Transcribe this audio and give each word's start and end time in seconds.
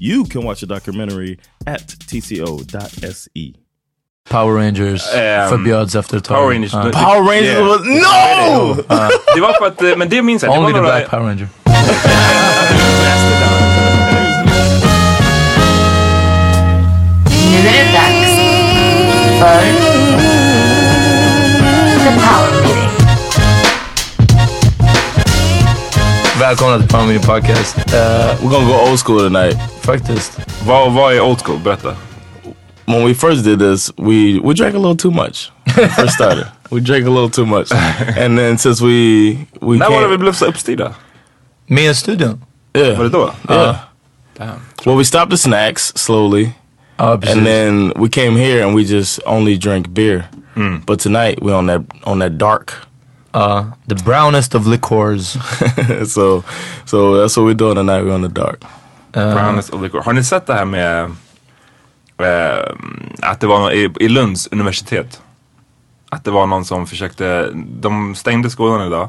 You 0.00 0.24
can 0.24 0.42
watch 0.44 0.60
the 0.60 0.66
documentary 0.66 1.38
at 1.66 1.88
tco.se. 1.88 3.54
Power 4.30 4.54
Rangers 4.54 5.02
um, 5.14 5.20
Ehm, 5.20 5.48
förbjöds 5.48 5.94
efter 5.94 6.16
ett 6.16 6.24
tag. 6.24 6.36
Power 6.36 6.52
Rangers. 6.54 6.74
Uh, 6.74 6.80
ja. 6.92 6.92
Power 6.92 7.22
Rangers 7.22 7.44
Yeah. 7.44 7.66
was 7.68 7.80
no! 7.80 8.74
Det 9.34 9.40
var 9.40 9.52
för 9.58 9.66
att, 9.92 9.98
men 9.98 10.08
det 10.08 10.22
minns 10.22 10.42
jag. 10.42 10.52
Det 10.54 10.58
Only 10.58 10.72
var 10.72 10.78
the 10.80 10.84
Black 10.86 11.10
Power 11.10 11.22
Ranger. 11.22 11.48
Nu 17.50 17.56
är 17.56 17.62
det 17.62 17.92
dags 17.92 18.32
för 19.40 19.62
The 22.04 22.12
Power 22.20 22.45
Välkomna 26.40 26.78
till 26.78 26.88
Power 26.88 27.06
Meeting 27.06 27.26
Podcast. 27.26 27.76
Uh, 27.78 27.92
We're 27.92 28.50
gonna 28.50 28.66
go 28.66 28.90
old 28.90 28.98
school 29.00 29.18
tonight. 29.20 29.56
faktiskt. 29.82 30.38
vad, 30.66 30.92
vad 30.92 31.12
är 31.14 31.20
old 31.20 31.38
school? 31.42 31.58
Berätta. 31.64 31.94
When 32.86 33.04
we 33.04 33.14
first 33.14 33.44
did 33.44 33.58
this, 33.58 33.90
we 33.96 34.40
we 34.44 34.54
drank 34.54 34.74
a 34.74 34.78
little 34.78 34.96
too 34.96 35.10
much. 35.10 35.50
when 35.64 35.84
we 35.88 35.88
First 35.94 36.14
started, 36.14 36.46
we 36.70 36.80
drank 36.80 37.06
a 37.06 37.10
little 37.10 37.30
too 37.30 37.46
much, 37.46 37.72
and 38.18 38.38
then 38.38 38.58
since 38.58 38.80
we 38.84 39.36
we 39.60 39.76
När 39.78 39.90
var 39.90 40.00
det 40.00 40.08
vi 40.08 40.14
can't, 40.14 40.18
blev 40.18 40.32
så 40.32 40.46
uppstyrda? 40.46 40.94
Med 41.66 41.90
i 41.90 41.94
studion. 41.94 42.40
yeah, 42.76 42.96
Var 42.96 43.04
det 43.04 43.10
då? 43.10 43.30
yeah. 43.50 43.76
Damn. 44.38 44.60
Well, 44.86 44.96
we 44.98 45.04
stopped 45.04 45.30
the 45.30 45.36
snacks 45.38 45.92
slowly, 45.96 46.48
Ja, 46.96 47.16
precis. 47.18 47.36
and 47.36 47.46
then 47.46 47.92
we 47.96 48.08
came 48.08 48.36
here 48.40 48.64
and 48.66 48.76
we 48.76 48.82
just 48.82 49.20
only 49.26 49.56
drank 49.56 49.88
beer. 49.88 50.24
But 50.86 51.00
tonight 51.00 51.38
we 51.42 51.52
on 51.52 51.66
that 51.66 51.80
on 52.04 52.18
that 52.20 52.38
dark. 52.38 52.72
Ja, 53.36 53.66
the 53.88 53.94
brownest 54.04 54.54
of 54.54 54.66
liquors. 54.66 55.32
so 56.14 56.42
so 56.84 57.16
that's 57.16 57.36
what 57.36 57.46
we're 57.46 57.54
doing 57.54 57.76
tonight. 57.76 58.04
We're 58.04 58.14
on 58.14 58.22
the 58.22 58.40
dark. 58.40 58.60
Brownest 59.12 59.74
of 59.74 59.82
liquor. 59.82 60.00
Har 60.00 60.12
ni 60.12 60.24
sett 60.24 60.46
det 60.46 60.54
här 60.54 60.64
med 60.64 61.04
eh, 62.18 62.72
att 63.22 63.40
det 63.40 63.46
var 63.46 63.58
någon, 63.58 63.72
i, 63.72 63.90
i 64.00 64.08
Lunds 64.08 64.46
universitet? 64.46 65.20
Att 66.08 66.24
det 66.24 66.30
var 66.30 66.46
någon 66.46 66.64
som 66.64 66.86
försökte, 66.86 67.50
de 67.54 68.14
stängde 68.14 68.50
skolan 68.50 68.86
idag 68.86 69.08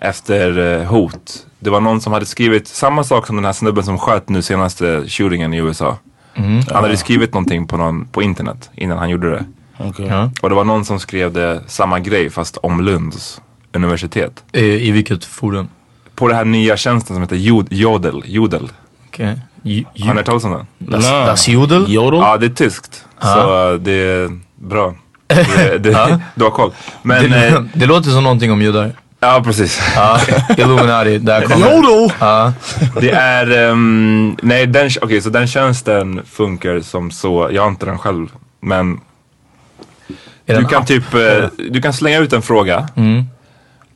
efter 0.00 0.58
eh, 0.58 0.84
hot. 0.86 1.46
Det 1.58 1.70
var 1.70 1.80
någon 1.80 2.00
som 2.00 2.12
hade 2.12 2.26
skrivit 2.26 2.68
samma 2.68 3.04
sak 3.04 3.26
som 3.26 3.36
den 3.36 3.44
här 3.44 3.52
snubben 3.52 3.84
som 3.84 3.98
sköt 3.98 4.28
nu 4.28 4.42
senaste 4.42 5.04
shootingen 5.08 5.54
i 5.54 5.56
USA. 5.56 5.98
Han 6.70 6.84
hade 6.84 6.96
skrivit 6.96 7.34
någonting 7.34 7.66
på, 7.66 7.76
någon, 7.76 8.06
på 8.06 8.22
internet 8.22 8.70
innan 8.74 8.98
han 8.98 9.10
gjorde 9.10 9.30
det. 9.30 9.44
Okay. 9.88 10.06
Ja. 10.06 10.30
Och 10.42 10.48
det 10.48 10.54
var 10.54 10.64
någon 10.64 10.84
som 10.84 11.00
skrev 11.00 11.32
det, 11.32 11.60
samma 11.66 12.00
grej 12.00 12.30
fast 12.30 12.56
om 12.56 12.80
Lunds 12.80 13.40
universitet. 13.72 14.44
I, 14.52 14.88
I 14.88 14.90
vilket 14.90 15.24
forum? 15.24 15.68
På 16.14 16.28
den 16.28 16.36
här 16.36 16.44
nya 16.44 16.76
tjänsten 16.76 17.16
som 17.16 17.22
heter 17.22 17.36
Jod, 17.36 17.66
Jodel. 17.70 18.22
Jodel. 18.26 18.68
Ju- 19.62 19.84
Har 19.84 20.06
ni 20.08 20.14
hört 20.14 20.26
talas 20.26 20.44
om 20.44 20.50
den? 20.50 20.66
Das, 20.78 21.04
das 21.04 21.48
Jodel? 21.48 21.86
Yodel. 21.88 22.20
Ja, 22.20 22.36
det 22.36 22.46
är 22.46 22.50
tyskt. 22.50 23.04
Så 23.22 23.72
uh, 23.72 23.80
det 23.80 23.92
är 23.92 24.38
bra. 24.54 24.94
Det, 25.56 25.78
det, 25.78 26.20
du 26.34 26.44
har 26.44 26.50
koll. 26.50 26.72
Men, 27.02 27.30
det, 27.30 27.48
eh, 27.48 27.62
det 27.74 27.86
låter 27.86 28.10
som 28.10 28.22
någonting 28.22 28.52
om 28.52 28.62
judar. 28.62 28.92
ja 29.20 29.42
precis. 29.44 29.80
Ja, 29.96 30.20
Illuminati, 30.58 31.18
där 31.18 31.42
kommer 31.42 31.74
Yodel. 31.76 32.12
Ja, 32.20 32.52
Det 33.00 33.10
är, 33.10 33.70
ehm, 33.70 34.36
nej 34.42 34.66
den, 34.66 34.90
okej 35.02 35.20
så 35.20 35.30
den 35.30 35.46
tjänsten 35.46 36.22
funkar 36.30 36.80
som 36.80 37.10
så, 37.10 37.48
jag 37.52 37.62
har 37.62 37.68
inte 37.68 37.86
den 37.86 37.98
själv. 37.98 38.26
Men 38.60 39.00
du 40.58 40.64
kan 40.64 40.80
app? 40.82 40.86
typ, 40.86 41.14
eh, 41.14 41.20
du 41.70 41.82
kan 41.82 41.92
slänga 41.92 42.18
ut 42.18 42.32
en 42.32 42.42
fråga. 42.42 42.88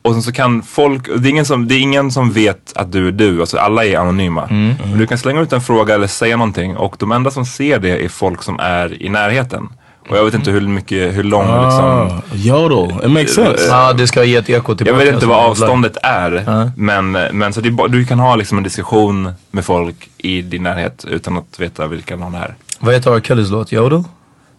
Och 0.01 0.13
sen 0.13 0.21
så 0.21 0.31
kan 0.31 0.61
folk, 0.63 1.07
det 1.17 1.27
är, 1.27 1.29
ingen 1.29 1.45
som, 1.45 1.67
det 1.67 1.75
är 1.75 1.79
ingen 1.79 2.11
som 2.11 2.31
vet 2.31 2.73
att 2.77 2.91
du 2.91 3.07
är 3.07 3.11
du, 3.11 3.39
alltså 3.39 3.57
alla 3.57 3.85
är 3.85 3.97
anonyma. 3.97 4.47
Men 4.49 4.97
du 4.97 5.07
kan 5.07 5.17
slänga 5.17 5.41
ut 5.41 5.53
en 5.53 5.61
fråga 5.61 5.95
eller 5.95 6.07
säga 6.07 6.37
någonting 6.37 6.77
och 6.77 6.95
de 6.99 7.11
enda 7.11 7.31
som 7.31 7.45
ser 7.45 7.79
det 7.79 8.05
är 8.05 8.09
folk 8.09 8.43
som 8.43 8.59
är 8.59 9.01
i 9.03 9.09
närheten. 9.09 9.69
Och 10.09 10.17
jag 10.17 10.25
vet 10.25 10.33
inte 10.33 10.51
hur 10.51 10.61
mycket, 10.61 11.15
hur 11.17 11.23
lång 11.23 11.45
Ah, 11.47 11.65
liksom. 11.65 12.21
yodel. 12.49 13.05
It 13.05 13.11
makes 13.11 13.33
sense. 13.35 13.65
Ja, 13.67 13.93
det 13.93 14.07
ska 14.07 14.23
ge 14.23 14.35
ett 14.35 14.49
eko 14.49 14.71
Jag 14.71 14.77
tillbaka. 14.77 14.97
vet 14.97 15.07
inte 15.07 15.19
som 15.21 15.29
vad 15.29 15.45
avståndet 15.45 15.97
är. 16.03 16.71
Men, 16.75 17.11
men 17.11 17.53
så 17.53 17.61
det 17.61 17.87
du 17.89 18.05
kan 18.05 18.19
ha 18.19 18.35
liksom 18.35 18.57
en 18.57 18.63
diskussion 18.63 19.33
med 19.51 19.65
folk 19.65 20.09
i 20.17 20.41
din 20.41 20.63
närhet 20.63 21.05
utan 21.09 21.37
att 21.37 21.59
veta 21.59 21.87
vilka 21.87 22.15
någon 22.15 22.35
är. 22.35 22.55
Vad 22.79 22.93
heter 22.93 23.11
R. 23.15 23.19
Kellys 23.23 23.49
låt? 23.49 23.73
Yodel? 23.73 24.03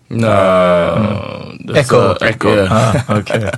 No. 0.08 0.26
that's, 1.66 1.78
Echo. 1.78 1.96
uh, 1.96 2.16
Echo. 2.20 2.48
Yeah. 2.48 2.68
Ah, 3.08 3.18
Okej. 3.18 3.50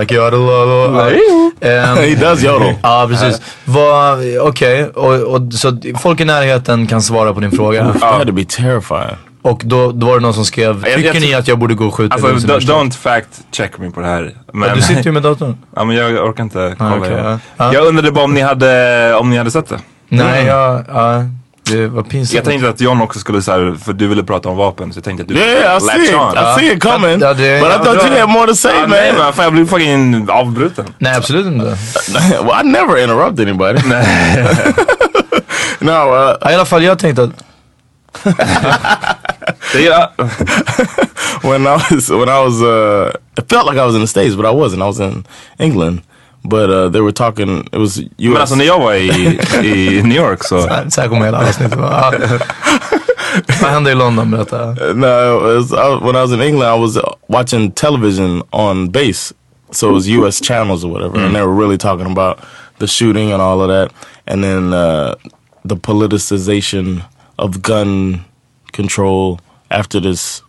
like 0.00 0.14
yodel. 0.14 0.40
Uh, 1.60 1.96
He 1.96 2.14
does 2.14 2.44
yodel. 2.44 2.74
Ja 2.82 3.06
precis. 3.08 3.40
Vad, 3.64 4.18
Okej, 4.40 4.84
och, 4.84 5.14
och, 5.14 5.52
så 5.52 5.78
folk 5.98 6.20
i 6.20 6.24
närheten 6.24 6.86
kan 6.86 7.02
svara 7.02 7.34
på 7.34 7.40
din 7.40 7.50
fråga. 7.50 7.92
That 7.92 8.02
had 8.02 8.26
to 8.26 8.32
be 8.32 8.44
terrifying. 8.44 9.16
Och 9.42 9.62
då, 9.64 9.92
då 9.92 10.06
var 10.06 10.14
det 10.14 10.20
någon 10.20 10.34
som 10.34 10.44
skrev, 10.44 10.84
tycker 10.84 11.14
jag 11.14 11.20
ni 11.20 11.34
att 11.34 11.48
jag 11.48 11.58
borde 11.58 11.74
gå 11.74 11.86
och 11.86 11.94
skjuta 11.94 12.14
Alltså 12.14 12.28
Lunds 12.28 12.44
don't, 12.44 12.48
universitet?" 12.48 12.76
don't 12.76 12.92
fact 12.92 13.28
check 13.52 13.78
me 13.78 13.90
på 13.90 14.00
det 14.00 14.06
här. 14.06 14.34
Men, 14.52 14.68
Ja, 14.68 14.74
Du 14.74 14.82
sitter 14.82 15.04
ju 15.04 15.12
med 15.12 15.22
datorn. 15.22 15.56
ja, 15.76 15.84
men 15.84 15.96
jag 15.96 16.28
orkar 16.28 16.42
inte 16.42 16.74
kolla. 16.78 16.96
okej, 16.96 17.12
igen. 17.12 17.24
ja. 17.26 17.38
Ja. 17.56 17.74
Jag 17.74 17.86
undrade 17.86 18.12
bara 18.12 18.24
om 18.24 18.34
ni 18.34 18.40
hade, 18.40 19.14
om 19.14 19.30
ni 19.30 19.36
hade 19.36 19.50
sett 19.50 19.68
det. 19.68 19.78
Nej, 20.08 20.46
jag, 20.46 20.84
ja, 20.88 21.24
det 21.72 21.88
var 21.88 22.02
pinsamt. 22.02 22.34
Jag 22.34 22.44
tänkte 22.44 22.68
att 22.68 22.80
John 22.80 23.00
också 23.00 23.18
skulle 23.18 23.42
säga 23.42 23.74
för 23.84 23.92
du 23.92 24.06
ville 24.08 24.22
prata 24.22 24.48
om 24.48 24.56
vapen 24.56 24.92
så 24.92 24.98
jag 24.98 25.04
tänkte 25.04 25.22
att 25.22 25.28
du 25.28 25.34
Yeah, 25.34 25.76
I 25.76 25.80
see 25.80 26.02
it. 26.04 26.10
I 26.10 26.60
see 26.60 26.72
it 26.72 26.82
coming. 26.82 27.20
Ja, 27.20 27.34
det- 27.34 27.60
but 27.60 27.68
I 27.70 27.84
thought 27.84 28.04
you 28.10 28.20
had 28.20 28.28
more 28.28 28.46
to 28.46 28.54
say, 28.54 28.72
Ah, 28.82 28.86
nej 28.86 29.12
man. 29.12 29.22
men 29.24 29.32
fan 29.32 29.44
jag 29.44 29.52
blev 29.52 29.66
fucking 29.68 30.28
avbruten. 30.30 30.84
Nej 30.98 31.14
absolut 31.16 31.46
inte. 31.46 31.64
well, 32.44 32.60
I 32.64 32.68
never 32.68 32.96
interrupt 33.02 33.40
anybody. 33.40 33.80
no, 35.80 35.90
uh, 35.90 36.50
I 36.50 36.54
alla 36.54 36.64
fall 36.64 36.84
jag 36.84 36.98
tänkte 36.98 37.22
att, 37.22 37.30
when 41.42 41.66
I 41.66 41.76
was 41.90 42.10
when 42.10 42.28
I 42.28 42.40
was 42.44 42.62
uh 42.62 43.10
it 43.38 43.48
felt 43.48 43.66
like 43.66 43.78
I 43.78 43.84
was 43.86 43.94
in 43.94 44.00
the 44.00 44.06
States, 44.06 44.34
but 44.36 44.44
I 44.46 44.50
wasn't. 44.50 44.82
I 44.82 44.86
was 44.86 45.00
in 45.00 45.24
England. 45.58 46.00
But 46.48 46.70
uh, 46.70 46.88
they 46.88 47.00
were 47.00 47.12
talking 47.12 47.68
it 47.72 47.78
was 47.78 47.98
US 47.98 48.08
men 48.18 48.36
alltså 48.36 48.54
när 48.56 48.64
jag 48.64 48.78
var 48.78 48.94
i, 48.94 49.08
i 49.62 50.02
New 50.02 50.16
York 50.16 50.44
så. 50.44 50.60
så 50.90 51.00
här 51.00 51.08
kommer 51.08 51.24
hela 51.24 51.48
avsnittet 51.48 51.78
vara. 51.78 52.12
Ja. 52.12 52.38
Vad 53.62 53.70
hände 53.70 53.90
i 53.90 53.94
London? 53.94 54.30
Berätta. 54.30 54.74
No, 54.94 55.40
was, 55.40 55.72
I, 55.72 56.04
when 56.04 56.16
I 56.16 56.20
was 56.20 56.32
in 56.32 56.40
England, 56.40 56.76
I 56.76 56.80
was 56.80 56.96
uh, 56.96 57.02
watching 57.28 57.70
television 57.72 58.42
on 58.50 58.88
base, 58.90 59.34
so 59.70 59.90
it 59.90 59.92
was 59.92 60.08
U.S. 60.08 60.40
channels 60.40 60.84
or 60.84 60.90
whatever, 60.90 61.18
and 61.18 61.34
they 61.34 61.42
were 61.42 61.54
really 61.54 61.78
talking 61.78 62.10
about 62.10 62.38
the 62.78 62.86
shooting 62.86 63.32
and 63.32 63.42
all 63.42 63.60
of 63.60 63.68
that, 63.68 63.92
and 64.26 64.42
then 64.42 64.72
uh, 64.72 65.14
the 65.64 65.76
politicization 65.76 67.04
of 67.38 67.62
gun 67.62 68.24
control 68.72 69.40
after 69.70 70.00
this 70.00 70.42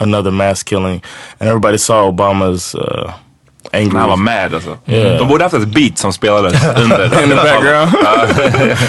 another 0.00 0.32
mass 0.32 0.62
killing, 0.62 1.02
and 1.40 1.48
everybody 1.48 1.78
saw 1.78 2.10
Obama's 2.10 2.74
uh, 2.74 3.12
angry. 3.72 3.98
Han 3.98 4.08
var 4.08 4.16
mad 4.16 4.54
alltså. 4.54 4.78
Yeah. 4.86 5.18
De 5.18 5.28
borde 5.28 5.44
haft 5.44 5.54
ett 5.54 5.68
beat 5.68 5.98
som 5.98 6.12
spelades 6.12 6.64
under. 6.76 7.04
in 7.22 7.28
the 7.28 7.34
background. 7.36 7.92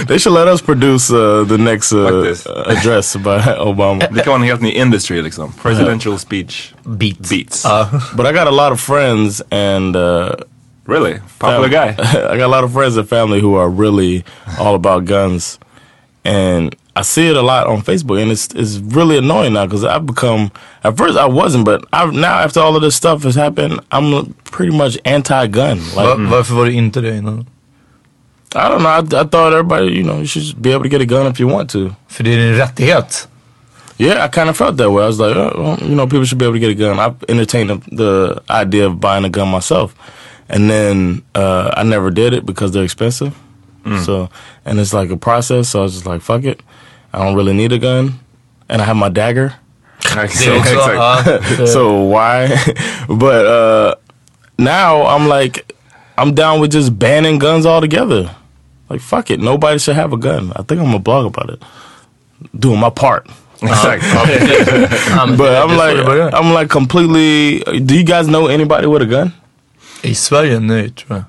they 0.08 0.20
should 0.20 0.34
let 0.40 0.48
us 0.48 0.62
produce 0.62 1.12
uh, 1.16 1.48
the 1.48 1.58
next 1.58 1.94
uh, 1.94 2.08
Faktiskt. 2.10 2.48
address 2.48 3.16
by 3.16 3.30
Obama. 3.60 4.00
Det 4.12 4.24
kan 4.24 4.32
vara 4.32 4.36
en 4.36 4.44
helt 4.48 4.62
ny 4.62 4.72
industry 4.72 5.22
liksom. 5.22 5.54
Presidential 5.62 6.20
speech 6.20 6.74
Beats. 6.84 7.30
beats. 7.30 7.66
But 8.14 8.26
I 8.28 8.32
got 8.34 8.48
a 8.48 8.52
lot 8.52 8.72
of 8.72 8.80
friends 8.80 9.42
and 9.52 9.96
uh, 9.96 10.30
really? 10.86 11.20
Popular 11.40 11.68
guy? 11.70 11.96
I 12.34 12.38
got 12.38 12.46
a 12.54 12.58
lot 12.62 12.64
of 12.64 12.74
friends 12.74 12.98
and 12.98 13.10
family 13.10 13.40
who 13.42 13.56
are 13.62 13.70
really 13.70 14.24
all 14.60 14.76
about 14.76 15.06
guns, 15.06 15.60
and 16.26 16.76
I 16.94 17.04
see 17.04 17.30
it 17.30 17.38
a 17.38 17.42
lot 17.42 17.68
on 17.68 17.82
Facebook, 17.82 18.22
and 18.22 18.32
it's 18.32 18.48
it's 18.54 18.78
really 18.78 19.18
annoying 19.18 19.54
now 19.54 19.66
because 19.66 19.86
I've 19.86 20.06
become. 20.06 20.52
At 20.84 20.98
first, 20.98 21.18
I 21.18 21.26
wasn't, 21.26 21.64
but 21.66 21.86
I've 21.94 22.14
now 22.14 22.40
after 22.40 22.60
all 22.60 22.76
of 22.76 22.82
this 22.82 22.96
stuff 22.96 23.24
has 23.24 23.36
happened, 23.36 23.80
I'm 23.92 24.34
pretty 24.44 24.76
much 24.76 24.98
anti-gun. 25.06 25.78
Like 25.96 26.08
Va, 26.08 26.16
varför 26.18 26.54
var 26.56 26.66
du 26.66 26.72
inte 26.72 27.02
det 27.02 27.18
innan? 27.18 27.46
I 28.54 28.68
don't 28.70 28.82
know. 28.82 28.90
I, 28.90 29.22
I 29.22 29.24
thought 29.24 29.54
everybody, 29.54 29.94
you 29.94 30.04
know, 30.04 30.20
you 30.20 30.26
should 30.26 30.62
be 30.62 30.74
able 30.74 30.84
to 30.84 30.90
get 30.90 31.02
a 31.02 31.06
gun 31.06 31.28
if 31.28 31.40
you 31.40 31.48
want 31.48 31.70
to. 31.70 31.96
För 32.08 32.24
det 32.24 32.34
är 32.34 32.38
din 32.38 32.58
rättighet. 32.58 33.28
Yeah, 33.98 34.26
I 34.26 34.28
kind 34.28 34.50
of 34.50 34.58
felt 34.58 34.78
that 34.78 34.92
way. 34.92 35.04
I 35.04 35.08
was 35.08 35.20
like, 35.20 35.36
oh, 35.36 35.54
well, 35.58 35.78
you 35.90 35.96
know, 35.96 36.08
people 36.08 36.26
should 36.26 36.40
be 36.40 36.46
able 36.46 36.56
to 36.56 36.60
get 36.60 36.72
a 36.72 36.74
gun. 36.74 37.00
I've 37.00 37.24
entertained 37.30 37.70
the, 37.70 37.96
the 37.96 38.42
idea 38.50 38.88
of 38.88 39.00
buying 39.00 39.24
a 39.26 39.30
gun 39.30 39.48
myself, 39.48 39.94
and 40.50 40.70
then 40.70 41.22
uh, 41.36 41.72
I 41.78 41.84
never 41.84 42.10
did 42.10 42.34
it 42.34 42.46
because 42.46 42.72
they're 42.72 42.84
expensive. 42.84 43.34
Mm. 43.86 44.06
So, 44.06 44.30
and 44.66 44.80
it's 44.80 44.94
like 44.94 45.10
a 45.14 45.18
process. 45.18 45.70
So 45.70 45.80
I 45.80 45.84
was 45.84 45.94
just 45.94 46.06
like, 46.06 46.22
fuck 46.22 46.44
it. 46.44 46.60
I 47.14 47.24
don't 47.24 47.36
really 47.36 47.54
need 47.54 47.72
a 47.74 47.78
gun, 47.80 48.20
and 48.70 48.82
I 48.82 48.86
have 48.86 48.96
my 48.98 49.10
dagger. 49.10 49.54
Det 50.04 50.46
är 50.48 50.58
också, 50.60 50.94
ja, 50.94 51.18
det- 51.58 51.68
so 51.68 52.10
why? 52.10 52.48
but 53.08 53.46
uh, 53.46 53.94
now 54.58 55.06
I'm 55.08 55.28
like, 55.40 55.74
I'm 56.18 56.34
down 56.34 56.60
with 56.62 56.74
just 56.76 56.92
banning 57.00 57.40
guns 57.40 57.66
altogether. 57.66 58.30
Like 58.90 59.02
fuck 59.02 59.30
it, 59.32 59.40
nobody 59.40 59.80
should 59.80 59.96
have 59.98 60.14
a 60.14 60.18
gun. 60.18 60.52
I 60.56 60.64
think 60.64 60.82
I'm 60.82 60.86
gonna 60.86 61.00
blog 61.00 61.26
about 61.26 61.50
it, 61.50 61.62
doing 62.60 62.80
my 62.80 62.90
part. 62.90 63.28
Exakt. 63.62 64.04
Um, 64.04 64.30
ja, 64.30 65.26
But 65.38 65.64
I'm 65.64 65.70
det 65.70 65.84
är 65.84 66.04
så 66.04 66.14
like. 66.14 66.34
I'm 66.36 66.54
like 66.60 66.70
completely. 66.70 67.60
Do 67.86 67.94
you 67.96 68.04
guys 68.04 68.28
know 68.28 68.48
anybody 68.48 68.88
with 68.88 69.02
a 69.04 69.06
gun? 69.06 69.32
I 70.04 70.16
Sverige? 70.16 70.60
Nej, 70.60 70.90
tror 70.90 71.18
jag. 71.18 71.24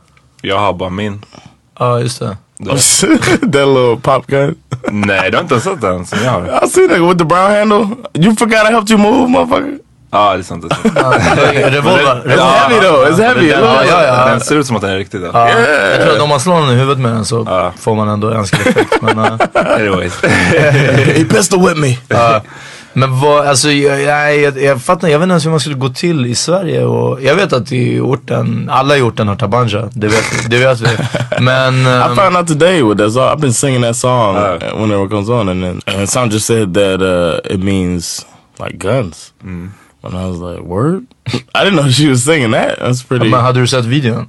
Jag 0.50 0.58
har 0.58 0.72
bara 0.72 0.90
min. 0.90 1.20
Ja, 1.78 2.00
just 2.00 2.20
det. 2.20 2.36
that 3.52 3.68
little 3.68 3.96
pop 3.96 4.26
gun. 4.26 4.54
Nej, 4.90 5.30
du 5.30 5.36
har 5.36 5.42
inte 5.42 5.60
sett 5.60 5.80
den 5.80 6.06
som 6.06 6.18
jag 6.24 6.30
har. 6.30 6.64
I 6.64 6.68
seen 6.68 6.88
that 6.88 7.00
with 7.00 7.18
the 7.18 7.24
brown 7.24 7.50
handle. 7.50 7.96
You 8.14 8.36
forgot 8.36 8.70
I 8.70 8.72
helped 8.72 8.90
you 8.90 8.98
move, 8.98 9.28
motherfucker. 9.28 9.78
Ja, 10.10 10.32
det 10.32 10.38
är 10.38 10.42
sant. 10.42 10.64
Det 10.68 10.74
är 10.74 11.02
sant. 11.02 11.74
Revolver. 11.74 12.22
It's 12.26 12.40
heavy 12.40 12.80
though. 12.80 13.06
It's 13.06 13.22
heavy. 13.22 13.48
Den, 13.48 13.60
looks 13.60 13.90
ja, 13.90 14.04
ja, 14.04 14.04
ja. 14.04 14.26
den 14.26 14.40
ser 14.40 14.56
ut 14.56 14.66
som 14.66 14.76
att 14.76 14.82
den 14.82 14.90
är 14.90 14.96
riktig. 14.96 15.20
Då. 15.20 15.30
Ja, 15.32 15.48
jag 15.50 16.02
tror 16.02 16.16
att 16.16 16.22
om 16.22 16.28
man 16.28 16.40
slår 16.40 16.54
någon 16.54 16.70
i 16.70 16.74
huvudet 16.74 16.98
med 16.98 17.12
den 17.12 17.24
så 17.24 17.70
får 17.78 17.94
man 17.94 18.08
ändå 18.08 18.30
önskad 18.30 18.60
effekt. 18.60 19.02
Men, 19.02 19.18
uh, 19.18 19.38
Anyways. 19.54 20.22
He 20.22 21.24
pistol 21.24 21.60
whipped 21.60 21.78
me. 21.78 21.96
Ja. 22.08 22.42
Men 22.94 23.20
vad, 23.20 23.46
alltså 23.46 23.70
jag, 23.70 24.02
jag, 24.02 24.38
jag, 24.40 24.62
jag 24.62 24.82
fattar 24.82 25.08
jag 25.08 25.18
vet 25.18 25.24
inte 25.24 25.32
ens 25.32 25.46
hur 25.46 25.50
man 25.50 25.60
skulle 25.60 25.74
gå 25.76 25.88
till 25.88 26.26
i 26.26 26.34
Sverige 26.34 26.84
och 26.84 27.22
jag 27.22 27.34
vet 27.34 27.52
att 27.52 27.72
i 27.72 28.00
orten, 28.00 28.70
alla 28.72 28.96
i 28.96 29.02
orten 29.02 29.28
har 29.28 29.36
tabanja, 29.36 29.88
det 29.92 30.08
vet, 30.08 30.50
det 30.50 30.58
vet 30.58 30.80
vi. 30.80 30.88
Men, 31.40 31.74
I 31.86 32.08
um, 32.10 32.16
found 32.16 32.36
out 32.36 32.46
today 32.48 32.82
with 32.82 32.98
that 32.98 33.12
song. 33.12 33.28
I've 33.32 33.40
been 33.40 33.52
singing 33.52 33.82
that 33.82 33.96
song 33.96 34.36
Uh. 34.36 34.58
whenever 34.80 35.04
it 35.06 35.10
comes 35.10 35.28
on, 35.28 35.48
and 35.48 35.62
then 35.62 35.80
and 35.86 36.08
Sam 36.08 36.30
just 36.30 36.46
said 36.46 36.74
that 36.74 37.00
uh, 37.02 37.54
it 37.54 37.60
means 37.60 38.26
like 38.58 38.78
guns. 38.78 39.32
And 39.42 40.16
I 40.16 40.26
was 40.26 40.38
like, 40.40 40.60
"Word!" 40.62 41.06
I 41.54 41.64
didn't 41.64 41.76
know 41.76 41.90
she 41.90 42.08
was 42.08 42.24
singing 42.24 42.50
that. 42.52 42.78
That's 42.78 43.02
pretty. 43.08 43.28
men 43.30 43.40
hade 43.40 43.60
du 43.60 43.66
sett 43.66 43.84
videon? 43.84 44.26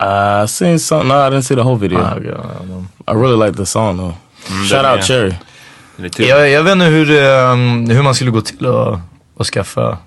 I 0.00 0.46
seen 0.46 0.78
something. 0.78 1.08
No, 1.08 1.26
I 1.26 1.30
didn't 1.30 1.44
see 1.44 1.54
the 1.54 1.62
whole 1.62 1.76
video. 1.76 2.00
Ah, 2.00 2.14
okay, 2.16 2.28
ja. 2.28 2.82
I 3.08 3.12
really 3.14 3.36
like 3.46 3.56
the 3.56 3.66
song 3.66 3.96
though. 3.96 4.14
Shout 4.66 4.82
den 4.82 4.92
out 4.92 4.98
är- 4.98 5.02
Cherry. 5.06 5.34
Jag, 6.18 6.50
jag 6.50 6.62
vet 6.62 6.72
inte 6.72 6.84
hur, 6.84 7.10
um, 7.52 7.90
hur 7.90 8.02
man 8.02 8.14
skulle 8.14 8.30
gå 8.30 8.40
till 8.40 8.66
och, 8.66 8.98
och 9.36 9.46
skaffa, 9.46 9.98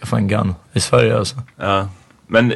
skaffa 0.00 0.16
en 0.16 0.28
gun 0.28 0.54
i 0.72 0.80
Sverige 0.80 1.18
alltså. 1.18 1.36
Ja. 1.60 1.88
Men 2.28 2.52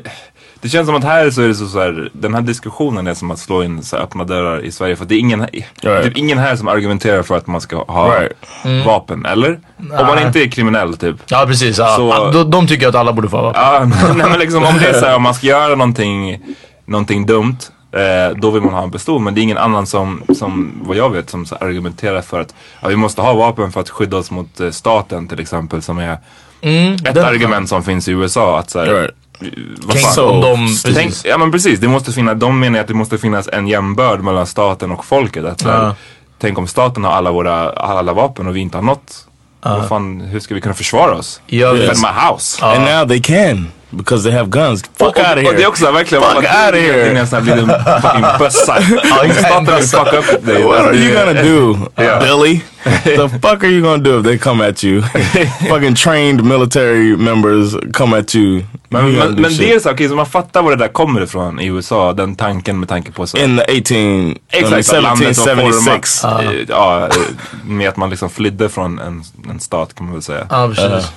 det 0.61 0.69
känns 0.69 0.87
som 0.87 0.97
att 0.97 1.05
här 1.05 1.31
så 1.31 1.43
är 1.43 1.49
det 1.49 1.55
så, 1.55 1.67
så 1.67 1.81
här, 1.81 2.11
den 2.13 2.35
här 2.35 2.41
diskussionen 2.43 3.07
är 3.07 3.15
som 3.15 3.31
att 3.31 3.39
slå 3.39 3.63
in 3.63 3.83
så 3.83 3.97
här, 3.97 4.03
öppna 4.03 4.25
dörrar 4.25 4.61
i 4.65 4.73
Sverige. 4.73 4.97
För 4.97 5.05
det 5.05 5.15
är 5.15 5.19
ingen, 5.19 5.47
Right. 5.83 6.05
typ 6.05 6.17
ingen 6.17 6.39
här 6.39 6.57
som 6.57 6.69
argumenterar 6.69 7.23
för 7.23 7.37
att 7.37 7.47
man 7.47 7.61
ska 7.61 7.77
ha 7.85 8.21
Right. 8.21 8.33
vapen, 8.87 9.27
eller? 9.27 9.61
Om 9.79 9.87
man 10.07 10.27
inte 10.27 10.43
är 10.43 10.49
kriminell 10.51 10.97
typ. 10.97 11.17
Ja 11.27 11.45
precis, 11.47 11.79
ja. 11.79 11.97
Så- 11.97 12.31
de, 12.33 12.51
de 12.51 12.67
tycker 12.67 12.89
att 12.89 12.95
alla 12.95 13.13
borde 13.13 13.29
få 13.29 13.37
ha 13.37 13.43
vapen. 13.45 13.63
Ja, 13.63 14.15
nej, 14.17 14.27
men 14.31 14.39
liksom 14.39 14.65
om 14.65 14.75
det 14.79 14.87
är 14.89 14.93
så 14.93 15.07
här, 15.07 15.17
om 15.17 15.23
man 15.23 15.35
ska 15.35 15.47
göra 15.47 15.75
någonting, 15.75 16.39
någonting 16.87 17.27
dumt, 17.27 17.57
eh, 17.93 18.37
då 18.37 18.51
vill 18.51 18.63
man 18.63 18.75
ha 18.75 18.83
en 18.83 18.91
pistol. 18.91 19.21
Men 19.21 19.35
det 19.35 19.41
är 19.41 19.43
ingen 19.43 19.59
annan 19.59 19.87
som, 19.87 20.23
som 20.39 20.73
vad 20.83 20.97
jag 20.97 21.11
vet, 21.11 21.31
som 21.31 21.47
argumenterar 21.61 22.23
för 22.23 22.41
att 22.41 22.55
ja, 22.81 22.89
vi 22.89 22.97
måste 22.97 23.23
ha 23.23 23.33
vapen 23.35 23.73
för 23.73 23.81
att 23.81 23.91
skydda 23.91 24.17
oss 24.17 24.31
mot 24.31 24.61
eh, 24.61 24.71
staten 24.71 25.29
till 25.29 25.41
exempel. 25.41 25.83
Som 25.83 25.99
är 25.99 26.13
ett 26.13 27.15
den- 27.15 27.25
argument 27.25 27.69
som 27.69 27.83
finns 27.83 28.09
i 28.09 28.13
USA. 28.13 28.59
Att 28.59 28.71
så 28.71 28.79
här, 28.79 28.87
Right. 28.87 29.15
vad 29.83 29.93
Tänk 29.93 30.07
fan? 30.15 30.25
om 30.25 30.41
de, 30.41 30.57
Tänk, 30.85 30.97
precis. 30.97 31.25
ja 31.25 31.39
men 31.39 31.53
precis, 31.53 31.81
det 31.81 31.89
måste 31.89 32.13
finnas, 32.13 32.39
de 32.39 32.61
menar 32.61 32.81
att 32.81 32.89
det 32.89 32.95
måste 32.95 33.19
finnas 33.19 33.49
en 33.49 33.69
jämnbörd 33.69 34.21
mellan 34.21 34.47
staten 34.47 34.91
och 34.93 35.05
folket. 35.05 35.45
Att, 35.45 35.63
här, 35.63 35.85
Ja. 35.85 35.95
Tänk 36.39 36.59
om 36.59 36.67
staten 36.67 37.05
har 37.05 37.13
alla 37.13 37.31
våra 37.33 37.71
alla 37.73 38.13
vapen 38.13 38.47
och 38.47 38.57
vi 38.57 38.61
inte 38.61 38.77
har 38.79 38.83
något. 38.83 39.27
Vad 39.63 39.89
fan, 39.89 40.21
hur 40.21 40.41
ska 40.41 40.55
vi 40.55 40.61
kunna 40.61 40.75
försvara 40.75 41.15
oss? 41.17 41.41
Defend 41.47 41.79
visst. 41.79 42.03
my 42.03 42.09
house. 42.31 42.65
And 42.67 42.85
now 42.85 43.09
they 43.09 43.21
can 43.23 43.69
because 43.91 44.25
they 44.25 44.33
have 44.33 44.51
guns. 44.51 44.83
Fuck 44.83 45.01
out 45.01 45.17
of 45.17 45.17
och, 45.17 45.23
och 45.23 45.43
here. 45.43 45.57
det 45.57 45.63
är 45.63 45.69
också 45.69 45.93
verkligen 45.93 46.25
Fuck 46.25 46.37
outta 46.37 46.49
here. 46.49 46.73
Det 46.73 47.11
är 47.11 47.15
en 47.15 47.27
sån 47.27 47.47
här 47.47 47.57
liten 47.57 48.03
fucking 48.03 48.39
bössa. 48.39 48.83
Staten 49.35 49.77
vill 49.77 49.85
fucka 49.85 50.19
upp 50.19 50.47
dig. 50.47 50.63
What 50.63 50.81
are 50.81 50.97
you 50.97 51.15
gonna 51.15 51.43
do, 51.43 51.79
Yeah. 52.03 52.21
Billy? 52.21 52.61
the 53.05 53.29
fuck 53.29 53.65
are 53.65 53.69
you 53.69 53.83
gonna 53.83 54.03
do 54.03 54.19
if 54.19 54.25
they 54.25 54.39
come 54.39 54.69
at 54.69 54.85
you? 54.85 55.03
Fucking 55.69 55.95
trained 55.95 56.45
military 56.45 57.17
members 57.17 57.77
come 57.93 58.15
at 58.19 58.35
you. 58.35 58.65
Men, 58.89 59.37
det 59.59 59.73
är 59.73 59.79
så, 59.79 59.91
okej, 59.91 60.09
så 60.09 60.15
man 60.15 60.27
fattar 60.27 60.63
var 60.63 60.71
det 60.71 60.77
där 60.77 60.89
kommer 60.89 61.21
ifrån 61.21 61.61
i 61.61 61.67
USA, 61.67 62.13
den 62.13 62.37
tanken 62.37 62.81
med 62.81 62.89
tanke 62.89 63.13
på 63.13 63.27
så. 63.27 63.39
In 63.39 63.57
the 63.57 63.63
18, 63.63 63.97
I 63.97 64.03
mean, 64.03 64.37
Exakt, 64.51 64.93
att 64.93 65.03
landet 65.03 65.39
var 65.39 65.45
1776. 65.45 66.21
format, 66.21 66.45
eh, 66.45 66.53
ja, 66.69 67.07
eh, 67.07 67.13
med 67.65 67.89
att 67.89 67.97
man 67.97 68.11
liksom 68.11 68.31
flydde 68.31 68.69
från 68.69 68.99
en, 68.99 69.25
en 69.51 69.61
stat 69.61 69.95
kan 69.95 70.07
man 70.07 70.15
väl 70.15 70.23
säga. 70.23 70.47
Ja, 70.51 70.69
precis. 70.69 71.13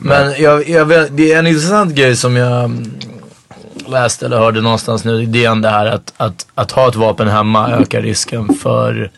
Men 0.00 0.34
jag, 0.42 0.68
jag 0.68 0.84
vet, 0.84 1.16
det 1.16 1.32
är 1.32 1.38
en 1.38 1.46
intressant 1.46 1.94
grej 1.94 2.16
som 2.16 2.36
jag 2.36 2.64
mm, 2.64 2.90
läste 3.86 4.26
eller 4.26 4.38
hörde 4.38 4.60
någonstans 4.60 5.04
nu. 5.04 5.26
Det 5.26 5.44
är 5.44 5.54
det 5.54 5.68
här 5.70 5.86
att, 5.86 6.12
att, 6.16 6.46
att 6.54 6.70
ha 6.70 6.88
ett 6.88 6.96
vapen 6.96 7.28
hemma 7.28 7.70
ökar 7.70 8.02
risken 8.02 8.54
för 8.54 9.10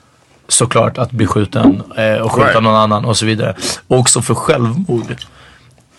såklart 0.49 0.99
att 0.99 1.11
bli 1.11 1.27
skjuten 1.27 1.83
eh, 1.97 2.15
och 2.15 2.33
skjuta 2.33 2.49
Right. 2.49 2.63
någon 2.63 2.75
annan 2.75 3.05
och 3.05 3.17
så 3.17 3.27
vidare. 3.27 3.57
Och 3.89 3.99
också 3.99 4.23
för 4.23 4.35
självmord. 4.35 5.17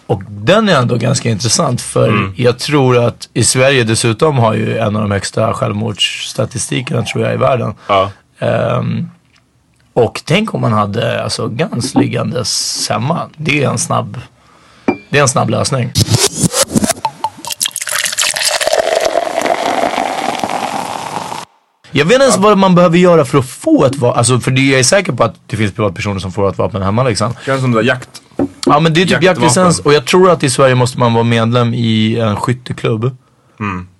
Och 0.07 0.21
den 0.29 0.69
är 0.69 0.75
ändå 0.75 0.95
ganska 0.95 1.29
intressant 1.29 1.81
för 1.81 2.31
jag 2.35 2.59
tror 2.59 2.97
att 3.05 3.29
i 3.33 3.43
Sverige 3.43 3.83
dessutom 3.83 4.37
har 4.37 4.53
ju 4.53 4.77
en 4.77 4.95
av 4.95 5.01
de 5.01 5.11
högsta 5.11 5.53
självmordsstatistikerna 5.53 7.03
tror 7.03 7.23
jag 7.23 7.33
i 7.33 7.37
världen. 7.37 7.73
Ja. 7.87 8.11
Ehm, 8.39 9.09
och 9.93 10.21
tänk 10.25 10.53
om 10.53 10.61
man 10.61 10.73
hade 10.73 11.23
alltså 11.23 11.47
Guns 11.47 11.95
liggandes 11.95 12.87
hemma. 12.89 13.29
Det 13.37 13.63
är 13.63 13.69
en 13.69 13.77
snabb, 13.77 14.19
det 15.13 15.20
är 15.20 15.22
en 15.22 15.27
snabb 15.27 15.50
lösning. 15.50 15.91
Jag 21.91 22.05
vet 22.05 22.13
inte 22.13 22.24
ens 22.24 22.38
vad 22.38 22.58
man 22.58 22.75
behöver 22.75 22.98
göra 22.98 23.25
för 23.25 23.38
att 23.38 23.50
få 23.50 23.86
ett 23.86 23.96
vapen. 23.96 24.17
Alltså 24.17 24.39
för 24.39 24.51
det 24.51 24.62
jag 24.62 24.79
är 24.79 24.84
säker 24.84 25.13
på 25.13 25.24
att 25.24 25.36
det 25.48 25.58
finns 25.58 25.74
privatpersoner 25.74 26.20
som 26.20 26.32
får 26.32 26.50
ett 26.50 26.58
vapen 26.58 26.82
hemma 26.82 27.03
liksom. 27.03 27.34
Kanske 27.46 27.62
som 27.62 27.72
det 27.72 27.77
där 27.77 27.88
jakt. 27.88 28.10
Ja 28.65 28.79
men 28.79 28.93
det 28.93 29.01
är 29.01 29.05
typ 29.05 29.24
jaktlicens 29.24 29.79
och 29.79 29.93
jag 29.93 30.05
tror 30.05 30.32
att 30.32 30.43
i 30.43 30.50
Sverige 30.50 30.75
måste 30.75 31.00
man 31.00 31.13
vara 31.13 31.24
medlem 31.24 31.74
i 31.74 32.20
en 32.20 32.36
skytteklubb. 32.36 33.17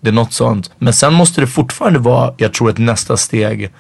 Det 0.02 0.10
är 0.10 0.14
något 0.14 0.34
sånt. 0.34 0.72
Men 0.78 0.94
sen 0.94 1.14
måste 1.14 1.42
det 1.42 1.48
fortfarande 1.48 2.00
vara, 2.00 2.34
jag 2.38 2.54
tror 2.54 2.70
ett 2.70 2.78
nästa 2.78 3.18
steg 3.18 3.72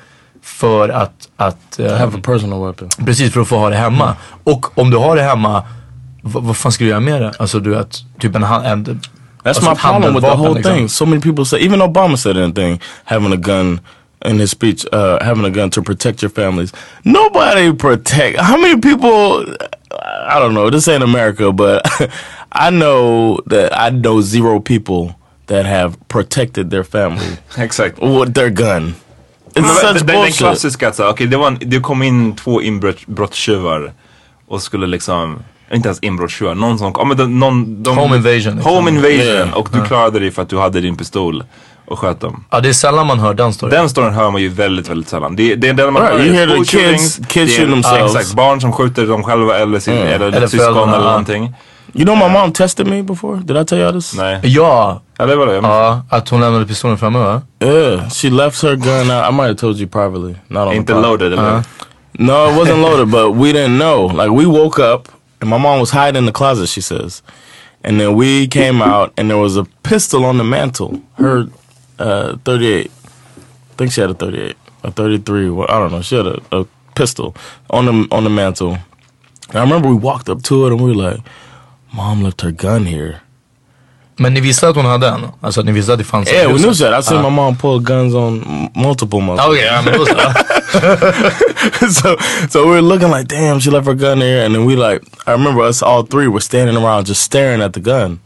för 0.44 0.90
att, 0.90 1.30
att 1.36 1.80
eh, 1.80 1.98
Have 1.98 2.18
a 2.18 2.22
personal 2.24 2.66
weapon. 2.66 2.90
Precis, 3.06 3.34
för 3.34 3.42
att 3.42 3.48
få 3.48 3.58
ha 3.58 3.70
det 3.70 3.76
hemma. 3.76 4.16
Och 4.44 4.78
om 4.78 4.90
du 4.90 4.98
har 4.98 5.16
det 5.16 5.24
hemma, 5.24 5.64
vad, 6.24 6.58
fan 6.58 6.72
ska 6.72 6.84
du 6.84 6.90
göra 6.90 7.00
med 7.00 7.22
det? 7.22 7.34
Alltså 7.40 7.60
du 7.60 7.70
vet, 7.70 8.00
typ 8.20 8.36
en 8.36 8.44
hand... 8.44 8.88
That's 9.44 9.48
alltså 9.48 9.70
my 9.70 9.76
problem 9.76 10.14
with 10.14 10.26
the 10.26 10.36
whole 10.36 10.54
liksom. 10.54 10.74
thing. 10.74 10.90
So 10.90 11.06
many 11.06 11.22
people 11.22 11.46
say, 11.46 11.60
even 11.60 11.82
Obama 11.82 12.18
said 12.18 12.38
anything, 12.38 12.80
having 13.04 13.34
a 13.34 13.38
gun 13.38 13.80
in 14.26 14.40
his 14.40 14.52
speech, 14.52 14.86
uh, 14.94 15.20
having 15.22 15.46
a 15.46 15.50
gun 15.50 15.70
to 15.70 15.82
protect 15.82 16.22
your 16.22 16.30
families. 16.30 16.74
Nobody 17.04 17.74
protect. 17.74 18.40
How 18.40 18.58
many 18.58 18.80
people? 18.80 19.46
I 19.92 20.40
don't 20.40 20.54
know. 20.54 20.70
This 20.70 20.88
ain't 20.88 21.04
America, 21.04 21.52
but 21.52 21.86
I 22.52 22.70
know 22.70 23.42
that 23.48 23.78
I 23.78 23.90
know 23.90 24.22
zero 24.22 24.60
people 24.60 25.16
that 25.48 25.66
have 25.66 25.98
protected 26.08 26.70
their 26.70 26.84
family 26.84 27.38
Exakt. 27.58 28.00
with 28.00 28.34
their 28.34 28.50
gun. 28.50 28.96
It's 29.56 29.62
Men 29.62 29.76
such 29.76 30.06
den, 30.06 30.32
klassiska, 30.32 30.88
alltså, 30.88 31.10
okej 31.10 31.28
det, 31.28 31.38
var 31.38 31.48
en, 31.48 31.58
det 31.62 31.80
kom 31.80 32.04
in 32.04 32.36
två 32.36 32.62
inbrottstjuvar 32.62 33.94
och 34.48 34.62
skulle 34.62 34.88
liksom, 34.88 35.44
inte 35.74 35.88
ens 35.88 36.00
inbrottstjuvar, 36.00 36.56
någon 36.56 36.78
som, 36.80 36.94
ja, 36.98 37.04
men 37.06 37.18
de, 37.18 37.40
någon, 37.40 37.84
de, 37.84 37.98
Home 37.98 38.16
invasion, 38.16 38.56
liksom. 38.56 38.76
Home 38.76 38.90
invasion 38.92 39.20
Yeah. 39.20 39.54
och 39.54 39.70
du 39.74 39.82
klarade 39.82 40.20
dig 40.20 40.32
för 40.32 40.42
att 40.42 40.50
du 40.50 40.58
hade 40.60 40.82
din 40.82 40.98
pistol 40.98 41.44
och 41.86 42.00
sköt 42.00 42.20
dem. 42.22 42.44
Ja, 42.50 42.60
det 42.60 42.70
är 42.70 42.74
sällan 42.74 43.08
man 43.08 43.20
hör 43.20 43.34
den 43.34 43.54
storyn. 43.54 43.72
Den 43.76 43.90
storyn 43.90 44.14
hör 44.14 44.32
man 44.32 44.42
ju 44.42 44.50
väldigt, 44.50 44.90
väldigt 44.90 45.10
sällan. 45.10 45.36
Det, 45.36 45.56
det 45.56 45.70
är 45.70 45.74
den 45.74 45.94
man 45.94 46.02
Right, 46.02 46.18
hör. 46.18 46.26
you 46.26 46.34
hear 46.36 46.48
the 46.48 46.54
kids- 46.78 47.28
kids 47.28 47.56
det 47.56 47.62
shoot 47.62 47.70
themselves. 47.74 48.14
Ja, 48.14 48.20
exakt, 48.20 48.34
barn 48.36 48.62
som 48.62 48.72
skjuter 48.74 49.06
dem 49.08 49.24
själva 49.24 49.58
eller, 49.60 49.80
sin, 49.80 49.94
Mm. 49.94 50.08
eller, 50.08 50.28
Eller 50.28 50.48
syskon 50.48 50.90
eller 50.90 50.94
ja. 50.94 51.04
någonting. 51.04 51.54
You 51.96 52.06
know, 52.06 52.18
my 52.18 52.30
mom 52.40 52.52
tested 52.52 52.88
me 52.88 53.04
before. 53.04 53.38
Did 53.44 53.58
I 53.58 53.66
tell 53.66 53.80
y'all 53.80 53.94
this? 53.94 54.14
Nej. 54.18 54.40
Ja, 54.44 55.02
Eller 55.20 55.36
vadå? 55.36 55.54
Jag 55.54 55.64
ja, 55.64 56.02
att 56.10 56.30
hon 56.30 56.42
lämnade 56.42 56.66
pistolen 56.66 56.98
framme 56.98 57.20
va? 57.20 57.42
Yeah, 57.64 58.10
she 58.10 58.30
left 58.30 58.64
her 58.64 58.76
gun 58.76 59.12
out. 59.12 59.30
I 59.30 59.32
might 59.32 59.46
have 59.48 59.56
told 59.56 59.78
you 59.80 59.90
privately, 59.90 60.36
not 60.48 60.68
on 60.68 60.74
Inte 60.74 60.94
loaded 60.94 61.34
eller? 61.34 61.64
No, 62.12 62.32
it 62.50 62.58
wasn't 62.58 62.82
loaded, 62.82 63.08
but 63.08 63.36
we 63.46 63.52
didn't 63.54 63.80
know. 63.80 64.08
Like 64.12 64.30
we 64.30 64.46
woke 64.60 64.82
up 64.94 65.08
and 65.44 65.50
my 65.50 65.58
mom 65.58 65.82
was 65.82 65.90
hiding 65.90 66.20
in 66.20 66.26
the 66.26 66.32
closet, 66.32 66.68
she 66.68 66.80
says. 66.80 67.22
And 67.84 68.00
then 68.00 68.16
we 68.16 68.48
came 68.48 68.82
out 68.82 69.12
and 69.18 69.30
there 69.30 69.38
was 69.38 69.58
a 69.58 69.66
pistol 69.66 70.24
on 70.24 70.38
the 70.38 70.44
mantle. 70.46 71.02
Her 71.18 71.48
uh, 72.00 72.38
38. 72.46 72.90
I 72.90 73.76
think 73.76 73.92
she 73.92 74.00
had 74.00 74.10
a 74.10 74.14
38. 74.14 74.56
A 74.84 74.92
33. 74.92 75.50
Well, 75.50 75.68
I 75.70 75.80
don't 75.80 75.92
know. 75.92 76.02
She 76.02 76.16
had 76.16 76.28
a, 76.28 76.42
a 76.54 76.66
pistol 76.96 77.36
on 77.70 77.84
the 77.88 78.08
on 78.10 78.24
the 78.24 78.30
mantle. 78.30 78.78
And 79.50 79.58
I 79.58 79.62
remember 79.64 79.90
we 79.90 79.96
walked 79.96 80.30
up 80.30 80.44
to 80.44 80.66
it 80.66 80.72
and 80.72 80.80
we 80.80 80.96
were 80.96 81.10
like, 81.12 81.20
Mom 81.94 82.24
left 82.24 82.40
her 82.40 82.52
gun 82.52 82.86
here. 82.86 83.20
Men 84.16 84.34
ni 84.34 84.40
visste 84.42 84.70
att 84.70 84.76
hon 84.76 84.86
hade 84.86 85.08
en? 85.08 85.22
Alltså 85.42 85.60
att 85.60 85.66
ni 85.66 85.72
visste 85.72 85.94
att 85.94 86.00
det 86.00 86.04
fanns 86.06 86.30
en 86.30 86.36
Yeah, 86.36 86.48
we 86.48 86.54
huset? 86.54 86.78
knew 86.78 86.92
that. 86.92 87.00
I 87.06 87.08
seen 87.08 87.22
my 87.22 87.30
mom 87.30 87.58
pull 87.58 87.80
guns 87.80 88.14
on 88.14 88.70
multiple 88.76 89.20
months. 89.22 89.46
Okej, 89.48 89.66
ja 89.66 89.82
men 89.82 89.94
då 90.00 90.06
så. 90.06 90.16
so 91.94 92.18
so 92.50 92.60
we 92.66 92.72
were 92.72 92.82
looking 92.82 93.12
like, 93.12 93.28
damn, 93.28 93.60
she 93.60 93.72
left 93.72 93.88
her 93.88 93.94
gun 93.94 94.20
there, 94.20 94.46
and 94.46 94.56
then 94.56 94.66
we 94.66 94.76
like, 94.76 95.02
I 95.28 95.32
remember 95.32 95.64
us 95.70 95.82
all 95.84 96.04
three 96.04 96.28
were 96.28 96.42
standing 96.42 96.78
around 96.78 97.08
just 97.08 97.22
staring 97.22 97.62
at 97.62 97.74
the 97.74 97.80
gun, 97.80 98.20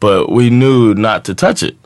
but 0.00 0.28
we 0.30 0.50
knew 0.50 0.94
not 0.94 1.24
to 1.24 1.34
touch 1.34 1.62
it. 1.62 1.76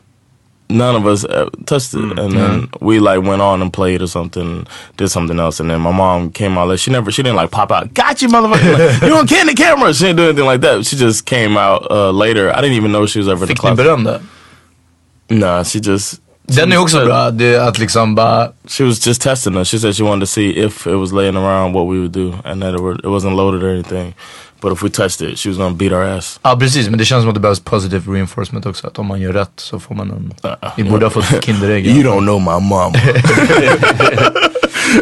None 0.67 0.95
of 0.95 1.05
us 1.05 1.23
uh, 1.23 1.47
touched 1.67 1.93
it, 1.93 2.19
and 2.19 2.33
then 2.33 2.69
we 2.81 2.99
like 2.99 3.21
went 3.21 3.41
on 3.41 3.61
and 3.61 3.71
played 3.71 4.01
or 4.01 4.07
something, 4.07 4.65
did 4.97 5.09
something 5.09 5.39
else, 5.39 5.59
and 5.59 5.69
then 5.69 5.79
my 5.79 5.91
mom 5.91 6.31
came 6.31 6.57
out. 6.57 6.69
Like, 6.69 6.79
she 6.79 6.89
never, 6.89 7.11
she 7.11 7.21
didn't 7.21 7.35
like 7.35 7.51
pop 7.51 7.71
out, 7.71 7.93
got 7.93 8.19
you, 8.21 8.29
motherfucker! 8.29 8.73
Like, 8.73 9.01
you 9.03 9.09
don't 9.09 9.29
get 9.29 9.45
the 9.45 9.53
camera. 9.53 9.93
She 9.93 10.05
didn't 10.05 10.17
do 10.17 10.23
anything 10.23 10.45
like 10.45 10.61
that. 10.61 10.83
She 10.85 10.95
just 10.95 11.27
came 11.27 11.55
out 11.55 11.85
uh, 11.91 12.09
later. 12.09 12.51
I 12.51 12.61
didn't 12.61 12.77
even 12.77 12.91
know 12.91 13.05
she 13.05 13.19
was 13.19 13.27
ever 13.27 13.43
in 13.43 13.49
the 13.49 13.55
Fick 13.55 13.63
ni 13.63 13.75
beröm 13.75 14.03
där? 14.03 14.21
Nah, 15.29 15.63
she 15.63 15.79
just. 15.79 16.21
Den 16.47 16.71
är 16.71 16.77
också 16.77 17.05
bra, 17.05 17.31
det 17.31 17.57
att 17.57 17.79
liksom 17.79 18.15
bara 18.15 18.51
She 18.67 18.83
was 18.83 19.07
just 19.07 19.21
testing 19.21 19.57
us. 19.57 19.67
She 19.67 19.79
said 19.79 19.95
she 19.95 20.03
wanted 20.03 20.21
to 20.21 20.31
see 20.31 20.49
if 20.49 20.87
it 20.87 20.95
was 20.95 21.11
laying 21.11 21.35
around 21.35 21.73
what 21.73 21.87
we 21.87 21.99
would 21.99 22.11
do, 22.11 22.33
and 22.43 22.61
that 22.61 22.73
it, 22.75 22.81
were, 22.81 22.95
it 22.95 23.09
wasn't 23.09 23.35
loaded 23.35 23.63
or 23.63 23.69
anything. 23.69 24.13
But 24.65 24.73
if 24.73 24.83
we 24.83 24.89
touched 24.89 25.21
it, 25.21 25.37
she 25.37 25.49
was 25.49 25.57
gonna 25.57 25.75
beat 25.75 25.91
our 25.91 26.03
ass. 26.03 26.39
Ja 26.43 26.55
precis, 26.59 26.89
men 26.89 26.99
det 26.99 27.05
känns 27.05 27.21
som 27.23 27.29
att 27.29 27.35
det 27.35 27.41
behövs 27.41 27.59
positive 27.59 28.13
reinforcement 28.13 28.65
också. 28.65 28.87
Att 28.87 28.99
om 28.99 29.05
man 29.05 29.21
gör 29.21 29.33
rätt 29.33 29.51
så 29.55 29.79
får 29.79 29.95
man 29.95 30.11
en... 30.11 30.33
Vi 30.77 30.83
borde 30.83 31.05
ha 31.05 31.09
fått 31.09 31.45
Kinderägg. 31.45 31.87
You 31.87 32.03
don't 32.03 32.21
know 32.21 32.41
my 32.41 32.59
mom. 32.67 32.93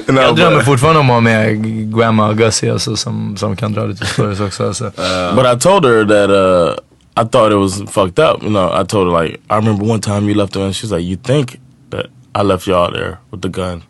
no, 0.15 0.21
Jag 0.21 0.35
drömmer 0.35 0.57
but, 0.57 0.65
fortfarande 0.65 0.99
om 0.99 1.09
att 1.09 1.13
ha 1.13 1.21
med 1.21 1.63
Grandma 1.95 2.33
Gussie 2.33 2.71
alltså, 2.71 2.95
som, 2.95 3.37
som 3.37 3.55
kan 3.55 3.73
dra 3.73 3.85
lite 3.85 4.05
stories 4.05 4.39
också. 4.39 4.67
Alltså. 4.67 4.91
but 5.35 5.45
I 5.57 5.59
told 5.59 5.85
her 5.85 6.05
that 6.05 6.29
uh, 6.29 6.75
I 7.23 7.29
thought 7.29 7.51
it 7.51 7.57
was 7.57 7.81
fucked 7.91 8.19
up. 8.19 8.43
You 8.43 8.49
know, 8.49 8.81
I 8.81 8.83
told 8.83 9.07
her 9.07 9.23
like 9.23 9.39
I 9.49 9.55
remember 9.55 9.85
one 9.85 10.01
time 10.01 10.27
you 10.29 10.33
left 10.33 10.55
her, 10.55 10.61
and 10.61 10.75
she's 10.75 10.91
like, 10.91 11.03
"You 11.09 11.15
think 11.15 11.59
that 11.89 12.05
I 12.35 12.43
left 12.43 12.67
y'all 12.67 12.91
there 12.91 13.17
with 13.31 13.41
the 13.41 13.49
gun, 13.49 13.81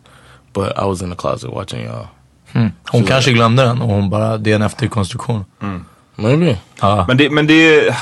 but 0.52 0.78
I 0.78 0.84
was 0.84 1.02
in 1.02 1.10
the 1.10 1.16
closet 1.16 1.52
watching 1.52 1.84
y'all." 1.84 2.08
Hon 2.90 3.04
kanske 3.04 3.32
glömde 3.32 3.62
den 3.62 3.82
och 3.82 3.88
hon 3.88 4.10
bara, 4.10 4.38
det 4.38 4.50
är 4.50 4.54
en 4.56 4.62
efterkonstruktion. 4.62 5.44
Maybe. 6.16 6.58
Ja. 6.80 7.04
Men 7.08 7.16
det, 7.16 7.30
men 7.30 7.46
det 7.46 7.94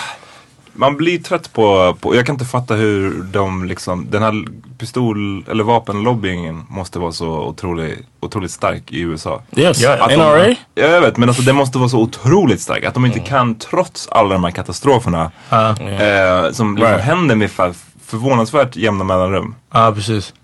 man 0.75 0.97
blir 0.97 1.19
trött 1.19 1.53
på, 1.53 1.97
på, 2.01 2.17
jag 2.17 2.27
kan 2.27 2.35
inte 2.35 2.45
fatta 2.45 2.75
hur 2.75 3.23
de 3.23 3.65
liksom, 3.65 4.07
den 4.11 4.23
här 4.23 4.45
pistol 4.79 5.45
eller 5.51 5.65
vapenlobbyingen 5.65 6.65
måste 6.69 6.99
vara 6.99 7.13
så 7.13 7.29
otroligt, 7.41 7.99
otroligt 8.21 8.51
stark 8.51 8.93
i 8.93 9.01
USA. 9.01 9.43
Yes. 9.57 9.83
De- 9.83 10.17
NRA. 10.17 10.47
Ja, 10.49 10.55
jag 10.75 11.01
vet, 11.01 11.17
men 11.17 11.29
alltså 11.29 11.43
det 11.43 11.53
måste 11.53 11.79
vara 11.79 11.89
så 11.89 11.99
otroligt 11.99 12.61
stark. 12.61 12.85
Att 12.85 12.95
de 12.95 13.07
inte 13.07 13.19
kan, 13.21 13.55
trots 13.55 14.09
alla 14.09 14.33
de 14.35 14.45
här 14.45 14.51
katastroferna 14.51 15.31
eh, 15.51 16.53
som 16.53 16.77
liksom 16.77 16.77
Right. 16.77 17.01
händer 17.05 17.35
med 17.35 17.51
förvånansvärt 18.07 18.77
jämna 18.77 19.05
mellanrum. 19.05 19.55
ja, 19.73 19.93
precis. 19.95 20.35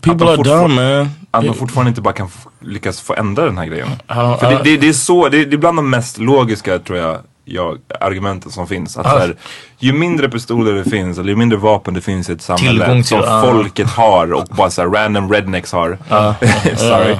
People 0.00 0.26
are 0.28 0.36
dumb, 0.42 0.74
man. 0.74 1.08
Att 1.30 1.44
de 1.44 1.54
fortfarande 1.54 1.88
inte 1.88 2.00
bara 2.00 2.14
kan 2.14 2.28
lyckas 2.60 3.00
få 3.00 3.14
ändra 3.14 3.44
den 3.44 3.58
här 3.58 3.66
grejen. 3.66 3.88
don't- 4.08 4.38
För 4.38 4.50
det, 4.50 4.60
det, 4.64 4.76
det 4.76 4.88
är 4.88 4.92
så, 4.92 5.28
det, 5.28 5.44
det 5.44 5.56
är 5.56 5.58
bland 5.58 5.78
de 5.78 5.90
mest 5.90 6.18
logiska 6.18 6.78
tror 6.78 6.98
jag, 6.98 7.18
jag 7.44 7.78
argumenten 8.00 8.50
som 8.50 8.66
finns. 8.66 8.96
Att 8.96 9.06
så 9.10 9.18
här, 9.18 9.36
ju 9.78 9.92
mindre 9.92 10.28
pistoler 10.28 10.72
det 10.72 10.84
finns, 10.90 11.18
eller 11.18 11.28
ju 11.28 11.36
mindre 11.36 11.58
vapen 11.58 11.94
det 11.94 12.00
finns 12.00 12.30
i 12.30 12.32
ett 12.32 12.42
samhälle 12.42 12.86
till- 12.94 13.04
som 13.04 13.18
ja. 13.20 13.42
folket 13.42 13.88
har 13.90 14.32
och 14.32 14.44
bara 14.44 14.70
så 14.70 14.82
här, 14.82 14.88
random 14.88 15.32
rednecks 15.32 15.72
har. 15.72 15.98
Sorry. 16.76 17.16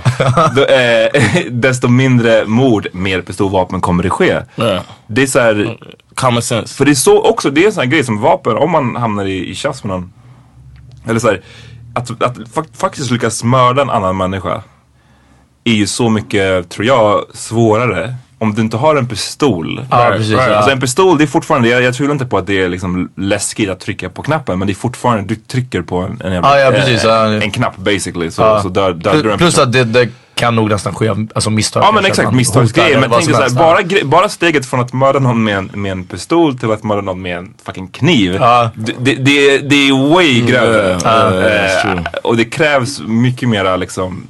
Då, 0.56 0.64
eh, 0.64 1.44
desto 1.50 1.88
mindre 1.88 2.44
mord, 2.46 2.86
mer 2.92 3.20
pistolvapen 3.20 3.80
kommer 3.80 4.02
det 4.02 4.10
ske. 4.10 4.40
Yeah. 4.56 4.82
Det 5.06 5.22
är 5.22 5.26
så 5.26 5.38
här, 5.40 5.78
Common 6.14 6.42
sense. 6.42 6.74
för 6.74 6.84
det 6.84 6.90
är 6.90 6.94
så 6.94 7.22
också, 7.22 7.50
det 7.50 7.62
är 7.62 7.66
en 7.66 7.72
sån 7.72 7.82
här 7.82 7.90
grej 7.90 8.04
som 8.04 8.20
vapen, 8.20 8.56
om 8.56 8.70
man 8.70 8.96
hamnar 8.96 9.24
i, 9.24 9.50
i 9.50 9.54
tjafs 9.54 9.84
med 9.84 9.90
någon. 9.96 10.12
Eller 11.08 11.20
så 11.20 11.28
här, 11.28 11.40
att, 11.94 12.22
att 12.22 12.38
faktiskt 12.72 13.10
lyckas 13.10 13.44
mörda 13.44 13.82
en 13.82 13.90
annan 13.90 14.16
människa. 14.16 14.62
Är 15.64 15.72
ju 15.72 15.86
så 15.86 16.10
mycket, 16.10 16.70
tror 16.70 16.86
jag, 16.86 17.24
svårare. 17.34 18.14
Om 18.44 18.54
du 18.54 18.62
inte 18.62 18.76
har 18.76 18.96
en 18.96 19.06
pistol. 19.08 19.86
Ja, 19.90 20.08
precis, 20.16 20.30
ja. 20.32 20.54
Alltså 20.54 20.70
en 20.70 20.80
pistol, 20.80 21.18
det 21.18 21.24
är 21.24 21.28
fortfarande, 21.28 21.68
jag, 21.68 21.82
jag 21.82 21.94
tror 21.94 22.12
inte 22.12 22.26
på 22.26 22.38
att 22.38 22.46
det 22.46 22.62
är 22.62 22.68
liksom 22.68 23.10
läskigt 23.16 23.70
att 23.70 23.80
trycka 23.80 24.08
på 24.10 24.22
knappen. 24.22 24.58
Men 24.58 24.66
det 24.66 24.72
är 24.72 24.74
fortfarande, 24.74 25.24
du 25.34 25.36
trycker 25.36 25.82
på 25.82 25.96
en, 25.96 26.20
en, 26.24 26.32
jävla- 26.32 26.58
Ja, 26.58 26.64
ja, 26.64 26.70
precis, 26.70 27.04
eh, 27.04 27.10
ja. 27.10 27.26
en 27.42 27.50
knapp 27.50 27.76
basically. 27.76 28.30
Så, 28.30 28.42
Ja. 28.42 28.62
så 28.62 28.68
dör, 28.68 28.92
dör 28.92 29.22
du 29.22 29.36
Plus, 29.36 29.58
en 29.58 29.62
att 29.64 29.72
det, 29.72 29.84
det 29.84 30.08
kan 30.34 30.56
nog 30.56 30.70
nästan 30.70 30.94
ske 30.94 31.08
alltså 31.34 31.50
misstag. 31.50 31.82
Ja 31.84 31.92
men 31.92 32.04
exakt, 32.04 32.32
misstagsgrejer. 32.32 33.00
Men 33.00 33.10
tänk 33.10 33.30
såhär, 33.30 33.50
bara, 33.50 33.78
bara 34.04 34.28
steget 34.28 34.66
från 34.66 34.80
att 34.80 34.92
mörda 34.92 35.18
någon 35.18 35.44
med 35.44 35.56
en, 35.58 35.70
med 35.74 35.92
en 35.92 36.04
pistol 36.04 36.58
till 36.58 36.72
att 36.72 36.82
mörda 36.82 37.00
någon 37.00 37.22
med 37.22 37.36
en 37.38 37.54
fucking 37.66 37.88
kniv. 37.88 38.34
Ja. 38.40 38.70
Det, 38.74 38.92
det, 38.98 39.14
det, 39.14 39.58
det 39.58 39.88
är 39.88 40.14
way 40.14 40.40
grövre. 40.40 40.98
ja, 41.04 41.10
that's 41.10 41.86
Eh, 41.86 41.92
true. 41.92 42.04
och 42.22 42.36
det 42.36 42.44
krävs 42.44 43.00
mycket 43.06 43.48
mera 43.48 43.76
liksom 43.76 44.26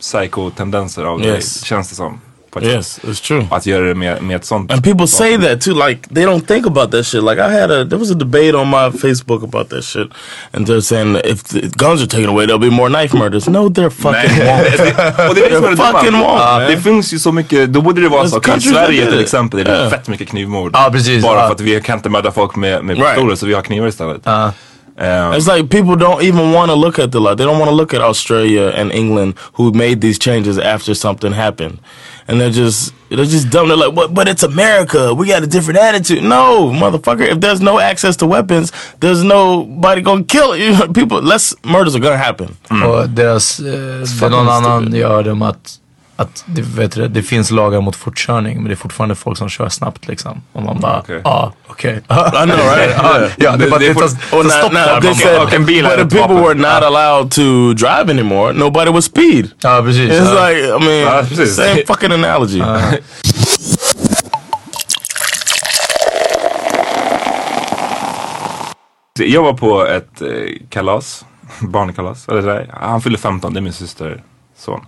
psycho-tendenser 0.00 1.04
av 1.04 1.24
Yes. 1.24 1.60
dig, 1.60 1.64
känns 1.68 1.88
det 1.88 1.94
som. 1.94 2.20
På 2.60 2.66
Yes, 2.66 3.00
it's 3.02 3.26
true. 3.26 3.46
Att 3.50 3.66
göra 3.66 3.84
det 3.86 3.94
med, 3.94 4.22
med 4.22 4.36
ett 4.36 4.44
sånt. 4.44 4.72
And 4.72 4.84
people 4.84 5.06
say 5.06 5.38
that 5.38 5.60
too, 5.60 5.86
like 5.88 6.08
they 6.14 6.24
don't 6.24 6.46
think 6.46 6.66
about 6.66 6.90
that 6.90 7.06
shit. 7.06 7.22
Like 7.22 7.38
I 7.40 7.50
had 7.60 7.70
a 7.70 7.84
there 7.84 7.96
was 7.98 8.10
a 8.10 8.14
debate 8.14 8.54
on 8.54 8.68
my 8.70 8.98
Facebook 8.98 9.42
about 9.44 9.68
that 9.70 9.84
shit, 9.84 10.08
and 10.52 10.66
they're 10.68 10.80
saying 10.82 11.16
if 11.24 11.42
the 11.44 11.60
guns 11.60 12.00
are 12.02 12.06
taken 12.06 12.28
away, 12.28 12.46
there'll 12.46 12.70
be 12.70 12.76
more 12.76 12.88
knife 12.88 13.16
murders. 13.16 13.48
No, 13.48 13.68
there 13.74 13.90
fucking 13.90 14.12
Nej, 14.12 14.28
won't. 14.28 14.76
det, 15.16 15.28
och 15.28 15.34
det 15.34 15.44
är 15.44 15.50
det 15.50 15.56
som 15.56 15.64
är 15.64 15.70
det 15.70 15.76
They're 15.76 15.92
fucking 15.92 16.12
dumma. 16.12 16.24
won't, 16.24 16.38
Ja, 16.40 16.58
man. 16.58 16.70
Det 16.70 16.76
finns 16.80 17.12
ju 17.12 17.18
så 17.18 17.32
mycket, 17.32 17.72
då 17.72 17.80
borde 17.80 18.00
det 18.00 18.08
vara 18.08 18.22
There's 18.24 18.28
så, 18.28 18.36
okej, 18.36 18.50
i 18.50 18.52
countries 18.52 18.74
that 18.74 18.84
Sverige 18.86 19.04
do 19.04 19.10
till 19.10 19.20
it. 19.20 19.24
exempel 19.24 19.60
är 19.60 19.64
det 19.64 19.70
Yeah. 19.70 19.90
fett 19.90 20.08
mycket 20.08 20.28
knivmord. 20.28 20.70
Ja, 20.74 20.88
precis, 20.92 21.22
Bara 21.22 21.40
ja. 21.40 21.46
för 21.46 21.54
att 21.54 21.60
vi 21.60 21.80
kan 21.80 21.96
inte 21.98 22.08
mörda 22.08 22.30
folk 22.32 22.56
med, 22.56 22.84
med 22.84 22.96
Right. 22.98 23.38
så 23.38 23.46
vi 23.46 23.54
har 23.54 23.62
knivar 23.62 23.88
istället. 23.88 24.20
Ja. 24.24 24.52
Eh, 25.00 25.04
It's 25.06 25.56
like 25.56 25.68
people 25.68 25.94
don't 26.06 26.20
even 26.22 26.52
want 26.52 26.70
to 26.70 26.76
look 26.76 26.98
at 26.98 27.12
the 27.12 27.18
law. 27.18 27.36
They 27.36 27.46
don't 27.46 27.58
want 27.58 27.70
to 27.70 27.74
look 27.76 27.94
at 27.94 28.00
Australia 28.00 28.72
and 28.80 28.92
England 28.92 29.34
who 29.58 29.72
made 29.72 30.00
these 30.00 30.20
changes 30.20 30.58
after 30.58 30.94
something 30.94 31.32
happened. 31.32 31.78
And 32.28 32.38
they're 32.40 32.50
just 32.50 32.92
they're 33.08 33.24
just 33.24 33.48
dumb. 33.50 33.68
They're 33.68 33.76
like, 33.76 33.94
but, 33.94 34.12
but 34.12 34.28
it's 34.28 34.42
America. 34.42 35.14
We 35.14 35.26
got 35.26 35.42
a 35.42 35.46
different 35.46 35.80
attitude. 35.80 36.22
No, 36.22 36.70
motherfucker. 36.70 37.26
If 37.26 37.40
there's 37.40 37.60
no 37.60 37.78
access 37.78 38.16
to 38.16 38.26
weapons, 38.26 38.70
there's 39.00 39.24
nobody 39.24 40.02
gonna 40.02 40.24
kill 40.24 40.54
you. 40.56 40.76
People, 40.94 41.22
less 41.22 41.54
murders 41.64 41.94
are 41.96 42.00
gonna 42.00 42.16
happen. 42.18 42.56
Och 42.70 43.08
deras, 43.08 43.60
eh, 43.60 43.64
det 43.64 44.26
är 44.26 44.30
någon 44.30 44.48
annan 44.48 44.94
gör 44.94 45.22
det 45.22 45.32
om 45.32 45.42
att, 45.42 45.77
att 46.20 46.44
det, 46.46 46.62
vet 46.62 46.92
du, 46.92 47.08
det 47.08 47.22
finns 47.22 47.50
lagar 47.50 47.80
mot 47.80 47.96
fortkörning 47.96 48.56
men 48.56 48.64
det 48.64 48.72
är 48.72 48.76
fortfarande 48.76 49.14
folk 49.14 49.38
som 49.38 49.48
kör 49.48 49.68
snabbt 49.68 50.08
liksom. 50.08 50.42
Och 50.52 50.62
man 50.62 50.80
bara, 50.80 51.02
ja, 51.24 51.52
Okej. 51.66 52.00
okej. 52.10 52.42
I 52.42 52.46
know, 52.46 52.56
right? 52.58 53.32
Ja, 53.38 53.56
det 53.56 53.64
är 53.64 53.70
bara, 53.70 53.78
Det- 53.80 53.94
tar, 53.94 54.08
stopp 54.08 54.72
där. 54.72 55.00
they 55.00 55.14
said, 55.14 55.52
en 55.54 55.64
bil 55.66 55.84
but 55.84 55.92
the 55.92 55.98
people 56.16 56.20
vapen. 56.34 56.42
were 56.42 56.54
not 56.54 56.82
allowed 56.84 57.30
to 57.32 57.72
drive 57.72 58.10
anymore. 58.10 58.52
Nobody 58.52 58.90
was 58.90 59.04
speed. 59.04 59.50
Ja, 59.60 59.82
precis. 59.84 60.10
It's 60.12 60.34
Ja. 60.34 60.48
like, 60.48 60.66
I 60.66 61.04
mean, 61.04 61.26
precis. 61.26 61.56
same 61.56 61.82
fucking 61.86 62.12
analogy. 62.12 62.62
Jag 69.20 69.42
var 69.42 69.52
på 69.52 69.86
ett 69.86 70.22
eh, 70.22 70.28
kalas, 70.68 71.24
barnkalas. 71.60 72.28
Eller 72.28 72.42
där. 72.42 72.70
Han 72.80 73.00
fyllde 73.02 73.18
15, 73.18 73.52
det 73.54 73.60
är 73.60 73.62
min 73.62 73.72
syster 73.72 74.22
son. 74.58 74.80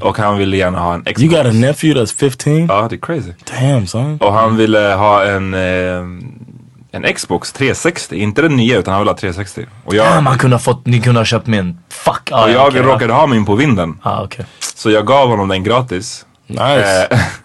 Och 0.00 0.18
han 0.18 0.38
ville 0.38 0.56
gärna 0.56 0.78
ha 0.78 0.94
en 0.94 1.00
Xbox. 1.04 1.20
You 1.22 1.30
got 1.30 1.46
a 1.46 1.52
nephew 1.52 2.00
that's 2.00 2.14
15? 2.16 2.66
Ja, 2.66 2.86
det 2.90 2.96
är 2.96 2.98
crazy. 2.98 3.32
Damn, 3.60 3.86
son. 3.86 4.18
Och 4.20 4.32
han 4.32 4.56
ville 4.56 4.78
ha 4.78 5.24
en, 5.24 5.54
eh, 5.54 6.90
en 6.92 7.14
Xbox 7.14 7.52
360, 7.52 8.16
inte 8.16 8.42
den 8.42 8.56
nya 8.56 8.78
utan 8.78 8.92
han 8.92 9.00
ville 9.00 9.10
ha 9.10 9.16
360. 9.18 9.66
Och 9.84 9.94
jag, 9.94 10.06
Ja, 10.06 10.20
man 10.20 10.38
kunde 10.38 10.56
ha 10.56 10.60
fått, 10.60 10.86
ni 10.86 11.00
kunde 11.00 11.20
ha 11.20 11.24
köpt 11.24 11.46
min. 11.46 11.78
Fuck. 11.88 12.28
Ja, 12.30 12.44
och 12.44 12.50
ja, 12.50 12.54
jag 12.54 12.68
okej, 12.68 12.82
råkade 12.82 13.12
ha 13.12 13.26
min 13.26 13.44
på 13.44 13.54
vinden. 13.54 13.98
Ah, 14.02 14.22
okej. 14.22 14.44
Så 14.76 14.90
jag 14.90 15.06
gav 15.06 15.28
honom 15.28 15.48
den 15.48 15.64
gratis. 15.64 16.26
Nice. 16.46 17.08
Eh, 17.10 17.18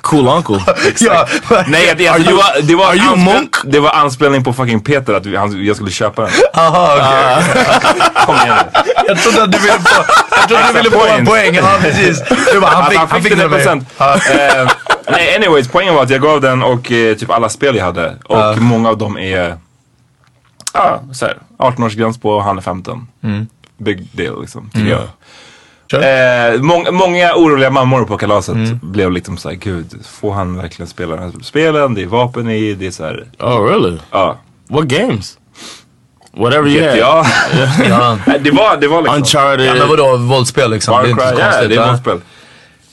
Cool 0.00 0.28
uncle. 0.28 0.60
ja. 1.00 1.26
nej, 1.66 1.94
det, 1.98 2.08
alltså, 2.08 2.30
det 2.30 2.34
var, 2.36 2.62
det 2.62 2.74
var, 2.74 3.16
monk? 3.16 3.56
det 3.64 3.80
var 3.80 3.90
anspelning 3.90 4.44
på 4.44 4.52
fucking 4.52 4.80
Peter 4.80 5.14
att 5.14 5.26
vi, 5.26 5.36
han, 5.36 5.64
jag 5.64 5.76
skulle 5.76 5.90
köpa 5.90 6.22
den. 6.22 6.30
Aha, 6.54 6.94
okej. 6.96 8.02
Kom 8.26 8.36
igen 8.36 8.56
nu. 8.74 8.92
Jag 9.06 9.22
trodde 9.22 9.42
att 9.42 9.52
du 9.52 9.58
ville 9.58 9.72
få, 9.72 10.04
jag 10.30 10.48
trodde 10.48 10.64
att 10.64 10.72
du 10.74 10.78
ville 10.78 10.90
få 10.90 11.06
en 11.06 11.26
poäng. 11.26 11.54
Ja, 11.54 11.78
precis. 11.80 12.22
Du 12.52 12.60
bara, 12.60 12.70
han 12.70 12.82
Att 12.82 12.90
fick, 12.90 12.98
han 12.98 13.22
fick, 13.22 13.36
den 13.36 13.52
av. 13.52 13.60
100%. 13.60 14.64
Eh, 14.64 14.70
nej, 15.10 15.36
anyways, 15.36 15.68
poängen 15.68 15.94
var 15.94 16.02
att 16.02 16.10
jag 16.10 16.22
gav 16.22 16.40
den 16.40 16.62
och 16.62 16.92
eh, 16.92 17.16
typ 17.16 17.30
alla 17.30 17.48
spel 17.48 17.76
jag 17.76 17.84
hade. 17.84 18.16
Och 18.24 18.58
många 18.58 18.88
av 18.88 18.98
dem 18.98 19.18
är 19.18 19.56
så 21.12 21.26
här, 21.26 21.38
18-årsgräns 21.58 22.20
på 22.20 22.30
och 22.30 22.44
han 22.44 22.58
är 22.58 22.62
15. 22.62 23.08
Big 23.78 24.08
deal 24.12 24.40
liksom, 24.40 24.70
tycker 24.70 24.90
jag. 24.90 25.02
Eh, 25.92 26.60
mång, 26.62 26.86
många 26.94 27.34
oroliga 27.34 27.70
mammor 27.70 28.04
på 28.04 28.16
kalaset 28.16 28.56
blev 28.82 29.12
liksom 29.12 29.36
såhär, 29.36 29.56
gud, 29.56 29.94
får 30.20 30.32
han 30.32 30.56
verkligen 30.56 30.88
spela 30.88 31.16
de 31.16 31.22
här 31.22 31.32
spelen? 31.42 31.94
Det 31.94 32.02
är 32.02 32.06
vapen 32.06 32.50
i, 32.50 32.74
det 32.74 32.86
är 32.86 32.90
såhär, 32.90 33.24
Oh, 33.38 33.64
really? 33.66 33.98
ja. 34.10 34.38
What 34.68 34.84
games? 34.84 35.38
Whatever 36.32 36.68
you 36.68 36.88
had. 36.88 36.98
Ja. 37.88 38.18
Det 38.40 38.50
var, 38.50 38.76
det 38.76 38.88
var 38.88 39.02
liksom. 39.02 39.16
Uncharted. 39.16 39.66
ja, 39.66 39.74
men 39.74 39.88
vadå 39.88 40.16
våldsspel 40.16 40.70
liksom? 40.70 40.94
Far 40.94 41.02
det 41.02 41.08
är 41.08 41.10
inte 41.10 41.28
så 41.28 41.34
ja, 41.38 41.44
konstigt. 41.44 41.68
det 41.68 41.76
är 41.76 41.86
våldsspel. 41.86 42.20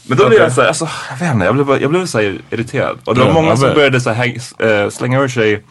Men 0.04 0.18
då 0.18 0.28
blev 0.30 0.40
jag 0.42 0.52
såhär, 0.52 0.68
alltså, 0.68 0.90
jag 1.10 1.18
vet 1.26 1.34
inte, 1.34 1.46
jag 1.46 1.56
blev, 1.56 1.82
jag 1.82 1.90
blev 1.90 2.06
såhär 2.06 2.42
irriterad. 2.50 2.98
Och 3.06 3.16
det 3.16 3.24
var 3.24 3.32
många 3.34 3.58
som 3.58 3.74
började 3.74 4.02
så 4.02 4.10
här, 4.10 4.38
eh, 4.60 4.90
slänga 4.90 5.22
ur 5.22 5.28
sig, 5.28 5.64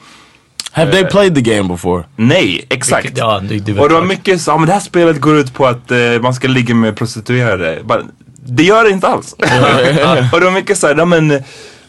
Have 0.77 0.93
they 0.93 1.05
played 1.05 1.35
the 1.35 1.41
game 1.41 1.69
before? 1.69 2.05
nej, 2.17 2.67
exakt. 2.71 3.19
Ja, 3.19 3.41
det, 3.49 3.59
det 3.59 3.73
vet 3.73 3.83
Och 3.83 3.89
det 3.89 3.95
var 3.95 4.03
mycket 4.03 4.41
så, 4.41 4.51
ja 4.51 4.57
men 4.59 4.67
det 4.67 4.73
här 4.73 4.81
spelet 4.81 5.21
går 5.21 5.37
ut 5.37 5.55
på 5.55 5.67
att 5.67 5.91
eh, 5.91 5.99
man 6.21 6.35
ska 6.35 6.49
ligga 6.49 6.75
med 6.75 6.97
prostituerade. 6.97 7.79
Bara, 7.85 8.03
det 8.47 8.63
gör 8.63 8.85
det 8.85 8.91
inte 8.91 9.09
alls. 9.09 9.33
och 10.33 10.41
det 10.41 10.45
var 10.47 10.51
mycket 10.53 10.79
såhär, 10.79 10.95
ja 10.95 11.05
men, 11.05 11.43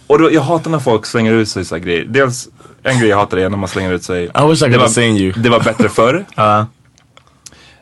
och 0.08 0.19
då, 0.19 0.32
jag 0.32 0.41
hatar 0.41 0.71
när 0.71 0.80
folk 0.80 1.06
slänger 1.06 1.34
ut 1.34 1.50
sig 1.50 1.65
så 1.65 1.76
här 1.76 1.82
grejer. 1.84 2.06
Dels, 2.06 2.47
en 2.84 3.00
grej 3.00 3.10
jag 3.10 3.17
hatar 3.17 3.38
är 3.38 3.50
när 3.50 3.58
man 3.58 3.69
slänger 3.69 3.93
ut 3.93 4.04
sig. 4.04 4.23
I 4.23 4.28
wish 4.50 4.58
I 4.58 4.60
could 4.60 4.71
det, 4.73 4.78
have 4.80 4.89
seen 4.89 5.17
you. 5.17 5.34
det 5.38 5.50
var 5.50 5.60
bättre 5.60 5.89
förr. 5.89 6.26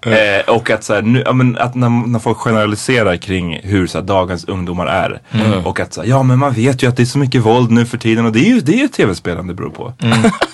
Ja. 0.05 0.11
Eh, 0.11 0.55
och 0.55 0.69
att, 0.69 0.83
så 0.83 0.93
här, 0.93 1.01
nu, 1.01 1.23
ja, 1.25 1.33
men, 1.33 1.57
att 1.57 1.75
när, 1.75 1.89
när 2.07 2.19
folk 2.19 2.37
generaliserar 2.37 3.17
kring 3.17 3.59
hur 3.63 3.87
så 3.87 3.97
här, 3.97 4.05
dagens 4.05 4.45
ungdomar 4.45 4.85
är. 4.87 5.21
Och 5.65 5.79
att 5.79 5.93
så 5.93 6.01
här, 6.01 6.09
ja 6.09 6.23
men 6.23 6.39
man 6.39 6.53
vet 6.53 6.83
ju 6.83 6.87
att 6.89 6.97
det 6.97 7.03
är 7.03 7.05
så 7.05 7.17
mycket 7.17 7.41
våld 7.41 7.71
nu 7.71 7.85
för 7.85 7.97
tiden 7.97 8.25
och 8.25 8.31
det 8.31 8.39
är 8.39 8.49
ju, 8.49 8.59
det 8.59 8.73
är 8.73 8.77
ju 8.77 8.87
tv-spelen 8.87 9.47
det 9.47 9.53
beror 9.53 9.69
på. 9.69 9.93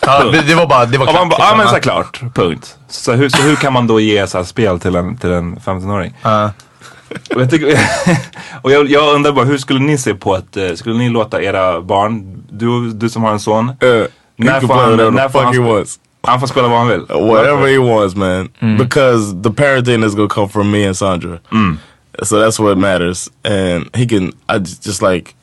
Ja, 0.02 0.24
det, 0.24 0.42
det 0.42 0.56
var 0.56 0.68
bara, 0.68 0.86
det 0.86 0.98
var 0.98 1.08
Och 1.08 1.14
man 1.14 1.30
bara, 1.30 1.36
klart, 1.36 1.50
ja 1.52 1.56
men 1.58 1.66
liksom. 1.66 1.76
såklart, 1.76 2.22
punkt. 2.36 2.78
Så 2.90 3.12
hur, 3.14 3.30
så 3.30 3.42
hur 3.42 3.56
kan 3.56 3.74
man 3.74 3.88
då 3.88 4.00
ge 4.00 4.28
så 4.28 4.38
här 4.38 4.46
spel 4.46 4.80
till 4.80 4.96
en, 4.96 5.18
till 5.18 5.32
en 5.32 5.56
15-åring? 5.60 6.14
Ja. 6.22 6.52
Och, 7.36 7.42
jag, 7.42 7.50
tycker, 7.50 7.80
och 8.62 8.72
jag, 8.72 8.90
jag 8.90 9.16
undrar 9.16 9.32
bara, 9.32 9.46
hur 9.46 9.58
skulle 9.58 9.80
ni 9.80 9.98
se 9.98 10.14
på 10.14 10.34
att, 10.34 10.58
eh, 10.58 10.74
skulle 10.76 10.96
ni 10.98 11.10
låta 11.10 11.42
era 11.42 11.82
barn, 11.82 12.44
du, 12.50 12.92
du 12.92 13.10
som 13.10 13.24
har 13.24 13.32
en 13.32 13.40
son, 13.40 13.68
Uh, 13.84 14.06
När 14.36 14.60
får 14.62 14.74
han- 14.74 15.14
när 15.16 15.30
får 15.30 15.40
han. 15.44 15.86
Han 16.24 16.40
får 16.40 16.48
spela 16.48 16.68
vad 16.68 16.78
han 16.80 16.88
vill? 16.88 17.06
Whatever 17.10 17.68
he 17.68 17.78
wants, 17.78 18.16
man. 18.16 18.50
Because 18.78 19.42
the 19.42 19.52
parenting 19.52 20.04
is 20.04 20.16
gonna 20.16 20.28
come 20.30 20.48
from 20.50 20.72
me 20.72 20.86
and 20.86 20.96
Sandra. 20.98 21.40
So 22.24 22.40
that's 22.40 22.60
what 22.60 22.78
matters. 22.78 23.30
And 23.44 23.90
he 23.96 24.06
can, 24.06 24.32
I 24.50 24.60
just 24.60 25.02
like, 25.02 25.34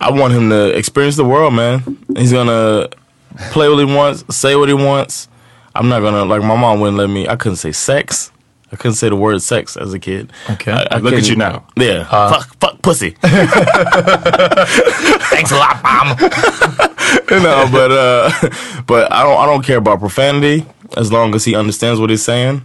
I 0.00 0.10
want 0.10 0.32
him 0.32 0.50
to 0.50 0.76
experience 0.76 1.16
the 1.16 1.24
world, 1.24 1.54
man. 1.54 1.82
He's 2.16 2.32
gonna 2.32 2.88
play 3.52 3.68
what 3.68 3.78
he 3.78 3.84
wants, 3.84 4.24
say 4.36 4.56
what 4.56 4.68
he 4.68 4.74
wants. 4.74 5.28
I'm 5.74 5.88
not 5.88 6.00
gonna, 6.00 6.24
like, 6.24 6.42
my 6.42 6.56
mom 6.56 6.80
wouldn't 6.80 6.98
let 6.98 7.08
me, 7.08 7.28
I 7.28 7.36
couldn't 7.36 7.56
say 7.56 7.72
sex. 7.72 8.32
I 8.72 8.76
couldn't 8.76 8.94
say 8.94 9.08
the 9.08 9.16
word 9.16 9.42
sex 9.42 9.76
as 9.76 9.92
a 9.94 9.98
kid. 9.98 10.32
Okay. 10.50 10.72
I, 10.72 10.86
I 10.92 10.98
Look 10.98 11.14
at 11.14 11.28
you 11.28 11.36
now. 11.36 11.64
Yeah. 11.76 12.04
fuck, 12.04 12.54
fuck 12.60 12.82
pussy. 12.82 13.10
Thanks 15.30 15.52
a 15.52 15.56
lot 15.56 15.82
mom. 15.82 16.16
no, 17.42 17.68
but 17.72 17.90
uh, 17.90 18.30
but 18.86 19.12
I 19.12 19.22
don't 19.24 19.38
I 19.38 19.46
don't 19.46 19.64
care 19.64 19.78
about 19.78 19.98
profanity 19.98 20.66
as 20.96 21.10
long 21.10 21.34
as 21.34 21.44
he 21.44 21.54
understands 21.56 22.00
what 22.00 22.10
he's 22.10 22.22
saying. 22.22 22.64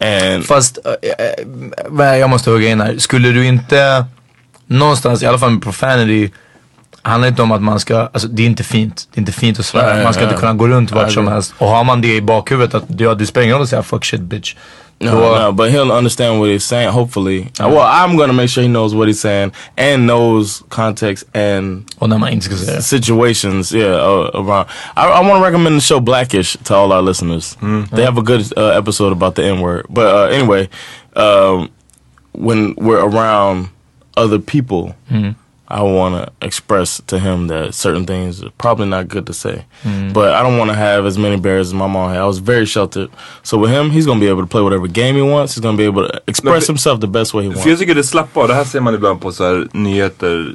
And 0.00 0.44
Fast, 0.44 0.78
eh, 0.84 0.92
eh, 1.18 1.46
men 1.90 2.18
jag 2.18 2.30
måste 2.30 2.50
hugga 2.50 2.68
in 2.68 2.80
här. 2.80 2.98
Skulle 2.98 3.32
du 3.32 3.46
inte, 3.46 4.04
någonstans, 4.66 5.22
i 5.22 5.26
alla 5.26 5.38
fall 5.38 5.50
med 5.50 5.62
profanity, 5.62 6.30
handlar 7.02 7.28
inte 7.28 7.42
om 7.42 7.52
att 7.52 7.62
man 7.62 7.80
ska, 7.80 7.98
alltså 7.98 8.28
det 8.28 8.42
är 8.42 8.46
inte 8.46 8.64
fint. 8.64 9.08
Det 9.12 9.18
är 9.18 9.20
inte 9.20 9.32
fint 9.32 9.58
att 9.58 9.66
svära. 9.66 10.02
Man 10.04 10.14
ska 10.14 10.22
inte 10.22 10.36
kunna 10.36 10.54
gå 10.54 10.68
runt 10.68 10.90
vart 10.90 11.12
som 11.12 11.28
helst. 11.28 11.54
Och 11.58 11.68
har 11.68 11.84
man 11.84 12.00
det 12.00 12.16
i 12.16 12.20
bakhuvudet 12.20 12.74
att 12.74 12.84
ja, 13.00 13.14
du 13.14 13.26
spelar 13.26 13.44
ingen 13.44 13.54
roll 13.54 13.62
att 13.62 13.68
säga 13.68 13.82
fuck 13.82 14.04
shit 14.04 14.20
bitch. 14.20 14.54
No, 15.00 15.38
no, 15.38 15.52
but 15.52 15.70
he'll 15.70 15.92
understand 15.92 16.40
what 16.40 16.48
he's 16.48 16.64
saying. 16.64 16.88
Hopefully, 16.90 17.50
well, 17.58 17.80
I'm 17.80 18.16
gonna 18.16 18.32
make 18.32 18.48
sure 18.48 18.62
he 18.62 18.68
knows 18.68 18.94
what 18.94 19.08
he's 19.08 19.20
saying 19.20 19.52
and 19.76 20.06
knows 20.06 20.62
context 20.70 21.24
and 21.34 21.84
Och 21.98 22.08
när 22.08 22.18
man 22.18 22.32
inte 22.32 22.46
ska 22.46 22.80
situations. 22.82 23.72
Yeah, 23.72 23.94
uh, 23.96 24.30
around. 24.34 24.68
I, 24.96 25.06
I 25.06 25.20
want 25.20 25.40
to 25.40 25.44
recommend 25.44 25.76
the 25.76 25.80
show 25.80 26.00
Blackish 26.00 26.56
to 26.64 26.74
all 26.74 26.92
our 26.92 27.02
listeners. 27.02 27.56
They 27.92 28.04
have 28.04 28.18
a 28.18 28.22
good 28.22 28.52
uh, 28.56 28.78
episode 28.78 29.12
about 29.12 29.34
the 29.34 29.44
N 29.44 29.60
word. 29.60 29.86
But 29.90 30.06
uh, 30.14 30.34
anyway, 30.34 30.68
um, 31.14 31.68
when 32.32 32.74
we're 32.76 33.04
around 33.04 33.68
other 34.16 34.38
people, 34.38 34.94
I 35.68 35.82
want 35.82 36.14
to 36.14 36.46
express 36.46 37.02
to 37.06 37.18
him 37.18 37.48
that 37.48 37.74
certain 37.74 38.06
things 38.06 38.42
are 38.42 38.50
probably 38.58 38.86
not 38.86 39.08
good 39.08 39.26
to 39.26 39.32
say. 39.32 39.64
Mm. 39.82 40.12
But 40.12 40.34
I 40.34 40.42
don't 40.42 40.58
want 40.58 40.70
to 40.70 40.76
have 40.76 41.06
as 41.06 41.18
many 41.18 41.36
barriers 41.36 41.68
as 41.68 41.74
my 41.74 41.86
mom 41.88 42.08
had. 42.10 42.18
I 42.18 42.26
was 42.26 42.38
very 42.38 42.66
sheltered. 42.66 43.10
So 43.42 43.58
with 43.58 43.70
him, 43.70 43.90
he's 43.90 44.06
going 44.06 44.20
to 44.20 44.24
be 44.26 44.30
able 44.30 44.42
to 44.42 44.46
play 44.48 44.62
whatever 44.62 44.86
game 44.86 45.14
he 45.16 45.22
wants. 45.22 45.54
He's 45.56 45.62
going 45.62 45.76
to 45.76 45.80
be 45.80 45.86
able 45.86 46.08
to 46.08 46.22
express 46.26 46.66
himself 46.66 47.00
the 47.00 47.08
best 47.08 47.34
way 47.34 47.42
he 47.42 47.48
wants. 47.48 47.62
För 47.62 47.70
jag 47.70 47.78
tycker 47.78 47.94
det 47.94 48.04
slappar 48.04 48.42
av. 48.42 48.48
Det 48.48 48.54
här 48.54 48.64
ser 48.64 48.80
man 48.80 48.94
ibland 48.94 49.20
på 49.20 49.32
så 49.32 49.44
här 49.44 49.68
nyheter. 49.72 50.54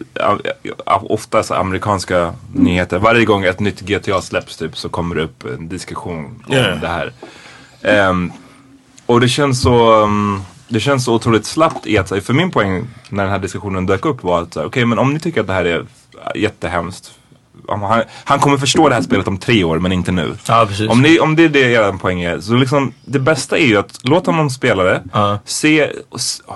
Ofta 0.85 1.43
så 1.43 1.53
amerikanska 1.53 2.33
nyheter. 2.53 2.99
Varje 2.99 3.25
gång 3.25 3.43
ett 3.43 3.59
nytt 3.59 3.81
GTA 3.81 4.21
släpps 4.21 4.57
typ 4.57 4.77
så 4.77 4.89
kommer 4.89 5.15
det 5.15 5.21
upp 5.23 5.43
en 5.45 5.69
diskussion 5.69 6.25
om 6.47 6.53
Yeah. 6.53 6.81
det 6.81 6.87
här. 6.87 7.11
Ehm, 7.83 8.31
och 9.05 9.19
det 9.21 9.27
känns 9.29 9.61
så... 9.61 10.03
um, 10.03 10.43
det 10.71 10.79
känns 10.79 11.05
så 11.05 11.13
otroligt 11.15 11.45
slappt 11.45 11.87
i 11.87 11.97
att, 11.97 12.09
för 12.09 12.33
min 12.33 12.51
poäng 12.51 12.87
när 13.09 13.23
den 13.23 13.31
här 13.31 13.39
diskussionen 13.39 13.85
dök 13.85 14.05
upp 14.05 14.23
var 14.23 14.41
att 14.41 14.47
okej 14.47 14.59
okay, 14.59 14.67
okej 14.67 14.85
men 14.85 14.99
om 14.99 15.13
ni 15.13 15.19
tycker 15.19 15.41
att 15.41 15.47
det 15.47 15.53
här 15.53 15.65
är 15.65 15.85
jättehemskt. 16.35 17.13
Han, 17.67 18.03
han 18.23 18.39
kommer 18.39 18.57
förstå 18.57 18.89
det 18.89 18.95
här 18.95 19.01
spelet 19.01 19.27
om 19.27 19.37
tre 19.37 19.63
år 19.63 19.79
men 19.79 19.91
inte 19.91 20.11
nu. 20.11 20.37
Ja. 20.47 20.67
Om, 20.89 21.01
ni, 21.01 21.19
om 21.19 21.35
det 21.35 21.43
är 21.43 21.49
det 21.49 21.59
er 21.73 21.91
poäng 21.97 22.21
är. 22.21 22.39
Så 22.39 22.53
liksom, 22.53 22.93
det 23.05 23.19
bästa 23.19 23.57
är 23.57 23.65
ju 23.65 23.77
att 23.77 23.99
låta 24.03 24.31
honom 24.31 24.49
spela 24.49 24.83
det. 24.83 25.01
Ja. 25.13 25.39
Se, 25.45 25.89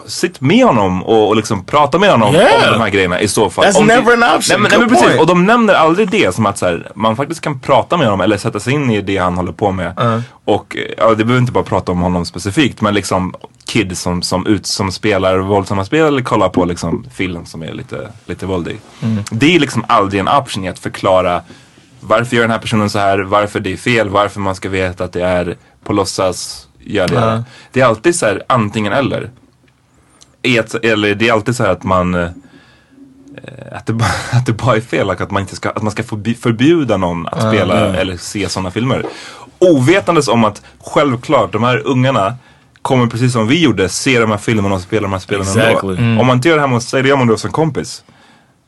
sitt 0.07 0.41
med 0.41 0.65
honom 0.65 1.03
och, 1.03 1.27
och 1.27 1.35
liksom 1.35 1.65
prata 1.65 1.99
med 1.99 2.11
honom 2.11 2.35
Yeah. 2.35 2.67
om 2.67 2.71
de 2.73 2.81
här 2.81 2.89
grejerna 2.89 3.21
i 3.21 3.27
så 3.27 3.49
fall. 3.49 3.65
That's 3.65 3.77
om 3.77 3.85
never 3.85 4.17
det, 4.17 4.25
an 4.25 4.37
option. 4.37 4.61
Nej, 4.61 4.69
men, 4.69 4.69
nej, 4.71 4.79
men 4.79 4.79
Good 4.79 4.89
precis. 4.89 5.07
point. 5.07 5.21
Och 5.21 5.27
de 5.27 5.45
nämner 5.45 5.73
aldrig 5.73 6.09
det 6.09 6.35
som 6.35 6.45
att 6.45 6.57
så 6.57 6.65
här, 6.65 6.91
man 6.95 7.15
faktiskt 7.15 7.41
kan 7.41 7.59
prata 7.59 7.97
med 7.97 8.07
honom 8.07 8.21
eller 8.21 8.37
sätta 8.37 8.59
sig 8.59 8.73
in 8.73 8.91
i 8.91 9.01
det 9.01 9.17
han 9.17 9.37
håller 9.37 9.51
på 9.51 9.71
med. 9.71 10.23
Och 10.45 10.77
eh, 10.77 10.93
ja, 10.97 11.09
det 11.09 11.15
behöver 11.25 11.41
inte 11.41 11.51
bara 11.51 11.63
prata 11.63 11.91
om 11.91 12.01
honom 12.01 12.25
specifikt 12.25 12.81
men 12.81 12.93
liksom 12.93 13.33
kids 13.65 14.01
som, 14.01 14.21
som, 14.21 14.47
ut, 14.47 14.65
som 14.65 14.91
spelar 14.91 15.37
våldsamma 15.37 15.85
spel 15.85 16.05
eller 16.05 16.21
kollar 16.21 16.49
på 16.49 16.65
liksom 16.65 17.05
film 17.13 17.45
som 17.45 17.63
är 17.63 17.73
lite, 17.73 18.09
lite 18.25 18.45
våldig. 18.45 18.79
Det 19.31 19.55
är 19.55 19.59
liksom 19.59 19.85
aldrig 19.87 20.19
en 20.19 20.27
option 20.27 20.63
i 20.63 20.69
att 20.69 20.79
förklara 20.79 20.94
varför 21.99 22.35
gör 22.35 22.43
den 22.43 22.51
här 22.51 22.59
personen 22.59 22.89
så 22.89 22.99
här, 22.99 23.19
varför 23.19 23.59
det 23.59 23.73
är 23.73 23.77
fel, 23.77 24.09
varför 24.09 24.39
man 24.39 24.55
ska 24.55 24.69
veta 24.69 25.03
att 25.03 25.13
det 25.13 25.23
är 25.23 25.55
på 25.83 25.93
låtsas, 25.93 26.67
gör 26.79 27.07
det. 27.07 27.15
Ja. 27.15 27.43
Det 27.71 27.81
är 27.81 27.85
alltid 27.85 28.15
så 28.15 28.25
här 28.25 28.43
antingen 28.47 28.93
eller. 28.93 29.29
Ett, 30.41 30.75
eller 30.75 31.15
det 31.15 31.27
är 31.27 31.33
alltid 31.33 31.55
så 31.55 31.63
här 31.63 31.71
att 31.71 31.83
man 31.83 32.15
eh, 32.15 32.29
att 33.71 33.85
det, 33.85 33.93
bara, 33.93 34.09
att 34.31 34.45
det 34.45 34.53
bara 34.53 34.75
är 34.75 34.81
fel, 34.81 35.09
att 35.09 35.31
man, 35.31 35.41
inte 35.41 35.55
ska, 35.55 35.69
att 35.69 35.81
man 35.81 35.91
ska 35.91 36.03
förbjuda 36.03 36.97
någon 36.97 37.27
att 37.27 37.53
spela 37.53 37.95
eller 37.95 38.17
se 38.17 38.49
sådana 38.49 38.71
filmer. 38.71 39.05
Ovetandes 39.59 40.27
om 40.27 40.43
att 40.43 40.61
självklart 40.79 41.51
de 41.51 41.63
här 41.63 41.81
ungarna 41.85 42.35
kommer 42.81 43.07
precis 43.07 43.33
som 43.33 43.47
vi 43.47 43.63
gjorde 43.63 43.89
se 43.89 44.19
de 44.19 44.31
här 44.31 44.37
filmerna 44.37 44.75
och 44.75 44.81
spela 44.81 45.01
de 45.01 45.11
här 45.11 45.19
spelen 45.19 45.41
Exactly. 45.41 45.97
ändå. 45.97 46.21
Om 46.21 46.27
man 46.27 46.35
inte 46.35 46.49
gör 46.49 46.55
det 46.55 46.61
hemma 46.61 46.75
hos 46.75 46.85
sig, 46.85 47.03
det 47.03 47.09
gör 47.09 47.17
man 47.17 47.27
då 47.27 47.37
som 47.37 47.51
kompis. 47.51 48.03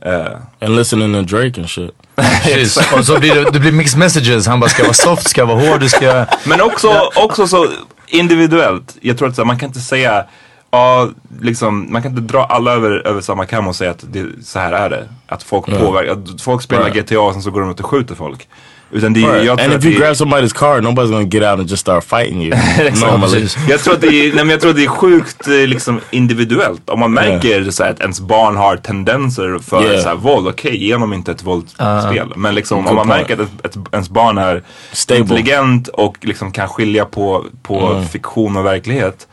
Eh, 0.06 0.38
And 0.62 0.76
listening 0.76 1.14
to 1.14 1.36
Drake 1.36 1.62
and 1.62 1.70
shit. 1.70 1.92
Och 2.98 3.06
så 3.06 3.20
blir 3.20 3.36
det, 3.36 3.52
det 3.52 3.60
blir 3.60 3.72
mixed 3.72 4.00
messages. 4.00 4.48
Han 4.48 4.60
bara, 4.60 4.70
ska 4.70 4.84
vara 4.84 4.94
soft, 4.94 5.30
ska 5.30 5.46
vara 5.46 5.60
hård, 5.70 5.84
ska 5.90 6.06
jag... 6.06 6.26
Men 6.46 6.62
också, 6.62 7.10
också 7.16 7.48
så 7.48 7.68
individuellt. 8.08 8.98
Jag 9.02 9.18
tror 9.18 9.28
att 9.30 9.36
så 9.36 9.42
här, 9.42 9.48
man 9.48 9.60
kan 9.60 9.68
inte 9.70 9.80
säga, 9.80 10.26
ja, 10.72 11.10
liksom, 11.42 11.88
man 11.92 12.02
kan 12.02 12.12
inte 12.12 12.34
dra 12.34 12.44
alla 12.46 12.72
över, 12.72 13.08
över 13.08 13.22
samma 13.22 13.46
kam 13.46 13.68
och 13.68 13.76
säga 13.76 13.92
att 13.92 14.04
det, 14.12 14.26
så 14.44 14.60
här 14.60 14.72
är 14.74 14.90
det. 14.90 15.08
Att 15.28 15.44
folk 15.44 15.66
påverkar, 15.66 16.12
att 16.12 16.42
folk 16.42 16.62
spelar 16.62 16.84
Right. 16.92 17.10
GTA 17.10 17.20
och 17.20 17.34
sen 17.34 17.42
så 17.42 17.52
går 17.52 17.62
de 17.62 17.72
ut 17.72 17.80
och 17.80 17.86
skjuter 17.86 18.16
folk. 18.16 18.48
Utan 18.92 19.14
det, 19.14 19.20
Right. 19.20 19.46
jag 19.46 19.58
tror 19.58 19.66
And 19.74 19.80
if 19.80 19.86
you 19.86 19.94
det, 19.94 20.00
grab 20.06 20.16
somebody's 20.16 20.54
car, 20.54 20.82
nobody's 20.82 21.24
to 21.30 21.38
get 21.38 21.44
out 21.44 21.60
and 21.60 21.70
just 21.70 21.82
start 21.82 22.04
fighting 22.04 22.42
you. 22.44 22.56
normally. 23.02 23.48
jag 23.70 23.80
tror 23.80 23.94
att 23.94 24.02
det 24.02 24.08
är, 24.08 24.24
nej, 24.24 24.36
men 24.36 24.50
jag 24.50 24.60
tror 24.62 24.70
att 24.72 24.78
det 24.78 24.84
är 24.84 24.88
sjukt 24.88 25.48
eh, 25.48 25.54
liksom 25.54 26.00
individuellt. 26.12 26.90
Om 26.90 27.00
man 27.00 27.14
märker 27.14 27.72
så 27.72 27.84
här, 27.84 27.92
att 27.92 28.00
ens 28.00 28.20
barn 28.20 28.56
har 28.58 28.78
tendenser 28.78 29.60
för 29.60 29.84
Yeah. 29.84 30.02
så 30.04 30.10
här, 30.10 30.16
våld, 30.16 30.48
okej 30.48 30.78
ge 30.86 30.94
dem 30.94 31.14
inte 31.14 31.32
ett 31.32 31.44
våldsspel. 31.44 32.34
Men 32.36 32.56
liksom, 32.56 32.78
om 32.78 32.84
man 32.84 32.96
point. 32.96 33.08
märker 33.08 33.34
att 33.34 33.40
ett, 33.40 33.66
ett, 33.66 33.78
ens 33.92 34.10
barn 34.10 34.38
är 34.38 34.64
Stable. 34.92 35.22
intelligent 35.22 35.88
och 35.88 36.18
liksom 36.22 36.52
kan 36.52 36.68
skilja 36.68 37.06
på, 37.06 37.46
på 37.64 38.04
fiktion 38.12 38.58
och 38.58 38.66
verklighet. 38.66 39.28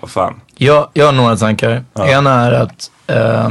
Vad 0.00 0.10
fan. 0.10 0.40
Jag, 0.56 0.88
jag 0.92 1.06
har 1.06 1.12
några 1.12 1.36
tankar. 1.36 1.84
Ena 1.98 2.32
är 2.46 2.52
att 2.52 2.90
eh, 3.06 3.48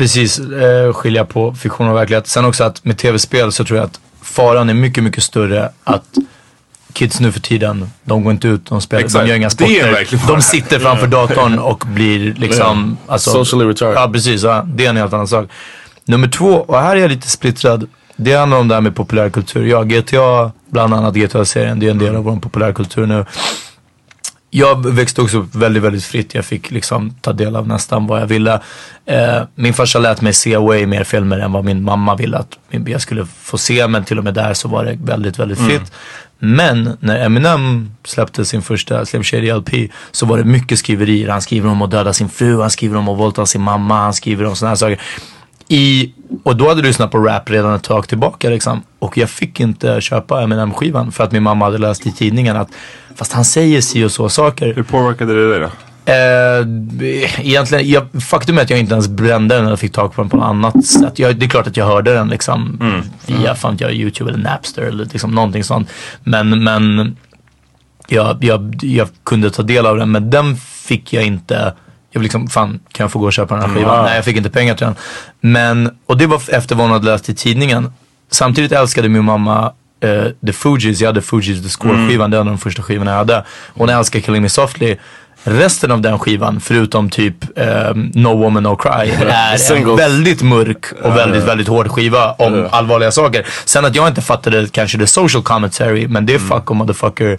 precis 0.00 0.38
eh, 0.38 0.92
skilja 0.92 1.24
på 1.24 1.54
fiktion 1.54 1.88
och 1.88 1.96
verklighet. 1.96 2.26
Sen 2.26 2.44
också 2.44 2.64
att 2.64 2.84
med 2.84 2.98
tv-spel 2.98 3.52
så 3.52 3.64
tror 3.64 3.78
jag 3.78 3.86
att 3.86 4.00
faran 4.22 4.68
är 4.68 4.74
mycket, 4.74 5.04
mycket 5.04 5.24
större 5.24 5.70
att 5.84 6.04
kids 6.92 7.20
nu 7.20 7.32
för 7.32 7.40
tiden, 7.40 7.90
de 8.04 8.24
går 8.24 8.32
inte 8.32 8.48
ut, 8.48 8.66
de 8.66 8.80
spelar, 8.80 9.04
Exakt. 9.04 9.24
de 9.24 9.28
gör 9.28 9.36
inga 9.36 9.50
sporter. 9.50 10.26
De 10.28 10.42
sitter 10.42 10.78
framför 10.78 11.06
datorn 11.06 11.58
och 11.58 11.84
blir 11.86 12.34
liksom... 12.34 12.96
Alltså, 13.06 13.30
Socially 13.30 13.68
retarded. 13.68 13.96
Ja, 13.96 14.10
precis. 14.12 14.42
Ja, 14.42 14.66
det 14.66 14.86
är 14.86 14.90
en 14.90 14.96
helt 14.96 15.12
annan 15.12 15.28
sak. 15.28 15.50
Nummer 16.04 16.28
två, 16.28 16.52
och 16.52 16.80
här 16.80 16.96
är 16.96 17.00
jag 17.00 17.10
lite 17.10 17.30
splittrad. 17.30 17.88
Det 18.16 18.34
handlar 18.34 18.58
om 18.58 18.68
det 18.68 18.74
här 18.74 18.82
med 18.82 18.96
populärkultur. 18.96 19.66
Ja, 19.66 19.82
GTA, 19.82 20.52
bland 20.70 20.94
annat 20.94 21.14
GTA-serien, 21.14 21.80
det 21.80 21.86
är 21.86 21.90
en 21.90 21.98
del 21.98 22.16
av 22.16 22.24
vår 22.24 22.36
populärkultur 22.36 23.06
nu. 23.06 23.24
Jag 24.50 24.86
växte 24.86 25.22
också 25.22 25.38
upp 25.38 25.54
väldigt, 25.54 25.82
väldigt 25.82 26.04
fritt. 26.04 26.34
Jag 26.34 26.44
fick 26.44 26.70
liksom 26.70 27.10
ta 27.20 27.32
del 27.32 27.56
av 27.56 27.68
nästan 27.68 28.06
vad 28.06 28.20
jag 28.20 28.26
ville. 28.26 28.60
Eh, 29.06 29.42
min 29.54 29.74
farsa 29.74 29.98
lät 29.98 30.20
mig 30.20 30.32
se 30.32 30.56
way 30.56 30.86
mer 30.86 31.04
filmer 31.04 31.38
än 31.38 31.52
vad 31.52 31.64
min 31.64 31.82
mamma 31.82 32.16
ville 32.16 32.38
att 32.38 32.58
jag 32.86 33.00
skulle 33.00 33.26
få 33.26 33.58
se. 33.58 33.88
Men 33.88 34.04
till 34.04 34.18
och 34.18 34.24
med 34.24 34.34
där 34.34 34.54
så 34.54 34.68
var 34.68 34.84
det 34.84 34.98
väldigt, 35.02 35.38
väldigt 35.38 35.58
fritt. 35.58 35.92
Men 36.38 36.96
när 37.00 37.24
Eminem 37.24 37.90
släppte 38.04 38.44
sin 38.44 38.62
första 38.62 39.06
Slim 39.06 39.22
Shady 39.22 39.52
LP 39.52 39.70
så 40.10 40.26
var 40.26 40.38
det 40.38 40.44
mycket 40.44 40.78
skriverier. 40.78 41.28
Han 41.28 41.42
skriver 41.42 41.68
om 41.68 41.82
att 41.82 41.90
döda 41.90 42.12
sin 42.12 42.28
fru, 42.28 42.60
han 42.60 42.70
skriver 42.70 42.96
om 42.96 43.08
att 43.08 43.18
våldta 43.18 43.46
sin 43.46 43.60
mamma, 43.60 43.94
han 43.94 44.14
skriver 44.14 44.44
om 44.44 44.56
sådana 44.56 44.70
här 44.70 44.76
saker. 44.76 45.00
I, 45.72 46.12
och 46.42 46.56
då 46.56 46.68
hade 46.68 46.82
du 46.82 46.88
lyssnat 46.88 47.10
på 47.10 47.18
rap 47.18 47.50
redan 47.50 47.74
ett 47.74 47.82
tag 47.82 48.08
tillbaka 48.08 48.50
liksom. 48.50 48.82
Och 48.98 49.18
jag 49.18 49.30
fick 49.30 49.60
inte 49.60 50.00
köpa 50.00 50.42
Eminem-skivan 50.42 51.12
för 51.12 51.24
att 51.24 51.32
min 51.32 51.42
mamma 51.42 51.64
hade 51.64 51.78
läst 51.78 52.06
i 52.06 52.12
tidningen 52.12 52.56
att 52.56 52.68
fast 53.16 53.32
han 53.32 53.44
säger 53.44 53.80
si 53.80 54.04
och 54.04 54.12
så 54.12 54.28
saker. 54.28 54.74
Hur 54.74 54.82
påverkade 54.82 55.34
det 55.34 55.50
dig 55.50 55.60
då? 55.60 55.70
Eh, 56.12 57.46
egentligen, 57.46 57.90
jag, 57.90 58.22
faktum 58.22 58.58
är 58.58 58.62
att 58.62 58.70
jag 58.70 58.78
inte 58.78 58.92
ens 58.92 59.08
brände 59.08 59.54
den 59.54 59.66
eller 59.66 59.76
fick 59.76 59.92
tag 59.92 60.12
på 60.12 60.22
den 60.22 60.30
på 60.30 60.36
något 60.36 60.46
annat 60.46 60.84
sätt. 60.84 61.18
Jag, 61.18 61.36
det 61.36 61.46
är 61.46 61.50
klart 61.50 61.66
att 61.66 61.76
jag 61.76 61.86
hörde 61.86 62.14
den 62.14 62.28
liksom 62.28 62.78
via 63.26 63.54
fan, 63.54 63.76
jag, 63.80 63.92
YouTube 63.92 64.30
eller 64.30 64.42
Napster 64.42 64.82
eller 64.82 65.04
liksom 65.04 65.30
någonting 65.30 65.64
sånt. 65.64 65.88
Men, 66.24 66.64
men 66.64 67.16
jag, 68.08 68.44
jag, 68.44 68.78
jag 68.82 69.08
kunde 69.24 69.50
ta 69.50 69.62
del 69.62 69.86
av 69.86 69.96
den 69.96 70.10
men 70.10 70.30
den 70.30 70.56
fick 70.56 71.12
jag 71.12 71.24
inte 71.24 71.74
jag 72.10 72.22
liksom, 72.22 72.48
fan 72.48 72.80
kan 72.92 73.04
jag 73.04 73.12
få 73.12 73.18
gå 73.18 73.26
och 73.26 73.32
köpa 73.32 73.54
den 73.54 73.70
här 73.70 73.76
skivan? 73.76 74.04
Nej 74.04 74.16
jag 74.16 74.24
fick 74.24 74.36
inte 74.36 74.50
pengar 74.50 74.74
till 74.74 74.86
den. 74.86 74.94
Men, 75.40 75.90
och 76.06 76.16
det 76.16 76.26
var 76.26 76.42
efter 76.48 76.74
vad 76.74 76.84
hon 76.84 76.92
hade 76.92 77.06
läst 77.06 77.28
i 77.28 77.34
tidningen. 77.34 77.92
Samtidigt 78.30 78.72
älskade 78.72 79.08
min 79.08 79.24
mamma 79.24 79.72
eh, 80.00 80.24
The 80.46 80.52
Fugees, 80.52 81.00
jag 81.00 81.08
hade 81.08 81.22
Fugees 81.22 81.62
The 81.62 81.68
Score-skivan, 81.68 82.30
det 82.30 82.36
var 82.36 82.42
en 82.42 82.48
av 82.48 82.54
de 82.54 82.58
första 82.58 82.82
skivorna 82.82 83.10
jag 83.10 83.18
hade. 83.18 83.44
Hon 83.74 83.88
älskar 83.88 84.20
Killing 84.20 84.42
Me 84.42 84.48
Softly. 84.48 84.96
Resten 85.44 85.90
av 85.90 86.00
den 86.00 86.18
skivan, 86.18 86.60
förutom 86.60 87.10
typ 87.10 87.58
eh, 87.58 87.94
No 87.94 88.28
Woman 88.28 88.62
No 88.62 88.76
Cry, 88.76 89.10
är 89.30 89.76
en 89.76 89.96
väldigt 89.96 90.42
mörk 90.42 90.84
och 91.02 91.16
väldigt, 91.16 91.44
väldigt 91.44 91.68
hård 91.68 91.88
skiva 91.88 92.32
om 92.32 92.68
allvarliga 92.70 93.10
saker. 93.10 93.46
Sen 93.64 93.84
att 93.84 93.94
jag 93.94 94.08
inte 94.08 94.22
fattade 94.22 94.66
kanske 94.72 94.98
the 94.98 95.06
social 95.06 95.42
commentary, 95.42 96.08
men 96.08 96.26
det 96.26 96.34
är 96.34 96.38
fuck 96.38 96.70
och 96.70 96.76
motherfucker 96.76 97.38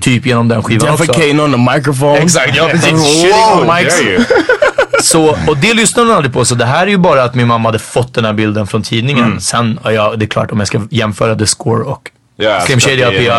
typ 0.00 0.26
genom 0.26 0.48
den 0.48 0.62
skivan 0.62 0.90
också. 0.90 1.04
Defecating 1.04 1.40
on 1.40 1.52
the 1.52 1.74
microphone. 1.76 2.18
Exakt, 2.18 2.56
ja 2.56 2.68
precis. 2.70 3.22
Shitting 3.22 3.32
on 3.60 3.76
mics. 3.76 4.02
Så, 5.02 5.36
och 5.46 5.56
det 5.56 5.74
lyssnade 5.74 6.08
hon 6.08 6.16
aldrig 6.16 6.34
på. 6.34 6.44
Så 6.44 6.54
det 6.54 6.64
här 6.64 6.86
är 6.86 6.90
ju 6.90 6.98
bara 6.98 7.22
att 7.22 7.34
min 7.34 7.46
mamma 7.46 7.68
hade 7.68 7.78
fått 7.78 8.14
den 8.14 8.24
här 8.24 8.32
bilden 8.32 8.66
från 8.66 8.82
tidningen. 8.82 9.40
Sen, 9.40 9.78
ja, 9.84 10.14
det 10.16 10.24
är 10.24 10.28
klart 10.28 10.52
om 10.52 10.58
jag 10.58 10.68
ska 10.68 10.80
jämföra 10.90 11.36
The 11.36 11.46
Score 11.46 11.84
och 11.84 12.10
Ja, 12.36 12.60
Slim 12.60 12.80
Shady. 12.80 13.30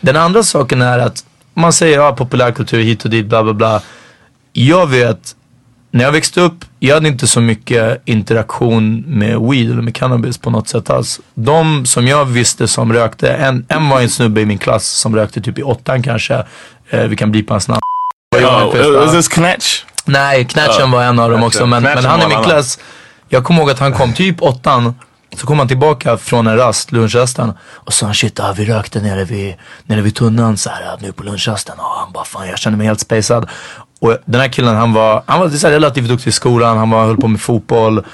Den 0.00 0.16
andra 0.16 0.42
saken 0.42 0.82
är 0.82 0.98
att 0.98 1.24
man 1.54 1.72
säger 1.72 1.98
ja, 1.98 2.12
populärkultur 2.12 2.82
hit 2.82 3.04
och 3.04 3.10
dit, 3.10 3.26
bla 3.26 3.42
bla 3.42 3.52
bla. 3.52 3.80
Jag 4.52 4.86
vet, 4.86 5.36
när 5.90 6.04
jag 6.04 6.12
växte 6.12 6.40
upp, 6.40 6.64
jag 6.78 6.94
hade 6.94 7.08
inte 7.08 7.26
så 7.26 7.40
mycket 7.40 8.02
interaktion 8.04 9.04
med 9.06 9.40
weed 9.40 9.70
eller 9.70 9.82
med 9.82 9.94
cannabis 9.94 10.38
på 10.38 10.50
något 10.50 10.68
sätt 10.68 10.90
alls. 10.90 11.20
De 11.34 11.86
som 11.86 12.06
jag 12.06 12.24
visste 12.24 12.68
som 12.68 12.92
rökte, 12.92 13.28
en, 13.32 13.66
en 13.68 13.88
var 13.88 14.00
en 14.00 14.10
snubbe 14.10 14.40
i 14.40 14.46
min 14.46 14.58
klass 14.58 14.86
som 14.86 15.16
rökte 15.16 15.40
typ 15.40 15.58
i 15.58 15.62
åttan 15.62 16.02
kanske. 16.02 16.44
Eh, 16.90 17.00
vi 17.00 17.16
kan 17.16 17.30
blipa 17.30 17.54
hans 17.54 17.68
namn. 17.68 17.80
Oh, 18.36 19.06
is 19.06 19.12
this 19.12 19.28
Knatch? 19.28 19.84
Nej, 20.04 20.44
Knatchen 20.44 20.90
var 20.90 21.02
en 21.02 21.18
av 21.18 21.30
dem 21.30 21.42
också. 21.42 21.66
Men, 21.66 21.82
men 21.82 22.04
han 22.04 22.22
i 22.22 22.26
min 22.26 22.44
klass, 22.44 22.78
jag 23.28 23.44
kommer 23.44 23.60
ihåg 23.60 23.70
att 23.70 23.78
han 23.78 23.92
kom 23.92 24.12
typ 24.12 24.42
åttan. 24.42 24.94
Så 25.36 25.46
kom 25.46 25.58
han 25.58 25.68
tillbaka 25.68 26.16
från 26.16 26.46
en 26.46 26.56
rast, 26.56 26.92
lunchrasten. 26.92 27.52
Och 27.60 27.92
sa 27.92 28.06
han 28.06 28.14
shit, 28.14 28.40
ah, 28.40 28.52
vi 28.56 28.64
rökte 28.64 29.00
nere 29.00 29.24
vid, 29.24 29.54
nere 29.86 30.00
vid 30.00 30.14
tunnan 30.14 30.56
så 30.56 30.70
här, 30.70 30.82
ah, 30.94 30.98
nu 31.00 31.12
på 31.12 31.22
lunchrasten. 31.22 31.78
Och 31.78 31.84
han 32.00 32.12
bara 32.12 32.24
fan 32.24 32.48
jag 32.48 32.58
känner 32.58 32.76
mig 32.78 32.86
helt 32.86 33.00
spacad. 33.00 33.48
Och 34.00 34.16
den 34.24 34.40
här 34.40 34.48
killen 34.48 34.76
han 34.76 34.92
var, 34.92 35.22
han 35.26 35.40
var 35.40 35.48
så 35.50 35.66
här, 35.66 35.74
relativt 35.74 36.08
duktig 36.08 36.28
i 36.28 36.32
skolan. 36.32 36.78
Han 36.78 36.90
var, 36.90 37.04
höll 37.06 37.16
på 37.16 37.28
med 37.28 37.40
fotboll. 37.40 38.04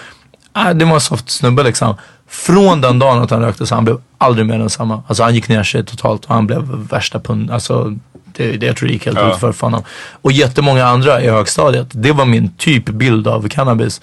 Ah, 0.53 0.73
det 0.73 0.85
var 0.85 0.95
en 0.95 1.01
soft 1.01 1.31
snubbe 1.31 1.63
liksom. 1.63 1.95
Från 2.29 2.81
den 2.81 2.99
dagen 2.99 3.23
att 3.23 3.31
han 3.31 3.41
rökte 3.43 3.67
så 3.67 3.75
han 3.75 3.85
blev 3.85 3.99
aldrig 4.19 4.47
mer 4.47 4.59
densamma. 4.59 5.03
Alltså 5.07 5.23
han 5.23 5.35
gick 5.35 5.49
ner 5.49 5.63
sig 5.63 5.85
totalt 5.85 6.25
och 6.25 6.35
han 6.35 6.47
blev 6.47 6.63
värsta 6.91 7.21
pund, 7.21 7.51
alltså 7.51 7.97
Det, 8.37 8.57
det 8.57 8.67
jag 8.67 8.77
tror 8.77 8.87
det 8.87 8.93
gick 8.93 9.07
helt 9.07 9.19
Ja. 9.19 9.33
ut 9.35 9.41
för 9.41 9.55
honom. 9.61 9.83
Och 10.23 10.33
jättemånga 10.33 10.85
andra 10.87 11.23
i 11.23 11.29
högstadiet. 11.31 11.87
Det 11.91 12.13
var 12.13 12.25
min 12.25 12.49
typbild 12.57 13.29
av 13.29 13.49
cannabis. 13.49 14.01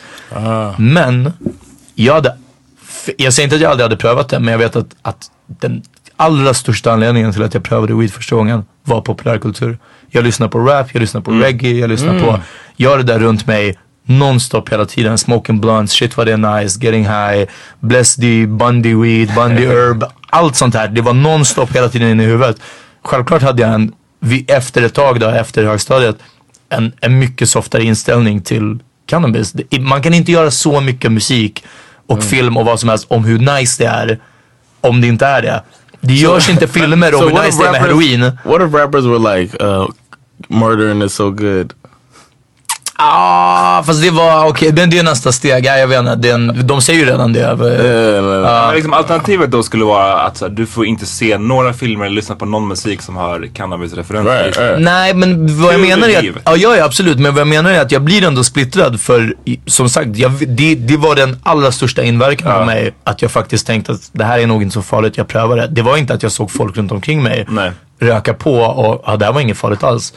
Men 0.77 1.33
jag 1.95 2.13
hade, 2.13 2.37
jag 3.17 3.33
säger 3.33 3.47
inte 3.47 3.55
att 3.55 3.61
jag 3.61 3.71
aldrig 3.71 3.85
hade 3.85 3.97
prövat 3.97 4.29
det, 4.29 4.39
men 4.39 4.51
jag 4.51 4.59
vet 4.59 4.75
att, 4.75 4.95
att 5.01 5.31
den 5.47 5.83
allra 6.15 6.53
största 6.53 6.91
anledningen 6.91 7.33
till 7.33 7.43
att 7.43 7.53
jag 7.53 7.63
prövade 7.63 7.93
weed 7.93 8.13
första 8.13 8.35
gången 8.35 8.65
var 8.83 9.01
populärkultur. 9.01 9.77
Jag 10.09 10.23
lyssnar 10.23 10.47
på 10.47 10.59
rap, 10.59 10.87
jag 10.93 11.01
lyssnar 11.01 11.21
på 11.21 11.31
reggae, 11.31 11.71
jag 11.71 11.89
lyssnar 11.89 12.19
på, 12.19 12.39
jag 12.75 12.89
har 12.89 12.97
det 12.97 13.03
där 13.03 13.19
runt 13.19 13.47
mig 13.47 13.77
nonstop 14.05 14.69
hela 14.69 14.85
tiden. 14.85 15.17
Smoking 15.17 15.61
blunts, 15.61 15.93
shit 15.93 16.17
vad 16.17 16.27
det 16.27 16.33
är 16.33 16.61
nice, 16.61 16.79
getting 16.85 17.03
high, 17.03 17.45
bless 17.79 18.15
the 18.15 18.47
Bundy 18.47 18.95
weed, 18.95 19.35
Bundy 19.35 19.65
herb. 19.67 20.03
Allt 20.29 20.55
sånt 20.55 20.75
här. 20.75 20.87
Det 20.87 21.01
var 21.01 21.13
nonstop 21.13 21.75
hela 21.75 21.89
tiden 21.89 22.09
inne 22.09 22.23
i 22.23 22.25
huvudet. 22.25 22.57
Självklart 23.03 23.41
hade 23.41 23.61
jag 23.61 23.73
en, 23.73 23.91
vi, 24.19 24.45
efter 24.47 24.81
ett 24.81 24.93
tag 24.93 25.19
då, 25.19 25.27
efter 25.27 25.63
högstadiet, 25.63 26.17
en, 26.69 26.91
en 27.01 27.19
mycket 27.19 27.49
softare 27.49 27.83
inställning 27.83 28.41
till 28.41 28.79
cannabis. 29.05 29.53
Man 29.79 30.03
kan 30.03 30.13
inte 30.13 30.31
göra 30.31 30.51
så 30.51 30.81
mycket 30.81 31.11
musik 31.11 31.63
och 32.07 32.23
film 32.23 32.57
och 32.57 32.65
vad 32.65 32.79
som 32.79 32.89
helst 32.89 33.05
om 33.09 33.25
hur 33.25 33.39
nice 33.39 33.83
det 33.83 33.89
är 33.89 34.19
om 34.81 35.01
det 35.01 35.07
inte 35.07 35.25
är 35.25 35.41
det. 35.41 35.61
Det 36.01 36.13
görs 36.13 36.49
inte 36.49 36.67
filmer 36.67 37.15
om 37.15 37.21
So 37.21 37.27
hur 37.29 37.33
nice 37.35 37.47
if 37.47 37.57
det 37.57 37.67
är 37.67 37.71
med 37.71 37.81
rappers- 37.81 37.85
heroin. 37.87 38.21
What 38.43 38.61
if 38.67 38.73
rappers 38.73 39.05
were 39.05 39.37
like, 39.39 39.63
uh, 39.63 39.87
murdering 40.47 41.01
is 41.01 41.13
so 41.13 41.31
good? 41.31 41.73
Ah, 42.99 43.83
fast 43.83 44.01
det 44.01 44.09
var, 44.09 44.47
okej, 44.47 44.73
men 44.73 44.89
det 44.89 44.99
är 44.99 45.03
nästa 45.03 45.31
steg. 45.31 45.65
Ja, 45.65 45.77
jag 45.77 45.87
vet 45.87 45.99
inte, 45.99 46.15
det 46.15 46.29
en, 46.29 46.67
de 46.67 46.81
säger 46.81 46.99
ju 46.99 47.05
redan 47.05 47.33
det. 47.33 47.55
Men 47.55 48.73
liksom, 48.73 48.93
alternativet 48.93 49.51
då 49.51 49.63
skulle 49.63 49.85
vara 49.85 50.13
att 50.13 50.37
så 50.37 50.45
här, 50.45 50.51
du 50.51 50.65
får 50.65 50.85
inte 50.85 51.05
se 51.05 51.37
några 51.37 51.73
filmer 51.73 52.05
eller 52.05 52.15
lyssna 52.15 52.35
på 52.35 52.45
någon 52.45 52.67
musik 52.67 53.01
som 53.01 53.15
har 53.15 53.47
cannabisreferenser. 53.53 54.43
Right, 54.43 54.57
right. 54.59 54.81
Nej 54.81 55.13
men 55.13 55.61
vad 55.61 55.73
jag 55.73 55.81
menar 55.81 56.09
är 56.09 56.19
att, 56.19 56.25
ja, 56.45 56.55
ja 56.55 56.75
ja, 56.75 56.85
absolut, 56.85 57.19
men 57.19 57.33
vad 57.33 57.41
jag 57.41 57.47
menar 57.47 57.71
är 57.71 57.81
att 57.81 57.91
jag 57.91 58.01
blir 58.01 58.23
ändå 58.23 58.43
splittrad 58.43 59.01
för 59.01 59.35
som 59.65 59.89
sagt, 59.89 60.17
jag, 60.17 60.31
det, 60.47 60.75
det 60.75 60.97
var 60.97 61.15
den 61.15 61.37
allra 61.43 61.71
största 61.71 62.03
inverkan 62.03 62.51
av 62.51 62.65
mig 62.65 62.93
att 63.03 63.21
jag 63.21 63.31
faktiskt 63.31 63.67
tänkte 63.67 63.91
att 63.91 64.09
det 64.11 64.23
här 64.23 64.39
är 64.39 64.47
nog 64.47 64.61
inte 64.61 64.73
så 64.73 64.81
farligt, 64.81 65.17
jag 65.17 65.27
prövar 65.27 65.57
det. 65.57 65.67
Det 65.67 65.81
var 65.81 65.97
inte 65.97 66.13
att 66.13 66.23
jag 66.23 66.31
såg 66.31 66.51
folk 66.51 66.77
runt 66.77 66.91
omkring 66.91 67.23
mig 67.23 67.45
Nej. 67.49 67.71
röka 67.99 68.33
på 68.33 68.53
och 68.59 69.03
ja, 69.05 69.17
det 69.17 69.25
här 69.25 69.31
var 69.33 69.41
inget 69.41 69.57
farligt 69.57 69.83
alls. 69.83 70.13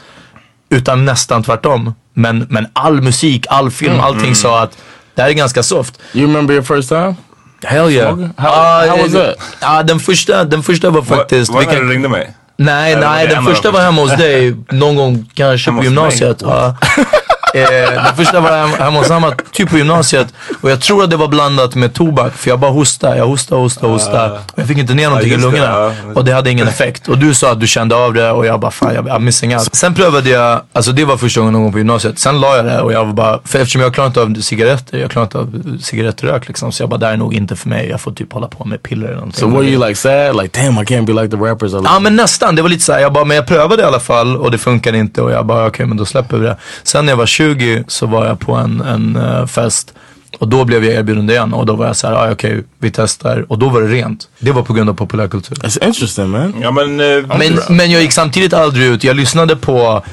Utan 0.71 1.05
nästan 1.05 1.43
tvärtom. 1.43 1.93
Men, 2.13 2.45
men 2.49 2.67
all 2.73 3.01
musik, 3.01 3.45
all 3.49 3.71
film, 3.71 3.91
Mm. 3.93 4.05
allting 4.05 4.35
sa 4.35 4.61
att 4.63 4.77
det 5.15 5.21
här 5.21 5.29
är 5.29 5.33
ganska 5.33 5.63
soft. 5.63 5.99
You 6.13 6.27
remember 6.27 6.53
your 6.53 6.63
first 6.63 6.89
time? 6.89 7.15
Hell 7.63 7.89
yeah. 7.91 8.17
How- 8.17 8.29
Ah, 8.37 8.85
how 8.87 8.97
was 8.97 9.13
eh, 9.15 9.25
that? 9.25 9.35
Ja, 9.61 9.83
den 9.83 9.99
första, 9.99 10.43
den 10.43 10.63
första 10.63 10.89
var 10.89 11.01
faktiskt... 11.01 11.51
Var, 11.53 11.61
det 11.61 11.67
när 11.67 11.81
du 11.81 11.89
ringde 11.89 12.09
mig? 12.09 12.33
Nej, 12.57 12.95
nej 12.95 13.27
den 13.27 13.45
första 13.45 13.71
var 13.71 13.81
hemma 13.81 14.01
hos 14.01 14.15
dig 14.17 14.55
någon 14.69 14.95
gång 14.95 15.29
kanske 15.33 15.71
på 15.71 15.83
gymnasiet. 15.83 16.37
Ja. 16.41 16.75
Eh, 17.53 18.03
den 18.03 18.15
första 18.15 18.39
var 18.39 18.49
hem- 18.51 18.79
hemma 18.79 18.99
hos 18.99 19.09
Hamma, 19.09 19.33
typ 19.51 19.69
på 19.69 19.77
gymnasiet. 19.77 20.27
Och 20.61 20.71
jag 20.71 20.81
tror 20.81 21.03
att 21.03 21.09
det 21.09 21.17
var 21.17 21.27
blandat 21.27 21.75
med 21.75 21.93
tobak 21.93 22.33
för 22.33 22.49
jag 22.49 22.59
bara 22.59 22.71
hostade, 22.71 23.17
jag 23.17 23.25
hostade, 23.27 23.61
hostade, 23.61 23.93
hostade. 23.93 24.31
Och 24.31 24.39
jag 24.59 24.67
fick 24.67 24.77
inte 24.77 24.93
ner 24.93 25.07
någonting 25.09 25.31
i 25.33 25.37
lungorna. 25.37 25.93
Och 26.15 26.25
det 26.25 26.31
hade 26.33 26.49
ingen 26.51 26.67
effekt. 26.67 27.07
Och 27.07 27.17
du 27.17 27.33
sa 27.33 27.51
att 27.51 27.59
du 27.59 27.67
kände 27.67 27.95
av 27.95 28.13
det 28.13 28.31
och 28.31 28.45
jag 28.45 28.59
bara 28.59 28.71
fan 28.71 28.93
jag 28.95 29.07
I'm 29.07 29.19
missing 29.19 29.55
out. 29.55 29.75
Sen 29.75 29.93
prövade 29.93 30.29
jag, 30.29 30.61
alltså 30.73 30.91
det 30.91 31.05
var 31.05 31.17
första 31.17 31.39
gången 31.39 31.53
någon 31.53 31.63
gång 31.63 31.71
på 31.71 31.77
gymnasiet. 31.77 32.19
Sen 32.19 32.39
la 32.41 32.55
jag 32.55 32.65
det 32.65 32.81
och 32.81 32.93
jag 32.93 33.05
var 33.05 33.13
bara, 33.13 33.39
för 33.45 33.59
eftersom 33.59 33.81
jag 33.81 33.93
klarar 33.93 34.07
inte 34.07 34.21
av 34.21 34.33
cigaretter, 34.41 34.97
jag 34.97 35.11
klarar 35.11 35.25
inte 35.25 35.37
av 35.37 35.77
cigarettrök 35.81 36.47
liksom. 36.47 36.71
Så 36.71 36.83
jag 36.83 36.89
bara, 36.89 36.97
det 36.97 37.05
här 37.05 37.13
är 37.13 37.17
nog 37.17 37.33
inte 37.33 37.55
för 37.55 37.69
mig. 37.69 37.89
Jag 37.89 38.01
får 38.01 38.11
typ 38.11 38.33
hålla 38.33 38.47
på 38.47 38.65
med 38.65 38.83
piller 38.83 39.05
eller 39.07 39.15
någonting. 39.15 39.39
So 39.39 39.49
were 39.57 39.67
you 39.67 39.87
like 39.87 39.95
sad? 39.99 40.35
Like, 40.41 40.61
damn, 40.61 40.77
I 40.77 40.85
can't 40.85 41.05
be 41.05 41.13
like 41.21 41.37
the 41.37 41.43
rappers. 41.43 41.73
I 41.73 41.81
Ja 41.83 41.99
men 41.99 42.15
nästan, 42.15 42.55
det 42.55 42.61
var 42.61 42.69
lite 42.69 42.83
såhär, 42.83 42.99
jag 42.99 43.13
bara, 43.13 43.25
men 43.25 43.35
jag 43.37 43.47
prövade 43.47 43.81
i 43.81 43.85
alla 43.85 43.99
fall 43.99 44.37
och 44.37 44.51
det 44.51 44.57
funkade 44.57 44.97
inte 44.97 45.21
och 45.21 45.31
jag 45.31 45.45
bara 45.45 45.67
okej 45.67 45.85
men 45.85 45.97
då 45.97 46.05
släpper 46.05 46.37
vi 46.37 46.45
det. 46.45 46.57
Sen 46.83 47.05
när 47.05 47.11
jag 47.11 47.17
var 47.17 47.25
20 47.25 47.40
så 47.87 48.05
var 48.05 48.25
jag 48.25 48.39
på 48.39 48.53
en, 48.55 48.81
en 48.81 49.15
eh, 49.15 49.45
fest 49.45 49.93
och 50.39 50.47
då 50.47 50.65
blev 50.65 50.85
jag 50.85 50.93
erbjuden 50.93 51.27
det 51.27 51.33
igen 51.33 51.53
och 51.53 51.65
då 51.65 51.75
var 51.75 51.85
jag 51.85 51.95
såhär, 51.95 52.13
ah, 52.15 52.31
okej 52.31 52.63
vi 52.79 52.91
testar 52.91 53.45
och 53.51 53.59
då 53.59 53.69
var 53.69 53.81
det 53.81 53.87
rent. 53.87 54.29
Det 54.39 54.51
var 54.51 54.63
på 54.63 54.73
grund 54.73 54.89
av 54.89 54.93
populärkultur. 54.93 55.55
That's 55.55 55.85
interesting, 55.85 56.29
man. 56.29 56.53
Ja 56.61 56.71
men... 56.71 56.99
eh, 56.99 57.37
Men, 57.37 57.59
men 57.77 57.91
jag 57.91 58.01
gick 58.01 58.11
samtidigt 58.11 58.53
aldrig 58.53 58.87
ut, 58.87 59.03
jag 59.03 59.15
lyssnade 59.15 59.55
på 59.55 60.03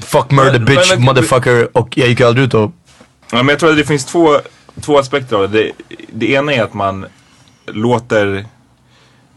Fuck 0.00 0.30
murder 0.30 0.52
Men- 0.52 0.64
bitch 0.64 0.90
men- 0.90 1.02
motherfucker 1.02 1.68
och 1.76 1.98
jag 1.98 2.08
gick 2.08 2.20
aldrig 2.20 2.46
ut 2.46 2.54
och 2.54 2.72
Ja, 3.32 3.36
men 3.38 3.48
jag 3.48 3.58
tror 3.58 3.70
att 3.70 3.76
det 3.76 3.84
finns 3.84 4.04
två, 4.04 4.36
två 4.80 4.98
aspekter 4.98 5.36
av 5.36 5.50
det. 5.50 5.58
det. 5.58 5.72
Det 6.12 6.30
ena 6.30 6.52
är 6.54 6.62
att 6.62 6.74
man 6.74 7.06
låter 7.66 8.46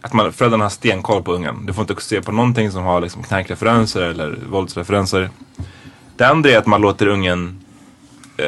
att 0.01 0.13
man, 0.13 0.33
föräldrarna 0.33 0.65
har 0.65 0.69
stenkoll 0.69 1.23
på 1.23 1.33
ungen. 1.33 1.65
Du 1.65 1.73
får 1.73 1.81
inte 1.81 1.95
se 2.03 2.21
på 2.21 2.31
någonting 2.31 2.71
som 2.71 2.83
har 2.83 3.01
liksom 3.01 3.23
knarkreferenser 3.23 4.01
eller 4.01 4.37
våldsreferenser. 4.49 5.29
Det 6.17 6.27
andra 6.27 6.49
är 6.49 6.57
att 6.57 6.65
man 6.65 6.81
låter 6.81 7.07
ungen 7.07 7.59
eh, 8.37 8.47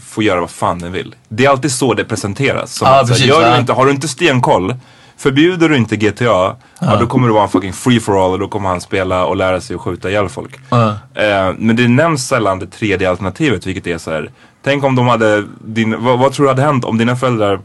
få 0.00 0.22
göra 0.22 0.40
vad 0.40 0.50
fan 0.50 0.78
den 0.78 0.92
vill. 0.92 1.14
Det 1.28 1.44
är 1.44 1.50
alltid 1.50 1.72
så 1.72 1.94
det 1.94 2.04
presenteras. 2.04 2.74
Som 2.74 2.88
Ja, 2.88 3.00
att, 3.00 3.08
precis, 3.08 3.26
gör 3.26 3.52
du 3.52 3.58
inte, 3.58 3.72
har 3.72 3.86
du 3.86 3.90
inte 3.90 4.08
stenkoll, 4.08 4.74
förbjuder 5.16 5.68
du 5.68 5.76
inte 5.76 5.96
GTA, 5.96 6.24
ja. 6.24 6.56
då 7.00 7.06
kommer 7.06 7.28
det 7.28 7.34
vara 7.34 7.42
en 7.42 7.48
fucking 7.48 7.72
free 7.72 8.00
for 8.00 8.24
all 8.24 8.32
och 8.32 8.38
då 8.38 8.48
kommer 8.48 8.68
han 8.68 8.80
spela 8.80 9.24
och 9.24 9.36
lära 9.36 9.60
sig 9.60 9.76
att 9.76 9.82
skjuta 9.82 10.10
ihjäl 10.10 10.28
folk. 10.28 10.60
Ja. 10.70 10.88
Eh, 11.14 11.54
men 11.58 11.76
det 11.76 11.88
nämns 11.88 12.28
sällan 12.28 12.58
det 12.58 12.66
tredje 12.66 13.10
alternativet, 13.10 13.66
vilket 13.66 13.86
är 13.86 13.98
så 13.98 14.10
här. 14.10 14.30
Tänk 14.62 14.84
om 14.84 14.96
de 14.96 15.08
hade, 15.08 15.44
din, 15.58 16.04
vad, 16.04 16.18
vad 16.18 16.32
tror 16.32 16.44
du 16.44 16.50
hade 16.50 16.62
hänt 16.62 16.84
om 16.84 16.98
dina 16.98 17.16
föräldrar 17.16 17.60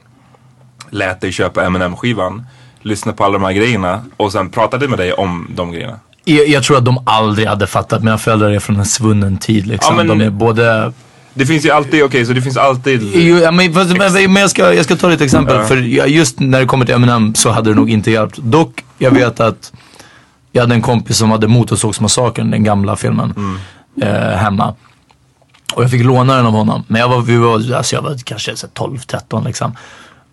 lät 0.89 1.21
dig 1.21 1.31
köpa 1.31 1.65
M&M 1.65 1.95
skivan 1.95 2.45
lyssna 2.85 3.13
på 3.13 3.23
alla 3.23 3.33
de 3.33 3.43
här 3.43 3.53
grejerna 3.53 4.01
och 4.17 4.31
sen 4.31 4.49
pratade 4.49 4.87
med 4.87 4.99
dig 4.99 5.13
om 5.13 5.47
de 5.55 5.71
grejerna? 5.71 5.99
Jag, 6.25 6.47
jag 6.47 6.63
tror 6.63 6.77
att 6.77 6.85
de 6.85 7.03
aldrig 7.05 7.47
hade 7.47 7.67
fattat, 7.67 8.03
mina 8.03 8.17
föräldrar 8.17 8.49
är 8.51 8.59
från 8.59 8.75
en 8.79 8.85
svunnen 8.85 9.37
tid 9.37 9.67
liksom. 9.67 9.95
Ja, 9.97 10.03
men- 10.03 10.17
De 10.19 10.25
är 10.25 10.29
både 10.29 10.93
Det 11.33 11.45
finns 11.45 11.65
ju 11.65 11.71
alltid, 11.71 12.03
okej 12.03 12.25
så 12.25 12.33
det 12.33 12.41
finns 12.41 12.57
alltid... 12.57 13.01
Jo, 13.13 13.37
ja, 13.37 13.51
men, 13.51 13.73
fast, 13.73 13.97
men, 13.97 14.13
men 14.33 14.41
jag, 14.41 14.49
ska, 14.49 14.73
jag 14.73 14.85
ska 14.85 14.95
ta 14.95 15.11
ett 15.13 15.21
exempel. 15.21 15.55
Ja. 15.55 15.65
För 15.65 15.77
just 16.07 16.39
när 16.39 16.59
det 16.59 16.65
kommer 16.65 16.85
till 16.85 16.95
Eminem 16.95 17.35
så 17.35 17.51
hade 17.51 17.69
det 17.69 17.75
nog 17.75 17.89
inte 17.89 18.11
hjälpt. 18.11 18.37
Dock, 18.37 18.83
jag 18.97 19.11
vet 19.11 19.39
att 19.39 19.71
jag 20.51 20.61
hade 20.61 20.75
en 20.75 20.81
kompis 20.81 21.17
som 21.17 21.31
hade 21.31 21.47
Motorsågsmassakern, 21.47 22.51
den 22.51 22.63
gamla 22.63 22.95
filmen, 22.95 23.59
eh, 24.01 24.09
hemma. 24.37 24.75
Och 25.73 25.83
jag 25.83 25.91
fick 25.91 26.03
låna 26.03 26.35
den 26.35 26.45
av 26.45 26.51
honom. 26.53 26.83
Men 26.87 27.01
jag 27.01 27.09
var, 27.09 27.21
vi 27.21 27.37
var, 27.37 27.53
alltså 27.75 27.95
jag 27.95 28.01
var 28.01 28.17
kanske 28.23 28.55
så 28.55 28.67
här 28.67 28.87
12-13 28.87 29.45
liksom. 29.45 29.75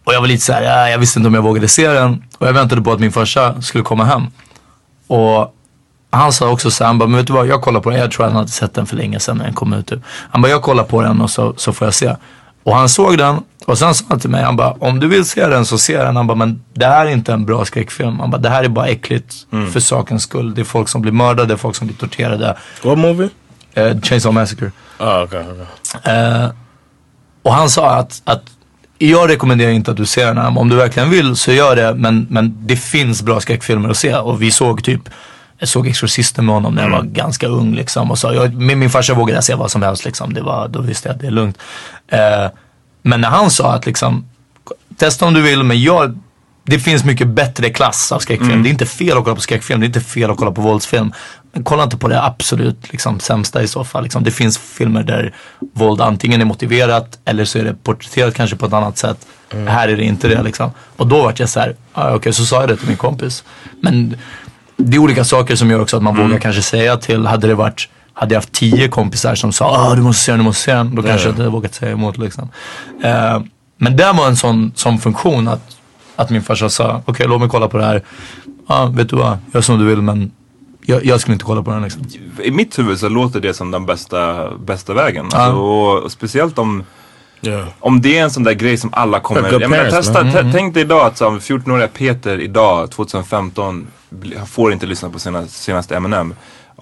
Och 0.05 0.15
jag 0.15 0.21
var 0.21 0.29
lite 0.29 0.45
såhär, 0.45 0.63
ja, 0.63 0.89
jag 0.89 0.99
visste 0.99 1.19
inte 1.19 1.27
om 1.29 1.35
jag 1.35 1.43
vågade 1.43 1.69
se 1.69 1.89
den. 1.89 2.25
Och 2.39 2.47
jag 2.47 2.53
väntade 2.53 2.83
på 2.83 2.93
att 2.93 3.01
min 3.01 3.13
farsa 3.13 3.63
skulle 3.63 3.85
komma 3.85 4.05
hem. 4.05 4.23
Och 5.07 5.55
han 6.13 6.33
sa 6.33 6.49
också 6.49 6.71
så 6.71 6.85
han 6.85 6.99
bara, 6.99 7.09
men 7.09 7.17
vet 7.17 7.27
du 7.27 7.33
vad, 7.33 7.47
jag 7.47 7.63
kollar 7.63 7.81
på 7.81 7.91
den. 7.91 7.99
Jag 7.99 8.11
tror 8.11 8.27
han 8.27 8.37
hade 8.37 8.49
sett 8.49 8.75
den 8.75 8.87
för 8.87 8.97
länge 8.97 9.21
sedan 9.21 9.37
när 9.37 9.45
den 9.45 9.55
kom 9.55 9.73
ut. 9.73 9.87
Typ. 9.87 10.01
Han 10.31 10.43
bara, 10.43 10.49
jag 10.49 10.63
kollar 10.63 10.85
på 10.85 11.03
den 11.03 11.21
och 11.21 11.31
så, 11.31 11.55
så 11.57 11.73
får 11.73 11.87
jag 11.87 11.95
se. 11.95 12.17
Och 12.63 12.77
han 12.77 12.89
såg 12.89 13.19
den 13.19 13.41
och 13.67 13.79
sen 13.79 13.95
sa 13.95 14.05
han 14.09 14.21
till 14.21 14.31
mig, 14.31 14.43
han 14.43 14.57
bara, 14.57 14.73
om 14.73 15.01
du 15.01 15.09
vill 15.09 15.25
se 15.25 15.47
den 15.47 15.67
så 15.67 15.79
se 15.79 15.99
den. 15.99 16.17
Han 16.17 16.27
bara, 16.27 16.35
men 16.35 16.63
det 16.75 16.87
här 16.87 17.07
är 17.07 17.11
inte 17.11 17.33
en 17.33 17.45
bra 17.45 17.65
skräckfilm. 17.65 18.21
Han 18.21 18.31
bara, 18.31 18.39
det 18.39 18.49
här 18.49 18.65
är 18.65 18.69
bara 18.69 18.87
äckligt 18.87 19.35
för 19.73 19.81
sakens 19.81 20.23
skull. 20.23 20.55
Det 20.55 20.61
är 20.61 20.65
folk 20.65 20.89
som 20.89 21.03
blir 21.03 21.13
mördade, 21.13 21.47
det 21.47 21.55
är 21.55 21.57
folk 21.59 21.77
som 21.77 21.87
blir 21.87 21.97
torterade. 21.97 22.57
What 22.83 22.99
movie? 22.99 23.29
Eh, 23.75 24.01
Chainsaw 24.01 24.33
Massacre. 24.41 24.73
Oh, 25.01 25.23
okay, 25.23 25.45
okay. 25.45 26.15
Eh, 26.15 26.51
och 27.43 27.55
han 27.55 27.71
sa 27.71 27.91
att, 27.91 28.23
att 28.25 28.43
jag 28.99 29.31
rekommenderar 29.31 29.71
inte 29.71 29.91
att 29.91 29.97
du 29.97 30.07
ser 30.07 30.27
den 30.27 30.39
här. 30.39 30.59
Om 30.59 30.69
du 30.69 30.77
verkligen 30.77 31.11
vill 31.11 31.37
så 31.37 31.53
gör 31.53 31.77
det. 31.77 31.95
Men, 31.95 32.27
men 32.31 32.67
det 32.67 32.77
finns 32.77 33.23
bra 33.23 33.41
skräckfilmer 33.41 33.89
att 33.89 33.97
se. 33.97 34.15
Och 34.15 34.43
vi 34.43 34.51
såg 34.51 34.85
typ, 34.85 35.09
jag 35.63 35.69
såg 35.69 35.89
Exorcisten 35.89 36.47
med 36.47 36.55
honom 36.55 36.75
när 36.75 36.83
jag 36.83 36.91
var 36.91 37.03
ganska 37.03 37.47
ung 37.47 37.75
liksom. 37.75 38.11
Och 38.11 38.19
så, 38.19 38.35
jag, 38.35 38.55
med 38.55 38.79
min 38.79 38.91
farsa 38.91 39.15
vågade 39.15 39.37
jag 39.37 39.45
se 39.45 39.55
vad 39.55 39.71
som 39.71 39.83
helst 39.83 40.05
liksom. 40.05 40.35
Det 40.35 40.43
var, 40.43 40.69
då 40.69 40.81
visste 40.81 41.09
jag 41.09 41.15
att 41.15 41.21
det 41.21 41.27
är 41.27 41.31
lugnt. 41.31 41.59
Eh, 42.09 42.51
men 43.03 43.21
när 43.21 43.29
han 43.29 43.51
sa 43.51 43.75
att 43.75 43.87
liksom, 43.87 44.25
testa 44.97 45.27
om 45.27 45.35
du 45.35 45.43
vill 45.43 45.63
men 45.63 45.83
jag, 45.83 46.19
det 46.65 46.79
finns 46.79 47.05
mycket 47.05 47.29
bättre 47.29 47.71
klass 47.71 48.13
av 48.13 48.19
skräckfilm. 48.19 48.63
Det 48.63 48.69
är 48.69 48.71
inte 48.71 48.87
fel 48.87 49.19
att 49.19 49.25
kolla 49.25 49.35
på 49.35 49.41
skräckfilm, 49.41 49.81
det 49.81 49.85
är 49.85 49.89
inte 49.89 50.01
fel 50.01 50.31
att 50.31 50.37
kolla 50.37 50.51
på 50.51 50.61
våldsfilm. 50.61 51.13
Men 51.53 51.65
kolla 51.65 51.83
inte 51.83 51.97
på 51.97 52.09
det 52.09 52.23
absolut 52.23 52.93
liksom, 52.93 53.21
sämsta 53.21 53.63
i 53.63 53.69
så 53.69 53.85
fall. 53.85 54.03
Liksom. 54.03 54.25
Det 54.25 54.31
finns 54.31 54.59
filmer 54.59 55.03
där 55.03 55.35
våld 55.75 56.01
antingen 56.01 56.41
är 56.41 56.45
motiverat 56.45 57.19
eller 57.25 57.45
så 57.45 57.59
är 57.59 57.65
det 57.65 57.75
porträtterat 57.83 58.35
kanske 58.35 58.57
på 58.57 58.67
ett 58.67 58.73
annat 58.73 58.99
sätt. 58.99 59.27
Här 59.67 59.89
är 59.89 59.97
det 59.97 60.05
inte 60.05 60.29
det 60.29 60.43
liksom. 60.43 60.71
Och 60.97 61.07
då 61.07 61.23
vart 61.23 61.41
jag 61.41 61.49
så 61.49 61.61
här, 61.61 61.77
ah, 61.93 62.15
okej 62.15 62.33
så 62.33 62.47
sa 62.47 62.61
jag 62.61 62.69
det 62.69 62.77
till 62.77 62.89
min 62.89 62.97
kompis. 62.97 63.45
Men 63.81 64.17
det 64.77 64.97
är 64.97 65.01
olika 65.01 65.25
saker 65.25 65.57
som 65.57 65.71
gör 65.71 65.81
också 65.81 65.97
att 65.97 66.03
man 66.03 66.17
vågar 66.17 66.39
kanske 66.39 66.63
säga 66.63 66.97
till, 66.97 67.27
hade 67.27 67.47
det 67.47 67.55
varit 67.55 67.89
hade 68.13 68.35
jag 68.35 68.41
haft 68.41 68.53
tio 68.53 68.89
kompisar 68.89 69.35
som 69.35 69.53
sa 69.53 69.67
ah, 69.67 69.95
du 69.95 70.03
måste 70.03 70.25
se 70.25 70.33
den, 70.33 70.39
du 70.39 70.45
måste 70.45 70.63
se 70.63 70.75
den. 70.75 70.95
Då 70.95 71.03
kanske 71.03 71.27
jag 71.27 71.33
inte 71.33 71.43
hade 71.43 71.53
vågat 71.53 71.75
säga 71.75 71.93
emot 71.93 72.19
liksom. 72.19 72.49
Eh, 73.03 73.41
men 73.77 73.97
det 73.97 74.13
var 74.13 74.27
en 74.27 74.37
sån, 74.37 74.73
sån 74.75 74.99
funktion 74.99 75.49
att, 75.49 75.77
att 76.17 76.31
min 76.31 76.43
farsa 76.43 76.69
sa, 76.69 77.03
okej 77.05 77.27
låt 77.29 77.41
mig 77.41 77.49
kolla 77.49 77.69
på 77.69 77.79
det 77.79 77.85
här. 77.85 78.03
Ja, 78.69 78.87
vet 78.87 79.09
du 79.09 79.17
vad, 79.17 79.39
gör 79.55 79.61
som 79.61 79.79
du 79.79 79.85
vill 79.85 80.03
men 80.03 80.31
jag, 80.87 81.05
jag 81.05 81.21
skulle 81.21 81.33
inte 81.33 81.45
kolla 81.45 81.63
på 81.63 81.71
den 81.71 81.83
liksom. 81.83 82.03
I 82.43 82.51
mitt 82.51 82.79
huvud 82.79 82.99
så 82.99 83.09
låter 83.09 83.41
det 83.41 83.55
som 83.55 83.71
den 83.71 83.87
bästa, 83.87 84.51
bästa 84.57 84.95
vägen. 84.95 85.25
Alltså, 85.25 85.53
och, 85.53 86.03
och 86.03 86.13
speciellt 86.13 86.59
om 86.59 86.85
Yeah. 87.45 87.69
Om 87.81 88.01
det 88.01 88.19
är 88.19 88.23
en 88.23 88.31
sån 88.31 88.43
där 88.45 88.53
grej 88.53 88.77
som 88.77 88.91
alla 88.95 89.21
kommer... 89.21 89.53
Jag 89.61 89.71
menar, 89.71 89.91
testa, 89.91 90.25
man. 90.25 90.33
t- 90.33 90.51
Tänk 90.53 90.75
dig 90.75 90.81
idag 90.83 91.07
att 91.07 91.19
som 91.19 91.39
14-åriga 91.41 91.89
Peter 91.89 92.41
idag, 92.41 92.91
2015, 92.91 93.87
bli- 94.11 94.37
får 94.47 94.73
inte 94.73 94.87
lyssna 94.87 95.11
på 95.11 95.19
sina 95.19 95.47
senaste 95.47 95.97
Eminem. 95.97 96.35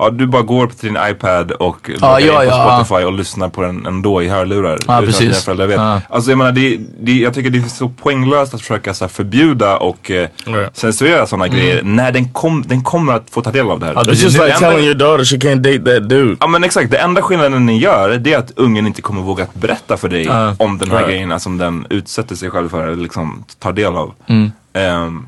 Ja, 0.02 0.10
du 0.10 0.26
bara 0.26 0.42
går 0.42 0.66
på 0.66 0.72
din 0.80 0.98
iPad 1.10 1.50
och 1.50 1.90
Ja, 2.00 2.20
in 2.20 2.26
ja, 2.26 2.36
på 2.38 2.44
ja, 2.44 2.84
Spotify 2.84 3.04
och 3.04 3.12
lyssnar 3.12 3.48
på 3.48 3.62
den 3.62 3.86
ändå 3.86 4.22
i 4.22 4.28
hörlurar. 4.28 4.78
att 4.86 5.04
precis. 5.04 5.44
föräldrar 5.44 5.66
vet. 5.66 5.76
Ja. 5.76 6.00
Alltså 6.08 6.30
jag 6.30 6.38
menar, 6.38 6.52
det, 6.52 6.80
det, 7.00 7.12
jag 7.12 7.34
tycker 7.34 7.50
det 7.50 7.58
är 7.58 7.62
så 7.68 7.88
poänglöst 7.88 8.54
att 8.54 8.60
försöka 8.60 8.94
så 8.94 9.04
här, 9.04 9.08
förbjuda 9.08 9.76
och 9.76 10.10
eh, 10.10 10.28
censurera 10.72 11.26
sådana 11.26 11.48
grejer 11.48 11.82
när 11.82 12.12
den, 12.12 12.28
kom, 12.32 12.62
den 12.66 12.82
kommer 12.82 13.12
att 13.12 13.30
få 13.30 13.42
ta 13.42 13.50
del 13.50 13.70
av 13.70 13.80
det 13.80 13.86
här. 13.86 13.92
Ja, 13.96 14.02
det- 14.02 14.10
It's 14.10 14.14
just 14.22 14.32
like 14.38 14.44
enda- 14.52 14.58
telling 14.58 14.84
your 14.84 14.94
daughter 14.94 15.24
she 15.24 15.36
can't 15.36 15.56
date 15.56 15.78
that 16.00 16.08
dude. 16.08 16.36
Ja 16.40 16.46
men 16.46 16.64
exakt, 16.64 16.90
det 16.90 16.98
enda 16.98 17.22
skillnaden 17.22 17.66
ni 17.66 17.78
gör 17.78 18.10
det 18.18 18.32
är 18.32 18.38
att 18.38 18.50
ungen 18.56 18.86
inte 18.86 19.02
kommer 19.02 19.22
våga 19.22 19.44
att 19.44 19.54
berätta 19.54 19.96
för 19.96 20.08
dig 20.08 20.24
Ja. 20.24 20.54
om 20.58 20.78
den 20.78 20.90
här 20.90 20.96
Right. 20.98 21.08
grejerna 21.10 21.38
som 21.38 21.58
den 21.58 21.86
utsätter 21.90 22.34
sig 22.36 22.50
själv 22.50 22.68
för 22.68 22.86
eller 22.86 23.02
liksom 23.02 23.44
tar 23.58 23.72
del 23.72 23.96
av. 23.96 24.12
Mm. 24.26 24.52
Ehm, 24.72 25.26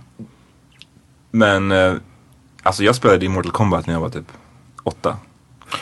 men 1.30 1.72
eh, 1.72 1.92
alltså 2.62 2.84
jag 2.84 2.94
spelade 2.94 3.24
Immortal 3.26 3.52
Kombat 3.52 3.86
när 3.86 3.94
jag 3.94 4.00
var 4.00 4.08
typ 4.08 4.24
åtta. 4.84 5.16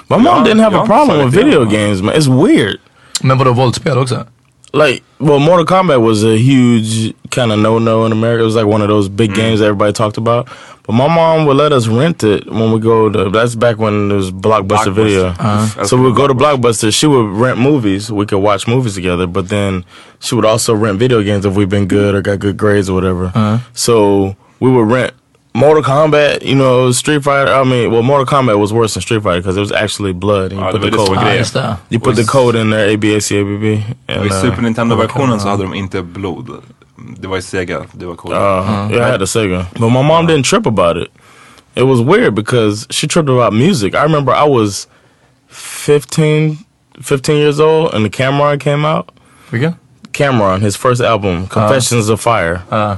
My 0.08 0.16
mom 0.16 0.24
Ja, 0.24 0.44
didn't 0.44 0.60
have 0.60 0.72
ja, 0.76 0.82
a 0.82 0.86
problem 0.86 1.24
with 1.24 1.34
yeah. 1.34 1.44
video 1.44 1.64
games, 1.64 2.02
man. 2.02 2.14
It's 2.14 2.28
weird. 2.28 2.76
Men 3.22 3.38
vadå 3.38 3.52
våldsspel 3.52 3.98
också? 3.98 4.26
Like, 4.72 5.02
well, 5.18 5.40
Mortal 5.40 5.66
Kombat 5.66 6.00
was 6.00 6.22
a 6.24 6.36
huge 6.36 7.12
kind 7.30 7.52
of 7.52 7.58
no-no 7.58 8.06
in 8.06 8.12
America. 8.12 8.42
It 8.42 8.46
was 8.46 8.54
like 8.54 8.66
one 8.66 8.82
of 8.82 8.88
those 8.88 9.08
big 9.08 9.34
games 9.34 9.60
everybody 9.60 9.92
talked 9.92 10.16
about. 10.16 10.48
But 10.86 10.92
my 10.92 11.08
mom 11.08 11.44
would 11.46 11.56
let 11.56 11.72
us 11.72 11.88
rent 11.88 12.22
it 12.22 12.46
when 12.46 12.70
we 12.72 12.78
go 12.78 13.08
to. 13.10 13.30
That's 13.30 13.56
back 13.56 13.78
when 13.78 14.08
there 14.08 14.16
was 14.18 14.30
Blockbuster, 14.30 14.68
Blockbuster. 14.68 14.94
Video. 14.94 15.26
Uh-huh. 15.26 15.84
So 15.84 15.96
we 15.96 16.04
would 16.04 16.16
go 16.16 16.28
to 16.28 16.34
Blockbuster. 16.34 16.92
She 16.92 17.08
would 17.08 17.26
rent 17.42 17.58
movies. 17.58 18.12
We 18.12 18.26
could 18.26 18.38
watch 18.38 18.68
movies 18.68 18.94
together. 18.94 19.26
But 19.26 19.48
then 19.48 19.84
she 20.20 20.36
would 20.36 20.44
also 20.44 20.72
rent 20.74 20.98
video 21.00 21.20
games 21.22 21.44
if 21.44 21.56
we've 21.56 21.68
been 21.68 21.88
good 21.88 22.14
or 22.14 22.22
got 22.22 22.38
good 22.38 22.56
grades 22.56 22.88
or 22.88 22.94
whatever. 22.94 23.60
So 23.74 24.36
we 24.60 24.70
would 24.70 24.88
rent 24.88 25.14
Mortal 25.54 25.82
Kombat. 25.82 26.42
You 26.42 26.54
know, 26.54 26.92
Street 26.92 27.22
Fighter. 27.24 27.52
I 27.52 27.64
mean, 27.64 27.90
well, 27.90 28.02
Mortal 28.02 28.26
Kombat 28.26 28.58
was 28.58 28.72
worse 28.72 28.94
than 28.94 29.02
Street 29.02 29.22
Fighter 29.22 29.40
because 29.40 29.56
it 29.56 29.60
was 29.60 29.72
actually 29.72 30.12
blood. 30.12 30.52
And 30.52 30.60
you 30.60 30.66
Ja, 30.66 30.70
put 30.72 30.82
det 30.82 30.90
the 30.92 30.96
var 30.98 31.04
det 31.04 31.06
som 31.06 31.06
code. 31.06 31.16
var 31.16 31.22
Ja, 31.22 31.28
grejen. 31.28 31.38
just 31.38 31.54
det. 31.54 31.76
You 31.90 32.00
put 32.00 32.16
the 32.16 32.24
code 32.24 32.54
in 32.60 32.70
there, 32.70 32.92
A 32.92 32.96
B 32.96 33.16
A 33.16 33.20
C 33.20 33.40
A 33.40 33.44
B 33.44 33.56
B. 33.58 33.82
Och 34.08 34.14
and, 34.14 34.24
I 34.24 34.28
uh, 34.28 34.40
Super 34.42 34.62
Nintendo-versionen 34.62 35.40
så 35.40 35.48
hade 35.48 35.62
de 35.62 35.74
inte 35.74 36.02
blod. 36.02 36.62
Det 37.20 37.28
var 37.28 37.36
i 37.36 37.42
Sega, 37.42 37.82
det 37.92 38.06
var 38.06 38.14
coolt. 38.14 38.34
Uh, 38.34 38.40
yeah, 38.92 39.08
I 39.08 39.10
had 39.10 39.22
a 39.22 39.26
Sega. 39.26 39.64
But 39.72 39.90
my 39.92 40.02
mom 40.02 40.26
didn't 40.26 40.44
trip 40.44 40.66
about 40.66 40.96
it. 40.96 41.08
It 41.76 41.82
was 41.86 42.00
weird 42.00 42.34
because 42.34 42.86
she 42.90 43.06
tripped 43.06 43.30
about 43.30 43.52
music. 43.52 43.94
I 43.94 44.02
remember 44.02 44.32
I 44.32 44.48
was 44.48 44.86
15, 45.48 46.58
15 47.02 47.36
years 47.36 47.60
old 47.60 47.94
and 47.94 48.04
the 48.04 48.10
Cameron 48.10 48.58
came 48.58 48.84
out. 48.84 49.08
Vilken? 49.50 49.74
Cameron, 50.24 50.60
his 50.60 50.76
first 50.76 51.00
album, 51.02 51.46
Confessions 51.46 52.08
of 52.10 52.20
Fire. 52.20 52.60
Uh, 52.70 52.96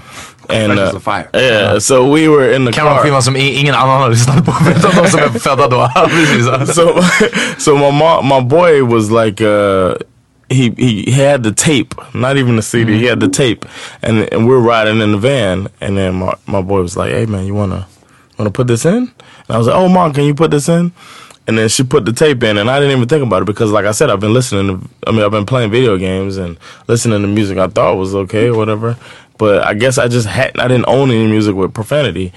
and 0.48 0.72
Confessions 0.72 0.94
of 0.94 1.02
Fire. 1.02 1.28
Yeah, 1.34 1.78
so 1.80 1.94
we 2.14 2.28
were 2.28 2.50
in 2.56 2.64
the 2.64 2.72
kan 2.72 2.84
vara 2.84 2.94
en 2.96 3.02
car. 3.02 3.04
skiva 3.10 3.22
som 3.22 3.36
i- 3.36 3.60
ingen 3.60 3.74
annan 3.74 4.00
har 4.02 4.10
lyssnat 4.10 4.44
på 4.44 4.52
förutom 4.52 4.90
de 5.04 5.10
som 5.10 5.20
är 5.20 5.38
födda 5.38 5.68
då. 5.68 5.88
Precis. 6.08 6.74
so 6.76 7.00
so 7.58 7.76
my 7.76 7.90
mom, 7.90 8.28
my 8.28 8.40
boy 8.40 8.82
was 8.82 9.10
like 9.10 9.40
uh 9.44 9.94
he 10.48 10.70
he 10.78 11.10
had 11.12 11.42
the 11.42 11.52
tape 11.52 11.94
not 12.12 12.36
even 12.36 12.56
the 12.56 12.62
cd 12.62 12.92
he 12.98 13.06
had 13.08 13.20
the 13.20 13.28
tape 13.28 13.64
and 14.02 14.28
and 14.34 14.46
we're 14.48 14.60
riding 14.60 15.00
in 15.00 15.12
the 15.12 15.18
van 15.18 15.68
and 15.80 15.96
then 15.96 16.14
my, 16.14 16.34
my 16.46 16.60
boy 16.62 16.82
was 16.82 16.96
like 16.96 17.10
hey 17.12 17.26
man 17.26 17.46
you 17.46 17.54
wanna 17.54 17.86
wanna 18.38 18.50
put 18.50 18.66
this 18.66 18.84
in 18.84 18.96
and 19.48 19.50
i 19.50 19.56
was 19.58 19.66
like 19.66 19.76
oh 19.76 19.88
mom 19.88 20.12
can 20.12 20.24
you 20.24 20.34
put 20.34 20.50
this 20.50 20.68
in 20.68 20.92
and 21.46 21.58
then 21.58 21.68
she 21.68 21.82
put 21.82 22.04
the 22.04 22.12
tape 22.12 22.42
in 22.42 22.58
and 22.58 22.70
i 22.70 22.78
didn't 22.78 22.96
even 22.96 23.08
think 23.08 23.24
about 23.24 23.42
it 23.42 23.46
because 23.46 23.70
like 23.72 23.84
i 23.84 23.90
said 23.90 24.10
i've 24.10 24.20
been 24.20 24.34
listening 24.34 24.66
to 24.66 24.88
i 25.06 25.10
mean 25.10 25.22
i've 25.22 25.30
been 25.30 25.46
playing 25.46 25.70
video 25.70 25.96
games 25.96 26.36
and 26.36 26.58
listening 26.88 27.20
to 27.22 27.28
music 27.28 27.58
i 27.58 27.66
thought 27.66 27.96
was 27.96 28.14
okay 28.14 28.48
or 28.48 28.56
whatever 28.56 28.96
but 29.38 29.64
i 29.64 29.74
guess 29.74 29.98
i 29.98 30.08
just 30.08 30.26
hadn't 30.26 30.60
i 30.60 30.68
didn't 30.68 30.86
own 30.88 31.10
any 31.10 31.26
music 31.26 31.54
with 31.54 31.74
profanity 31.74 32.32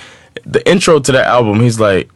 the 0.46 0.68
intro 0.70 1.00
to 1.00 1.12
that 1.12 1.28
album 1.28 1.60
he's 1.60 1.80
like 1.80 2.10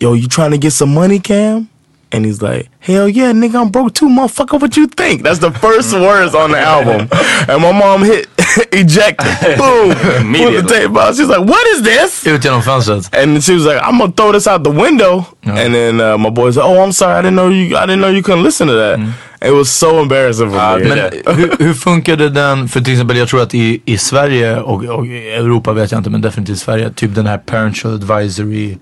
yo, 0.00 0.12
you 0.12 0.28
trying 0.28 0.52
to 0.52 0.58
get 0.58 0.72
some 0.72 0.94
money, 0.94 1.18
Cam? 1.18 1.68
And 2.10 2.24
he's 2.24 2.40
like, 2.40 2.70
hell 2.80 3.06
yeah, 3.08 3.32
nigga, 3.32 3.60
I'm 3.60 3.70
broke 3.70 3.92
too, 3.92 4.08
motherfucker. 4.08 4.58
What 4.60 4.76
you 4.78 4.86
think? 4.86 5.22
That's 5.22 5.40
the 5.40 5.50
first 5.50 5.92
words 6.08 6.34
on 6.34 6.50
the 6.52 6.58
album. 6.58 7.08
And 7.48 7.62
my 7.62 7.72
mom 7.72 8.02
hit 8.02 8.26
eject, 8.72 9.18
boom, 9.58 9.92
pulled 10.34 10.54
the 10.54 10.64
tape 10.68 10.96
out. 10.96 11.14
She's 11.14 11.28
like, 11.28 11.46
what 11.46 11.66
is 11.68 11.82
this? 11.82 12.26
Ut 12.26 12.40
genom 12.42 12.62
fönstret. 12.62 13.08
And 13.12 13.42
she 13.44 13.52
was 13.54 13.66
like, 13.66 13.80
I'm 13.82 13.98
gonna 13.98 14.12
throw 14.12 14.32
this 14.32 14.46
out 14.46 14.64
the 14.64 14.70
window. 14.70 15.26
And 15.42 15.74
then 15.74 16.00
uh, 16.00 16.16
my 16.18 16.30
boy's 16.30 16.56
like, 16.56 16.66
oh, 16.66 16.82
I'm 16.82 16.92
sorry, 16.92 17.14
I 17.18 17.22
didn't 17.22 17.36
know 17.36 17.50
you, 17.50 17.76
I 17.76 17.84
didn't 17.86 18.00
know 18.00 18.08
you 18.10 18.22
couldn't 18.22 18.42
listen 18.44 18.68
to 18.68 18.74
that. 18.74 18.98
It 19.42 19.52
was 19.52 19.70
so 19.70 20.00
embarrassing 20.02 20.50
for 20.50 20.58
Ah, 20.58 20.76
me. 20.78 20.88
Men 20.88 20.98
hur, 21.36 21.56
hur 21.58 21.74
funkade 21.74 22.28
den, 22.30 22.68
för 22.68 22.80
till 22.80 22.92
exempel 22.92 23.16
jag 23.16 23.28
tror 23.28 23.42
att 23.42 23.54
i, 23.54 23.82
i 23.84 23.98
Sverige 23.98 24.60
och, 24.60 24.84
och 24.84 25.06
i 25.06 25.30
Europa 25.30 25.72
vet 25.72 25.92
jag 25.92 25.98
inte 26.00 26.10
men 26.10 26.20
definitivt 26.20 26.58
Sverige, 26.58 26.90
typ 26.90 27.14
den 27.14 27.26
här 27.26 27.38
parental 27.38 27.94
advisory 27.94 28.76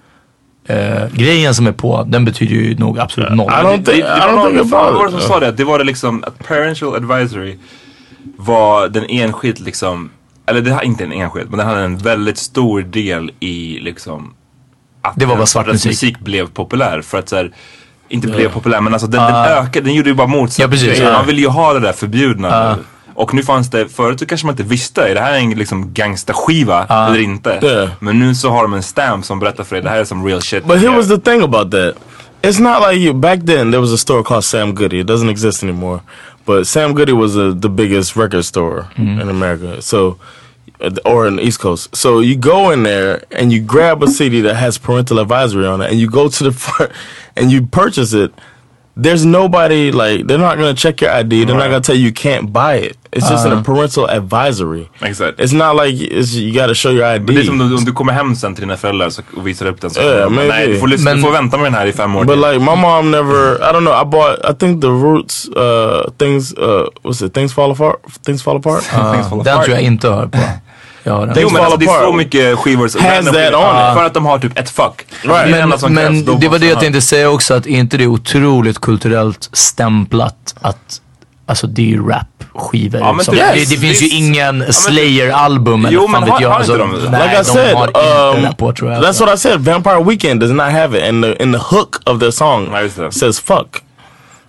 eh, 0.67 1.07
grejen 1.13 1.55
som 1.55 1.67
är 1.67 1.73
på, 1.73 2.03
den 2.09 2.25
betyder 2.25 2.55
ju 2.55 2.77
nog 2.79 2.99
absolut 2.99 3.31
noll. 3.35 3.51
I 3.51 3.55
don't 3.55 3.77
Det, 3.79 3.85
think, 3.85 3.87
det 3.87 4.17
I 4.17 4.21
var 4.21 4.29
don't 4.29 4.59
think 4.59 4.71
var 4.73 5.05
det 5.07 5.11
som 5.13 5.21
sa 5.21 5.41
det? 5.41 5.53
Det 5.53 5.65
var 5.65 5.79
det 5.79 5.85
liksom 5.85 6.25
att 6.27 6.39
parental 6.49 6.95
advisory 6.97 7.57
var 8.37 8.89
den 8.89 9.05
enskilt 9.09 9.61
liksom, 9.61 10.11
eller 10.47 10.61
det 10.61 10.71
har 10.71 10.83
inte 10.83 11.05
en 11.05 11.13
enskild, 11.13 11.51
men 11.51 11.59
den 11.59 11.69
hade 11.69 11.81
en 11.81 11.99
väldigt 11.99 12.39
stor 12.39 12.81
del 12.83 13.31
i 13.41 13.79
liksom 13.81 14.35
att 15.03 15.17
Det 15.17 15.25
var 15.27 15.35
bara 15.35 15.39
den 15.39 15.47
svart 15.47 15.67
musik. 15.67 15.91
musik 15.91 16.19
blev 16.19 16.47
populär. 16.47 17.01
För 17.03 17.19
att 17.19 17.29
så 17.29 17.37
här, 17.37 17.53
inte 18.09 18.29
blev 18.29 18.49
populär 18.53 18.81
men 18.81 18.93
alltså 18.93 19.09
den, 19.09 19.23
den 19.23 19.35
ökade, 19.35 19.81
den 19.81 19.95
gjorde 19.95 20.09
ju 20.09 20.15
bara 20.15 20.27
motsatt. 20.27 20.59
Ja, 20.63 20.69
precis, 20.69 20.99
ja. 20.99 21.13
Man 21.13 21.27
ville 21.27 21.41
ju 21.41 21.49
ha 21.49 21.73
det 21.73 21.81
där 21.81 21.93
förbjudna 21.93 22.75
nu. 22.77 22.83
Och 23.17 23.35
nu 23.35 23.43
fanns 23.43 23.71
det, 23.71 23.89
förut 23.89 24.21
så 24.21 24.27
kanske 24.27 24.47
man 24.47 24.53
inte 24.53 24.63
visste, 24.63 25.09
är 25.09 25.15
det 25.15 25.21
här 25.21 25.39
en 25.39 25.51
liksom 25.51 25.93
gangstaskiva 25.95 26.85
eller 26.85 27.19
inte? 27.21 27.59
Ja. 27.63 27.89
Men 28.01 28.19
nu 28.19 28.35
så 28.35 28.51
har 28.51 28.63
de 28.63 28.75
en 28.75 28.83
stamp 28.83 29.25
som 29.25 29.39
berättar 29.39 29.65
för 29.65 29.77
dig, 29.77 29.83
det 29.83 29.91
här 29.91 29.99
är 29.99 30.05
som 30.05 30.27
real 30.27 30.43
shit. 30.43 30.65
But 30.65 30.79
here 30.79 30.97
was 30.97 31.09
the 31.09 31.19
thing 31.19 31.43
about 31.43 31.71
that. 31.71 31.95
It's 32.43 32.61
not 32.61 32.89
like 32.89 33.01
you. 33.01 33.15
Back 33.15 33.41
then, 33.47 33.71
there 33.71 33.81
was 33.81 33.93
a 33.93 33.99
store 33.99 34.23
called 34.23 34.45
Sam 34.45 34.75
Goody. 34.75 35.01
It 35.01 35.07
doesn't 35.07 35.31
exist 35.31 35.63
anymore. 35.63 36.01
But 36.45 36.67
Sam 36.67 36.95
Goody 36.95 37.13
was 37.13 37.37
uh 37.37 37.61
the 37.61 37.69
biggest 37.69 38.17
record 38.17 38.45
store 38.45 38.85
in 38.99 39.29
America. 39.29 39.83
So, 39.83 40.17
uh, 40.81 40.91
or 41.05 41.27
in 41.27 41.37
the 41.37 41.43
East 41.43 41.59
Coast. 41.61 41.97
So 41.97 42.21
you 42.21 42.37
go 42.37 42.73
in 42.73 42.83
there 42.85 43.21
and 43.31 43.53
you 43.53 43.63
grab 43.67 44.03
a 44.03 44.07
CD 44.07 44.43
that 44.43 44.55
has 44.57 44.79
parental 44.79 45.19
advisory 45.19 45.67
on 45.67 45.81
it, 45.81 45.91
and 45.91 45.99
you 45.99 46.09
go 46.11 46.29
to 46.29 46.45
the 46.45 46.53
front 46.65 46.93
and 47.37 47.51
you 47.51 47.67
purchase 47.67 48.13
it. 48.13 48.33
There's 49.03 49.27
nobody 49.27 49.93
like 49.93 50.27
they're 50.27 50.39
not 50.49 50.57
gonna 50.57 50.75
check 50.75 51.03
your 51.03 51.11
ID. 51.21 51.45
They're 51.45 51.55
not 51.55 51.63
Right. 51.65 51.71
gonna 51.71 51.83
tell 51.83 51.97
you 51.97 52.07
you 52.07 52.15
can't 52.15 52.51
buy 52.53 52.75
it. 52.77 52.97
It's 53.13 53.29
just 53.31 53.47
in 53.47 53.53
a 53.53 53.63
parental 53.63 54.07
advisory. 54.11 54.89
Exakt. 55.03 55.41
It's 55.41 55.53
not 55.53 55.77
like 55.77 55.95
it's, 56.19 56.35
you 56.35 56.53
got 56.61 56.67
to 56.69 56.75
show 56.75 56.91
your 56.93 57.05
ID. 57.17 57.23
Men 57.27 57.35
det 57.35 57.41
är 57.41 57.45
som 57.45 57.61
om 57.61 57.85
du 57.85 57.93
kommer 57.93 58.13
hem 58.13 58.37
sen 58.37 58.55
till 58.55 58.63
dina 58.65 58.77
föräldrar 58.77 59.11
och 59.37 59.47
visar 59.47 59.67
upp 59.67 59.81
den 59.81 59.91
så 59.91 60.01
Ja, 60.01 60.29
men 60.29 60.49
Nej, 60.49 60.67
du 60.69 60.79
får, 60.79 60.87
lyssna, 60.89 61.11
men- 61.11 61.17
du 61.17 61.23
får 61.23 61.33
vänta 61.33 61.57
med 61.57 61.67
den 61.67 61.75
här 61.75 61.87
i 61.87 61.93
fem 61.93 62.17
år 62.17 62.25
But 62.25 62.37
like 62.39 62.59
my 62.59 62.77
mom 62.77 63.11
never. 63.11 63.55
I 63.57 63.73
don't 63.73 63.81
know. 63.81 64.03
I 64.03 64.05
bought. 64.05 64.39
I 64.51 64.55
think 64.59 64.81
the 64.83 64.89
Roots 64.89 65.49
uh 65.49 66.11
things. 66.19 66.53
Uh, 66.59 66.87
what's 67.03 67.27
it? 67.27 67.35
Things 67.35 67.55
fall 67.55 67.71
apart. 67.73 67.97
Things 68.27 68.43
fall 68.43 68.57
apart. 68.57 68.83
Things 69.13 69.29
fall 69.29 69.45
Den 69.45 69.53
apart. 69.55 69.65
tror 69.65 69.77
jag 69.77 69.85
inte 69.85 70.09
hör 70.09 70.27
på. 70.27 70.39
Har 71.11 71.27
den. 71.27 71.37
Jo 71.41 71.49
men 71.53 71.63
alltså, 71.63 71.77
det 71.79 71.85
är 71.87 72.07
så 72.07 72.13
mycket 72.13 72.59
skivor 72.59 72.89
som 72.89 73.01
random 73.01 73.35
that 73.35 73.55
on. 73.55 73.95
För 73.97 74.05
att 74.05 74.15
de 74.15 74.27
har 74.27 74.39
typ 74.39 74.59
ett 74.59 74.71
fuck. 74.71 75.07
Det 75.23 75.29
är 75.29 75.33
det 75.33 75.45
Right. 75.49 75.63
enda 75.63 75.79
som 75.79 75.93
Men, 75.95 76.05
krävs. 76.13 76.27
Men 76.27 76.41
det 76.41 76.49
var 76.49 76.59
det 76.59 76.67
jag 76.67 76.81
tänkte 76.81 77.01
säga 77.01 77.31
också, 77.31 77.55
att 77.55 77.67
inte 77.67 77.97
det 77.97 78.05
är 78.05 78.09
otroligt 78.09 78.81
kulturellt 78.81 79.49
stämplat 79.53 80.55
att 80.61 81.01
Alltså 81.49 81.67
det 81.67 81.83
är 81.83 81.87
ju 81.87 82.09
rap-skivor. 82.09 83.01
Ja, 83.01 83.13
men 83.13 83.25
som- 83.25 83.35
yes, 83.35 83.53
det, 83.55 83.75
det 83.75 83.81
finns 83.81 84.03
ju 84.03 84.09
ingen 84.09 84.59
men- 84.59 84.73
Slayer-album 84.73 85.85
eller 85.85 85.95
Jo, 85.95 86.03
fan 86.09 86.11
men 86.21 86.31
vet 86.31 86.41
jag. 86.41 86.53
Alltså, 86.53 86.73
inte 86.85 87.11
nej, 87.11 87.23
like 87.23 87.35
I 87.35 87.39
de 87.39 87.45
said, 87.45 87.75
har 87.77 87.87
inte 87.87 88.01
um, 88.39 88.43
det 88.43 88.57
på 88.57 88.73
tror 88.73 88.93
jag. 88.93 89.03
that's 89.05 89.21
what 89.27 89.35
I 89.35 89.39
said. 89.39 89.61
Vampire 89.61 90.05
Weekend 90.05 90.41
does 90.41 90.51
not 90.51 90.71
have 90.73 90.99
it, 90.99 91.05
and 91.09 91.25
the 91.25 91.43
in 91.43 91.53
the 91.53 91.59
hook 91.59 91.97
of 92.07 92.21
the 92.21 92.33
song 92.33 92.69
Ja, 92.73 93.03
det. 93.05 93.13
says 93.13 93.41
"fuck." 93.41 93.67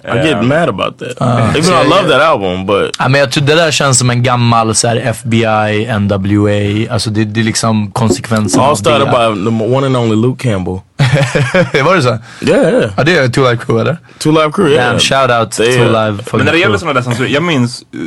I 0.07 0.17
get 0.17 0.25
Yeah. 0.25 0.41
mad 0.43 0.69
about 0.69 0.99
that. 0.99 1.21
Even 1.57 1.63
though 1.63 1.85
I 1.85 1.89
love 1.89 2.09
that 2.09 2.21
album, 2.21 2.65
but 2.65 2.95
Ja, 2.99 3.07
men 3.07 3.21
jag 3.21 3.31
tror 3.31 3.43
det 3.43 3.55
där 3.55 3.71
känns 3.71 3.99
som 3.99 4.09
en 4.09 4.23
gammal 4.23 4.75
så 4.75 4.87
här, 4.87 4.95
FBI, 4.97 5.87
NWA, 5.99 6.93
alltså 6.93 7.09
det, 7.09 7.25
det 7.25 7.39
är 7.39 7.43
liksom 7.43 7.91
konsekvensen 7.91 8.61
all 8.61 8.77
started 8.77 9.07
by 9.07 9.49
the 9.49 9.75
one 9.75 9.87
and 9.87 9.97
only 9.97 10.15
Luke 10.15 10.49
Campbell. 10.49 10.79
Var 11.85 11.95
det 11.95 12.01
så? 12.01 12.09
Yeah, 12.41 12.73
yeah. 12.73 12.91
Ja 12.97 13.03
det 13.03 13.17
är 13.17 13.27
Two 13.27 13.39
Live 13.41 13.57
Crew 13.57 13.81
eller? 13.81 13.97
Two 14.19 14.31
Live 14.31 14.51
Crew. 14.51 14.71
Yeah. 14.73 14.87
Damn, 14.89 14.99
shout 14.99 15.31
out 15.41 15.59
är- 15.59 15.77
Two 15.77 15.85
Live 15.87 16.23
Men 16.33 16.45
när 16.45 16.51
det 16.51 16.59
gäller 16.59 16.77
sådana 16.77 16.93
där 16.93 17.01
censurer, 17.01 17.29
jag 17.29 17.43
minns, 17.43 17.81
eh, 17.81 17.99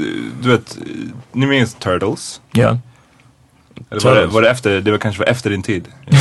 du 0.42 0.48
vet, 0.48 0.76
ni 1.32 1.46
minns 1.46 1.74
Turtles? 1.74 2.40
Ja. 2.52 2.78
Eller 3.90 4.02
var 4.04 4.14
det, 4.14 4.26
var 4.26 4.42
det 4.42 4.50
efter, 4.50 4.80
det 4.80 4.90
var 4.90 4.98
kanske 4.98 5.18
var 5.18 5.26
efter 5.26 5.50
din 5.50 5.62
tid? 5.62 5.88
I 6.10 6.14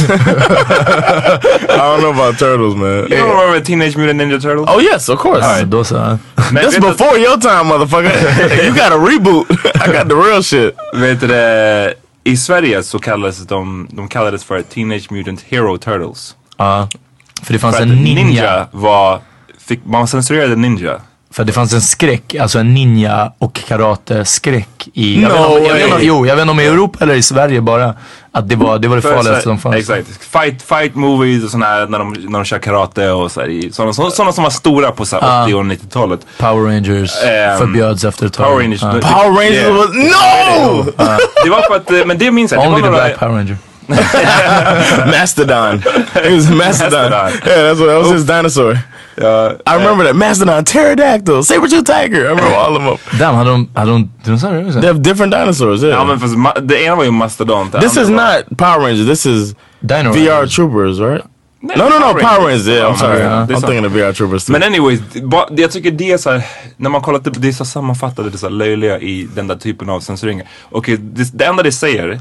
don't 1.77 1.99
know 1.99 2.09
about 2.09 2.37
turtles, 2.39 2.75
man. 2.75 2.89
You 2.89 3.05
don't 3.07 3.39
remember 3.41 3.59
Teenage 3.59 3.97
Mutant 3.97 4.17
Ninja 4.17 4.39
Turtles? 4.39 4.69
Oh 4.69 4.83
yes, 4.83 5.09
of 5.09 5.19
course. 5.19 5.59
Ja, 5.59 5.65
då 5.65 5.83
så. 5.83 6.17
Men 6.51 6.63
That's 6.63 6.81
before 6.81 7.17
your 7.19 7.37
time, 7.41 7.63
motherfucker. 7.63 8.11
you 8.65 8.71
got 8.73 8.91
a 8.91 8.97
reboot. 9.11 9.51
I 9.51 9.91
got 9.97 10.09
the 10.09 10.15
real 10.15 10.43
shit. 10.43 10.75
Vet 10.93 11.21
du 11.21 11.27
det, 11.27 11.93
i 12.23 12.37
Sverige 12.37 12.83
så 12.83 12.99
kallades 12.99 13.47
de, 13.47 13.87
de 13.91 14.07
kallades 14.07 14.43
för 14.43 14.61
Teenage 14.61 15.11
Mutant 15.11 15.41
Hero 15.49 15.77
Turtles. 15.77 16.35
Ja. 16.57 16.87
För 17.43 17.53
det 17.53 17.59
fanns 17.59 17.75
För 17.75 17.83
en 17.83 17.89
ninja. 17.89 18.23
ninja. 18.25 18.67
var, 18.71 19.19
fick, 19.67 19.79
man 19.85 20.07
censurerade 20.07 20.55
ninja. 20.55 21.01
För 21.31 21.43
det 21.43 21.51
fanns 21.53 21.73
en 21.73 21.81
skräck, 21.81 22.35
alltså 22.35 22.59
en 22.59 22.73
ninja 22.73 23.31
och 23.39 23.53
karate-skräck 23.67 24.87
i... 24.93 25.21
Jag, 25.21 25.31
No 25.31 25.35
vet 25.37 25.45
om, 25.47 25.65
jag, 25.65 25.73
vet 25.73 25.83
inte, 25.83 25.95
way. 25.95 26.05
jo, 26.05 26.25
jag 26.27 26.35
vet 26.35 26.41
inte 26.41 26.51
om 26.51 26.59
i 26.59 26.65
Europa 26.65 26.97
eller 27.01 27.13
i 27.15 27.21
Sverige 27.23 27.61
bara. 27.61 27.93
Att 28.31 28.49
det 28.49 28.55
var 28.55 28.79
det, 28.79 28.87
var 28.87 28.95
det 28.95 29.01
För 29.01 29.15
farligaste 29.15 29.41
så 29.43 29.49
som 29.49 29.57
fanns. 29.59 29.75
Exakt. 29.75 30.07
Fight, 30.25 30.61
fight 30.61 30.95
movies 30.95 31.43
och 31.43 31.49
sådana 31.51 31.65
här 31.65 31.87
när 31.87 31.99
de, 31.99 32.13
när 32.13 32.39
de 32.39 32.45
kör 32.45 32.59
karate 32.59 33.09
och 33.11 33.31
så 33.31 33.39
här, 33.41 33.47
i- 33.47 33.71
sådana, 33.71 33.93
sådana, 33.93 34.11
sådana 34.11 34.31
som 34.31 34.43
var 34.43 34.51
stora 34.51 34.91
på 34.91 35.05
så 35.05 35.19
här 35.19 35.43
80 35.45 35.53
och 35.53 35.63
90-talet. 35.65 36.19
Power 36.37 36.73
Rangers 36.73 37.11
Ehm, 37.23 37.57
förbjöds 37.57 38.03
efter 38.03 38.25
ett 38.25 38.33
tag. 38.33 38.45
Power 38.45 38.59
Rangers. 38.61 38.81
Men- 38.83 39.01
Power 39.01 39.29
Rangers 39.29 39.53
Yeah. 39.53 39.75
was 39.77 39.89
no 39.95 40.91
Det 41.43 41.49
var 41.49 41.61
för 41.67 41.75
att, 41.75 41.91
eh, 41.91 42.05
men 42.05 42.17
det 42.17 42.31
minns 42.31 42.51
jag. 42.51 42.63
Det 42.63 42.67
Only 42.67 42.81
var 42.81 42.87
the 42.87 42.93
Black 42.93 43.19
Power 43.19 43.31
Ranger. 43.35 43.57
Mastodon. 45.19 45.83
He 46.13 46.35
was 46.35 46.49
Mastodon. 46.49 46.57
Mastodon. 46.57 47.31
Yeah, 47.47 47.71
that's 47.71 47.79
what 47.79 47.89
that 47.89 48.03
was 48.03 48.11
his 48.11 48.23
dinosaur. 48.25 48.77
Ja, 49.21 49.51
I 49.51 49.77
remember 49.79 50.05
that 50.05 50.15
Mastodon, 50.15 50.63
Pterodactyl, 50.65 51.43
Saber-tooth 51.43 51.85
tiger. 51.85 52.21
I 52.25 52.29
remember 52.29 52.55
all 52.55 52.77
of 52.77 52.83
them. 52.83 53.19
Damn, 53.19 53.35
hade 53.35 53.49
de, 53.49 53.69
hade 53.75 53.91
de 53.91 54.09
dinosaurier 54.23 54.67
också? 54.67 54.79
They 54.81 54.87
have 54.87 54.99
different 55.03 55.33
dinosaurs. 55.33 55.83
Yeah. 55.83 55.99
ja 55.99 56.05
men 56.05 56.19
fast 56.19 56.35
ma- 56.35 56.59
det 56.61 56.83
ena 56.83 56.95
var 56.95 57.03
ju 57.03 57.11
Mastodon. 57.11 57.69
det 57.71 57.81
this 57.81 57.97
andra 57.97 58.01
is 58.01 58.09
var- 58.09 58.37
not 58.49 58.57
Power 58.57 58.79
Rangers. 58.79 59.07
This 59.07 59.25
is 59.25 59.55
Dino 59.79 60.11
VR 60.11 60.29
Rangers. 60.29 60.55
Troopers, 60.55 60.99
right? 60.99 61.25
Nej, 61.61 61.77
No, 61.77 61.83
no, 61.83 61.99
no. 61.99 62.13
Power 62.13 62.47
Rangers. 62.47 62.67
Yeah, 62.67 62.85
I'm 62.85 62.89
Ja, 62.91 62.95
sorry. 62.97 63.17
det 63.19 63.23
är 63.25 63.29
I'm 63.45 63.47
sant. 63.53 63.65
thinking 63.65 63.85
of 63.85 63.91
VR 63.91 64.13
Troopers 64.13 64.45
too. 64.45 64.51
Men 64.53 64.63
anyways, 64.63 64.99
det- 65.13 65.21
ba- 65.21 65.47
det- 65.51 65.61
jag 65.61 65.71
tycker 65.71 65.91
det 65.91 66.11
är 66.11 66.17
så 66.17 66.31
här, 66.31 66.41
när 66.77 66.89
man 66.89 67.01
kollar, 67.01 67.19
det 67.23 67.47
är 67.47 67.51
så 67.51 67.65
sammanfattade, 67.65 68.29
det 68.29 68.35
är 68.35 68.37
så 68.37 68.45
här 68.45 68.53
löjliga 68.53 68.99
i 68.99 69.27
den 69.35 69.47
där 69.47 69.55
typen 69.55 69.89
av 69.89 69.99
censureringar. 69.99 70.47
Okej, 70.71 70.97
det, 70.97 71.37
det 71.37 71.45
enda 71.45 71.63
det 71.63 71.71
säger 71.71 72.19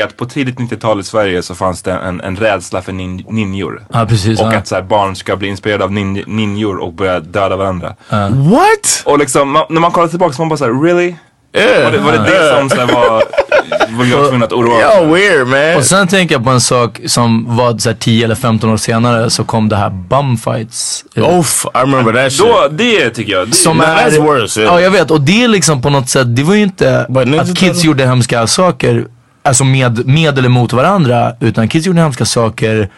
är 0.00 0.04
att 0.04 0.16
på 0.16 0.26
tidigt 0.26 0.56
90-tal 0.58 1.00
i 1.00 1.04
Sverige 1.04 1.42
så 1.42 1.54
fanns 1.54 1.82
det 1.82 1.92
en, 1.92 2.20
en 2.20 2.36
rädsla 2.36 2.82
för 2.82 2.92
nin, 2.92 3.24
ninjor. 3.28 3.86
Ja, 3.92 4.06
precis. 4.08 4.40
Och 4.40 4.46
ja. 4.46 4.56
att 4.56 4.66
så 4.66 4.74
här, 4.74 4.82
barn 4.82 5.16
ska 5.16 5.36
bli 5.36 5.48
inspirerade 5.48 5.84
av 5.84 5.92
nin, 5.92 6.24
ninjor 6.26 6.76
och 6.76 6.92
börja 6.92 7.20
döda 7.20 7.56
varandra. 7.56 7.94
what? 8.10 9.02
Och 9.04 9.18
liksom, 9.18 9.50
man, 9.50 9.64
när 9.68 9.80
man 9.80 9.90
kollar 9.90 10.08
tillbaka 10.08 10.32
så 10.32 10.42
man 10.42 10.48
bara 10.48 10.56
såhär, 10.56 10.82
really? 10.82 11.14
Yeah. 11.56 11.84
Var 11.84 11.92
det 11.92 11.98
var 11.98 12.12
det, 12.12 12.18
det 12.18 12.58
som 12.58 12.70
så 12.70 12.76
var, 12.76 13.22
var 13.88 14.04
jag 14.04 14.28
tvungen 14.28 14.42
att 14.42 14.52
oroa 14.52 15.00
mig 15.00 15.12
weird 15.12 15.46
man. 15.46 15.76
Och 15.76 15.84
sen 15.84 16.08
tänker 16.08 16.34
jag 16.34 16.44
på 16.44 16.50
en 16.50 16.60
sak 16.60 17.00
som 17.06 17.56
var 17.56 17.78
så 17.78 17.88
här 17.88 17.96
10 17.96 18.24
eller 18.24 18.34
15 18.34 18.70
år 18.70 18.76
senare 18.76 19.30
så 19.30 19.44
kom 19.44 19.68
det 19.68 19.76
här 19.76 19.90
bumfights. 19.90 21.04
Oof, 21.16 21.66
I 21.74 21.78
remember 21.78 22.12
that 22.12 22.32
shit. 22.32 22.46
Då, 22.46 22.68
det 22.70 23.10
tycker 23.10 23.32
jag. 23.32 23.48
Det, 23.48 23.54
Som 23.54 23.80
är, 23.80 24.20
worse, 24.20 24.60
yeah. 24.60 24.74
Ja 24.74 24.80
jag 24.80 24.90
vet 24.90 25.10
och 25.10 25.20
det 25.20 25.44
är 25.44 25.48
liksom 25.48 25.82
på 25.82 25.90
något 25.90 26.08
sätt, 26.08 26.36
det 26.36 26.42
var 26.42 26.54
ju 26.54 26.62
inte 26.62 27.06
But 27.08 27.38
att 27.38 27.58
kids 27.58 27.84
gjorde 27.84 28.06
hemska 28.06 28.46
saker, 28.46 29.06
alltså 29.46 29.64
med, 29.64 30.06
med 30.06 30.38
eller 30.38 30.48
mot 30.48 30.72
varandra. 30.72 31.32
Utan 31.40 31.68
kids 31.68 31.86
gjorde 31.86 32.00
hemska 32.00 32.24
saker 32.24 32.88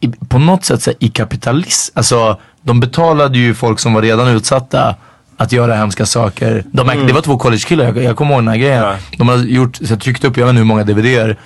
i, 0.00 0.08
på 0.28 0.38
något 0.38 0.64
sätt 0.64 0.82
så 0.82 0.90
här, 0.90 0.96
i 1.00 1.08
kapitalism. 1.08 1.98
Alltså 1.98 2.38
de 2.62 2.80
betalade 2.80 3.38
ju 3.38 3.54
folk 3.54 3.80
som 3.80 3.94
var 3.94 4.02
redan 4.02 4.28
utsatta 4.28 4.94
att 5.36 5.52
göra 5.52 5.74
hemska 5.74 6.06
saker. 6.06 6.64
De, 6.72 6.86
Det 7.06 7.12
var 7.12 7.20
två 7.20 7.38
collegekillar, 7.38 7.84
jag, 7.84 7.96
jag 8.02 8.16
kommer 8.16 8.32
ihåg 8.34 8.40
den 8.42 8.48
här 8.48 8.56
grejen. 8.56 8.82
Ja. 8.82 8.96
De 9.18 9.28
hade 9.28 9.42
gjort, 9.44 9.76
så 9.76 9.92
jag 9.92 10.00
tryckte 10.00 10.26
upp, 10.26 10.36
jag 10.36 10.44
vet 10.46 10.50
inte 10.50 10.58
hur 10.58 10.66
många 10.66 10.84
DVDer. 10.84 11.36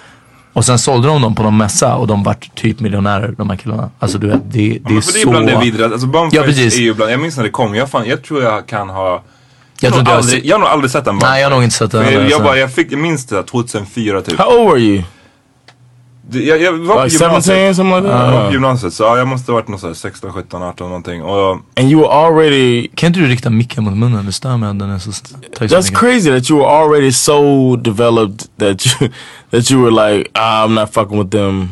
Och 0.53 0.65
sen 0.65 0.79
sålde 0.79 1.09
de 1.09 1.23
dem 1.23 1.35
på 1.35 1.43
någon 1.43 1.57
mässa 1.57 1.95
och 1.95 2.07
de 2.07 2.23
vart 2.23 2.55
typ 2.55 2.81
miljonärer 2.81 3.35
de 3.39 3.51
här 3.51 3.57
killarna. 3.57 3.91
Alltså 3.99 4.19
du 4.19 4.27
vet, 4.29 4.41
det, 4.53 4.59
det 4.69 4.81
Ja, 4.85 4.97
är 4.97 5.01
för 5.01 5.13
det 5.13 5.19
är 5.19 5.23
så... 5.25 5.31
bland 5.31 5.47
det 5.47 5.59
vidriga. 5.61 5.87
Alltså 5.87 6.09
Ja, 6.33 6.43
precis. 6.43 6.79
är 6.79 6.83
ju 6.83 6.95
bland, 6.95 7.13
jag 7.13 7.21
minns 7.21 7.37
när 7.37 7.45
det 7.45 7.51
kom, 7.51 7.75
jag, 7.75 7.91
fan, 7.91 8.07
jag 8.09 8.23
tror 8.25 8.43
jag 8.43 8.67
kan 8.67 8.89
ha 8.89 9.23
Jag 9.81 9.93
jag, 9.93 9.99
jag, 10.07 10.09
aldrig, 10.09 10.47
jag 10.47 10.55
har 10.55 10.61
nog 10.61 10.69
aldrig 10.69 10.91
sett 10.91 11.07
en 11.07 11.17
Nej, 11.23 11.41
jag 11.43 11.49
har 11.49 11.55
nog 11.55 11.65
inte 11.65 11.77
sett 11.77 11.91
den 11.91 12.13
Jag, 12.13 12.31
jag, 12.31 12.43
bara, 12.43 12.57
jag, 12.59 12.73
fick, 12.73 12.93
jag 12.93 12.99
minns 13.01 13.27
det 13.27 13.37
där 13.37 13.43
2004 13.43 14.23
typ. 14.23 14.39
How 14.39 14.59
old 14.59 14.71
were 14.73 14.81
you? 14.81 15.03
Det- 16.31 16.39
Jag, 16.45 16.63
jag 16.63 16.73
var 16.73 16.97
på 16.97 17.05
Like 17.05 17.17
gymnasiet. 17.25 17.57
17, 17.59 17.75
something 17.75 17.97
like 17.97 18.09
that? 18.09 18.27
Jag 18.27 18.33
var 18.41 18.47
på 18.47 18.53
gymnasiet 18.53 18.93
så 18.95 19.03
ja, 19.03 19.19
jag 19.19 19.29
måste 19.29 19.53
ha 19.53 19.55
varit 19.57 19.69
någon 19.69 19.79
så 19.81 19.87
här 19.87 19.95
16, 19.95 20.33
17, 20.33 20.63
18 20.63 20.87
någonting. 20.89 21.23
Och 21.23 21.39
jag, 21.39 21.61
And 21.77 21.91
you 21.93 22.01
were 22.03 22.11
already 22.13 22.89
Kan 22.95 23.07
inte 23.07 23.21
du 23.21 23.27
rikta 23.27 23.51
micken 23.51 23.85
mot 23.85 23.97
munnen? 23.97 24.27
Det 24.27 24.33
stör 24.33 24.57
mig 24.57 24.71
att 24.71 24.79
den 24.79 24.91
är 24.91 24.99
så... 24.99 25.11
That's 25.11 25.77
mycket. 25.77 25.99
crazy 25.99 26.31
that 26.41 26.51
you 26.51 26.61
were 26.61 26.69
already 26.71 27.13
so 27.13 27.77
developed 27.77 28.41
that 28.59 28.87
you 28.87 29.11
that 29.51 29.71
you 29.71 29.83
were 29.85 30.15
like, 30.15 30.31
ah, 30.35 30.67
I'm 30.67 30.81
not 30.81 30.95
fucking 30.95 31.19
with 31.19 31.31
them. 31.31 31.69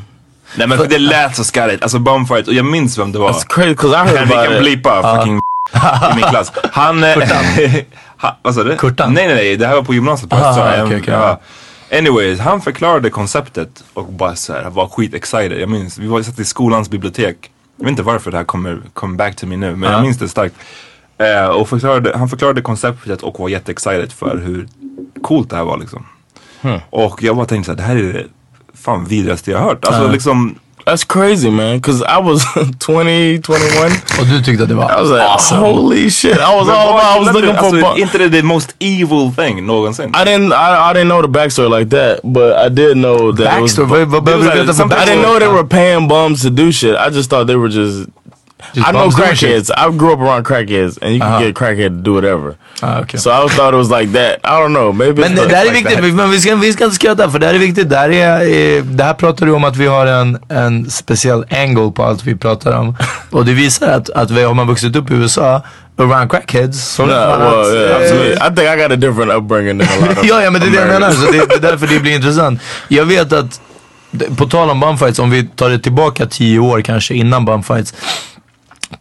nej 0.57 0.67
men 0.69 0.79
det 0.89 0.99
lät 0.99 1.37
så 1.37 1.45
skarrigt. 1.45 1.83
Alltså 1.83 1.99
Bumfight, 1.99 2.49
och 2.49 2.55
jag 2.55 2.65
minns 2.67 2.99
vem 2.99 3.13
det 3.13 3.19
var. 3.19 3.33
That's 3.33 3.47
crazy 3.49 3.69
because 3.69 3.95
I 3.95 3.99
heard 3.99 4.29
Vi 4.29 4.35
about 4.35 4.45
kan 4.47 4.53
it. 4.55 4.61
blipa 4.61 5.17
fucking 5.17 5.41
i 6.13 6.15
min 6.17 6.25
klass. 6.25 6.53
Han... 6.73 7.05
eh, 7.05 7.15
ha, 8.19 8.37
vad 8.43 8.55
sa 8.55 8.65
du? 8.65 8.77
Kurtan? 8.77 9.15
Nej 9.15 9.27
nej 9.27 9.35
nej, 9.37 9.57
det 9.57 9.67
här 9.67 9.75
var 9.75 9.83
på 9.83 9.95
gymnasiet 9.95 10.31
på 10.31 10.37
Ah, 10.37 10.51
Östra. 10.51 10.85
okej, 10.85 10.99
okej, 11.01 11.15
Ja. 11.15 11.41
Anyways, 11.99 12.41
han 12.41 12.61
förklarade 12.61 13.11
konceptet 13.11 13.85
och 13.95 14.05
bara 14.13 14.37
så 14.37 14.53
här, 14.53 14.71
var 14.71 14.89
skit 14.89 15.15
excited. 15.15 15.61
Jag 15.61 15.69
minns, 15.69 15.99
vi 15.99 16.07
var 16.07 16.23
satt 16.23 16.39
i 16.39 16.45
skolans 16.45 16.91
bibliotek. 16.91 17.51
Jag 17.77 17.85
vet 17.85 17.91
inte 17.91 18.03
varför 18.03 18.31
det 18.31 18.37
här 18.37 18.45
kommer 18.45 18.81
come 18.93 19.17
back 19.17 19.37
to 19.37 19.47
me 19.47 19.57
nu, 19.57 19.77
men 19.77 19.93
jag 19.93 20.03
minns 20.03 20.19
det 20.19 20.29
starkt. 20.29 20.55
Eh, 21.19 21.47
och 21.47 21.69
förklarade, 21.69 22.13
han 22.19 22.29
förklarade 22.29 22.61
konceptet 22.61 23.23
och 23.23 23.39
var 23.41 23.49
jätteexcited 23.49 24.13
för 24.13 24.37
hur 24.39 24.69
coolt 25.23 25.51
det 25.51 25.57
här 25.57 25.65
var 25.65 25.79
liksom. 25.79 26.07
Och 26.91 27.23
jag 27.23 27.37
bara 27.37 27.47
tänkte 27.47 27.67
så 27.67 27.73
här, 27.73 27.77
det 27.77 27.83
här 27.83 27.97
är 27.97 28.13
det 28.13 28.25
fan 28.75 29.05
vidrigaste 29.05 29.51
jag 29.51 29.59
har 29.59 29.65
hört. 29.65 29.85
Alltså 29.85 30.09
liksom, 30.09 30.59
That's 30.87 31.05
crazy, 31.05 31.51
man. 31.51 31.77
Because 31.79 32.03
I 32.03 32.19
was 32.21 32.45
20, 32.81 33.41
21. 33.43 34.21
Och 34.21 34.27
du 34.27 34.43
tyckte 34.43 34.63
att 34.63 34.69
det 34.69 34.75
var 34.75 34.85
I 34.93 35.03
was 35.03 35.11
like, 35.11 35.61
holy 35.61 36.11
shit! 36.11 36.33
I 36.37 36.55
was 36.57 36.69
all 36.69 36.89
about. 36.89 37.17
I 37.17 37.25
was 37.25 37.35
looking 37.35 37.55
for. 37.57 37.65
alltså, 37.65 37.77
bu- 37.77 37.99
inte 37.99 38.19
det 38.19 38.31
the 38.31 38.43
most 38.43 38.75
evil 38.81 39.33
thing 39.37 39.67
någonsin? 39.67 40.09
I 40.11 40.25
didn't. 40.25 40.53
I, 40.53 40.91
I 40.91 40.95
didn't 40.95 41.09
know 41.09 41.23
the 41.23 41.29
backstory 41.29 41.69
like 41.79 41.91
that, 41.91 42.21
but 42.23 42.53
I 42.67 42.69
did 42.69 42.97
know 42.97 43.33
that. 43.33 43.59
it 43.59 43.63
was, 43.63 43.73
Backstory? 43.77 43.87
Vad, 44.05 44.09
vad 44.09 44.23
behöver 44.25 44.45
du 44.45 44.51
veta 44.51 44.67
för 44.67 44.73
some 44.73 44.95
I 44.95 45.07
didn't 45.07 45.23
know 45.23 45.39
they 45.39 45.49
were 45.49 45.65
paying 45.65 46.09
bums 46.09 46.43
to 46.43 46.51
do 46.51 46.73
shit. 46.73 46.97
I 46.97 47.11
just 47.17 47.31
thought 47.31 47.47
they 47.47 47.57
were 47.57 47.69
just. 47.71 48.09
Just 48.73 48.89
I 48.89 48.93
know 48.93 49.09
crackheads. 49.11 49.71
I 49.77 49.91
grew 49.99 50.13
up 50.15 50.21
around 50.21 50.45
crackheads, 50.47 50.99
and 51.03 51.11
you 51.15 51.21
can 51.21 51.29
Uh-huh. 51.29 51.41
get 51.41 51.51
a 51.57 51.65
crackhead 51.65 51.89
to 51.99 52.03
do 52.03 52.15
whatever. 52.15 52.55
Ah, 52.83 53.01
okay. 53.03 53.19
So 53.19 53.31
I 53.31 53.35
always 53.35 53.53
thought 53.57 53.75
it 53.75 53.77
was 53.77 53.91
like 53.91 54.13
that. 54.13 54.41
I 54.45 54.61
don't 54.61 54.73
know. 54.73 54.93
Maybe. 54.93 55.21
Men 55.21 55.35
det, 55.35 55.57
här 55.57 55.61
är 55.61 55.65
like 55.65 55.75
viktigt, 55.75 55.95
that. 56.05 56.15
men 56.15 56.31
vi 56.31 56.41
ska, 56.41 56.55
vi 56.57 56.73
ska 56.73 56.85
inte 56.85 56.97
skratta 56.97 57.31
för 57.31 57.39
det 57.39 57.47
här 57.47 57.55
är 57.55 57.59
viktigt. 57.59 57.91
Det 57.91 57.97
här, 57.97 58.11
är, 58.11 58.41
eh, 58.77 58.83
det 58.85 59.05
här 59.05 59.15
pratar 59.15 59.47
du 59.47 59.53
om 59.53 59.65
att 59.65 59.77
vi 59.77 59.87
har 59.87 60.07
en, 60.07 60.39
en 60.49 60.91
speciell 60.91 61.45
angle 61.51 61.91
på 61.91 62.03
allt 62.05 62.25
vi 62.25 62.37
pratar 62.37 62.73
om. 62.79 62.97
Och 63.31 63.45
det 63.45 63.53
visar 63.53 63.89
att, 63.89 64.11
att 64.11 64.31
vi, 64.31 64.43
har 64.43 64.55
man 64.55 64.67
vuxit 64.67 64.97
upp 64.97 65.11
i 65.11 65.15
USA, 65.15 65.63
around 65.99 66.31
crackheads. 66.31 66.85
Så 66.95 67.07
No, 67.07 67.09
well, 67.13 67.75
yeah, 67.77 67.91
eh, 67.91 67.97
absolutely. 67.97 68.33
I 68.35 68.55
think 68.55 68.69
I 68.69 68.77
got 68.83 68.93
a 68.93 68.97
different 68.97 69.33
upbringing 69.33 69.79
than 69.79 69.89
a 70.03 70.07
lot 70.09 70.19
of 70.19 70.25
ja, 70.29 70.43
ja, 70.43 70.51
men 70.51 70.61
det 70.61 70.67
är 70.67 70.71
det 70.71 70.79
jag 70.79 70.89
menar. 70.89 71.11
Så 71.11 71.33
det, 71.33 71.47
det 71.47 71.55
är 71.55 71.61
därför 71.61 71.87
det 71.87 72.01
blir 72.01 72.13
intressant. 72.15 72.61
Jag 72.89 73.05
vet 73.05 73.33
att, 73.33 73.61
på 74.37 74.47
tal 74.47 74.71
om 74.71 74.81
bumfights, 74.81 75.19
om 75.19 75.31
vi 75.31 75.43
tar 75.45 75.71
det 75.71 75.79
tillbaka 75.79 76.27
tio 76.27 76.59
år 76.59 76.81
kanske 76.81 77.15
innan 77.15 77.45
bumfights. 77.45 77.95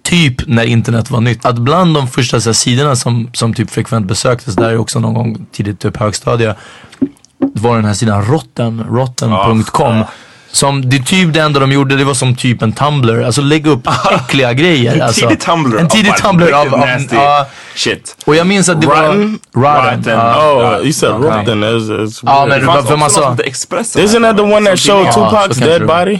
Typ 0.01 0.47
när 0.47 0.63
internet 0.63 1.11
var 1.11 1.21
nytt. 1.21 1.45
Att 1.45 1.57
bland 1.57 1.93
de 1.95 2.07
första 2.07 2.41
så 2.41 2.49
här, 2.49 2.53
sidorna 2.53 2.95
som, 2.95 3.29
som 3.33 3.53
typ 3.53 3.69
frekvent 3.69 4.07
besöktes, 4.07 4.55
där 4.55 4.69
är 4.69 4.77
också 4.77 4.99
någon 4.99 5.13
gång 5.13 5.45
tidigt 5.51 5.79
typ 5.79 5.97
högstadie. 5.97 6.55
Var 7.37 7.75
den 7.75 7.85
här 7.85 7.93
sidan 7.93 8.25
rotten, 8.25 8.85
rotten.com. 8.89 10.03
Som, 10.51 10.89
det 10.89 10.95
är 10.97 11.01
typ 11.01 11.33
det 11.33 11.39
enda 11.39 11.59
de 11.59 11.71
gjorde, 11.71 11.95
det 11.95 12.03
var 12.03 12.13
som 12.13 12.35
typ 12.35 12.61
en 12.61 12.71
Tumblr. 12.71 13.23
Alltså 13.23 13.41
lägga 13.41 13.71
upp 13.71 13.87
äckliga 14.11 14.53
grejer. 14.53 14.93
En 14.95 15.01
Alltså, 15.01 15.21
tidig 15.27 15.39
Tumblr. 15.41 15.79
En 15.79 15.87
tidig 15.87 16.09
av 16.09 16.15
bara 16.15 16.29
Tumblr 16.29 16.51
av, 16.53 16.73
av, 16.73 16.79
nasty 16.79 17.15
ja. 17.15 17.47
shit. 17.75 18.17
och 18.25 18.35
jag 18.35 18.47
minns 18.47 18.69
att 18.69 18.81
det 18.81 18.87
Rotten? 18.87 19.39
var... 19.53 19.63
Rotten. 19.63 19.97
Rotten. 19.97 20.13
ja. 20.13 20.77
Oh, 20.77 20.83
you 20.83 20.93
said 20.93 21.11
Ja. 21.11 21.17
rotten. 21.17 21.63
It's, 21.63 21.89
it's 22.05 22.19
Ja, 22.25 22.45
men 22.49 22.65
fanns 22.65 22.87
för 22.87 22.97
man 22.97 23.05
också 23.05 23.19
något 23.19 23.25
som 23.25 23.31
hette 23.37 23.43
Expressen. 23.43 24.01
Isn't 24.05 24.21
that 24.21 24.37
the 24.37 24.43
one 24.43 24.65
that 24.69 24.79
showed 24.79 25.07
Tupac's 25.07 25.59
dead 25.59 25.81
det 25.81 25.87
body? 25.87 26.19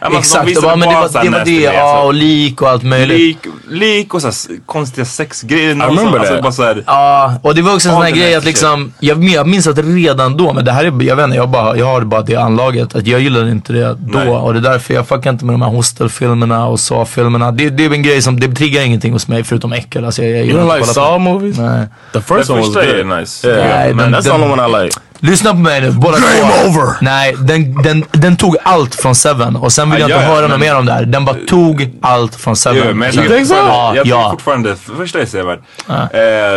Ja, 0.00 0.08
de 0.08 0.16
Exakt, 0.18 0.44
det 0.44 0.48
visade 0.48 0.66
var, 0.66 0.76
men 0.76 0.88
det 0.88 0.94
bara 0.94 1.08
var 1.08 1.22
det, 1.24 1.30
var 1.30 1.44
det 1.44 1.60
ja, 1.60 1.98
så. 2.00 2.06
och 2.06 2.14
lik 2.14 2.62
och 2.62 2.68
allt 2.68 2.82
möjligt. 2.82 3.18
Lik, 3.18 3.38
lik 3.68 4.14
och 4.14 4.20
så 4.22 4.26
här, 4.26 4.34
konstiga 4.66 5.04
sexgrejer. 5.04 5.74
Någon 5.74 5.96
remember 5.96 6.18
alltså, 6.18 6.34
that. 6.34 6.42
bara 6.42 6.52
så 6.52 6.62
här, 6.62 6.84
Ja, 6.86 7.34
och 7.42 7.54
det 7.54 7.62
var 7.62 7.74
också 7.74 7.88
en 7.88 7.94
sån 7.94 8.02
här 8.02 8.10
the 8.12 8.18
grej 8.18 8.34
att 8.34 8.44
liksom, 8.44 8.92
jag, 9.00 9.24
jag 9.24 9.46
minns 9.46 9.66
att 9.66 9.78
redan 9.78 10.36
då, 10.36 10.52
men 10.52 10.64
det 10.64 10.72
här 10.72 10.84
är, 10.84 11.02
jag 11.02 11.16
vet 11.16 11.24
inte, 11.24 11.36
jag, 11.36 11.48
bara, 11.48 11.76
jag 11.76 11.86
har 11.86 12.00
bara 12.00 12.22
det 12.22 12.36
anlaget, 12.36 12.94
att 12.94 13.06
jag 13.06 13.20
gillade 13.20 13.50
inte 13.50 13.72
det 13.72 13.96
då. 13.98 14.18
Nej. 14.18 14.28
Och 14.28 14.52
det 14.52 14.58
är 14.58 14.72
därför 14.72 14.94
jag 14.94 15.08
fuckar 15.08 15.30
inte 15.30 15.44
med 15.44 15.54
de 15.54 15.62
här 15.62 15.68
hostelfilmerna 15.70 16.66
och 16.66 16.80
Saw-filmerna. 16.80 17.52
Det, 17.52 17.70
det 17.70 17.84
är 17.84 17.92
en 17.92 18.02
grej 18.02 18.22
som, 18.22 18.40
det 18.40 18.48
triggar 18.48 18.82
ingenting 18.82 19.12
hos 19.12 19.28
mig 19.28 19.44
förutom 19.44 19.72
äckel. 19.72 20.04
Alltså, 20.04 20.22
jag, 20.22 20.38
jag 20.38 20.46
You 20.46 20.58
don't 20.60 20.76
like 20.76 20.86
Saw 20.86 21.18
movies? 21.18 21.58
Nej. 21.58 21.86
The 22.12 22.20
first 22.20 22.48
Den 22.48 22.58
one 22.58 22.66
was 22.66 22.74
good. 22.86 23.06
nice. 23.20 23.48
Yeah, 23.48 23.68
Nej, 23.68 23.94
man, 23.94 24.04
den- 24.12 24.20
that's 24.20 24.24
the 24.24 24.30
only 24.32 24.46
one 24.46 24.62
I 24.80 24.84
like. 24.84 24.96
Lyssna 25.22 25.50
på 25.50 25.56
mig 25.56 25.80
nu, 25.80 25.90
båda 25.90 26.18
Game 26.18 26.30
två. 26.62 26.68
over! 26.68 26.94
Nej, 27.00 27.34
den, 27.38 27.82
den, 27.82 28.04
den 28.12 28.36
tog 28.36 28.56
allt 28.62 28.94
från 28.94 29.14
Seven 29.14 29.56
och 29.56 29.72
sen 29.72 29.90
vill 29.90 30.00
jag 30.00 30.10
inte 30.10 30.20
höra 30.22 30.46
något 30.46 30.60
mer 30.60 30.76
om 30.76 30.86
det 30.86 30.92
här. 30.92 31.04
Den 31.04 31.24
bara 31.24 31.36
tog 31.48 31.90
allt 32.02 32.34
från 32.34 32.56
Seven. 32.56 32.82
Jo, 32.88 32.94
men 32.94 33.06
jag 33.06 33.14
tycker 33.14 33.38
fortfarande, 33.38 33.70
Ja, 33.72 33.92
jag 33.94 34.04
tycker 34.04 34.16
ja. 34.18 34.30
fortfarande 34.30 34.76
första 34.98 35.20
är 35.20 35.26
sevärd. 35.26 35.58
Eh, 35.88 35.94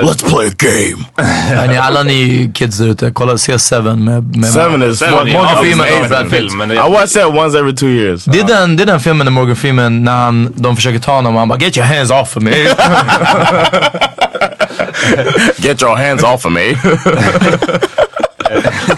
Let's 0.07 0.29
play 0.29 0.47
a 0.47 0.51
game. 0.57 1.05
Ja, 1.55 1.65
ni, 1.71 1.77
alla 1.77 2.03
ni 2.03 2.51
kids 2.55 2.77
där 2.77 2.87
ute, 2.87 3.11
kolla, 3.11 3.37
se 3.37 3.59
Seven 3.59 4.03
med, 4.03 4.37
med 4.37 4.49
Seven 4.49 4.83
is 4.83 4.99
Seven 4.99 5.13
Morgan 5.13 5.57
en 5.57 5.63
Freeman 5.63 5.87
och 6.03 6.09
Brad 6.09 6.29
Pitt. 6.29 6.39
I 6.41 6.65
det- 6.67 6.75
watch 6.89 7.13
that 7.13 7.25
once 7.25 7.59
every 7.59 7.75
two 7.75 7.85
years. 7.89 8.23
Det 8.25 8.39
är, 8.39 8.43
den, 8.43 8.77
det 8.77 8.83
är 8.83 8.87
den 8.87 8.99
filmen 8.99 9.25
när 9.25 9.31
Morgan 9.31 9.55
Freeman, 9.55 10.03
när 10.03 10.15
han, 10.15 10.53
de 10.55 10.75
försöker 10.75 10.99
ta 10.99 11.11
honom 11.15 11.33
och 11.33 11.39
han 11.39 11.49
bara 11.49 11.59
Get 11.59 11.77
your 11.77 11.87
hands 11.87 12.11
off 12.11 12.37
of 12.37 12.43
me. 12.43 12.51
Get 15.57 15.81
your 15.81 15.95
hands 15.95 16.23
off 16.23 16.45
of 16.45 16.51
me. 16.51 16.75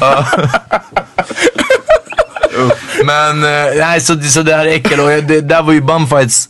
Men 3.06 3.43
eh, 3.43 3.76
nej, 3.78 4.01
så, 4.01 4.22
så 4.22 4.41
det 4.41 4.56
här 4.56 4.66
är 4.66 4.70
äckel 4.70 4.99
och 4.99 5.08
det, 5.08 5.41
där 5.41 5.64
var 5.64 5.74
ju 5.74 5.82
bumfights. 5.82 6.49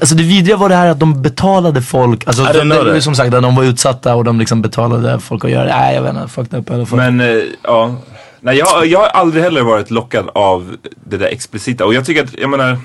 Alltså 0.00 0.14
det 0.14 0.22
vidriga 0.22 0.56
var 0.56 0.68
det 0.68 0.74
här 0.74 0.86
att 0.86 1.00
de 1.00 1.22
betalade 1.22 1.82
folk, 1.82 2.26
alltså 2.26 2.44
de, 2.44 2.70
that. 2.70 3.02
som 3.02 3.14
sagt 3.14 3.34
att 3.34 3.42
de 3.42 3.56
var 3.56 3.64
utsatta 3.64 4.14
och 4.14 4.24
de 4.24 4.38
liksom 4.38 4.62
betalade 4.62 5.20
folk 5.20 5.44
att 5.44 5.50
göra 5.50 5.64
det. 5.64 5.76
Nej 5.76 5.94
jag 5.94 6.02
vet 6.02 6.14
inte, 6.14 6.28
fucked 6.28 6.58
up 6.58 6.70
i 6.70 6.72
alla 6.72 6.86
fall. 6.86 6.96
Men 6.96 7.20
eh, 7.20 7.42
ja, 7.62 7.94
nej 8.40 8.56
jag, 8.56 8.86
jag 8.86 8.98
har 8.98 9.06
aldrig 9.06 9.44
heller 9.44 9.62
varit 9.62 9.90
lockad 9.90 10.30
av 10.34 10.76
det 11.04 11.16
där 11.16 11.26
explicita. 11.26 11.84
Och 11.84 11.94
jag 11.94 12.06
tycker 12.06 12.24
att, 12.24 12.38
jag 12.38 12.50
menar, 12.50 12.78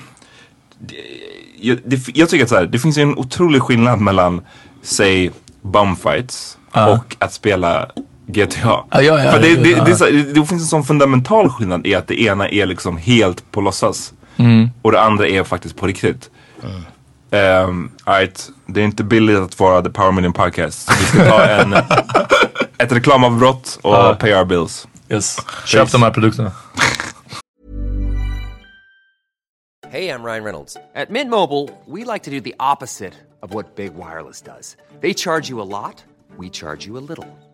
jag, 1.60 1.78
det, 1.84 2.00
jag 2.14 2.28
tycker 2.28 2.44
att 2.44 2.50
så 2.50 2.56
här, 2.56 2.66
det 2.66 2.78
finns 2.78 2.98
ju 2.98 3.02
en 3.02 3.18
otrolig 3.18 3.62
skillnad 3.62 4.00
mellan, 4.00 4.40
säg, 4.82 5.30
bumfights 5.62 6.58
och 6.72 7.16
att 7.18 7.32
spela 7.32 7.86
GTA. 8.32 8.56
Ja, 8.64 8.84
ja, 8.90 9.02
ja, 9.24 9.32
För 9.32 9.40
det, 9.40 9.56
det, 9.56 9.70
ja. 9.70 9.84
det, 9.84 9.90
är 9.90 9.94
så, 9.94 10.04
här, 10.04 10.12
det 10.12 10.34
finns 10.34 10.52
en 10.52 10.58
sån 10.60 10.84
fundamental 10.84 11.48
skillnad 11.48 11.86
i 11.86 11.94
att 11.94 12.06
det 12.06 12.20
ena 12.22 12.48
är 12.48 12.66
liksom 12.66 12.96
helt 12.96 13.50
på 13.52 13.60
låtsas 13.60 14.12
Mm. 14.36 14.70
och 14.82 14.92
det 14.92 15.00
andra 15.00 15.28
är 15.28 15.44
faktiskt 15.44 15.76
på 15.76 15.86
riktigt. 15.86 16.30
Um, 17.32 17.92
right. 18.06 18.50
Det 18.66 18.80
är 18.80 18.84
inte 18.84 19.04
billigt 19.04 19.38
att 19.38 19.58
vara 19.60 19.82
The 19.82 19.90
Power 19.90 20.12
Million 20.12 20.32
Podcast. 20.32 20.82
Så 20.86 20.92
vi 21.00 21.04
ska 21.04 21.30
ta 21.30 21.44
en, 21.44 21.72
ett 22.78 22.92
reklamavbrott 22.92 23.78
och 23.82 24.18
pay 24.18 24.34
our 24.34 24.44
bills. 24.44 24.88
yes. 25.08 25.36
Köp 25.66 25.92
de 25.92 26.02
här 26.02 26.10
produkterna. 26.10 26.52
Hey, 29.90 30.08
I'm 30.08 30.22
Ryan 30.22 30.44
Reynolds. 30.44 30.76
At 30.94 31.10
Mint 31.10 31.30
Mobile, 31.30 31.68
we 31.86 32.04
like 32.04 32.22
to 32.24 32.30
do 32.30 32.40
the 32.40 32.54
opposite 32.60 33.12
of 33.42 33.52
what 33.54 33.76
Big 33.76 33.90
Wireless 33.96 34.40
does. 34.42 34.76
They 35.00 35.14
charge 35.14 35.50
you 35.50 35.60
a 35.60 35.64
lot, 35.64 36.04
we 36.38 36.48
charge 36.48 36.86
you 36.86 36.96
a 36.98 37.00
little. 37.08 37.26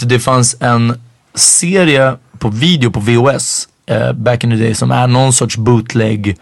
Det 0.00 0.18
fanns 0.18 0.56
en 0.60 1.00
serie 1.34 2.16
på 2.38 2.48
video 2.48 2.90
på 2.90 3.00
VHS 3.00 3.68
eh, 3.86 4.12
back 4.12 4.44
in 4.44 4.50
the 4.50 4.56
day 4.56 4.74
som 4.74 4.90
är 4.90 5.06
någon 5.06 5.32
sorts 5.32 5.56
bootleg 5.56 6.36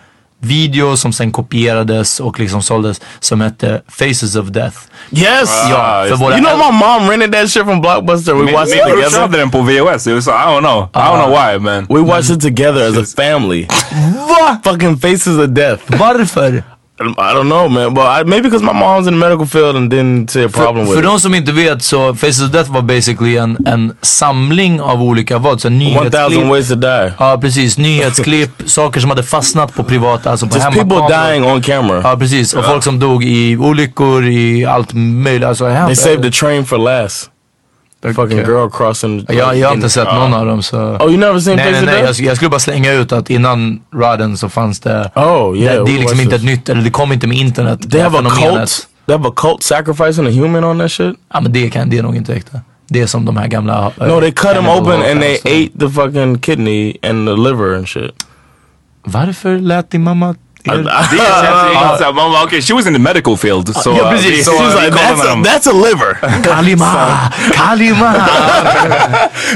video 0.44 0.96
som 0.96 1.12
sen 1.12 1.32
kopierades 1.32 2.20
och 2.20 2.40
liksom 2.40 2.62
såldes 2.62 3.00
som 3.20 3.40
hette 3.40 3.82
Faces 3.88 4.36
of 4.36 4.48
Death. 4.48 4.76
Yes! 5.10 5.50
Ja, 5.70 6.04
för 6.08 6.16
våra 6.16 6.38
you 6.38 6.44
know 6.44 6.58
my 6.58 6.78
mom 6.78 7.10
rented 7.10 7.32
that 7.32 7.50
shit 7.50 7.64
from 7.64 7.80
Blockbuster. 7.80 8.34
We 8.34 8.52
watched 8.52 8.74
it 8.74 8.82
together. 8.82 9.10
körde 9.10 9.38
den 9.38 9.50
på 9.50 9.60
VHS, 9.60 10.06
it 10.06 10.14
was, 10.14 10.28
I 10.28 10.30
don't 10.30 10.60
know. 10.60 10.88
I 10.94 10.98
don't 10.98 11.24
know 11.24 11.30
why 11.30 11.58
man. 11.58 11.86
We 11.88 12.00
watched 12.00 12.36
it 12.36 12.42
together 12.42 12.88
as 12.88 12.96
a 12.96 13.04
family. 13.16 13.66
Va? 14.28 14.58
Fucking 14.64 14.98
Faces 14.98 15.38
of 15.38 15.46
Death. 15.46 15.82
Varför? 15.86 16.62
I 17.00 17.34
don't 17.34 17.48
know 17.48 17.68
man, 17.68 17.92
but 17.94 18.04
I, 18.06 18.22
maybe 18.24 18.42
because 18.42 18.62
my 18.62 18.72
mom's 18.72 19.08
in 19.08 19.14
the 19.14 19.18
medical 19.28 19.46
field 19.46 19.76
and 19.76 19.90
didn't 19.90 20.30
see 20.30 20.44
a 20.44 20.48
problem 20.48 20.86
För, 20.86 20.92
with 20.92 20.94
för 20.94 21.00
it. 21.00 21.06
de 21.12 21.20
som 21.20 21.34
inte 21.34 21.52
vet 21.52 21.82
så 21.82 22.14
Faces 22.14 22.42
of 22.42 22.50
Death 22.50 22.72
var 22.72 22.82
basically 22.82 23.36
en, 23.36 23.56
en 23.66 23.96
samling 24.02 24.80
av 24.80 25.02
olika 25.02 25.38
vad? 25.38 25.60
Så 25.60 25.68
1000 25.68 25.78
nyhetsklipp. 25.78 26.44
ways 26.50 26.68
to 26.68 26.74
die. 26.74 27.12
Ja 27.18 27.38
precis, 27.40 27.78
nyhetsklipp, 27.78 28.50
saker 28.66 29.00
som 29.00 29.10
hade 29.10 29.22
fastnat 29.22 29.74
på 29.74 29.84
privata, 29.84 30.30
alltså 30.30 30.46
på 30.46 30.54
Just 30.54 30.66
people 30.66 30.80
hemmakameror. 30.96 31.30
dying 31.32 31.44
on 31.44 31.62
camera. 31.62 32.00
Ja 32.04 32.16
precis, 32.16 32.54
och 32.54 32.64
folk 32.64 32.84
som 32.84 32.98
dog 32.98 33.24
i 33.24 33.56
olyckor, 33.56 34.24
i 34.26 34.64
allt 34.64 34.92
möjligt. 34.94 35.48
Alltså, 35.48 35.64
They 35.86 35.96
saved 35.96 36.22
the 36.22 36.30
train 36.30 36.64
for 36.66 36.78
last. 36.78 37.30
Fucking 38.12 38.38
girl 38.38 38.68
crossing. 38.70 39.26
the- 39.26 39.34
jag, 39.34 39.56
jag 39.56 39.68
har 39.68 39.74
inte 39.74 39.88
sett 39.88 40.04
någon 40.14 40.34
av 40.34 40.46
dem 40.46 40.62
så... 40.62 40.78
Oh, 40.78 41.08
you 41.08 41.16
never 41.16 41.40
seen 41.40 41.56
Nej 41.56 41.72
nej 41.72 41.74
Faces 41.74 41.86
nej, 41.86 42.10
of 42.10 42.18
jag, 42.20 42.26
jag 42.28 42.36
skulle 42.36 42.48
bara 42.50 42.60
slänga 42.60 42.92
ut 42.92 43.12
att 43.12 43.30
innan 43.30 43.80
Rodden 43.94 44.36
så 44.36 44.48
fanns 44.48 44.80
det... 44.80 45.10
Oh 45.14 45.58
yeah. 45.58 45.84
det, 45.84 45.84
det 45.84 45.96
är 45.96 46.00
liksom 46.00 46.20
inte 46.20 46.34
ett 46.34 46.40
this. 46.40 46.50
nytt, 46.50 46.68
eller 46.68 46.82
det 46.82 46.90
kom 46.90 47.12
inte 47.12 47.26
med 47.26 47.36
internet. 47.38 47.90
They 47.90 48.00
have 48.00 48.18
a 48.18 48.22
cult. 48.22 48.88
They 49.06 49.16
have 49.16 49.28
a 49.28 49.32
cult 49.36 49.62
sacrificing 49.62 50.26
a 50.26 50.30
human 50.30 50.64
on 50.64 50.78
that 50.78 50.92
shit. 50.92 51.16
Ja 51.34 51.40
men 51.40 51.52
det, 51.52 51.70
kan, 51.70 51.90
det 51.90 51.98
är 51.98 52.02
nog 52.02 52.16
inte 52.16 52.34
äkta. 52.34 52.60
Det 52.88 53.00
är 53.00 53.06
som 53.06 53.24
de 53.24 53.36
här 53.36 53.46
gamla... 53.48 53.92
eh, 54.00 54.06
No, 54.06 54.20
they 54.20 54.32
cut 54.32 54.50
him 54.50 54.64
Cannibal 54.64 54.80
open 54.82 55.10
and 55.10 55.20
they 55.20 55.34
ate 55.36 55.78
the 55.78 55.88
fucking 55.88 56.38
kidney 56.38 56.96
and 57.02 57.28
the 57.28 57.34
liver 57.36 57.76
and 57.76 57.88
shit. 57.88 58.10
Varför 59.04 59.58
lät 59.58 59.90
din 59.90 60.02
mamma... 60.02 60.34
Det 60.64 60.70
känns 60.70 61.12
ju 61.12 61.18
inte 61.18 61.98
såhär, 61.98 62.12
man 62.12 62.32
bara 62.32 62.60
she 62.60 62.74
was 62.74 62.86
in 62.86 62.92
the 62.92 62.98
medical 62.98 63.36
field. 63.36 63.76
Så, 63.76 63.90
Ja, 63.90 64.02
uh, 64.04 64.10
precis. 64.10 64.30
vi- 64.30 64.44
Så, 64.44 64.50
vi 64.50 64.84
like, 64.86 64.96
that's 64.96 65.22
a, 65.22 65.26
dem. 65.30 65.44
that's 65.44 65.68
a 65.68 65.72
liver. 65.72 66.14
Kalima! 66.42 67.30
Kalima! 67.52 68.14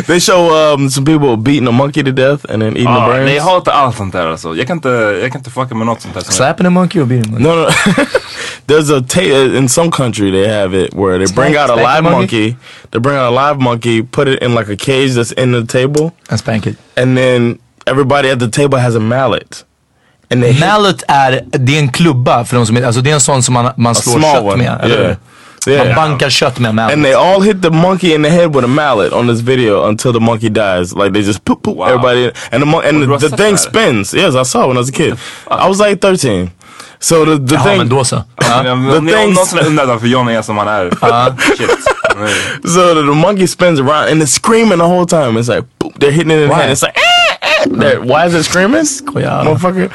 they 0.07 0.21
show 0.21 0.51
um, 0.75 0.91
some 0.91 1.05
people 1.07 1.37
beating 1.37 1.69
a 1.69 1.73
monkey 1.73 2.03
to 2.03 2.13
death 2.13 2.45
and 2.49 2.63
then 2.63 2.77
eating 2.77 2.85
the 2.85 2.91
Ja, 3.01 3.09
brains. 3.09 3.25
nej, 3.25 3.35
jag 3.37 3.43
hatar 3.45 3.73
allt 3.73 3.97
sånt 3.97 4.13
där 4.13 4.27
alltså. 4.27 4.57
Jag 4.57 4.67
kan 4.67 4.77
inte, 4.77 4.89
jag 5.23 5.33
kan 5.33 5.41
inte 5.41 5.51
fucka 5.51 5.75
med 5.75 5.87
något 5.87 6.01
sånt 6.03 6.15
där. 6.15 6.21
Slapping 6.21 6.67
a 6.67 6.71
monkey 6.71 7.01
or 7.03 7.05
beating 7.07 7.35
a 7.35 7.39
monkey? 7.39 7.49
No, 7.49 7.65
no. 7.65 8.05
There's 8.67 8.91
a 8.99 9.01
ta- 9.09 9.57
in 9.59 9.69
some 9.69 9.91
country 9.91 10.31
they 10.31 10.47
have 10.61 10.75
it 10.85 10.95
where 10.95 11.19
they 11.19 11.35
bring 11.35 11.57
out 11.57 11.71
a 11.71 11.75
live 11.77 12.03
monkey? 12.03 12.19
monkey. 12.19 12.57
They 12.91 13.01
bring 13.01 13.17
out 13.17 13.33
a 13.33 13.49
live 13.49 13.59
monkey, 13.61 14.03
put 14.03 14.29
it 14.29 14.43
in 14.43 14.55
like 14.55 14.69
a 14.73 14.77
cage 14.77 15.15
that's 15.15 15.33
in 15.43 15.53
the 15.53 15.65
table, 15.65 16.13
And 16.29 16.39
spank 16.39 16.67
it. 16.67 16.77
and 16.97 17.17
then 17.17 17.59
everybody 17.87 18.29
at 18.31 18.39
the 18.39 18.49
table 18.49 18.79
has 18.79 18.95
a 18.95 19.01
mallet. 19.01 19.65
And 20.31 20.43
they 20.43 20.53
hit 20.53 20.61
Mallet 20.67 21.03
är, 21.09 21.41
det 21.51 21.75
är 21.77 21.79
en 21.81 21.93
klubba 21.93 22.45
för 22.45 22.57
de 22.57 22.67
som 22.67 22.77
inte, 22.77 22.87
alltså 22.87 23.03
det 23.03 23.11
är 23.11 23.15
en 23.15 23.21
sån 23.21 23.43
som 23.43 23.55
man, 23.55 23.71
man 23.77 23.95
slår 23.95 24.21
kött 24.21 24.43
one. 24.43 24.57
med. 24.57 24.81
eller 24.83 24.97
Yeah. 24.99 25.09
hur? 25.09 25.17
Man 25.79 25.87
Yeah. 25.87 25.97
bankar 25.97 26.31
kött 26.31 26.59
med 26.59 26.75
mallet. 26.75 26.95
And 26.95 27.05
they 27.05 27.15
all 27.15 27.43
hit 27.43 27.63
the 27.63 27.71
monkey 27.71 28.15
in 28.15 28.23
the 28.23 28.29
head 28.31 28.47
with 28.55 28.65
a 28.65 28.69
mallet 28.69 29.13
on 29.13 29.29
this 29.29 29.41
video 29.41 29.89
until 29.89 30.13
the 30.13 30.21
monkey 30.21 30.49
dies. 30.49 30.93
Like 30.95 31.13
they 31.13 31.23
just 31.23 31.45
poop 31.45 31.63
poop 31.63 31.77
Wow. 31.77 31.87
everybody, 31.87 32.31
and 32.53 32.63
the 32.65 32.89
and 32.89 33.03
the, 33.21 33.29
the 33.29 33.37
thing 33.37 33.51
that? 33.57 33.61
spins. 33.61 34.15
Yes, 34.15 34.35
I 34.35 34.45
saw 34.45 34.63
it 34.63 34.67
when 34.69 34.77
I 34.77 34.81
was 34.81 34.89
a 34.89 34.93
kid. 34.93 35.19
I 35.51 35.69
was 35.69 35.79
like 35.81 35.97
thirteen. 36.01 36.51
So 37.01 37.25
the 37.25 37.37
the 37.47 37.55
Jaha 37.55 37.65
thing. 37.65 37.79
men 37.79 37.89
då 37.89 38.05
så. 38.05 38.17
The 38.63 38.71
Om 38.71 39.07
någonsin 39.07 39.59
undrat 39.59 39.89
varför 39.89 40.07
John 40.07 40.29
är 40.29 40.43
som 40.43 40.59
han 40.59 40.69
är. 40.69 40.91
Shit. 41.59 41.71
Nej. 42.21 42.33
So 42.65 42.95
the, 42.95 43.01
the 43.01 43.15
monkey 43.27 43.47
spins 43.47 43.81
around 43.81 44.09
and 44.13 44.23
it's 44.23 44.41
screaming 44.43 44.79
the 44.79 44.85
whole 44.85 45.07
time. 45.07 45.41
It's 45.41 45.55
like 45.57 45.67
boop, 45.81 45.93
they're 46.01 46.11
hitting 46.11 46.31
it 46.31 46.43
in 46.43 46.49
the 46.49 46.55
head. 46.55 46.71
It's 46.73 46.83
like 46.87 46.97
eh, 46.97 47.38
They're- 47.67 48.01
why 48.03 48.27
is 48.29 48.35
it 48.41 48.47
screaming? 48.47 48.85
Motherfucker. 49.15 49.91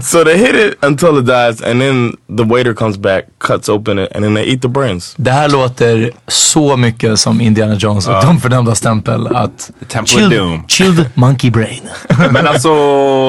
so 0.02 0.24
they 0.24 0.36
hit 0.38 0.54
it 0.54 0.84
until 0.84 1.18
it 1.18 1.26
dies, 1.26 1.62
and 1.62 1.80
then 1.80 2.16
the 2.36 2.44
waiter 2.44 2.74
comes 2.74 2.96
back, 2.98 3.24
cuts 3.38 3.68
open 3.68 3.98
it, 3.98 4.12
and 4.14 4.24
then 4.24 4.34
they 4.34 4.44
eat 4.52 4.62
the 4.62 4.68
brains. 4.68 5.14
Det 5.16 5.30
här 5.30 5.48
låter 5.48 6.10
så 6.28 6.76
mycket 6.76 7.18
som 7.18 7.40
Indiana 7.40 7.74
Jones 7.74 8.08
och 8.08 8.14
de 8.22 8.40
fördömda 8.40 8.74
stämpel 8.74 9.26
att 9.26 9.70
Temple 9.88 10.00
of 10.02 10.08
chilled, 10.20 10.38
Doom. 10.38 10.64
chilled 10.68 11.10
monkey 11.14 11.50
brain. 11.50 11.80
Men 12.30 12.46
alltså, 12.46 12.68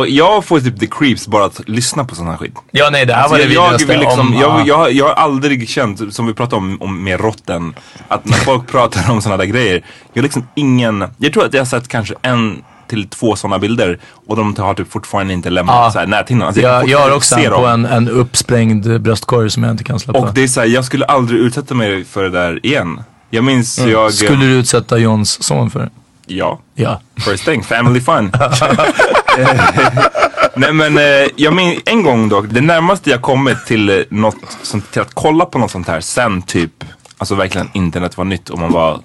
jag 0.07 0.45
får 0.45 0.59
typ 0.59 0.79
the 0.79 0.87
creeps 0.87 1.27
bara 1.27 1.45
att 1.45 1.61
lyssna 1.69 2.05
på 2.05 2.15
sån 2.15 2.27
här 2.27 2.37
skit. 2.37 2.53
ja 2.71 2.89
nej 2.91 3.05
det 3.05 3.13
här 3.13 3.21
Alltså, 3.21 3.37
var 3.37 3.45
det 3.47 3.53
jag, 3.53 3.65
jag, 3.65 3.77
vidrigaste. 3.77 3.93
vill 3.93 3.99
liksom, 3.99 4.27
om, 4.27 4.33
jag, 4.33 4.59
ja. 4.59 4.65
jag, 4.67 4.91
jag 4.91 5.05
har 5.05 5.13
aldrig 5.13 5.69
känt, 5.69 6.13
som 6.13 6.27
vi 6.27 6.33
pratade 6.33 6.55
om, 6.55 6.81
om 6.81 7.03
med 7.03 7.19
rotten, 7.19 7.73
att 8.07 8.25
när 8.25 8.37
folk 8.37 8.67
pratar 8.67 9.11
om 9.11 9.21
såna 9.21 9.37
där 9.37 9.45
grejer, 9.45 9.83
jag 10.13 10.21
har 10.21 10.23
liksom 10.23 10.47
ingen, 10.55 11.05
jag 11.17 11.33
tror 11.33 11.45
att 11.45 11.53
jag 11.53 11.61
har 11.61 11.65
sett 11.65 11.87
kanske 11.87 12.13
en 12.21 12.63
till 12.87 13.07
två 13.07 13.35
sådana 13.35 13.59
bilder 13.59 13.99
och 14.27 14.35
de 14.35 14.55
har 14.57 14.73
typ 14.73 14.91
fortfarande 14.91 15.33
inte 15.33 15.49
lämnat 15.49 15.75
Ja. 15.75 15.91
så 15.91 15.99
här 15.99 16.07
näthinnan. 16.07 16.47
Alltså, 16.47 16.61
Jag, 16.61 16.87
jag 16.89 16.99
har 16.99 17.11
fortfarande 17.11 17.15
också 17.15 17.35
en 17.35 17.51
på 17.51 17.67
en, 17.67 17.85
en 17.85 18.09
uppsprängd 18.09 19.01
bröstkorg 19.01 19.49
som 19.49 19.63
jag 19.63 19.71
inte 19.71 19.83
kan 19.83 19.99
släppa. 19.99 20.19
Och 20.19 20.33
det 20.33 20.43
är 20.43 20.47
såhär, 20.47 20.67
jag 20.67 20.85
skulle 20.85 21.05
aldrig 21.05 21.39
utsätta 21.41 21.73
mig 21.75 22.05
för 22.05 22.23
det 22.23 22.29
där 22.29 22.65
igen. 22.65 23.03
Jag 23.29 23.43
minns 23.43 23.79
jag... 23.79 23.89
Mm. 23.89 24.11
Skulle 24.11 24.45
du 24.45 24.51
utsätta 24.51 24.97
Johns 24.97 25.43
son 25.43 25.69
för 25.71 25.79
det? 25.79 25.89
Ja. 26.27 26.59
Ja. 26.75 27.01
First 27.19 27.45
thing, 27.45 27.63
family 27.63 28.01
fun. 28.01 28.31
Nej 30.55 30.73
men 30.73 30.97
eh, 30.97 31.03
jag 31.35 31.53
minns 31.53 31.79
en 31.85 32.03
gång 32.03 32.29
dock, 32.29 32.45
det 32.49 32.61
närmaste 32.61 33.09
jag 33.09 33.21
kommit 33.21 33.65
till 33.65 33.89
eh, 33.89 33.95
något 34.09 34.35
sånt, 34.63 34.91
till 34.91 35.01
att 35.01 35.13
kolla 35.13 35.45
på 35.45 35.59
något 35.59 35.71
sånt 35.71 35.87
här 35.87 36.01
sen 36.01 36.41
typ, 36.41 36.83
alltså 37.17 37.35
verkligen 37.35 37.69
internet 37.73 38.17
var 38.17 38.25
nytt 38.25 38.49
och 38.49 38.59
man 38.59 38.71
var 38.71 38.99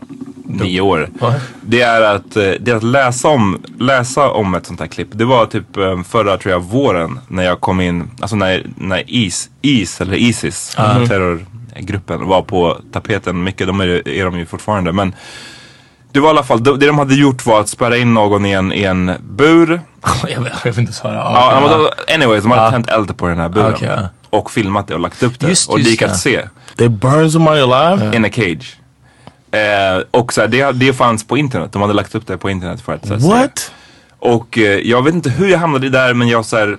nio 0.44 0.80
år. 0.80 1.08
Det 1.62 1.80
är 1.82 2.02
att, 2.02 2.36
eh, 2.36 2.50
det 2.60 2.68
är 2.70 2.74
att 2.76 2.82
läsa, 2.82 3.28
om, 3.28 3.62
läsa 3.78 4.30
om 4.30 4.54
ett 4.54 4.66
sånt 4.66 4.80
här 4.80 4.86
klipp. 4.86 5.08
Det 5.12 5.24
var 5.24 5.46
typ 5.46 5.76
eh, 5.76 6.02
förra 6.02 6.36
tror 6.36 6.52
jag 6.52 6.60
våren 6.60 7.20
när 7.28 7.42
jag 7.42 7.60
kom 7.60 7.80
in, 7.80 8.10
alltså 8.20 8.36
när, 8.36 8.66
när 8.76 9.02
IS, 9.06 9.50
IS 9.62 10.00
eller 10.00 10.14
Isis, 10.14 10.76
terrorgruppen 11.08 12.26
var 12.26 12.42
på 12.42 12.78
tapeten 12.92 13.44
mycket, 13.44 13.66
de 13.66 13.80
är, 13.80 14.08
är 14.08 14.24
de 14.24 14.38
ju 14.38 14.46
fortfarande. 14.46 14.92
Men 14.92 15.14
det 16.12 16.20
var 16.20 16.28
i 16.28 16.30
alla 16.30 16.42
fall, 16.42 16.62
det 16.64 16.76
det 16.76 16.86
de 16.86 16.98
hade 16.98 17.14
gjort 17.14 17.46
var 17.46 17.60
att 17.60 17.68
spärra 17.68 17.96
in 17.96 18.14
någon 18.14 18.46
i 18.46 18.52
en, 18.52 18.72
i 18.72 18.82
en 18.82 19.12
bur. 19.20 19.80
jag, 20.28 20.40
vet, 20.40 20.52
jag 20.64 20.72
vill 20.72 20.80
inte 20.80 20.92
svara. 20.92 21.14
Ja, 21.14 21.58
men 21.60 21.70
då, 21.70 21.90
anyways, 22.14 22.42
de 22.42 22.50
hade 22.50 22.62
Ja. 22.62 22.70
tänt 22.70 22.88
eld 22.88 23.16
på 23.16 23.26
den 23.28 23.38
här 23.38 23.48
buren. 23.48 23.74
Ja. 23.80 24.08
Och 24.33 24.51
filmat 24.51 24.89
det 24.89 24.95
och 24.95 25.01
lagt 25.01 25.22
upp 25.22 25.41
det. 25.41 25.49
Just- 25.49 25.68
och 25.70 25.78
det 25.78 25.91
gick 25.91 26.03
att 26.03 26.18
se. 26.20 26.49
They 26.76 26.89
burn 26.89 27.30
somebody 27.30 27.61
alive? 27.61 28.16
In 28.16 28.24
a 28.24 28.28
cage. 28.33 28.76
Eh, 29.51 30.03
och 30.11 30.33
så 30.33 30.41
här, 30.41 30.49
det, 30.49 30.72
det 30.72 30.93
fanns 30.93 31.26
på 31.26 31.37
internet. 31.37 31.72
De 31.72 31.83
hade 31.83 31.95
lagt 31.95 32.14
upp 32.14 32.26
det 32.26 32.39
på 32.39 32.51
internet 32.51 32.80
för 32.80 32.93
att 32.95 33.07
så 33.07 33.12
här, 33.14 33.20
se. 33.20 33.28
What? 33.28 33.72
Och 34.18 34.59
eh, 34.59 34.64
jag 34.78 35.03
vet 35.03 35.14
inte 35.14 35.30
hur 35.30 35.49
jag 35.49 35.59
hamnade 35.59 35.89
där 35.89 36.14
men 36.14 36.28
jag 36.28 36.45
så 36.45 36.57
här, 36.57 36.76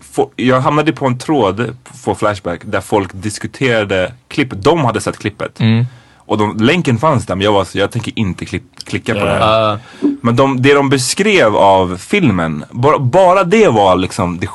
få- 0.00 0.30
jag 0.36 0.60
hamnade 0.60 0.92
på 0.92 1.06
en 1.06 1.18
tråd 1.18 1.76
på 2.04 2.14
Flashback 2.14 2.60
där 2.64 2.80
folk 2.80 3.10
diskuterade 3.14 4.12
klippet. 4.28 4.62
De 4.62 4.84
hade 4.84 5.00
sett 5.00 5.18
klippet. 5.18 5.60
Mm. 5.60 5.86
Och 6.28 6.38
de, 6.38 6.56
länken 6.56 6.98
fanns 6.98 7.26
där 7.26 7.34
men 7.34 7.44
jag 7.44 7.52
var 7.52 7.64
så 7.64 7.78
jag 7.78 7.90
tänker 7.90 8.12
inte 8.18 8.44
klipp, 8.44 8.62
klicka 8.84 9.14
på 9.14 9.20
det 9.20 9.30
här. 9.30 9.78
Men 10.22 10.36
de, 10.36 10.62
det 10.62 10.74
de 10.74 10.88
beskrev 10.88 11.56
av 11.56 11.96
filmen, 11.96 12.64
bara, 12.70 12.98
bara 12.98 13.44
det 13.44 13.68
var 13.68 13.96
liksom 13.96 14.38
det? 14.38 14.48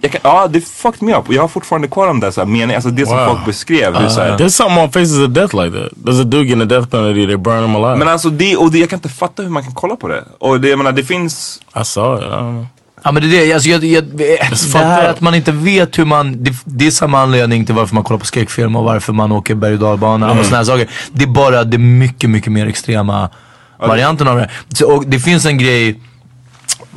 Jag 0.00 0.12
kan, 0.12 0.20
ja, 0.24 0.46
det 0.48 0.60
fucked 0.60 1.02
me 1.02 1.14
up. 1.14 1.28
Och 1.28 1.34
jag 1.34 1.42
har 1.42 1.48
fortfarande 1.48 1.88
kvar 1.88 2.06
de 2.06 2.20
där 2.20 2.30
så 2.30 2.40
här 2.40 2.46
meningarna, 2.46 2.74
alltså 2.74 2.90
det 2.90 3.06
som 3.06 3.16
Wow. 3.16 3.26
folk 3.28 3.46
beskrev. 3.46 3.96
Hur, 3.96 4.08
så 4.08 4.20
här, 4.20 4.38
There's 4.38 4.48
something 4.48 4.82
on 4.82 4.92
Faces 4.92 5.18
of 5.18 5.28
Death 5.30 5.56
like 5.56 5.78
that. 5.78 5.92
There's 6.04 6.20
a 6.20 6.24
dude 6.24 6.44
getting 6.44 6.62
a 6.62 6.64
death 6.64 6.88
penalty, 6.90 7.26
they 7.26 7.36
burn 7.36 7.64
him 7.64 7.76
alive. 7.76 7.96
men 7.98 8.08
alltså 8.08 8.30
det, 8.30 8.56
och 8.56 8.70
det, 8.72 8.78
jag 8.78 8.90
kan 8.90 8.96
inte 8.96 9.08
fatta 9.08 9.42
hur 9.42 9.50
man 9.50 9.62
kan 9.62 9.74
kolla 9.74 9.96
på 9.96 10.08
det. 10.08 10.24
Och 10.38 10.60
det, 10.60 10.68
jag 10.68 10.78
menar 10.78 10.92
det 10.92 11.04
finns... 11.04 11.60
I 11.80 11.84
saw 11.84 12.22
it, 12.26 12.28
I 12.28 12.34
don't 12.34 12.50
know. 12.52 12.66
Ja 13.02 13.12
men 13.12 13.22
det 13.22 13.28
är 13.28 13.46
det, 13.46 13.52
alltså, 13.52 13.68
jag, 13.68 13.84
jag, 13.84 14.04
det 14.04 14.38
här 14.74 15.08
att 15.08 15.20
man 15.20 15.34
inte 15.34 15.52
vet 15.52 15.98
hur 15.98 16.04
man, 16.04 16.44
det, 16.44 16.52
det 16.64 16.86
är 16.86 16.90
samma 16.90 17.20
anledning 17.20 17.66
till 17.66 17.74
varför 17.74 17.94
man 17.94 18.04
kollar 18.04 18.18
på 18.18 18.26
skräckfilm 18.26 18.76
och 18.76 18.84
varför 18.84 19.12
man 19.12 19.32
åker 19.32 19.54
berg 19.54 19.72
och 19.72 19.78
dalbana 19.78 20.30
och 20.30 20.44
såna 20.44 20.56
här 20.56 20.64
saker. 20.64 20.88
Det 21.12 21.22
är 21.24 21.28
bara 21.28 21.64
det 21.64 21.78
mycket, 21.78 22.30
mycket 22.30 22.52
mer 22.52 22.66
extrema 22.66 23.30
varianten 23.78 24.28
av 24.28 24.36
det. 24.36 24.50
Så, 24.74 24.92
och 24.92 25.04
det 25.06 25.18
finns 25.18 25.46
en 25.46 25.58
grej 25.58 26.00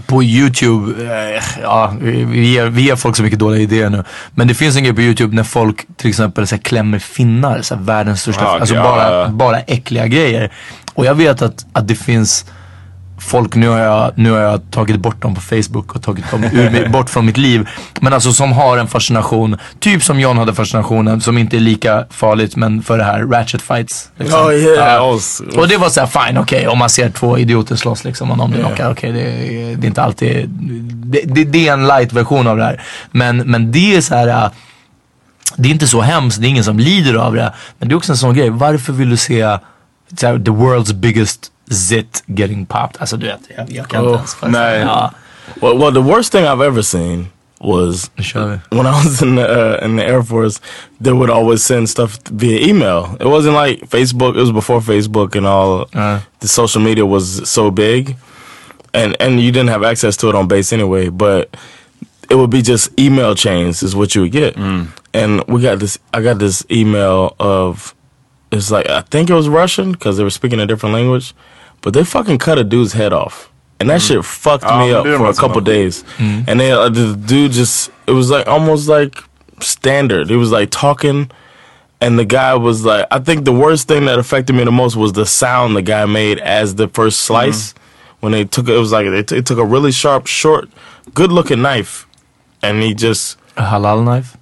på 0.05 0.23
YouTube, 0.23 1.03
eh, 1.03 1.43
ja 1.61 1.93
vi, 2.01 2.51
ger, 2.53 2.65
vi 2.65 2.81
ger 2.81 2.95
folk 2.95 3.15
så 3.15 3.23
mycket 3.23 3.39
dåliga 3.39 3.61
idéer 3.61 3.89
nu. 3.89 4.03
Men 4.35 4.47
det 4.47 4.53
finns 4.53 4.75
en 4.75 4.83
grej 4.83 4.93
på 4.93 5.01
YouTube 5.01 5.35
när 5.35 5.43
folk 5.43 5.85
till 5.97 6.09
exempel 6.09 6.47
så 6.47 6.55
här, 6.55 6.61
klämmer 6.61 6.99
finnar, 6.99 7.61
så 7.61 7.75
här, 7.75 7.81
världens 7.81 8.21
största, 8.21 8.43
Ja, 8.43 8.59
alltså 8.59 8.75
ja. 8.75 8.83
bara, 8.83 9.29
bara 9.29 9.59
äckliga 9.59 10.07
grejer. 10.07 10.51
Och 10.93 11.05
jag 11.05 11.15
vet 11.15 11.41
att, 11.41 11.65
att 11.73 11.87
det 11.87 11.95
finns 11.95 12.45
folk, 13.23 13.55
nu 13.55 13.67
har, 13.67 13.79
jag, 13.79 14.11
nu 14.15 14.31
har 14.31 14.39
jag 14.39 14.71
tagit 14.71 14.95
bort 14.99 15.21
dem 15.21 15.35
på 15.35 15.41
Facebook 15.41 15.95
och 15.95 16.01
tagit 16.03 16.31
dem 16.31 16.43
ur, 16.43 16.89
bort 16.89 17.09
från 17.09 17.25
mitt 17.25 17.37
liv. 17.37 17.69
Men 18.01 18.13
alltså 18.13 18.33
som 18.33 18.51
har 18.51 18.77
en 18.77 18.87
fascination, 18.87 19.57
typ 19.79 20.03
som 20.03 20.19
John 20.19 20.37
hade 20.37 20.53
fascinationen, 20.53 21.21
som 21.21 21.37
inte 21.37 21.57
är 21.57 21.59
lika 21.59 22.05
farligt 22.09 22.55
men 22.55 22.81
för 22.83 22.97
det 22.97 23.03
här 23.03 23.19
ratchet 23.23 23.61
fights. 23.61 24.09
liksom. 24.17 24.39
Oh 24.45 24.53
yeah, 24.53 25.11
was, 25.11 25.41
Och 25.57 25.67
det 25.67 25.77
var 25.77 25.89
såhär 25.89 26.07
fine, 26.27 26.37
okej 26.37 26.67
om 26.67 26.77
man 26.77 26.89
ser 26.89 27.09
två 27.09 27.37
idioter 27.37 27.75
slåss 27.75 28.03
liksom 28.03 28.31
och 28.31 28.37
någon 28.37 28.51
blir 28.51 28.59
knockad, 28.63 28.91
okej 28.91 29.11
det, 29.11 29.21
är- 29.21 29.75
det 29.75 29.85
är 29.85 29.87
inte 29.87 30.03
alltid, 30.03 30.49
det, 30.49 31.21
det, 31.25 31.43
det 31.43 31.67
är 31.67 31.73
en 31.73 31.87
light 31.87 32.13
version 32.13 32.47
av 32.47 32.57
det 32.57 32.63
här. 32.63 32.81
Men, 33.11 33.37
men 33.37 33.71
det 33.71 33.95
är 33.95 34.01
så 34.01 34.15
här. 34.15 34.27
äh, 34.27 34.51
det 35.57 35.69
är 35.69 35.71
inte 35.73 35.87
så 35.87 36.01
hemskt, 36.01 36.41
det 36.41 36.47
är 36.47 36.49
ingen 36.49 36.63
som 36.63 36.79
lider 36.79 37.13
av 37.13 37.35
det. 37.35 37.53
Men 37.79 37.89
det 37.89 37.93
är 37.93 37.97
också 37.97 38.11
en 38.11 38.17
sån 38.17 38.33
grej, 38.35 38.49
varför 38.49 38.93
vill 38.93 39.09
du 39.09 39.17
se 39.17 39.43
här, 39.45 39.59
the 40.39 40.51
world's 40.51 40.93
biggest 40.93 41.51
zit 41.71 42.23
getting 42.27 42.65
popped? 42.65 42.97
Alltså 43.01 43.17
du 43.17 43.25
vet, 43.27 43.41
jag, 43.57 43.71
jag 43.71 43.87
kan 43.89 43.99
inte 43.99 44.11
Oh, 44.13 44.17
ens 44.17 44.35
föreställa 44.35 44.65
nej. 44.69 44.79
Ja, 44.79 45.11
well, 45.61 45.77
well, 45.79 45.93
the 45.93 46.01
worst 46.13 46.31
thing 46.31 46.43
I've 46.45 46.65
ever 46.67 46.81
seen 46.81 47.27
was 47.59 48.11
nu 48.15 48.23
kör 48.23 48.47
vi. 48.47 48.77
when 48.77 48.85
I 48.87 48.91
was 49.05 49.21
in 49.21 49.35
the, 49.35 49.43
uh, 49.47 49.85
in 49.85 49.97
the 49.97 50.03
Air 50.05 50.23
Force, 50.23 50.59
they 51.03 51.13
would 51.13 51.29
always 51.29 51.63
send 51.63 51.89
stuff 51.89 52.17
via 52.31 52.59
email. 52.67 53.15
It 53.19 53.27
wasn't 53.27 53.55
like 53.67 53.87
Facebook. 53.89 54.35
It 54.35 54.41
was 54.41 54.51
before 54.51 54.81
Facebook 54.81 55.35
and 55.35 55.45
all. 55.45 55.87
Uh. 55.93 56.19
The 56.39 56.47
social 56.47 56.81
media 56.83 57.05
was 57.05 57.49
so 57.49 57.71
big, 57.71 58.15
and 58.93 59.15
and 59.21 59.39
you 59.39 59.51
didn't 59.51 59.69
have 59.69 59.83
access 59.91 60.17
to 60.17 60.29
it 60.29 60.35
on 60.35 60.47
base 60.47 60.73
anyway. 60.75 61.09
But 61.09 61.55
it 62.29 62.35
would 62.35 62.49
be 62.49 62.61
just 62.61 62.89
email 62.99 63.35
chains 63.35 63.83
is 63.83 63.95
what 63.95 64.13
you 64.15 64.21
would 64.23 64.31
get. 64.33 64.55
And 65.13 65.43
we 65.47 65.61
got 65.61 65.79
this. 65.79 65.97
I 66.13 66.21
got 66.21 66.39
this 66.39 66.65
email 66.69 67.35
of. 67.39 67.93
It's 68.51 68.71
like 68.71 68.89
I 68.89 69.01
think 69.09 69.29
it 69.29 69.33
was 69.35 69.47
Russian 69.47 69.91
because 69.93 70.17
they 70.17 70.23
were 70.23 70.29
speaking 70.33 70.59
a 70.59 70.65
different 70.65 70.93
language, 70.95 71.33
but 71.83 71.93
they 71.93 72.03
fucking 72.03 72.39
cut 72.39 72.57
a 72.57 72.63
dude's 72.63 72.93
head 72.93 73.13
off, 73.13 73.51
and 73.79 73.89
that 73.91 74.01
shit 74.01 74.25
fucked 74.25 74.63
Oh, 74.67 74.79
me 74.79 74.91
up 74.93 75.05
for 75.05 75.13
a 75.13 75.19
must 75.19 75.39
couple 75.39 75.61
know. 75.61 75.65
days. 75.65 76.03
Mm. 76.17 76.45
And 76.47 76.59
they 76.59 76.71
uh, 76.71 76.89
the 76.89 77.15
dude 77.15 77.51
just 77.51 77.91
it 78.07 78.11
was 78.11 78.31
like 78.31 78.47
almost 78.47 78.87
like 78.89 79.15
standard. 79.59 80.29
He 80.31 80.35
was 80.35 80.51
like 80.51 80.69
talking, 80.71 81.29
and 82.01 82.17
the 82.17 82.25
guy 82.25 82.55
was 82.55 82.83
like, 82.83 83.05
I 83.11 83.19
think 83.19 83.45
the 83.45 83.53
worst 83.53 83.87
thing 83.87 84.05
that 84.05 84.17
affected 84.19 84.53
me 84.55 84.63
the 84.63 84.71
most 84.71 84.95
was 84.95 85.13
the 85.13 85.25
sound 85.25 85.75
the 85.75 85.81
guy 85.83 86.05
made 86.05 86.39
as 86.39 86.75
the 86.75 86.87
first 86.87 87.21
slice 87.21 87.73
when 88.21 88.31
they 88.31 88.45
took 88.45 88.67
it. 88.67 88.75
It 88.75 88.79
was 88.79 88.91
like 88.91 89.05
they, 89.07 89.23
t- 89.23 89.35
they 89.35 89.41
took 89.41 89.59
a 89.59 89.65
really 89.65 89.91
sharp, 89.91 90.27
short, 90.27 90.69
good 91.13 91.31
looking 91.31 91.61
knife, 91.61 92.07
and 92.61 92.81
he 92.81 92.93
just 92.93 93.37
A 93.57 93.63
halal 93.63 94.03
knife? 94.03 94.37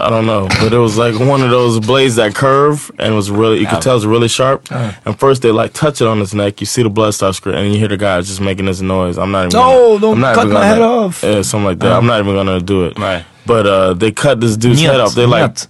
I 0.00 0.10
don't 0.10 0.26
know, 0.26 0.48
but 0.60 0.72
it 0.72 0.78
was 0.78 0.96
like 0.96 1.18
one 1.18 1.42
of 1.42 1.50
those 1.50 1.80
blades 1.80 2.16
that 2.16 2.34
curve 2.34 2.90
and 2.98 3.14
was 3.14 3.30
really 3.30 3.58
you 3.60 3.66
could 3.66 3.82
tell 3.82 3.96
it's 3.96 4.04
really 4.04 4.28
sharp. 4.28 4.70
And 4.70 5.18
first 5.18 5.42
they 5.42 5.50
like 5.50 5.72
touch 5.72 6.00
it 6.00 6.06
on 6.06 6.18
his 6.20 6.34
neck, 6.34 6.60
you 6.60 6.66
see 6.66 6.82
the 6.82 6.90
blood 6.90 7.14
start 7.14 7.34
squirting, 7.34 7.64
and 7.64 7.72
you 7.72 7.78
hear 7.78 7.88
the 7.88 7.96
guy 7.96 8.20
just 8.20 8.40
making 8.40 8.66
this 8.66 8.80
noise. 8.80 9.18
I'm 9.18 9.30
not 9.30 9.46
even. 9.46 9.58
No, 9.58 9.98
gonna, 9.98 10.20
don't 10.20 10.34
cut 10.34 10.48
my 10.48 10.64
head 10.64 10.80
off. 10.80 11.22
Yeah, 11.22 11.42
something 11.42 11.64
like 11.66 11.78
that. 11.80 11.92
I'm 11.92 12.06
not 12.06 12.20
even 12.20 12.34
gonna 12.34 12.60
do 12.60 12.84
it. 12.86 12.98
Right. 12.98 13.24
But 13.46 13.66
uh, 13.66 13.94
they 13.94 14.10
cut 14.12 14.40
this 14.40 14.56
dude's 14.56 14.80
head 14.80 15.00
off. 15.00 15.14
They 15.14 15.26
like, 15.26 15.52
Njet. 15.52 15.68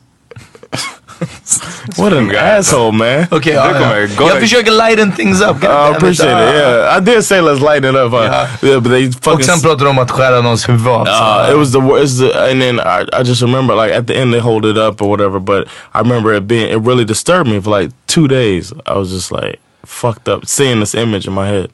what 1.96 2.12
an 2.12 2.30
asshole, 2.36 2.92
man. 2.92 3.26
Okej, 3.30 3.52
Det 3.54 3.72
kommer 3.72 3.96
ja. 4.00 4.06
gå- 4.18 4.28
Jag 4.28 4.40
försöker 4.40 4.70
lighten 4.88 5.12
things 5.12 5.40
up. 5.40 5.64
I 5.64 5.66
appreciate 5.66 6.30
it. 6.48 6.54
Yeah, 6.54 6.98
I 6.98 7.00
did 7.00 7.24
say 7.24 7.40
let's 7.40 7.60
lighten 7.74 7.94
it 7.94 8.00
up. 8.00 8.12
Uh, 8.12 8.20
Yeah. 8.20 8.48
yeah, 8.62 8.80
but 8.80 8.92
they 8.92 9.08
Och 9.08 9.14
fucking. 9.24 9.44
sen 9.44 9.60
pratar 9.60 9.84
de 9.84 9.90
om 9.90 9.98
att 9.98 10.10
skära 10.10 10.40
någons 10.40 10.68
huvud 10.68 10.88
av. 10.88 11.06
Uh, 11.06 11.50
it 11.50 11.56
was 11.58 11.72
the 11.72 11.80
worst, 11.80 12.20
and 12.50 12.60
then 12.62 12.76
I, 12.80 13.20
I 13.20 13.22
just 13.24 13.42
remember 13.42 13.84
like 13.86 13.96
at 13.98 14.06
the 14.06 14.14
end 14.20 14.32
they 14.32 14.40
hold 14.40 14.64
it 14.64 14.76
up 14.76 15.02
or 15.02 15.08
whatever. 15.08 15.38
But 15.40 15.64
I 15.94 15.98
remember 15.98 16.34
it 16.36 16.42
being 16.42 16.68
it 16.70 16.86
really 16.88 17.04
disturbed 17.04 17.48
me 17.54 17.60
for 17.62 17.80
like 17.80 17.92
two 18.06 18.28
days. 18.28 18.72
I 18.72 18.92
was 18.98 19.08
just 19.12 19.30
like 19.32 19.56
fucked 19.86 20.28
up 20.34 20.46
seeing 20.46 20.80
this 20.80 20.94
image 20.94 21.26
in 21.28 21.34
my 21.34 21.46
head 21.46 21.68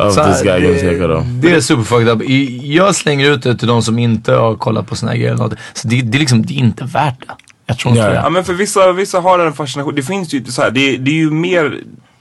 of 0.00 0.14
Så 0.14 0.24
this 0.24 0.42
guy 0.42 0.60
getting 0.60 0.98
det, 0.98 1.14
off. 1.14 1.24
det 1.26 1.50
är 1.52 1.60
super 1.60 1.82
fucked 1.84 2.08
up. 2.08 2.22
Jag 2.62 2.94
slänger 2.94 3.30
ut 3.30 3.42
det 3.42 3.56
till 3.56 3.68
de 3.68 3.82
som 3.82 3.98
inte 3.98 4.32
har 4.32 4.54
kollat 4.56 4.86
på 4.88 4.96
såna 4.96 5.12
här 5.12 5.18
grejer. 5.18 5.36
Så 5.74 5.88
det, 5.88 6.00
det 6.02 6.18
liksom, 6.18 6.46
det 6.46 6.54
är 6.54 6.58
inte 6.58 6.84
värt 6.84 7.20
det. 7.20 7.32
Jag 7.66 7.78
tror 7.78 7.90
inte 7.92 8.04
Ja, 8.04 8.10
det. 8.10 8.14
Ja 8.16 8.30
men 8.30 8.44
för 8.44 8.54
vissa, 8.54 8.92
vissa 8.92 9.20
har 9.20 9.38
en 9.38 9.52
fascination. 9.52 9.94
Det 9.94 10.02
finns 10.02 10.32
ju 10.34 10.44
så 10.44 10.62
här, 10.62 10.70
det, 10.70 10.96
det 10.96 11.10
är 11.10 11.14
ju 11.14 11.30
mer, 11.30 11.80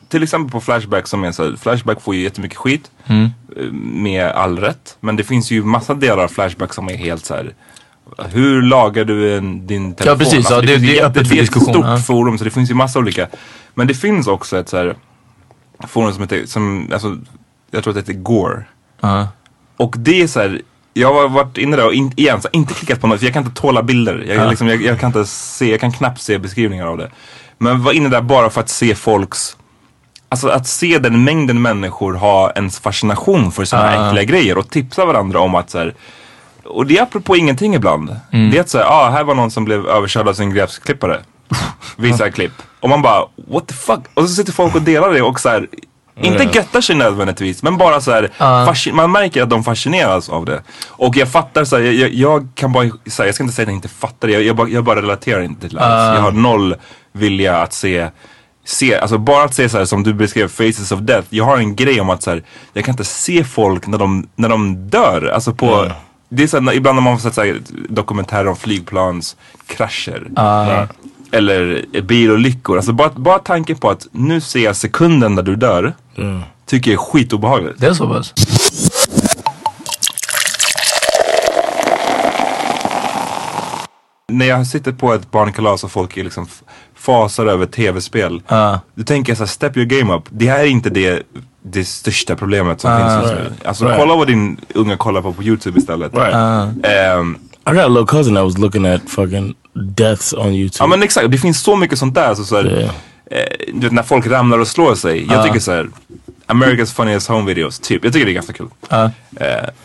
till 0.09 0.23
exempel 0.23 0.51
på 0.51 0.61
Flashback 0.61 1.07
som 1.07 1.23
är 1.23 1.31
så 1.31 1.43
här, 1.43 1.55
Flashback 1.55 2.01
får 2.01 2.15
ju 2.15 2.21
jättemycket 2.21 2.57
skit. 2.57 2.91
Mm. 3.07 3.29
eh, 3.57 3.63
Med 3.73 4.25
all 4.31 4.59
rätt. 4.59 4.97
Men 4.99 5.15
det 5.15 5.23
finns 5.23 5.51
ju 5.51 5.63
massa 5.63 5.93
delar 5.93 6.23
av 6.23 6.27
Flashback 6.27 6.73
som 6.73 6.89
är 6.89 6.95
helt 6.97 7.25
så 7.25 7.33
här. 7.35 7.53
Hur 8.29 8.61
lagar 8.61 9.05
du 9.05 9.37
en, 9.37 9.67
din 9.67 9.93
telefon? 9.95 10.19
Alltså, 10.19 10.35
precis, 10.35 10.49
ja, 10.51 10.61
det- 10.61 10.71
ju 10.73 10.77
det 10.87 10.99
är 10.99 11.05
öppet 11.05 11.27
för 11.27 11.35
Det 11.35 11.39
är 11.39 11.43
ett 11.43 11.47
diskussion, 11.51 11.73
stort 11.73 11.85
ja. 11.85 11.97
forum 11.97 12.37
så 12.37 12.43
det 12.43 12.49
finns 12.49 12.69
ju 12.69 12.73
massa 12.73 12.99
olika. 12.99 13.27
Men 13.73 13.87
det 13.87 13.93
finns 13.93 14.27
också 14.27 14.57
ett 14.57 14.69
så 14.69 14.77
här 14.77 14.95
forum 15.87 16.13
som 16.13 16.21
heter, 16.21 16.45
som, 16.45 16.89
alltså, 16.93 17.17
jag 17.71 17.83
tror 17.83 17.97
att 17.97 18.05
det 18.05 18.11
heter 18.13 18.23
Gore. 18.23 18.63
Ja. 19.01 19.27
Och 19.77 19.95
det 19.97 20.21
är 20.21 20.27
så 20.27 20.39
här, 20.39 20.61
jag 20.97 21.13
har 21.13 21.29
varit 21.29 21.57
inne 21.57 21.77
där 21.77 21.85
och 21.85 21.93
in, 21.93 22.11
igen, 22.15 22.41
så 22.41 22.47
inte 22.51 22.73
klickat 22.73 23.01
på 23.01 23.07
något 23.07 23.19
för 23.19 23.25
jag 23.25 23.33
kan 23.33 23.45
inte 23.45 23.61
tåla 23.61 23.83
bilder. 23.83 24.25
Jag, 24.27 24.49
liksom, 24.49 24.67
jag, 24.67 24.81
jag 24.81 24.99
kan 24.99 25.07
inte 25.07 25.25
se, 25.25 25.71
jag 25.71 25.79
kan 25.79 25.91
knappt 25.91 26.21
se 26.21 26.37
beskrivningar 26.37 26.87
av 26.87 26.97
det. 26.97 27.11
Men 27.57 27.83
var 27.83 27.91
inne 27.91 28.09
där 28.09 28.21
bara 28.21 28.49
för 28.49 28.61
att 28.61 28.69
se 28.69 28.95
folks, 28.95 29.57
alltså 30.29 30.47
att 30.47 30.67
se 30.67 30.99
den 30.99 31.23
mängden 31.23 31.61
människor 31.61 32.13
ha 32.13 32.51
en 32.51 32.69
fascination 32.69 33.51
för 33.51 33.65
sådana 33.65 33.87
här 33.87 34.07
äckliga 34.07 34.23
grejer 34.23 34.57
och 34.57 34.69
tipsa 34.69 35.05
varandra 35.05 35.39
om 35.39 35.55
att 35.55 35.69
så 35.69 35.77
här, 35.77 35.93
och 36.63 36.85
det 36.85 36.97
är 36.97 37.03
apropå 37.03 37.35
ingenting 37.35 37.75
ibland. 37.75 38.15
Det 38.51 38.57
är 38.57 38.61
att 38.61 38.69
säga, 38.69 38.85
ah, 38.87 39.09
här 39.09 39.23
var 39.23 39.35
någon 39.35 39.51
som 39.51 39.65
blev 39.65 39.87
överkörd 39.87 40.27
av 40.27 40.33
sin 40.33 40.53
gräsklippare. 40.53 41.19
Visa 41.97 42.31
klipp. 42.31 42.51
Och 42.79 42.89
man 42.89 43.01
bara, 43.01 43.25
what 43.35 43.67
the 43.67 43.73
fuck? 43.73 43.99
Och 44.13 44.23
så 44.23 44.35
sitter 44.35 44.51
folk 44.51 44.75
och 44.75 44.81
delar 44.81 45.13
det 45.13 45.21
och 45.21 45.39
så 45.39 45.49
här, 45.49 45.67
Inte 46.21 46.43
Ja. 46.43 46.51
göttar 46.51 46.81
sig 46.81 46.95
nödvändigtvis, 46.95 47.63
men 47.63 47.77
bara 47.77 48.01
så 48.01 48.11
här, 48.11 48.29
fasci- 48.67 48.93
man 48.93 49.11
märker 49.11 49.43
att 49.43 49.49
de 49.49 49.63
fascineras 49.63 50.29
av 50.29 50.45
det. 50.45 50.61
Och 50.87 51.17
jag 51.17 51.27
fattar 51.31 51.65
så 51.65 51.75
här, 51.75 51.83
jag, 51.83 52.13
jag, 52.13 52.47
kan 52.55 52.71
bara, 52.71 52.89
så 53.07 53.21
här, 53.21 53.25
jag 53.27 53.35
ska 53.35 53.43
inte 53.43 53.55
säga 53.55 53.63
att 53.63 53.69
jag 53.69 53.77
inte 53.77 53.87
fattar 53.87 54.27
det, 54.27 54.33
jag, 54.33 54.43
jag, 54.43 54.55
bara, 54.55 54.67
jag 54.69 54.83
bara 54.83 55.01
relaterar 55.01 55.41
inte 55.41 55.67
till 55.67 55.77
det 55.77 55.83
alls. 55.85 56.15
Jag 56.17 56.21
har 56.23 56.31
noll 56.31 56.75
vilja 57.11 57.57
att 57.57 57.73
se 57.73 58.07
Se, 58.67 58.95
alltså 58.99 59.17
bara 59.17 59.43
att 59.43 59.53
se 59.53 59.69
så 59.69 59.77
här 59.77 59.85
som 59.85 60.03
du 60.03 60.13
beskrev 60.13 60.47
Faces 60.47 60.91
of 60.91 60.99
Death. 60.99 61.27
Jag 61.29 61.45
har 61.45 61.57
en 61.57 61.75
grej 61.75 62.01
om 62.01 62.09
att 62.09 62.23
så 62.23 62.29
här, 62.29 62.43
jag 62.73 62.85
kan 62.85 62.93
inte 62.93 63.03
se 63.05 63.43
folk 63.43 63.87
när 63.87 63.97
de, 63.97 64.27
när 64.35 64.49
de 64.49 64.89
dör. 64.89 65.31
Alltså 65.33 65.53
på, 65.53 65.91
det 66.29 66.43
är 66.43 66.47
så 66.47 66.59
här, 66.61 66.73
ibland 66.73 66.95
när 66.95 67.01
man 67.03 67.19
sett 67.19 67.33
så 67.35 67.55
dokumentärer 67.89 68.47
om 68.47 68.55
flygplanskrascher. 68.55 70.27
Eller 71.37 71.85
bilolyckor. 72.01 72.77
Alltså 72.77 72.91
bara, 72.93 73.09
bara 73.15 73.39
tanken 73.39 73.75
på 73.77 73.89
att 73.89 74.07
nu 74.11 74.41
ser 74.41 74.59
jag 74.63 74.75
sekunden 74.75 75.35
när 75.35 75.43
du 75.43 75.55
dör. 75.55 75.93
Tycker 76.65 76.91
jag 76.91 77.01
är 77.01 77.05
skitobehagligt. 77.05 77.79
Det 77.79 77.87
är 77.87 77.93
så 77.93 78.07
pass? 78.07 78.33
När 84.27 84.45
jag 84.45 84.67
sitter 84.67 84.91
på 84.91 85.13
ett 85.13 85.31
barnkalas 85.31 85.83
och 85.83 85.91
folk 85.91 86.17
är 86.17 86.23
liksom 86.23 86.47
fasar 86.95 87.45
över 87.45 87.65
tv-spel. 87.65 88.41
Då 88.95 89.03
tänker 89.05 89.31
jag 89.31 89.37
så 89.37 89.43
här, 89.43 89.47
step 89.49 89.77
your 89.77 89.87
game 89.87 90.13
up. 90.13 90.23
Det 90.29 90.49
här 90.49 90.59
är 90.59 90.65
inte 90.65 90.89
det, 90.89 91.23
det 91.63 91.85
största 91.85 92.35
problemet 92.35 92.81
som 92.81 92.97
finns 92.97 93.13
just 93.31 93.33
nu. 93.33 93.67
Alltså 93.67 93.85
Right. 93.85 93.99
kolla 93.99 94.15
vad 94.15 94.27
din 94.27 94.57
unga 94.73 94.97
kollar 94.97 95.21
på 95.21 95.33
på 95.33 95.43
YouTube 95.43 95.79
istället. 95.79 96.13
Right. 96.15 96.35
Ehm, 96.85 97.37
I 97.67 97.73
got 97.73 97.83
a 97.85 97.87
little 97.87 98.05
cousin 98.05 98.33
that 98.35 98.43
was 98.43 98.57
looking 98.57 98.85
at 98.85 99.01
fucking 99.09 99.55
deaths 99.95 100.33
on 100.33 100.53
YouTube. 100.53 100.77
Ja 100.83 100.87
men 100.87 101.03
exakt, 101.03 101.31
det 101.31 101.37
finns 101.37 101.61
så 101.61 101.75
mycket 101.75 101.99
sånt 101.99 102.15
där. 102.15 102.27
Alltså, 102.27 102.43
så 102.43 102.55
här, 102.55 102.65
Yeah. 102.65 103.41
eh, 103.41 103.73
vet, 103.81 103.91
när 103.91 104.03
folk 104.03 104.27
ramlar 104.27 104.59
och 104.59 104.67
slår 104.67 104.95
sig. 104.95 105.25
Jag 105.29 105.43
tycker 105.45 105.59
så 105.59 105.71
här, 105.71 105.87
America's 106.47 106.95
funniest 106.95 107.27
home 107.27 107.45
videos, 107.47 107.79
typ. 107.79 108.03
Jag 108.03 108.13
tycker 108.13 108.25
det 108.25 108.31
är 108.31 108.33
ganska 108.33 108.53
kul. 108.53 108.67
Eh, 108.89 108.99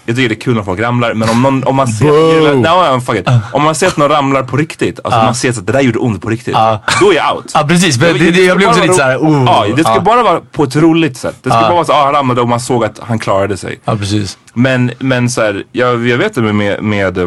jag 0.06 0.16
tycker 0.16 0.28
det 0.28 0.34
är 0.34 0.40
kul 0.40 0.54
när 0.54 0.62
folk 0.62 0.80
ramlar, 0.80 1.14
men 1.14 1.28
om, 1.28 1.42
någon, 1.42 1.64
om 1.64 1.76
man 1.76 1.88
ser 1.88 2.54
no, 2.54 2.94
no, 2.94 3.00
fuck 3.00 3.16
it. 3.16 3.28
Om 3.52 3.62
man 3.62 3.74
ser 3.74 3.86
att 3.86 3.96
någon 3.96 4.08
ramlar 4.08 4.42
på 4.42 4.56
riktigt, 4.56 5.00
alltså 5.04 5.20
man 5.20 5.34
ser 5.34 5.50
att 5.50 5.66
det 5.66 5.72
där 5.72 5.80
gjorde 5.80 5.98
ont 5.98 6.22
på 6.22 6.28
riktigt. 6.28 6.54
Då 7.00 7.10
är 7.12 7.16
jag 7.16 7.36
out. 7.36 7.50
Ja 7.54 7.64
precis, 7.68 8.00
men 8.00 8.18
det, 8.18 8.30
det, 8.30 8.44
jag 8.44 8.56
blir 8.56 8.68
också 8.68 8.82
lite 8.82 8.94
såhär, 8.94 9.16
oh. 9.18 9.44
Ja, 9.46 9.66
det 9.76 9.84
ska 9.84 10.00
bara 10.00 10.22
vara 10.22 10.40
på 10.52 10.64
ett 10.64 10.76
roligt 10.76 11.16
sätt. 11.16 11.36
Det 11.42 11.50
ska 11.50 11.60
bara 11.60 11.74
vara 11.74 11.84
så, 11.84 11.92
ah, 11.92 12.04
han 12.04 12.12
ramlade 12.14 12.40
och 12.40 12.48
man 12.48 12.60
såg 12.60 12.84
att 12.84 12.98
han 12.98 13.18
klarade 13.18 13.56
sig. 13.56 13.80
ja 13.84 13.96
precis. 13.96 14.38
Men, 14.54 14.90
men 14.98 15.30
så 15.30 15.40
här, 15.40 15.64
jag, 15.72 16.08
jag 16.08 16.18
vet 16.18 16.34
det 16.34 16.40
med, 16.52 16.82
med, 16.82 17.18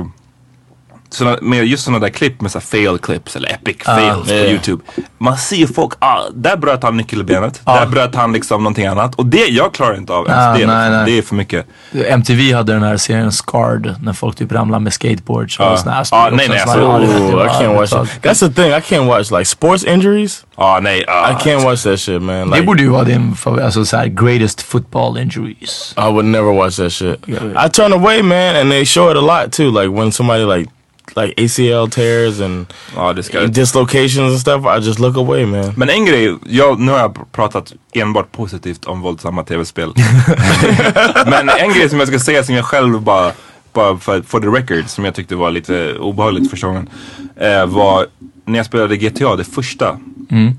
såna, 1.14 1.38
med 1.42 1.66
just 1.66 1.84
sådana 1.84 2.00
där 2.00 2.10
klipp 2.10 2.42
med 2.42 2.52
så 2.52 2.60
här 2.60 2.66
fail 2.66 2.98
clips 2.98 3.36
eller 3.36 3.50
epic 3.54 3.78
fails 3.86 4.28
på 4.28 4.34
yeah. 4.34 4.52
YouTube. 4.52 4.84
Man 5.18 5.38
ser 5.38 5.68
folk, 5.68 5.94
ah, 6.00 6.22
där 6.34 6.58
bröt 6.58 6.84
han 6.84 6.98
nyckelbenet, 6.98 7.62
där 7.66 7.86
bröt 7.86 8.16
han 8.16 8.34
liksom 8.34 8.64
någonting 8.64 8.86
annat. 8.86 9.16
Och 9.16 9.26
det, 9.26 9.48
jag 9.48 9.74
klarar 9.74 9.98
inte 9.98 10.14
av 10.14 10.26
ens 10.28 10.40
Ah, 10.44 10.48
det. 10.52 10.58
liksom. 10.58 10.74
nej, 10.76 10.90
nej. 10.90 11.06
Det 11.06 11.18
är 11.18 11.22
för 11.22 11.36
mycket. 11.36 11.66
MTV 12.10 12.54
hade 12.54 12.74
den 12.74 12.84
här 12.84 12.98
serien 12.98 13.32
Scarred 13.32 13.96
när 14.04 14.14
folk 14.14 14.36
typ 14.36 14.52
ramlar 14.52 14.80
med 14.80 14.94
skateboards 14.94 15.60
och 15.60 15.66
Ja. 15.66 15.78
såna 15.78 16.00
också 16.02 16.16
nej, 16.32 16.48
nej, 16.50 16.60
alltså, 16.60 16.78
det- 16.98 17.08
det 17.08 17.34
Ooh, 17.34 17.46
I 17.46 17.50
can't 17.50 17.76
watch 17.76 17.92
det 17.92 18.04
it. 18.04 18.10
That's 18.24 18.40
the 18.40 18.62
thing. 18.62 18.72
I 18.72 18.80
can't 18.80 19.08
watch 19.08 19.32
like 19.32 19.46
sports 19.46 19.84
injuries. 19.84 20.46
Ah, 20.56 20.80
nej, 20.80 21.06
ah. 21.08 21.32
I 21.32 21.34
can't 21.34 21.64
watch 21.64 21.84
that 21.84 22.00
shit, 22.00 22.22
man. 22.22 22.50
Det 22.50 22.56
Like, 22.56 22.66
borde 22.68 22.82
ju 22.84 22.90
vara 22.90 23.04
din 23.04 23.36
favor- 23.36 23.62
alltså 23.62 23.86
såhär 23.86 24.06
greatest 24.08 24.62
football 24.62 25.18
injuries. 25.18 25.96
I 25.98 26.02
would 26.02 26.26
never 26.26 26.52
watch 26.54 26.76
that 26.78 26.92
shit. 26.94 27.20
I 27.66 27.70
turn 27.70 27.94
away, 27.94 28.24
man, 28.24 28.56
and 28.56 28.72
they 28.72 28.86
show 28.86 29.12
it 29.12 29.18
a 29.18 29.22
lot 29.44 29.52
too. 29.52 29.72
Like 29.82 29.88
when 30.02 30.12
somebody 30.12 30.46
like 30.58 30.70
like 31.16 31.34
ACL 31.46 31.90
tears 31.90 32.42
and 32.42 32.66
Ja, 32.96 33.14
dislocations 33.48 34.18
and 34.18 34.40
stuff, 34.40 34.66
I 34.66 34.86
just 34.86 35.00
look 35.00 35.18
away, 35.18 35.46
man. 35.46 35.74
Men 35.78 35.90
en 35.90 36.06
grej, 36.06 36.38
jag, 36.50 36.80
nu 36.80 36.92
har 36.92 37.00
jag 37.00 37.32
pratat 37.32 37.74
enbart 37.94 38.32
positivt 38.32 38.86
om 38.86 39.02
våldsamma 39.02 39.44
tv-spel. 39.44 39.94
Men 41.26 41.50
en 41.50 41.74
grej 41.74 41.90
som 41.90 42.00
jag 42.00 42.08
ska 42.08 42.20
säga 42.20 42.44
som 42.44 42.56
jag 42.56 42.66
själv 42.66 43.02
bara, 43.02 43.32
bara 43.74 43.98
för, 43.98 44.22
for 44.22 44.40
the 44.40 44.48
record, 44.48 44.90
som 44.90 45.06
jag 45.06 45.16
tyckte 45.16 45.36
var 45.36 45.52
lite 45.52 45.94
obehagligt 46.00 46.50
första 46.50 46.68
gången. 46.68 46.90
Eh, 47.36 47.66
var 47.66 48.06
när 48.46 48.60
jag 48.60 48.66
spelade 48.66 48.98
GTA, 48.98 49.36
det 49.36 49.44
första. 49.44 49.98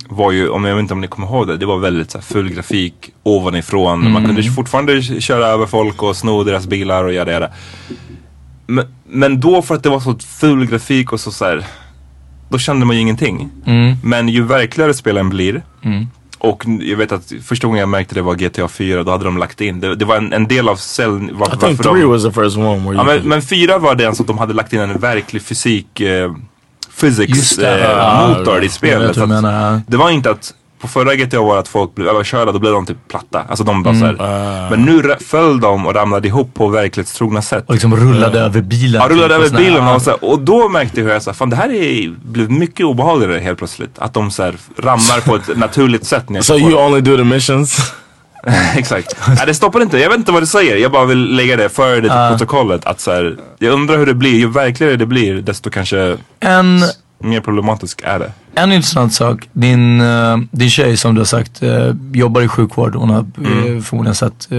Var 0.08 0.32
ju, 0.32 0.48
om 0.48 0.64
jag 0.64 0.74
vet 0.74 0.80
inte 0.80 0.94
om 0.94 1.00
ni 1.00 1.06
kommer 1.08 1.28
ihåg 1.28 1.46
det, 1.46 1.56
det 1.56 1.66
var 1.66 1.78
väldigt 1.78 2.10
så 2.10 2.18
här, 2.18 2.22
full 2.22 2.48
grafik 2.48 2.94
ovanifrån. 3.22 4.12
Man 4.12 4.24
kunde 4.24 4.42
fortfarande 4.42 5.02
köra 5.02 5.46
över 5.46 5.66
folk 5.66 6.02
och 6.02 6.16
sno 6.16 6.44
deras 6.44 6.66
bilar 6.66 7.04
och 7.04 7.12
göra 7.12 7.40
det. 7.40 7.52
Men, 8.66 8.86
men 9.06 9.40
då 9.40 9.62
för 9.62 9.74
att 9.74 9.82
det 9.82 9.88
var 9.88 10.00
så 10.00 10.18
ful 10.18 10.66
grafik 10.66 11.12
och 11.12 11.20
så, 11.20 11.30
så 11.30 11.44
här, 11.44 11.66
då 12.48 12.58
kände 12.58 12.86
man 12.86 12.96
ju 12.96 13.02
ingenting. 13.02 13.50
Men 14.02 14.28
ju 14.28 14.42
verkligare 14.42 14.94
spelen 14.94 15.28
blir 15.28 15.62
och 16.44 16.64
jag 16.80 16.96
vet 16.96 17.12
att 17.12 17.32
första 17.42 17.66
gången 17.66 17.80
jag 17.80 17.88
märkte 17.88 18.14
det 18.14 18.22
var 18.22 18.34
GTA 18.34 18.68
4, 18.68 19.02
då 19.02 19.10
hade 19.10 19.24
de 19.24 19.38
lagt 19.38 19.60
in, 19.60 19.80
det, 19.80 19.94
det 19.94 20.04
var 20.04 20.16
en, 20.16 20.32
en 20.32 20.48
del 20.48 20.68
av 20.68 20.76
cell, 20.76 21.10
var, 21.10 21.46
I 21.46 21.50
think 21.50 21.62
varför 21.62 21.82
three 21.82 22.02
de, 22.02 22.06
was 22.06 22.22
the 22.22 22.32
first 22.32 22.56
one 22.56 22.90
where 22.90 22.96
ja, 22.96 23.04
men, 23.04 23.28
men 23.28 23.42
4 23.42 23.78
var 23.78 23.94
den 23.94 24.14
som 24.14 24.26
de 24.26 24.38
hade 24.38 24.54
lagt 24.54 24.72
in 24.72 24.80
en 24.80 24.98
verklig 24.98 25.42
fysik, 25.42 26.00
eh, 26.00 26.32
physics 27.00 27.38
Just 27.38 27.60
det, 27.60 27.84
eh, 27.84 28.28
motor 28.28 28.64
i 28.64 28.68
spelet. 28.68 29.16
det 29.86 29.96
var 29.96 30.10
inte 30.10 30.30
att 30.30 30.54
på 30.84 30.88
förra 30.88 31.14
GTA 31.14 31.40
var 31.40 31.58
att 31.58 31.68
folk 31.68 31.94
blev 31.94 32.08
överkörda, 32.08 32.52
då 32.52 32.58
blev 32.58 32.72
de 32.72 32.86
typ 32.86 33.08
platta. 33.08 33.42
Alltså 33.48 33.64
de 33.64 33.82
bara 33.82 33.94
Mm. 33.94 34.16
såhär. 34.16 34.70
Men 34.70 34.82
nu 34.82 35.14
föll 35.20 35.60
de 35.60 35.86
och 35.86 35.94
ramlade 35.94 36.28
ihop 36.28 36.54
på 36.54 36.68
verklighetstrogna 36.68 37.42
sätt. 37.42 37.64
Och 37.66 37.72
liksom 37.74 37.96
rullade 37.96 38.40
över 38.40 38.60
bilen. 38.60 39.02
Ja, 39.02 39.08
rullade 39.08 39.28
typ, 39.28 39.36
över 39.46 39.50
här- 39.58 39.64
bilen 39.70 39.88
och, 39.88 40.02
så 40.02 40.10
här, 40.10 40.24
och 40.24 40.38
då 40.40 40.68
märkte 40.68 41.00
jag 41.00 41.22
sa, 41.22 41.32
fan 41.32 41.50
det 41.50 41.56
här 41.56 41.68
är, 41.72 42.08
blev 42.24 42.50
mycket 42.50 42.86
obehagligare 42.86 43.38
helt 43.38 43.58
plötsligt. 43.58 43.98
Att 43.98 44.14
de 44.14 44.30
så 44.30 44.42
här, 44.42 44.54
ramlar 44.78 45.20
på 45.20 45.36
ett 45.36 45.56
naturligt 45.58 46.04
sätt. 46.06 46.28
Ner 46.28 46.40
So 46.42 46.54
you 46.58 46.86
only 46.86 47.00
do 47.00 47.16
the 47.16 47.24
missions? 47.24 47.92
Exakt. 48.76 49.16
Nej, 49.28 49.38
det 49.46 49.54
stoppar 49.54 49.82
inte. 49.82 49.98
Jag 49.98 50.08
vet 50.08 50.18
inte 50.18 50.32
vad 50.32 50.42
det 50.42 50.46
säger. 50.46 50.76
Jag 50.76 50.92
bara 50.92 51.04
vill 51.04 51.36
lägga 51.36 51.56
det 51.56 51.68
för 51.68 51.94
det 51.96 52.00
till 52.00 52.10
protokollet. 52.38 52.84
Att 52.86 53.00
så 53.00 53.12
här, 53.12 53.36
jag 53.58 53.72
undrar 53.72 53.96
hur 53.98 54.06
det 54.06 54.14
blir. 54.14 54.34
Ju 54.34 54.48
verkligare 54.50 54.96
det 54.96 55.06
blir, 55.06 55.34
desto 55.34 55.70
kanske 55.70 56.16
En, 56.40 56.80
mer 57.18 57.40
problematisk 57.40 58.00
är 58.04 58.18
det. 58.18 58.32
en 58.54 58.72
intressant 58.72 59.12
sak. 59.14 59.48
Din, 59.52 60.00
eh, 60.00 60.36
din 60.50 60.70
tjej 60.70 60.96
som 60.96 61.14
du 61.14 61.20
har 61.20 61.26
sagt 61.26 61.62
eh, 61.62 61.90
jobbar 62.12 62.40
i 62.42 62.48
sjukvård. 62.48 62.94
Hon 62.94 63.10
har 63.10 63.20
uh, 63.20 63.80
förmodligen 63.82 64.14
sett 64.14 64.48
eh, 64.52 64.58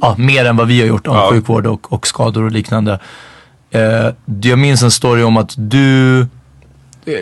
ja, 0.00 0.14
mer 0.18 0.44
än 0.44 0.56
vad 0.56 0.66
vi 0.68 0.80
har 0.80 0.86
gjort 0.86 1.06
om 1.06 1.16
Ja. 1.16 1.28
sjukvård 1.30 1.66
och, 1.66 1.92
och 1.92 2.06
skador 2.06 2.42
och 2.44 2.52
liknande. 2.52 2.98
Eh, 3.70 4.08
jag 4.42 4.58
minns 4.58 4.82
en 4.82 4.90
story 4.90 5.22
om 5.22 5.36
att 5.36 5.54
du 5.56 6.20
eh, 6.20 6.26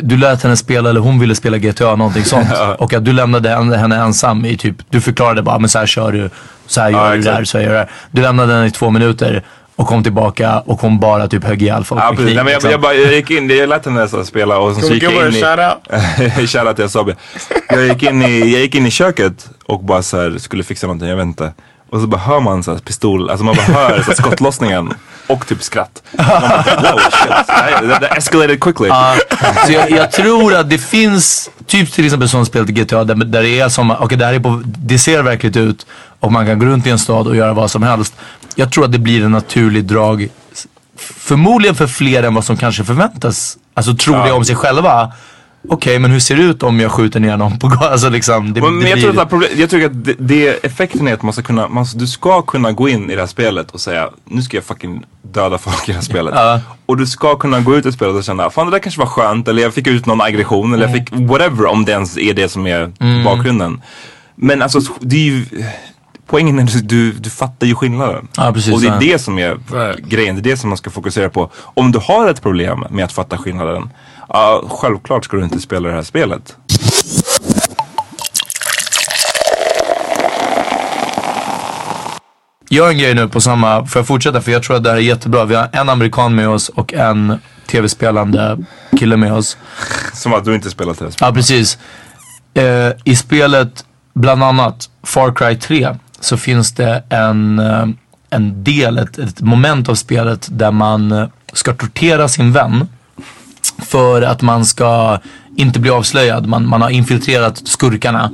du 0.03 0.16
lät 0.16 0.43
henne 0.43 0.57
spela, 0.57 0.91
eller 0.91 1.01
hon 1.01 1.18
ville 1.18 1.35
spela 1.35 1.59
GTA, 1.59 1.97
någonting 1.97 2.24
sånt. 2.35 2.49
Och 2.78 2.93
att 2.95 3.05
du 3.05 3.12
lämnade 3.12 3.49
henne, 3.76 3.97
ensam 3.97 4.45
i 4.45 4.57
typ, 4.57 4.76
du 4.91 5.01
förklarade 5.01 5.43
bara, 5.43 5.59
men 5.59 5.68
så 5.68 5.78
här 5.78 5.87
kör 5.87 6.12
du, 6.12 6.31
så 6.66 6.81
här 6.81 6.91
gör 6.91 7.11
Ja, 7.11 7.16
du 7.16 7.22
där, 7.22 7.31
exakt. 7.33 7.49
så 7.49 7.59
här 7.59 7.64
gör 7.64 7.70
du 7.72 7.76
där. 7.78 7.91
Du 8.11 8.22
lämnade 8.22 8.53
henne 8.55 8.66
i 8.66 8.70
två 8.70 8.91
minuter 8.91 9.43
och 9.81 9.87
kom 9.87 10.03
tillbaka 10.03 10.61
och 10.61 10.81
hon 10.81 11.01
bara 11.01 11.28
typ 11.28 11.45
högg 11.45 11.62
ihjäl 11.62 11.85
folk 11.85 12.01
Ja, 12.03 12.09
precis. 12.11 12.24
kniv, 12.24 12.35
Nej, 12.35 12.45
men 12.45 12.53
jag, 12.53 12.59
liksom. 12.59 12.70
jag, 12.70 12.81
bara, 12.81 12.95
jag 12.95 13.12
gick 13.12 13.31
in, 13.31 13.51
jag 13.51 13.68
lät 13.68 13.85
henne 13.85 14.09
så 14.09 14.24
spela 14.24 14.59
och 14.59 14.74
sen 14.74 14.83
så 14.83 14.89
we 14.89 14.95
gick 14.95 15.03
jag 15.03 15.12
in 15.12 15.35
i... 15.35 15.41
shout 15.41 15.59
out? 15.59 16.51
Shoutout 16.51 16.76
till 16.76 16.85
Asabi. 16.85 17.14
Jag 17.68 17.87
gick 17.87 18.03
in 18.03 18.22
i, 18.22 18.39
jag 18.53 18.61
gick 18.61 18.74
in 18.74 18.87
i 18.87 18.91
köket 18.91 19.49
och 19.66 19.85
bara 19.85 20.03
så 20.03 20.20
här, 20.20 20.39
skulle 20.39 20.62
fixa 20.62 20.87
någonting, 20.87 21.09
jag 21.09 21.16
vet 21.16 21.24
inte. 21.26 21.53
Och 21.91 22.01
så 22.01 22.07
bara 22.07 22.20
hör 22.20 22.41
man 22.41 22.62
så 22.62 22.72
här 22.72 22.78
pistol, 22.78 23.31
alltså 23.31 23.45
man 23.45 23.55
bara 23.57 23.66
hör 23.66 24.03
så 24.03 24.11
här 24.11 24.14
skottlossningen 24.14 24.95
och 25.26 25.47
typ 25.47 25.62
skratt. 25.62 26.03
Man 26.18 26.26
bara, 26.26 26.93
wow 26.93 27.01
shit, 27.11 27.91
that, 28.01 28.16
escalated 28.18 28.61
quickly. 28.61 28.89
Ja, 28.89 29.14
så 29.66 29.72
jag, 29.72 29.91
jag 29.91 30.12
tror 30.12 30.55
att 30.55 30.70
det 30.70 30.78
finns, 30.78 31.51
typ 31.66 31.93
till 31.93 32.05
exempel 32.05 32.28
som 32.28 32.47
spel 32.47 32.66
till 32.66 32.74
GTA 32.74 33.05
där, 33.05 33.14
där 33.14 33.43
det 33.43 33.61
är 33.61 33.68
som, 33.68 33.91
okej 33.91 34.18
det 34.18 34.24
här 34.26 34.35
är 34.35 34.41
på, 34.41 34.62
det 34.64 34.99
ser 34.99 35.22
verkligt 35.22 35.57
ut 35.57 35.87
och 36.20 36.33
man 36.33 36.47
kan 36.47 36.59
gå 36.59 36.66
runt 36.66 36.87
i 36.87 36.91
en 36.91 36.99
stad 36.99 37.26
och 37.26 37.37
göra 37.37 37.53
vad 37.53 37.70
som 37.70 37.83
helst. 37.83 38.14
Jag 38.61 38.72
tror 38.72 38.84
att 38.84 38.92
det 38.92 38.98
blir 38.98 39.24
en 39.24 39.32
naturlig 39.32 39.84
drag, 39.84 40.28
förmodligen 40.96 41.74
för 41.74 41.86
fler 41.86 42.22
än 42.22 42.34
vad 42.34 42.44
som 42.44 42.56
kanske 42.56 42.84
förväntas, 42.84 43.58
alltså 43.74 43.96
tror 43.96 44.24
det 44.24 44.32
om 44.32 44.44
sig 44.44 44.56
själva. 44.56 45.12
Okej, 45.68 45.98
men 45.98 46.11
hur 46.11 46.20
ser 46.20 46.36
det 46.36 46.42
ut 46.42 46.62
om 46.62 46.80
jag 46.80 46.92
skjuter 46.92 47.20
ner 47.20 47.36
någon 47.36 47.58
på 47.58 47.68
gatan? 47.68 47.92
Alltså 47.92 48.08
liksom, 48.08 48.54
det, 48.54 48.61
Men, 48.61 48.72
men 48.72 48.80
det 48.80 48.88
jag, 48.88 48.98
blir, 48.98 49.12
tror 49.12 49.22
att 49.22 49.30
problem, 49.30 49.50
jag 49.56 49.70
tycker 49.70 49.86
att 49.86 50.04
det, 50.04 50.14
det 50.18 50.64
effekten 50.64 51.08
är 51.08 51.14
att 51.14 51.22
man 51.22 51.32
ska 51.32 51.42
kunna, 51.42 51.68
man, 51.68 51.86
du 51.94 52.06
ska 52.06 52.42
kunna 52.42 52.72
gå 52.72 52.88
in 52.88 53.11
i 53.11 53.14
det 53.14 53.20
här 53.20 53.26
spelet 53.26 53.70
och 53.70 53.80
säga 53.80 54.08
nu 54.24 54.42
ska 54.42 54.56
jag 54.56 54.64
fucking 54.64 55.04
döda 55.22 55.58
folk 55.58 55.88
i 55.88 55.92
det 55.92 55.98
här 55.98 56.04
spelet. 56.12 56.34
Ja. 56.36 56.61
Och 56.86 56.96
du 56.96 57.06
ska 57.06 57.36
kunna 57.36 57.61
gå 57.61 57.76
ut 57.76 57.86
i 57.86 57.92
spelet 57.92 58.14
och 58.14 58.24
känna, 58.24 58.50
fan 58.50 58.66
det 58.66 58.72
där 58.72 58.78
kanske 58.78 59.00
var 59.00 59.06
skönt 59.06 59.48
eller 59.48 59.62
jag 59.62 59.74
fick 59.74 59.86
ut 59.86 60.06
någon 60.06 60.20
aggression 60.20 60.74
eller 60.74 60.88
jag 60.88 60.94
fick 60.96 61.12
whatever 61.12 61.66
om 61.66 61.84
det 61.84 61.92
ens 61.92 62.18
är 62.18 62.34
det 62.34 62.48
som 62.48 62.66
är 62.66 62.92
bakgrunden. 63.24 63.82
Men 64.34 64.62
alltså 64.62 64.80
det 65.00 65.16
är 65.16 65.24
ju, 65.24 65.46
poängen 66.31 66.59
är 66.59 66.62
att 66.62 66.89
du, 66.89 67.12
du 67.12 67.31
fattar 67.31 67.66
ju 67.66 67.74
skillnaden. 67.74 68.28
Ja, 68.37 68.53
precis, 68.53 68.74
och 68.74 68.81
det 68.81 68.87
är 68.87 68.93
ja. 68.93 68.99
det 68.99 69.18
som 69.18 69.39
är 69.39 69.59
grejen, 70.09 70.35
det 70.35 70.41
är 70.41 70.51
det 70.51 70.57
som 70.57 70.70
man 70.70 70.76
ska 70.76 70.91
fokusera 70.91 71.31
på. 71.31 71.51
Om 71.55 71.93
du 71.93 71.99
har 71.99 72.28
ett 72.28 72.43
problem 72.43 72.85
med 72.91 73.05
att 73.05 73.12
fatta 73.12 73.39
skillnaden, 73.39 73.91
ja, 74.28 74.64
självklart 74.68 75.24
ska 75.24 75.37
du 75.37 75.45
inte 75.45 75.61
spela 75.61 75.89
det 75.89 75.95
här 75.95 76.03
spelet. 76.03 76.57
Gör 82.70 82.89
en 82.89 82.99
grej 82.99 83.14
nu 83.14 83.28
på 83.28 83.41
samma, 83.41 83.87
får 83.87 84.01
jag 84.01 84.07
fortsätta? 84.07 84.41
För 84.41 84.53
jag 84.53 84.62
tror 84.62 84.76
att 84.76 84.85
det 84.85 84.91
här 84.91 84.97
är 84.97 85.01
jättebra. 85.01 85.45
Vi 85.45 85.55
har 85.55 85.68
en 85.72 85.89
amerikan 85.89 86.35
med 86.35 86.49
oss 86.49 86.68
och 86.68 86.95
en 86.95 87.39
tv-spelande 87.66 88.59
kille 88.99 89.16
med 89.16 89.33
oss. 89.33 89.57
Som 90.14 90.33
att 90.33 90.45
du 90.45 90.55
inte 90.55 90.66
här 90.66 90.70
spelet. 90.70 91.16
Ja, 91.20 91.33
precis. 91.33 91.78
Eh, 92.55 92.91
I 93.05 93.16
spelet 93.16 93.85
bland 94.14 94.43
annat 94.43 94.91
Far 95.03 95.33
Cry 95.33 95.57
3 95.57 95.97
så 96.21 96.37
finns 96.37 96.73
det 96.73 97.03
en, 97.09 97.59
eh, 97.59 97.87
en 98.31 98.64
del, 98.64 98.99
ett, 98.99 99.18
ett 99.18 99.41
moment 99.41 99.89
av 99.89 99.95
spelet 99.95 100.49
där 100.51 100.71
man 100.71 101.12
eh, 101.12 101.29
ska 101.53 101.75
tortera 101.75 102.29
sin 102.29 102.53
vän 102.53 102.89
för 103.79 104.23
att 104.23 104.43
man 104.43 104.64
ska 104.64 105.18
inte 105.57 105.81
bli 105.81 105.91
avslöjad. 105.91 106.47
Man, 106.47 106.66
man 106.66 106.83
har 106.83 106.91
infiltrerat 106.91 107.68
skurkarna 107.68 108.31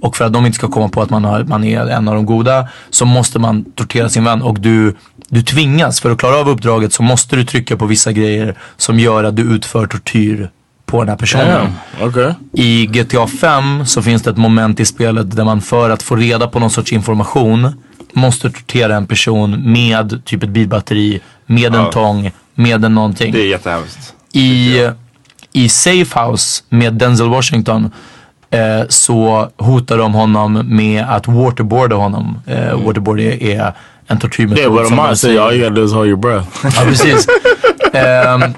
och 0.00 0.16
för 0.16 0.24
att 0.24 0.32
de 0.32 0.46
inte 0.46 0.56
ska 0.56 0.68
komma 0.68 0.88
på 0.88 1.02
att 1.02 1.10
man, 1.10 1.24
har, 1.24 1.44
man 1.44 1.64
är 1.64 1.86
en 1.86 2.08
av 2.08 2.14
de 2.14 2.26
goda 2.26 2.68
så 2.90 3.04
måste 3.04 3.38
man 3.38 3.64
tortera 3.64 4.08
sin 4.08 4.24
vän 4.24 4.42
och 4.42 4.60
du, 4.60 4.96
du 5.28 5.42
tvingas, 5.42 6.00
för 6.00 6.10
att 6.10 6.18
klara 6.18 6.36
av 6.36 6.48
uppdraget 6.48 6.92
så 6.92 7.02
måste 7.02 7.36
du 7.36 7.44
trycka 7.44 7.76
på 7.76 7.86
vissa 7.86 8.12
grejer 8.12 8.54
som 8.76 8.98
gör 8.98 9.24
att 9.24 9.36
du 9.36 9.42
utför 9.42 9.86
tortyr 9.86 10.50
på 10.90 11.00
den 11.00 11.08
här 11.08 11.16
personen. 11.16 11.72
Okay. 12.02 12.32
I 12.52 12.86
GTA 12.86 13.26
5 13.26 13.86
så 13.86 14.02
finns 14.02 14.22
det 14.22 14.30
ett 14.30 14.36
moment 14.36 14.80
i 14.80 14.84
spelet 14.84 15.36
där 15.36 15.44
man 15.44 15.60
för 15.60 15.90
att 15.90 16.02
få 16.02 16.16
reda 16.16 16.46
på 16.48 16.58
någon 16.58 16.70
sorts 16.70 16.92
information 16.92 17.82
måste 18.12 18.50
tortera 18.50 18.96
en 18.96 19.06
person 19.06 19.72
med 19.72 20.24
typ 20.24 20.42
ett 20.42 20.48
bilbatteri, 20.48 21.20
med 21.46 21.74
en 21.74 21.80
Ja. 21.80 21.92
tång, 21.92 22.30
med 22.54 22.84
en 22.84 22.94
någonting. 22.94 23.32
Det 23.32 23.40
är 23.42 23.46
jättehemskt. 23.48 24.14
I, 24.32 24.78
I 25.52 25.68
Safe 25.68 26.20
House 26.20 26.62
med 26.68 26.94
Denzel 26.94 27.28
Washington 27.28 27.90
eh, 28.50 28.86
så 28.88 29.48
hotar 29.56 29.98
de 29.98 30.14
honom 30.14 30.52
med 30.66 31.04
att 31.08 31.28
waterboarda 31.28 31.96
honom. 31.96 32.38
Eh, 32.46 32.84
Waterboard 32.86 33.20
är, 33.20 33.42
är 33.42 33.72
en 34.06 34.18
tortyrmetod. 34.18 34.66
On 34.66 34.74
man 34.74 35.06
mine 35.06 35.16
say 35.16 35.16
säger- 35.16 35.40
all 35.40 35.54
you 35.54 35.62
gotta 35.68 35.74
do 35.80 35.84
is 35.86 35.92
hold 35.92 36.08
your 36.08 36.18
breath. 36.18 36.48
Ja, 36.62 36.70
precis. 36.84 37.26
Ehm, 37.92 38.54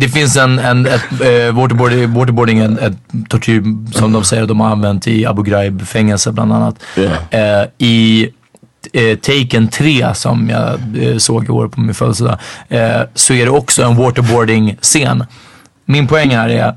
det 0.00 0.08
finns 0.08 0.36
en, 0.36 0.58
en 0.58 0.86
ett, 0.86 1.12
eh, 1.12 1.54
waterboarding, 1.54 2.14
waterboarding 2.14 2.58
en 2.58 2.78
ett 2.78 2.96
tortyr 3.28 3.62
som 3.92 4.12
de 4.12 4.24
säger 4.24 4.46
de 4.46 4.60
har 4.60 4.70
använt 4.70 5.06
i 5.06 5.26
Abu 5.26 5.42
Ghraib 5.42 5.86
fängelse 5.86 6.32
bland 6.32 6.52
annat. 6.52 6.82
Yeah. 6.96 7.60
Eh, 7.62 7.68
I 7.78 8.28
eh, 8.92 9.18
Taken 9.18 9.68
3 9.68 10.14
som 10.14 10.50
jag 10.50 10.80
eh, 11.02 11.16
såg 11.18 11.44
i 11.44 11.48
år 11.48 11.68
på 11.68 11.80
min 11.80 11.94
födelsedag 11.94 12.38
eh, 12.68 13.00
så 13.14 13.34
är 13.34 13.44
det 13.44 13.50
också 13.50 13.82
en 13.82 13.96
waterboarding-scen. 13.96 15.24
Min 15.84 16.06
poäng 16.06 16.30
här 16.30 16.48
är 16.48 16.74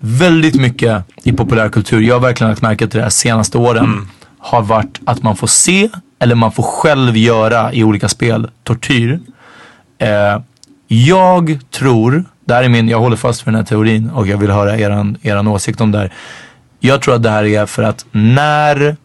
väldigt 0.00 0.54
mycket 0.54 1.04
i 1.22 1.32
populärkultur, 1.32 2.00
jag 2.00 2.14
har 2.14 2.20
verkligen 2.20 2.50
lagt 2.50 2.62
märke 2.62 2.86
till 2.86 2.98
det 2.98 3.02
här 3.02 3.10
senaste 3.10 3.58
åren, 3.58 4.08
har 4.38 4.62
varit 4.62 5.00
att 5.06 5.22
man 5.22 5.36
får 5.36 5.46
se 5.46 5.88
eller 6.18 6.34
man 6.34 6.52
får 6.52 6.62
själv 6.62 7.16
göra 7.16 7.72
i 7.72 7.84
olika 7.84 8.08
spel 8.08 8.50
tortyr. 8.64 9.20
Jag 10.86 11.58
tror, 11.70 12.24
det 12.44 12.54
här 12.54 12.62
är 12.64 12.68
min, 12.68 12.88
jag 12.88 13.00
håller 13.00 13.16
fast 13.16 13.46
vid 13.46 13.46
den 13.46 13.54
här 13.54 13.64
teorin 13.64 14.10
och 14.10 14.26
jag 14.26 14.38
vill 14.38 14.50
höra 14.50 14.78
eran, 14.78 15.16
eran 15.22 15.48
åsikt 15.48 15.80
om 15.80 15.92
det 15.92 15.98
här. 15.98 16.12
Jag 16.80 17.02
tror 17.02 17.14
att 17.14 17.22
det 17.22 17.30
här 17.30 17.44
är 17.44 17.66
för 17.66 17.82
att 17.82 18.06
när 18.12 18.96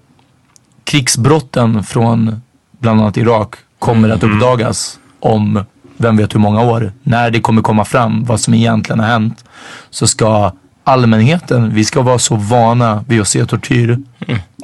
krigsbrotten 0.83 1.83
från 1.83 2.41
bland 2.79 3.01
annat 3.01 3.17
Irak 3.17 3.55
kommer 3.79 4.09
att 4.09 4.23
uppdagas 4.23 4.99
om 5.19 5.63
vem 5.97 6.17
vet 6.17 6.35
hur 6.35 6.39
många 6.39 6.61
år. 6.61 6.91
När 7.03 7.31
det 7.31 7.41
kommer 7.41 7.61
komma 7.61 7.85
fram 7.85 8.23
vad 8.23 8.39
som 8.39 8.53
egentligen 8.53 8.99
har 8.99 9.07
hänt 9.07 9.45
så 9.89 10.07
ska 10.07 10.51
allmänheten, 10.83 11.73
vi 11.73 11.85
ska 11.85 12.01
vara 12.01 12.19
så 12.19 12.35
vana 12.35 13.05
vid 13.07 13.21
att 13.21 13.27
se 13.27 13.45
tortyr 13.45 13.97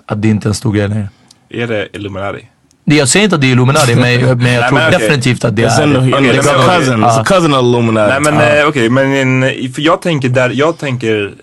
att 0.05 0.21
det 0.21 0.27
inte 0.27 0.47
är 0.47 0.49
en 0.49 0.55
stor 0.55 0.73
grej 0.73 0.87
längre. 0.87 1.09
Är 1.49 1.67
det 1.67 1.87
Illuminati? 1.93 2.47
Det- 2.89 2.95
Jag 2.95 3.07
säger 3.07 3.23
inte 3.23 3.35
att 3.35 3.41
det 3.41 3.47
är 3.47 3.51
Illuminati 3.51 3.95
men, 3.95 4.01
men 4.01 4.13
jag 4.13 4.37
Nej, 4.37 4.59
tror 4.61 4.71
men 4.79 4.87
okej. 4.87 4.99
definitivt 4.99 5.45
att 5.45 5.55
det 5.55 5.63
är 5.63 5.69
it's 5.69 5.87
men 5.87 6.13
a 6.13 6.17
okej. 6.17 6.37
cousin. 6.77 6.93
It's 6.93 7.01
Ja. 7.01 7.21
a 7.21 7.23
cousin 7.25 7.53
of 7.53 7.59
Illuminati. 7.61 8.11
Nej 8.21 8.33
men 8.33 8.59
eh, 8.59 8.67
okej, 8.67 8.89
men 8.89 9.15
in, 9.15 9.73
för 9.73 9.81
jag 9.81 10.01
tänker 10.01 10.29
där, 10.29 10.49
jag 10.49 10.77
tänker 10.77 11.33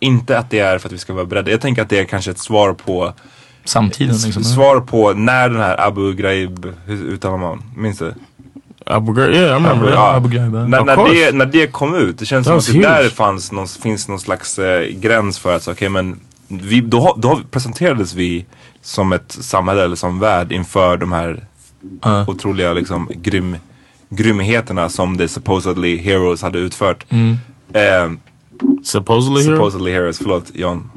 inte 0.00 0.38
att 0.38 0.50
det 0.50 0.58
är 0.58 0.78
för 0.78 0.88
att 0.88 0.92
vi 0.92 0.98
ska 0.98 1.12
vara 1.12 1.24
beredda. 1.24 1.50
Jag 1.50 1.60
tänker 1.60 1.82
att 1.82 1.88
det 1.88 1.98
är 1.98 2.04
kanske 2.04 2.30
ett 2.30 2.38
svar 2.38 2.72
på 2.72 3.12
samtiden 3.64 4.16
liksom. 4.24 4.44
Svar 4.44 4.80
på 4.80 5.12
när 5.12 5.48
den 5.48 5.60
här 5.60 5.80
Abu 5.86 6.12
Ghraib, 6.14 6.72
hur 6.86 7.04
uttalar 7.04 7.36
man? 7.38 7.62
Minns 7.76 7.98
du? 7.98 8.14
Abu 8.86 9.12
Ghraib, 9.12 9.34
yeah, 9.34 9.46
I 9.46 9.54
remember 9.54 9.86
that. 9.86 9.94
Ja. 9.94 10.14
Abu 10.14 10.28
Ghraib. 10.28 10.52
När, 10.52 10.84
när, 10.84 11.14
det, 11.14 11.32
när 11.34 11.46
det 11.46 11.66
kom 11.66 11.94
ut, 11.96 12.18
det 12.18 12.26
känns 12.26 12.46
That 12.46 12.64
som 12.64 12.76
att 12.76 12.82
det 12.82 12.88
där 12.88 13.08
fanns 13.08 13.52
någon, 13.52 13.66
finns 13.68 14.08
någon 14.08 14.20
slags 14.20 14.58
eh, 14.58 14.82
gräns 14.88 15.38
för 15.38 15.56
att, 15.56 15.68
okej 15.68 15.88
men 15.88 16.20
vi, 16.48 16.80
då, 16.80 17.00
har- 17.00 17.14
då 17.16 17.40
presenterades 17.50 18.14
vi 18.14 18.44
som 18.86 19.12
ett 19.12 19.32
samhälle 19.32 19.84
eller 19.84 19.96
som 19.96 20.18
värld 20.18 20.52
inför 20.52 20.96
de 20.96 21.12
här 21.12 21.44
Ja. 22.02 22.24
otroliga 22.28 22.72
liksom 22.72 23.08
grym, 23.14 23.56
grymheterna 24.08 24.88
som 24.88 25.18
the 25.18 25.28
supposedly 25.28 25.96
heroes 25.96 26.42
hade 26.42 26.58
utfört. 26.58 27.04
Mm. 27.08 27.36
Eh, 27.72 28.10
Supposedly 28.84 29.42
hero? 29.42 29.56
supposedly 29.56 29.92
heroes, 29.92 30.18
förlåt 30.18 30.50
John. 30.54 30.90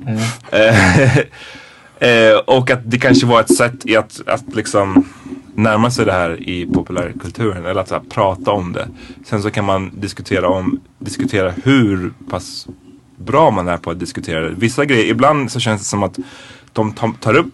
Eh, 0.51 1.17
eh, 2.09 2.37
och 2.47 2.71
att 2.71 2.79
det 2.91 2.97
kanske 2.99 3.25
var 3.25 3.39
ett 3.41 3.55
sätt 3.55 3.85
i 3.85 3.95
att, 3.97 4.21
att 4.27 4.55
liksom 4.55 5.05
närma 5.55 5.91
sig 5.91 6.05
det 6.05 6.11
här 6.11 6.49
i 6.49 6.65
populärkulturen 6.65 7.65
eller 7.65 7.81
att 7.81 7.87
så 7.87 7.95
här, 7.95 8.01
prata 8.09 8.51
om 8.51 8.73
det. 8.73 8.87
Sen 9.25 9.41
så 9.41 9.51
kan 9.51 9.65
man 9.65 9.91
diskutera 9.93 10.47
om, 10.47 10.79
diskutera 10.99 11.53
hur 11.63 12.13
pass 12.29 12.67
bra 13.17 13.51
man 13.51 13.67
är 13.67 13.77
på 13.77 13.91
att 13.91 13.99
diskutera 13.99 14.41
det. 14.41 14.55
Vissa 14.57 14.85
grejer, 14.85 15.05
ibland 15.05 15.51
så 15.51 15.59
känns 15.59 15.81
det 15.81 15.87
som 15.87 16.03
att 16.03 16.17
de 16.79 16.91
ta- 16.91 17.13
tar 17.19 17.35
upp 17.37 17.53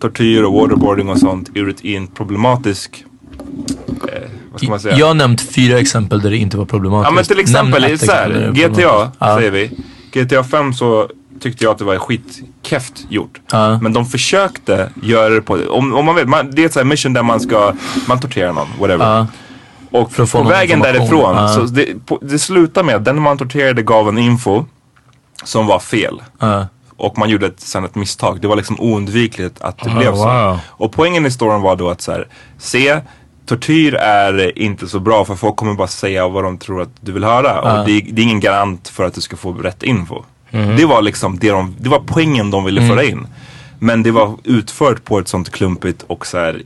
tortyr 0.00 0.42
och 0.42 0.52
waterboarding 0.52 1.08
och 1.08 1.18
sånt 1.18 1.50
ur 1.54 1.68
ett, 1.68 1.84
i 1.84 1.96
en 1.96 2.06
problematisk, 2.06 3.04
eh, 3.88 4.30
vad 4.52 4.60
ska 4.60 4.70
man 4.70 4.80
säga? 4.80 4.96
Jag 4.96 5.06
har 5.06 5.14
nämnt 5.14 5.40
fyra 5.40 5.78
exempel 5.78 6.20
där 6.20 6.30
det 6.30 6.36
inte 6.36 6.56
var 6.56 6.64
problematiskt. 6.64 7.10
Ja 7.10 7.14
men 7.14 7.24
till 7.24 7.38
exempel, 7.40 7.84
ett 7.84 8.00
så 8.06 8.12
här, 8.12 8.52
GTA. 8.54 9.10
Ja. 9.18 9.36
säger 9.36 9.50
vi. 9.50 9.70
GTA 10.12 10.44
5 10.44 10.74
så 10.74 11.08
tyckte 11.40 11.64
jag 11.64 11.70
att 11.72 11.78
det 11.78 11.84
var 11.84 11.96
skitkeft 11.96 13.06
gjort. 13.08 13.40
Ja. 13.52 13.78
Men 13.82 13.92
de 13.92 14.06
försökte 14.06 14.90
göra 15.02 15.28
det 15.34 15.40
på, 15.40 15.58
om, 15.70 15.94
om 15.94 16.04
man 16.04 16.14
vet, 16.14 16.28
man, 16.28 16.50
det 16.50 16.62
är 16.62 16.66
ett 16.66 16.72
så 16.72 16.78
här 16.78 16.84
mission 16.84 17.12
där 17.12 17.22
man 17.22 17.40
ska, 17.40 17.72
man 18.08 18.20
torterar 18.20 18.52
någon, 18.52 18.68
whatever. 18.80 19.04
Ja. 19.06 19.26
Och 19.90 20.12
För 20.12 20.26
på 20.26 20.42
vägen 20.42 20.80
därifrån, 20.80 21.36
Ja. 21.36 21.48
så 21.48 21.60
det, 21.60 22.06
på, 22.06 22.18
det 22.22 22.38
slutar 22.38 22.82
med 22.82 22.94
att 22.94 23.04
den 23.04 23.22
man 23.22 23.38
torterade 23.38 23.82
gav 23.82 24.08
en 24.08 24.18
info 24.18 24.64
som 25.44 25.66
var 25.66 25.78
fel. 25.78 26.22
Och 26.98 27.18
man 27.18 27.28
gjorde 27.28 27.46
ett, 27.46 27.60
sen 27.60 27.84
ett 27.84 27.94
misstag. 27.94 28.40
Det 28.40 28.48
var 28.48 28.56
liksom 28.56 28.80
oundvikligt 28.80 29.60
att 29.60 29.78
det 29.78 29.90
Oh, 29.90 29.98
blev 29.98 30.12
så. 30.14 30.24
wow. 30.24 30.58
Och 30.68 30.92
poängen 30.92 31.26
i 31.26 31.30
storyn 31.30 31.60
var 31.62 31.76
då 31.76 31.90
att 31.90 32.00
så 32.00 32.12
här, 32.12 32.26
se, 32.58 33.00
tortyr 33.46 33.94
är 33.94 34.58
inte 34.58 34.88
så 34.88 35.00
bra 35.00 35.24
för 35.24 35.34
folk 35.34 35.56
kommer 35.56 35.74
bara 35.74 35.88
säga 35.88 36.28
vad 36.28 36.44
de 36.44 36.58
tror 36.58 36.82
att 36.82 36.88
du 37.00 37.12
vill 37.12 37.24
höra. 37.24 37.60
Och 37.60 37.86
det, 37.86 38.00
det 38.00 38.22
är 38.22 38.24
ingen 38.24 38.40
garant 38.40 38.88
för 38.88 39.04
att 39.04 39.14
du 39.14 39.20
ska 39.20 39.36
få 39.36 39.52
rätt 39.52 39.82
info. 39.82 40.22
Det 40.50 40.84
var 40.84 41.02
liksom 41.02 41.38
det, 41.38 41.50
de, 41.50 41.76
det 41.80 41.88
var 41.88 42.02
poängen 42.06 42.50
de 42.50 42.64
ville 42.64 42.88
föra 42.88 43.04
in. 43.04 43.26
Men 43.78 44.02
det 44.02 44.10
var 44.10 44.36
utfört 44.44 45.04
på 45.04 45.18
ett 45.18 45.28
sånt 45.28 45.50
klumpigt 45.50 46.02
och 46.06 46.26
så 46.26 46.38
här 46.38 46.62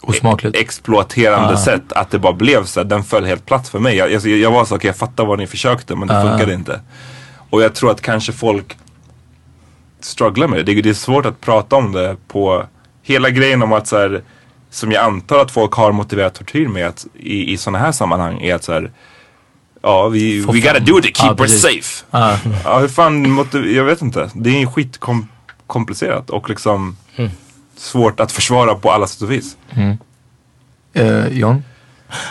Osmakligt. 0.00 0.56
exploaterande 0.56 1.56
sätt 1.56 1.92
att 1.92 2.10
det 2.10 2.18
bara 2.18 2.32
blev 2.32 2.64
så 2.64 2.80
här, 2.80 2.84
den 2.84 3.04
föll 3.04 3.24
helt 3.24 3.46
platt 3.46 3.68
för 3.68 3.78
mig. 3.78 3.96
Jag, 3.96 4.12
jag, 4.12 4.26
jag 4.26 4.50
var 4.50 4.64
så, 4.64 4.76
okej 4.76 4.88
jag 4.88 4.96
fattar 4.96 5.24
vad 5.24 5.38
ni 5.38 5.46
försökte 5.46 5.94
men 5.96 6.08
det 6.08 6.22
funkade 6.22 6.54
inte. 6.54 6.80
Och 7.50 7.62
jag 7.62 7.74
tror 7.74 7.90
att 7.90 8.00
kanske 8.00 8.32
folk 8.32 8.76
strugglar 10.00 10.48
med 10.48 10.58
det. 10.58 10.74
det. 10.74 10.82
Det 10.82 10.88
är 10.90 10.94
svårt 10.94 11.26
att 11.26 11.40
prata 11.40 11.76
om 11.76 11.92
det 11.92 12.16
på 12.28 12.66
hela 13.02 13.30
grejen 13.30 13.62
om 13.62 13.72
att 13.72 13.86
så 13.86 13.96
här, 13.98 14.22
som 14.70 14.92
jag 14.92 15.04
antar 15.04 15.38
att 15.38 15.50
folk 15.50 15.72
har 15.72 15.92
motiverat 15.92 16.34
tortyr 16.34 16.68
med 16.68 16.86
att, 16.86 17.06
i, 17.14 17.52
i 17.52 17.56
sådana 17.56 17.78
här 17.78 17.92
sammanhang 17.92 18.40
är 18.42 18.54
att 18.54 18.64
så 18.64 18.72
här, 18.72 18.90
ja 19.82 20.08
vi, 20.08 20.42
Få 20.42 20.52
we 20.52 20.60
gotta 20.60 20.80
do 20.80 20.98
it 20.98 21.04
to 21.04 21.10
keep 21.22 21.34
Ja, 21.38 21.44
her 21.44 21.46
safe. 21.48 22.04
Ja. 22.10 22.38
Ja, 22.64 22.78
hur 22.78 22.88
fan, 22.88 23.46
jag 23.74 23.84
vet 23.84 24.02
inte. 24.02 24.30
Det 24.34 24.62
är 24.62 24.66
skitkomplicerat 24.66 26.30
och 26.30 26.48
liksom 26.48 26.96
Mm. 27.16 27.30
svårt 27.76 28.20
att 28.20 28.32
försvara 28.32 28.74
på 28.74 28.90
alla 28.92 29.06
sätt 29.06 29.22
och 29.22 29.30
vis. 29.30 29.56
Eh, 30.92 31.28
John? 31.28 31.62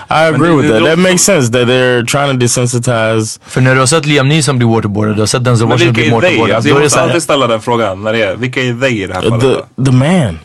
I 0.10 0.14
agree 0.34 0.48
det- 0.50 0.56
with 0.56 0.70
that. 0.74 0.84
That 0.86 1.00
makes 1.00 1.24
sense 1.24 1.52
that 1.52 1.68
they're 1.68 2.06
trying 2.06 2.28
to 2.32 2.38
desensitize. 2.38 3.40
För 3.46 3.62
när 3.62 3.74
du 3.74 3.80
har 3.80 3.88
sett 3.88 4.06
Liam 4.06 4.28
Neeson 4.30 4.58
bli 4.58 4.68
waterboardad, 4.68 5.16
du 5.16 5.22
har 5.22 5.28
sett 5.28 5.44
Denzel 5.44 5.68
Washington 5.68 5.94
vilka 5.96 6.10
bli 6.10 6.16
waterboardad. 6.28 6.56
Alltså, 6.56 6.70
jag 6.70 6.82
måste 6.82 7.02
alltid 7.02 7.24
ställa 7.24 7.48
den 7.48 7.62
frågan. 7.62 8.04
När 8.04 8.14
det 8.14 8.22
är, 8.22 8.36
vilka 8.36 8.62
är 8.62 8.80
they 8.82 9.04
i 9.04 9.08
det 9.08 9.14
här 9.14 9.22
fallet? 9.22 9.42
The, 9.86 9.92
man. 9.92 10.40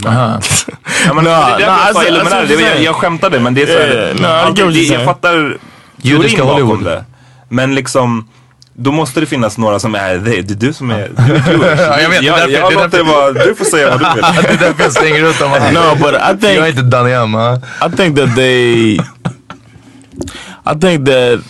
The 0.00 0.08
man. 0.08 0.16
aha. 0.16 0.40
Ja, 1.06 1.14
men 1.14 1.24
No, 1.24 1.30
det 1.30 1.36
är 1.36 1.58
därför 1.58 2.76
no, 2.78 2.82
jag 2.84 2.94
sa 2.94 3.00
skämtade 3.00 3.40
men 3.40 3.54
det 3.54 3.62
är 3.62 3.66
så 3.66 3.72
Yeah, 3.72 4.20
no, 4.20 4.26
alltid- 4.26 4.64
you're 4.64 4.92
jag 4.92 5.04
fattar 5.04 5.56
Judiska 6.02 6.36
teorin 6.36 6.52
bakom 6.54 6.68
Hollywood. 6.68 6.84
det. 6.92 7.04
Men 7.48 7.74
liksom 7.74 8.28
Då 8.78 8.92
måste 8.92 9.20
det 9.20 9.26
finnas 9.26 9.58
några 9.58 9.78
som 9.78 9.94
är 9.94 10.18
they. 10.18 10.42
Det 10.42 10.54
är 10.54 10.56
du 10.68 10.72
som 10.72 10.90
är, 10.90 11.10
du 11.26 11.34
är 11.34 11.52
Jewish. 11.52 11.80
Ja, 11.80 12.00
jag 12.00 12.08
vet, 12.10 12.20
det 12.20 12.26
jag, 12.26 12.36
därför- 12.38 12.52
jag 12.52 12.70
det 12.70 12.74
låter 12.74 12.98
det 12.98 13.04
vara, 13.04 13.32
du 13.32 13.54
får 13.54 13.64
säga 13.64 13.90
vad 13.90 13.98
du 14.00 14.04
vill. 14.14 14.24
det 14.42 14.48
är 14.48 14.58
därför 14.58 14.82
jag 14.82 14.92
slänger 14.92 15.30
ut 15.30 15.38
dem. 15.38 15.50
No, 15.50 15.96
but 16.04 16.14
I 16.14 16.16
Jag 16.16 16.30
är 16.30 16.36
think 16.64 16.68
inte 16.78 16.82
Danny 16.82 17.12
Emma. 17.12 17.56
I 17.56 17.96
think 17.96 18.16
that 18.16 18.34
they, 18.36 18.94
I 20.64 20.74
think 20.80 21.06
that 21.06 21.40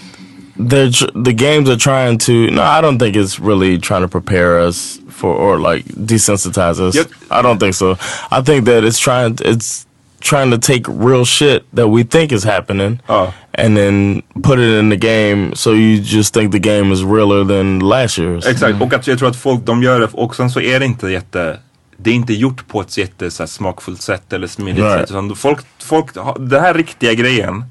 they're 0.58 1.24
the 1.24 1.32
games 1.32 1.68
are 1.68 1.76
trying 1.78 2.18
to. 2.18 2.32
No, 2.32 2.62
I 2.62 2.80
don't 2.82 2.98
think 2.98 3.16
it's 3.16 3.38
really 3.40 3.78
trying 3.80 4.02
to 4.02 4.08
prepare 4.08 4.60
us 4.68 4.98
for 5.10 5.30
or 5.34 5.58
like 5.58 5.84
desensitize 5.94 6.80
us. 6.80 6.94
Yep. 6.94 7.06
I 7.30 7.42
don't 7.42 7.58
think 7.58 7.74
so. 7.74 7.96
I 8.30 8.42
think 8.42 8.64
that 8.66 8.84
it's 8.84 8.98
trying. 8.98 9.36
It's 9.40 9.85
trying 10.20 10.50
to 10.50 10.58
take 10.58 10.82
real 10.88 11.24
shit 11.24 11.62
that 11.76 11.86
we 11.96 12.04
think 12.04 12.32
is 12.32 12.44
happening 12.44 12.98
Ja. 13.08 13.32
and 13.58 13.76
then 13.76 14.22
put 14.42 14.58
it 14.58 14.80
in 14.82 14.90
the 14.90 14.96
game 14.96 15.50
so 15.54 15.70
you 15.74 16.02
just 16.04 16.34
think 16.34 16.52
the 16.52 16.58
game 16.58 16.92
is 16.94 17.00
realer 17.02 17.44
than 17.44 17.78
last 17.78 18.18
year's. 18.18 18.48
Exakt, 18.50 18.82
och 18.82 18.92
att 18.94 19.06
jag 19.06 19.18
tror 19.18 19.28
att 19.28 19.36
folk 19.36 19.64
de 19.66 19.82
gör 19.82 20.00
det 20.00 20.08
och 20.12 20.36
sen 20.36 20.50
så 20.50 20.60
är 20.60 20.80
det 20.80 20.86
inte 20.86 21.08
jätte 21.08 21.58
det 21.98 22.10
är 22.10 22.14
inte 22.14 22.34
gjort 22.34 22.68
på 22.68 22.80
ett 22.80 22.98
jätte 22.98 23.30
så 23.30 23.42
här, 23.42 23.48
smakfullt 23.48 24.02
sätt 24.02 24.32
eller 24.32 24.46
smidigt 24.46 24.84
Right. 24.84 25.00
sätt. 25.00 25.10
Utan 25.10 25.36
folk, 25.36 25.60
folk, 25.82 26.06
den 26.38 26.60
här 26.62 26.74
riktiga 26.74 27.14
grejen 27.14 27.64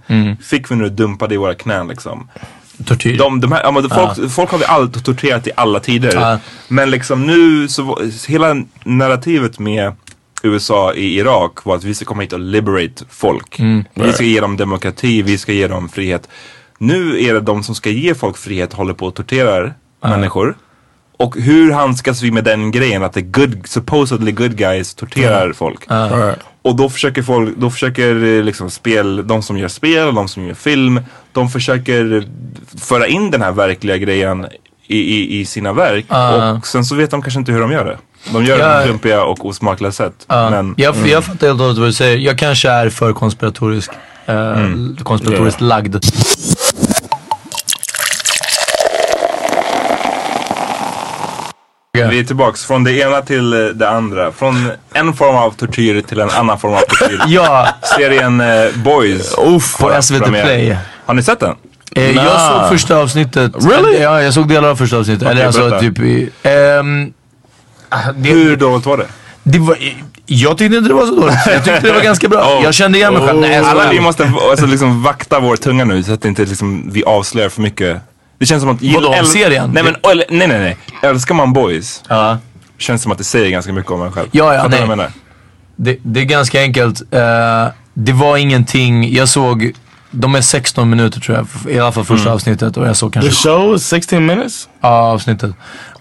fick 0.43 0.71
vi 0.71 0.75
nu 0.75 0.89
dumpade 0.89 1.33
i 1.33 1.37
våra 1.37 1.53
knän 1.53 1.87
liksom. 1.87 2.29
Tortyr. 2.85 3.17
De, 3.17 3.41
de 3.41 3.51
här, 3.51 3.63
ja, 3.63 3.71
men 3.71 3.89
folk, 3.89 4.31
folk 4.31 4.49
har 4.51 4.57
vi 4.57 4.65
alltid 4.65 5.03
torterat 5.05 5.47
i 5.47 5.51
alla 5.55 5.79
tider. 5.79 6.11
Ja. 6.13 6.39
Men 6.67 6.89
liksom 6.91 7.25
nu 7.27 7.67
så 7.67 7.99
hela 8.27 8.55
narrativet 8.83 9.59
med 9.59 9.91
USA 10.45 10.93
i 10.93 11.17
Irak 11.17 11.65
var 11.65 11.75
att 11.75 11.83
vi 11.83 11.95
ska 11.95 12.05
komma 12.05 12.21
hit 12.21 12.33
och 12.33 12.39
liberate 12.39 13.05
folk. 13.09 13.59
Vi 13.93 14.13
ska 14.13 14.23
ge 14.23 14.39
dem 14.39 14.57
demokrati, 14.57 15.21
vi 15.21 15.37
ska 15.37 15.51
ge 15.53 15.67
dem 15.67 15.89
frihet. 15.89 16.29
Nu 16.77 17.23
är 17.23 17.33
det 17.33 17.39
de 17.39 17.63
som 17.63 17.75
ska 17.75 17.89
ge 17.89 18.15
folk 18.15 18.37
frihet 18.37 18.73
håller 18.73 18.93
på 18.93 19.05
och 19.05 19.15
torterar 19.15 19.73
människor. 20.01 20.57
Och 21.17 21.35
hur 21.37 21.71
handskas 21.71 22.21
vi 22.21 22.31
med 22.31 22.43
den 22.43 22.71
grejen 22.71 23.03
att 23.03 23.13
the 23.13 23.21
good, 23.21 23.67
supposedly 23.67 24.31
good 24.31 24.55
guys 24.57 24.93
torterar 24.95 25.53
folk? 25.53 25.79
Right. 25.89 26.39
Och 26.61 26.75
då 26.75 26.89
försöker 26.89 27.21
folk, 27.23 27.57
då 27.57 27.69
försöker 27.69 28.23
eh, 28.23 28.43
liksom 28.43 28.69
spel, 28.69 29.27
de 29.27 29.41
som 29.43 29.57
gör 29.57 29.67
spel 29.67 30.07
och 30.07 30.13
de 30.13 30.27
som 30.27 30.45
gör 30.45 30.53
film, 30.53 30.99
de 31.31 31.49
försöker 31.49 32.27
föra 32.79 33.07
in 33.07 33.31
den 33.31 33.41
här 33.41 33.51
verkliga 33.51 33.97
grejen 33.97 34.47
i, 34.87 34.97
i, 34.97 35.39
i 35.39 35.45
sina 35.45 35.73
verk. 35.73 36.05
Och 36.57 36.67
sen 36.67 36.85
så 36.85 36.95
vet 36.95 37.11
de 37.11 37.21
kanske 37.21 37.39
inte 37.39 37.51
hur 37.51 37.59
de 37.61 37.71
gör 37.71 37.85
det. 37.85 37.97
De 38.33 38.45
gör 38.45 38.57
det 38.57 38.79
på 38.79 38.85
klumpiga 38.85 39.23
och 39.23 39.45
osmakliga 39.45 39.91
sätt. 39.91 40.13
Ja, 40.27 40.49
Men, 40.49 40.73
jag, 40.77 40.95
jag 41.07 41.23
fattar 41.23 41.47
helt 41.47 41.59
och 41.59 41.65
hållet 41.65 41.77
vad 41.79 41.87
du 41.89 41.93
säger. 41.93 42.17
Jag 42.17 42.37
kanske 42.37 42.69
är 42.69 42.89
för 42.89 43.13
konspiratorisk. 43.13 43.91
eh, 44.25 44.55
konspiratoriskt 45.03 45.61
lagd. 45.61 45.95
vi 52.09 52.19
är 52.19 52.23
tillbaks 52.23 52.65
från 52.65 52.83
det 52.83 52.91
ena 52.99 53.21
till 53.21 53.53
eh, 53.53 53.59
det 53.59 53.89
andra. 53.89 54.31
Från 54.31 54.71
en 54.93 55.13
form 55.13 55.35
av 55.35 55.51
tortyr 55.51 56.01
till 56.01 56.19
en 56.19 56.29
annan 56.29 56.59
form 56.59 56.73
av 56.73 56.79
tortyr. 56.79 57.21
Ja, 57.27 57.67
Serien 57.97 58.41
eh, 58.41 58.47
Boys. 58.75 59.37
Oof. 59.37 59.77
på 59.77 60.01
SVT 60.01 60.23
premiär. 60.23 60.43
Play. 60.43 60.77
Har 61.05 61.13
ni 61.13 61.23
sett 61.23 61.39
den? 61.39 61.55
Eh, 61.95 62.05
Jag 62.11 62.15
Nah. 62.25 62.61
såg 62.61 62.69
första 62.69 62.97
avsnittet. 62.97 63.51
Really? 63.71 64.01
Ja, 64.01 64.21
jag 64.21 64.33
såg 64.33 64.47
delar 64.47 64.69
av 64.69 64.75
första 64.75 64.97
avsnittet. 64.97 65.27
Eller 65.27 65.45
alltså 65.45 65.61
berätta. 65.61 65.79
typ 65.79 65.99
i... 65.99 66.29
ah, 66.43 66.49
det, 68.15 68.29
Hur 68.29 68.55
dåligt 68.57 68.85
var 68.85 68.97
det? 68.97 69.07
det 69.43 69.59
var, 69.59 69.77
jag 70.25 70.57
tyckte 70.57 70.77
inte 70.77 70.89
det 70.89 70.93
var 70.95 71.05
så 71.05 71.15
dåligt. 71.15 71.35
Jag 71.45 71.63
tyckte 71.65 71.79
det 71.79 71.91
var 71.93 72.01
ganska 72.01 72.27
bra. 72.29 72.57
Oh. 72.57 72.63
Jag 72.63 72.73
kände 72.73 72.97
igen 72.97 73.13
mig 73.13 73.27
själv. 73.27 73.39
Nej, 73.41 73.57
Alla 73.57 73.89
vi 73.91 73.99
måste 73.99 74.31
alltså, 74.49 74.65
liksom 74.65 75.03
vakta 75.03 75.39
vår 75.39 75.55
tunga 75.55 75.85
nu 75.85 76.03
så 76.03 76.13
att 76.13 76.25
inte 76.25 76.45
liksom, 76.45 76.89
vi 76.91 77.03
avslöjar 77.03 77.49
för 77.49 77.61
mycket. 77.61 78.01
Det 78.39 78.45
känns 78.45 78.61
som 78.63 78.69
att... 78.71 78.81
Vadå, 78.81 79.07
om 79.19 79.25
serien? 79.25 79.71
Nej, 79.73 79.83
men, 79.83 79.95
eller, 80.11 80.25
nej, 80.29 80.47
nej, 80.47 80.59
nej. 80.59 80.77
Älskar 81.01 81.35
man 81.35 81.53
boys 81.53 82.03
Ja. 82.09 82.37
känns 82.77 83.01
som 83.01 83.11
att 83.11 83.17
det 83.17 83.23
säger 83.23 83.49
ganska 83.49 83.73
mycket 83.73 83.91
om 83.91 84.01
en 84.01 84.11
själv. 84.11 84.27
Ja, 84.31 84.53
ja, 84.53 84.61
Fattar 84.61 84.69
nej. 84.69 84.79
vad 84.79 84.89
jag 84.89 84.97
menar? 84.97 85.11
Det, 85.75 85.97
det 86.03 86.19
är 86.19 86.25
ganska 86.25 86.61
enkelt. 86.61 87.01
Eh, 87.13 87.65
det 87.93 88.13
var 88.13 88.37
ingenting, 88.37 89.13
jag 89.13 89.29
såg, 89.29 89.71
de 90.15 90.35
är 90.35 90.41
16 90.41 90.89
minuter 90.89 91.19
tror 91.19 91.37
jag, 91.37 91.73
i 91.73 91.79
alla 91.79 91.91
fall 91.91 92.05
första 92.05 92.31
avsnittet 92.31 92.77
och 92.77 92.87
jag 92.87 92.95
såg 92.95 93.13
The 93.13 93.19
kanske 93.19 93.49
show 93.49 93.75
is 93.75 93.87
16 93.87 94.25
minutes? 94.25 94.69
ja, 94.81 94.87
avsnittet. 94.89 95.51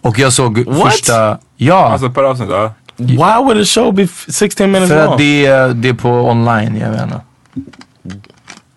Och 0.01 0.19
jag 0.19 0.33
såg 0.33 0.59
What? 0.67 0.93
första, 0.93 1.39
ja. 1.57 1.93
Alltså 1.93 2.11
per 2.11 2.23
avsnitt, 2.23 2.49
ja. 2.51 2.73
Why 2.97 3.17
would 3.45 3.61
a 3.61 3.65
show 3.65 3.95
be 3.95 4.03
f- 4.03 4.25
16 4.29 4.71
minutes 4.71 4.91
för 4.91 5.05
long? 5.05 5.13
att 5.13 5.19
det, 5.19 5.47
är- 5.47 5.69
det 5.69 5.89
är 5.89 5.95
på 5.95 6.11
online, 6.11 6.77
jag 6.81 6.91
vet 6.91 7.03
inte. 7.03 7.21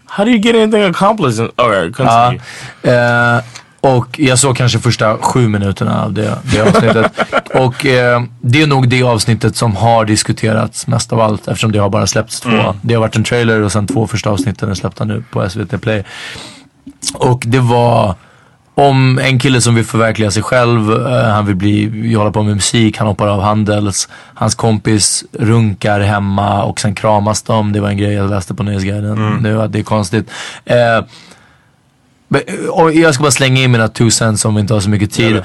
How 0.06 0.26
do 0.26 0.32
you 0.32 0.40
get 0.40 0.56
anything 0.56 0.84
accomplished? 0.84 1.50
Alright, 1.56 1.96
continue. 1.96 2.40
eh, 2.84 3.44
och 3.82 4.20
jag 4.20 4.40
såg 4.40 4.58
kanske 4.58 4.80
första 4.80 5.18
sju 5.18 5.48
minuterna 5.48 6.04
av 6.04 6.14
det, 6.14 6.38
det 6.44 6.62
avsnittet. 6.62 7.12
och 7.54 7.86
eh, 7.86 8.24
det 8.42 8.62
är 8.62 8.68
nog 8.68 8.90
det 8.90 9.04
avsnittet 9.04 9.56
som 9.56 9.76
har 9.76 10.06
diskuterats 10.06 10.88
mest 10.88 11.14
av 11.14 11.20
allt 11.20 11.48
eftersom 11.48 11.72
det 11.72 11.80
har 11.80 11.90
bara 11.90 12.08
släppts 12.08 12.40
två. 12.40 12.76
Det 12.82 12.94
har 12.94 13.02
varit 13.02 13.16
en 13.16 13.24
trailer 13.24 13.62
och 13.62 13.72
sen 13.72 13.88
två 13.88 14.08
första 14.08 14.30
avsnitten 14.30 14.70
är 14.70 14.74
släppta 14.74 15.04
nu 15.04 15.24
på 15.32 15.50
SVT 15.50 15.82
Play. 15.82 16.04
Och 17.14 17.44
det 17.46 17.60
var 17.60 18.16
om 18.76 19.20
en 19.20 19.40
kille 19.40 19.62
som 19.62 19.76
vill 19.76 19.86
förverkliga 19.86 20.32
sig 20.32 20.44
själv, 20.44 20.92
eh, 20.92 21.30
han 21.30 21.46
vill 21.46 21.56
bli, 21.56 22.14
hålla 22.14 22.32
på 22.32 22.44
med 22.44 22.56
musik, 22.56 22.98
han 22.98 23.08
hoppar 23.08 23.28
av 23.28 23.42
Handels, 23.42 24.10
hans 24.34 24.56
kompis 24.56 25.26
runkar 25.32 26.00
hemma 26.00 26.64
och 26.64 26.80
sen 26.80 26.96
kramas 26.96 27.44
de. 27.44 27.74
Det 27.74 27.80
var 27.80 27.90
en 27.90 27.98
grej 27.98 28.14
jag 28.14 28.30
läste 28.30 28.54
på 28.54 28.64
Nyhetsguiden 28.64 29.38
nu, 29.42 29.62
att 29.62 29.72
det 29.72 29.80
är 29.80 29.84
konstigt. 29.84 30.32
Eh, 30.66 31.06
men, 32.28 32.42
jag 33.02 33.14
ska 33.14 33.22
bara 33.22 33.32
slänga 33.32 33.62
in 33.62 33.72
mina 33.72 33.88
two 33.88 34.10
cents 34.10 34.46
om 34.46 34.56
vi 34.56 34.62
inte 34.62 34.74
har 34.74 34.82
så 34.82 34.90
mycket 34.90 35.12
tid. 35.12 35.36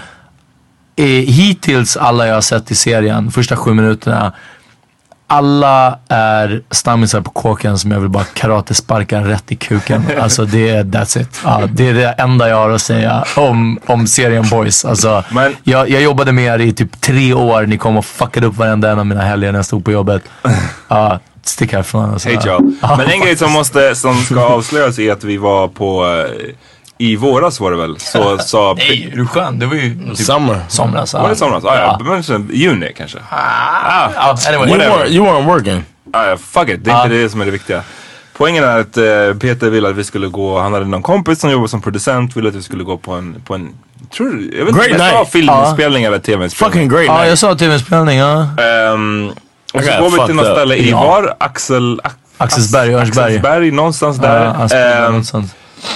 Eh, 0.97 1.05
hittills 1.07 1.97
alla 1.97 2.27
jag 2.27 2.35
har 2.35 2.41
sett 2.41 2.71
i 2.71 2.75
serien, 2.75 3.31
första 3.31 3.57
sju 3.57 3.75
minuterna, 3.75 4.33
alla 5.27 5.99
är 6.09 6.63
stammisar 6.71 7.21
på 7.21 7.31
kåken 7.31 7.79
som 7.79 7.91
jag 7.91 8.01
vill 8.01 8.09
bara 8.09 8.25
karatesparka 8.25 9.21
rätt 9.21 9.53
i 9.53 9.57
kuken. 9.57 10.05
Alltså 10.21 10.45
det 10.45 10.69
är 10.69 10.85
that's 10.85 11.21
it. 11.21 11.41
Ja, 11.45 11.63
det 11.73 11.89
är 11.89 11.95
det 11.95 12.09
enda 12.09 12.49
jag 12.49 12.57
har 12.57 12.71
att 12.71 12.83
säga 12.83 13.25
om, 13.37 13.79
om 13.87 14.07
serien 14.07 14.45
Boys. 14.51 14.85
Alltså, 14.85 15.25
Men- 15.31 15.57
jag, 15.63 15.91
jag 15.91 16.03
jobbade 16.03 16.33
med 16.33 16.45
er 16.45 16.59
i 16.67 16.73
typ 16.73 17.01
tre 17.01 17.35
år. 17.35 17.67
Ni 17.67 17.79
kom 17.79 17.97
och 17.97 18.05
fuckade 18.05 18.47
upp 18.47 18.57
varenda 18.57 18.91
en 18.91 18.99
av 18.99 19.07
mina 19.07 19.23
helger 19.23 19.53
när 19.53 19.59
jag 19.59 19.67
stod 19.67 19.85
på 19.85 19.93
jobbet. 19.93 20.23
Ja, 20.89 21.19
stick 21.43 21.73
härifrån. 21.73 22.13
Alltså. 22.13 22.29
Hej 22.29 22.39
y'all. 22.39 22.97
Men 22.97 23.11
en 23.11 23.21
grej 23.21 23.37
som, 23.37 23.53
måste, 23.53 23.95
som 23.95 24.17
ska 24.23 24.41
avslöjas 24.47 24.99
är 24.99 25.13
att 25.13 25.25
vi 25.25 25.37
var 25.37 25.69
på, 25.69 26.05
eh, 26.07 26.55
i 27.11 27.17
våras 27.17 27.61
var 27.61 27.71
det 27.71 27.77
väl, 27.77 27.99
så 28.01 28.39
sa... 28.45 28.75
Nej, 28.79 29.11
är 29.13 29.17
du 29.17 29.27
skön? 29.27 29.59
Det 29.59 29.67
var 29.67 29.75
ju 29.75 29.95
typ 30.15 30.27
Summer. 30.27 30.61
somras. 30.69 31.15
Var 31.15 31.29
det 31.29 31.37
somras? 31.37 31.65
Ah, 31.65 31.77
ja, 31.77 32.01
men 32.05 32.23
sen, 32.25 32.51
juni 32.53 32.93
kanske. 32.97 33.19
Ah, 33.31 34.11
Ja, 34.15 34.37
anyway. 34.49 34.69
You 34.69 34.79
weren't, 34.79 35.09
you 35.09 35.27
weren't 35.27 35.47
working. 35.47 35.85
ah, 36.13 36.25
ja, 36.27 36.37
fuck 36.37 36.69
it, 36.69 36.85
det 36.85 36.91
är 36.91 37.03
inte 37.05 37.17
det 37.17 37.29
som 37.29 37.41
är 37.41 37.45
det 37.45 37.51
viktiga. 37.51 37.83
Poängen 38.37 38.65
är 38.65 38.79
att 38.79 38.97
eh, 38.97 39.39
Peter 39.41 39.71
ville 39.71 39.89
att 39.89 39.95
vi 39.97 40.05
skulle 40.05 40.27
gå, 40.27 40.59
han 40.61 40.73
hade 40.73 40.87
någon 40.87 41.03
kompis 41.03 41.41
som 41.41 41.51
jobbade 41.51 41.69
som 41.69 41.81
producent, 41.83 42.37
ville 42.37 42.49
att 42.49 42.55
vi 42.55 42.63
skulle 42.63 42.85
gå 42.85 42.97
på 42.99 43.13
en, 43.13 43.43
på 43.47 43.55
en 43.55 43.69
tror 44.17 44.29
jag 44.59 44.65
vet 44.65 44.75
Great 44.75 44.87
inte, 44.89 45.03
jag 45.03 45.11
sa 45.13 45.19
night. 45.19 45.33
filminspelning 45.33 46.05
eller 46.05 46.19
tv-inspelning. 46.19 46.73
Fucking 46.73 46.89
great 46.89 47.05
Ja, 47.07 47.15
night. 47.17 47.29
jag 47.29 47.39
sa 47.39 47.55
tv-inspelning. 47.55 48.19
Ja. 48.19 48.41
Ehm, 48.59 49.31
och 49.75 49.85
så 49.85 50.03
går 50.03 50.11
vi 50.21 50.27
till 50.27 50.35
något 50.35 50.47
ställe 50.57 50.75
i 50.75 50.91
Ja. 50.91 51.01
var? 51.07 51.35
Axel... 51.41 52.01
Ax- 52.05 52.15
Axelsberg. 52.39 52.95
Axelsberg, 52.95 53.71
någonstans 53.71 54.17
där. 54.19 54.69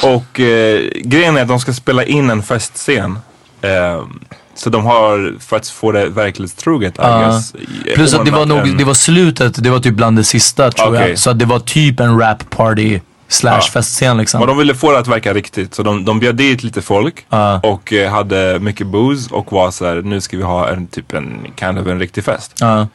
Och 0.03 0.41
eh, 0.41 0.91
grejen 0.95 1.37
är 1.37 1.43
att 1.43 1.49
de 1.49 1.61
ska 1.61 1.73
spela 1.73 2.05
in 2.05 2.31
en 2.31 2.43
festscen. 2.43 3.19
Ehm, 3.63 4.21
så 4.55 4.71
de 4.71 4.85
har, 4.87 5.35
för 5.41 5.57
att 5.57 5.69
få 5.69 5.93
det 5.93 6.07
verklighetstroget, 6.09 6.97
guess. 6.97 7.53
Plus 7.95 8.15
att 8.15 8.25
det 8.25 8.31
var 8.31 8.47
nog, 8.47 8.59
en- 8.59 8.77
det 8.77 8.85
var 8.85 8.95
slutet, 8.95 9.63
det 9.65 9.71
var 9.71 9.79
typ 9.79 9.95
bland 9.95 10.17
det 10.17 10.25
sista 10.25 10.71
tror 10.71 10.89
Okej. 10.95 11.09
jag. 11.09 11.19
Så 11.19 11.31
att 11.31 11.39
det 11.39 11.45
var 11.45 11.59
typ 11.59 12.01
en 12.01 12.19
rap 12.21 12.51
party 12.51 13.01
slash 13.29 13.53
Ja. 13.55 13.61
festscen 13.73 14.17
liksom. 14.17 14.41
Och 14.41 14.47
de 14.47 14.59
ville 14.59 14.75
få 14.75 14.93
det 14.93 14.99
att 14.99 15.09
verka 15.09 15.35
riktigt. 15.35 15.75
Så 15.75 15.83
de, 15.83 16.05
de 16.05 16.21
bjöd 16.21 16.35
dit 16.37 16.63
lite 16.63 16.83
folk. 16.83 17.27
Ja. 17.29 17.61
Och 17.63 17.93
eh, 17.93 18.11
hade 18.11 18.59
mycket 18.59 18.87
booze 18.87 19.35
och 19.35 19.53
var 19.53 19.71
så 19.71 19.87
här, 19.87 20.03
nu 20.03 20.21
ska 20.21 20.37
vi 20.37 20.43
ha 20.43 20.69
en 20.69 20.87
typ 20.87 21.13
en, 21.15 21.39
kind 21.61 21.79
of 21.79 21.87
en 21.87 21.99
riktig 21.99 22.25
fest. 22.25 22.53
Ja. 22.61 22.87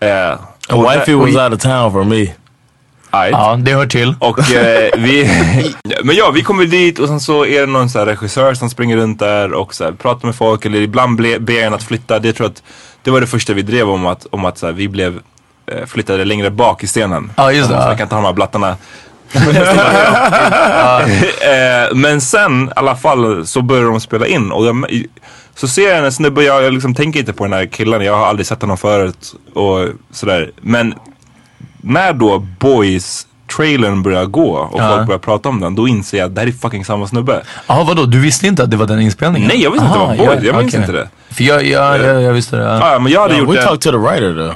Eh, 0.00 0.30
And 0.70 0.82
wifey 0.82 1.14
was 1.14 1.36
out 1.36 1.52
of 1.54 1.60
town 1.62 1.92
for 1.92 2.04
me. 2.04 2.26
Ajt. 3.10 3.32
ja, 3.32 3.56
det 3.60 3.72
hör 3.72 3.86
till. 3.86 4.14
Och 4.18 4.50
eh, 4.50 4.90
vi, 4.98 5.30
men 6.04 6.16
ja, 6.16 6.30
vi 6.30 6.42
kommer 6.42 6.64
dit 6.64 6.98
och 6.98 7.08
sen 7.08 7.20
så 7.20 7.46
är 7.46 7.60
det 7.60 7.66
någon 7.66 7.90
så 7.90 8.04
regissör 8.04 8.54
som 8.54 8.70
springer 8.70 8.96
runt 8.96 9.18
där 9.18 9.52
och 9.52 9.74
så 9.74 9.84
här, 9.84 9.92
pratar 9.92 10.26
med 10.26 10.34
folk 10.34 10.64
eller 10.64 10.80
ibland 10.80 11.16
ber 11.40 11.62
en 11.62 11.74
att 11.74 11.82
flytta. 11.82 12.18
Det 12.18 12.32
tror 12.32 12.44
jag 12.44 12.52
att 12.52 12.62
det 13.02 13.10
var 13.10 13.20
det 13.20 13.26
första 13.26 13.52
vi 13.52 13.62
drev 13.62 13.90
om 13.90 14.06
att, 14.06 14.26
om 14.30 14.44
att 14.44 14.58
så 14.58 14.66
här, 14.66 14.72
vi 14.72 14.88
blev 14.88 15.20
eh, 15.66 15.86
flyttade 15.86 16.24
längre 16.24 16.50
bak 16.50 16.84
i 16.84 16.86
scenen. 16.86 17.32
Ja, 17.36 17.52
just 17.52 17.68
det, 17.68 17.74
Så 17.74 17.80
ja. 17.80 17.88
jag 17.88 17.98
kan 17.98 18.08
ha 18.08 18.16
de 18.16 18.24
här 18.24 18.32
blattarna. 18.32 18.76
eh, 21.40 21.94
men 21.94 22.20
sen 22.20 22.68
i 22.68 22.70
alla 22.76 22.96
fall 22.96 23.46
så 23.46 23.62
börjar 23.62 23.84
de 23.84 24.00
spela 24.00 24.26
in 24.26 24.52
och 24.52 24.66
jag, 24.66 24.86
så 25.54 25.68
ser 25.68 25.88
jag 25.88 26.04
en 26.04 26.12
snubbe, 26.12 26.42
jag, 26.42 26.62
jag 26.62 26.72
liksom 26.72 26.94
tänker 26.94 27.20
inte 27.20 27.32
på 27.32 27.44
den 27.44 27.52
här 27.52 27.66
killen, 27.66 28.04
jag 28.04 28.16
har 28.16 28.26
aldrig 28.26 28.46
sett 28.46 28.60
honom 28.60 28.76
förut 28.76 29.34
och 29.54 29.88
sådär. 30.12 30.50
Men 30.60 30.94
när 31.88 32.12
då 32.12 32.38
Boys 32.58 33.26
trailern 33.56 34.02
börjar 34.02 34.24
gå 34.24 34.50
och 34.50 34.80
folk 34.80 35.06
börjar 35.06 35.18
prata 35.18 35.48
om 35.48 35.60
den, 35.60 35.74
då 35.74 35.88
inser 35.88 36.18
jag 36.18 36.26
att 36.26 36.34
det 36.34 36.40
här 36.40 36.48
är 36.48 36.52
fucking 36.52 36.84
samma 36.84 37.06
snubbe. 37.06 37.42
Jaha 37.66 37.84
vadå, 37.84 38.04
du 38.04 38.20
visste 38.20 38.46
inte 38.46 38.62
att 38.62 38.70
det 38.70 38.76
var 38.76 38.86
den 38.86 39.00
inspelningen? 39.00 39.48
Nej, 39.48 39.62
jag 39.62 39.70
visste 39.70 39.86
inte 39.86 39.98
Aha, 39.98 40.10
att 40.12 40.18
det 40.18 40.24
var 40.26 40.34
Boys. 40.34 40.44
Jag 40.46 40.56
minns 40.56 40.74
inte 40.74 40.92
det. 40.92 41.08
För 41.30 41.44
jag, 41.44 41.64
jag, 41.64 41.98
jag, 42.04 42.22
jag 42.22 42.32
visste 42.32 42.56
det. 42.56 42.62
Ja, 42.62 42.98
men 42.98 43.12
jag 43.12 43.20
hade 43.20 43.34
Yeah, 43.34 43.44
gjort 43.46 43.54
we 43.56 43.60
det. 43.60 43.66
talked 43.66 43.80
to 43.80 43.90
the 43.90 43.96
writer 43.96 44.34
though. 44.34 44.54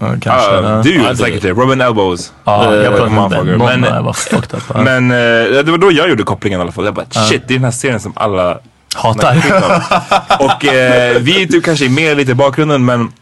ja, 0.00 0.16
kanske. 0.22 0.90
Du 0.90 0.98
det- 0.98 1.16
säkert 1.16 1.42
det. 1.42 1.50
Robin 1.50 1.80
Elbows. 1.80 2.32
Eh, 2.46 2.52
jag 2.52 2.84
pratade 2.90 3.10
med 3.10 3.12
motherfucker. 3.12 3.58
Ben. 3.58 4.84
Någon 4.84 4.84
Men- 4.84 5.10
eh, 5.10 5.64
det 5.64 5.70
var 5.70 5.78
då 5.78 5.92
jag 5.92 6.08
gjorde 6.08 6.22
kopplingen 6.22 6.60
i 6.60 6.62
alla 6.62 6.72
fall. 6.72 6.84
Jag 6.84 6.94
bara 6.94 7.06
shit, 7.10 7.42
det 7.48 7.54
är 7.54 7.58
den 7.58 7.64
här 7.64 7.70
serien 7.70 8.00
som 8.00 8.12
alla 8.16 8.58
Hatar. 8.94 9.36
Och 10.44 10.64
eh, 10.64 11.16
vi 11.20 11.42
är 11.42 11.46
typ 11.46 11.64
kanske 11.64 11.88
med 11.88 12.16
lite 12.16 12.30
i 12.32 12.34
bakgrunden 12.34 12.84
men 12.84 13.12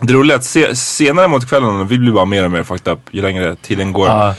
det 0.00 0.12
roliga 0.12 0.34
är 0.34 0.38
att 0.38 0.44
se, 0.44 0.76
senare 0.76 1.28
mot 1.28 1.48
kvällen, 1.48 1.86
vi 1.88 1.98
blir 1.98 2.12
bara 2.12 2.24
mer 2.24 2.44
och 2.44 2.50
mer 2.50 2.62
fucked 2.62 2.92
up 2.92 2.98
ju 3.10 3.22
längre 3.22 3.56
tiden 3.56 3.92
går. 3.92 4.08
Ja. 4.08 4.34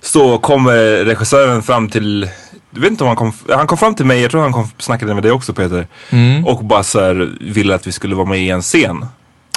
så 0.00 0.38
kommer 0.38 1.04
regissören 1.04 1.62
fram 1.62 1.88
till, 1.88 2.30
jag 2.74 2.80
vet 2.80 2.90
inte 2.90 3.04
om 3.04 3.08
han 3.08 3.16
kom, 3.16 3.32
han 3.48 3.66
kom 3.66 3.78
fram 3.78 3.94
till 3.94 4.06
mig, 4.06 4.20
jag 4.22 4.30
tror 4.30 4.40
han 4.42 4.52
kom, 4.52 4.68
snackade 4.78 5.14
med 5.14 5.22
dig 5.22 5.32
också 5.32 5.52
Peter. 5.54 5.86
Mm. 6.10 6.46
Och 6.46 6.64
bara 6.64 6.82
så 6.82 7.00
här, 7.00 7.28
ville 7.40 7.74
att 7.74 7.86
vi 7.86 7.92
skulle 7.92 8.14
vara 8.14 8.26
med 8.26 8.38
i 8.40 8.50
en 8.50 8.62
scen. 8.62 9.06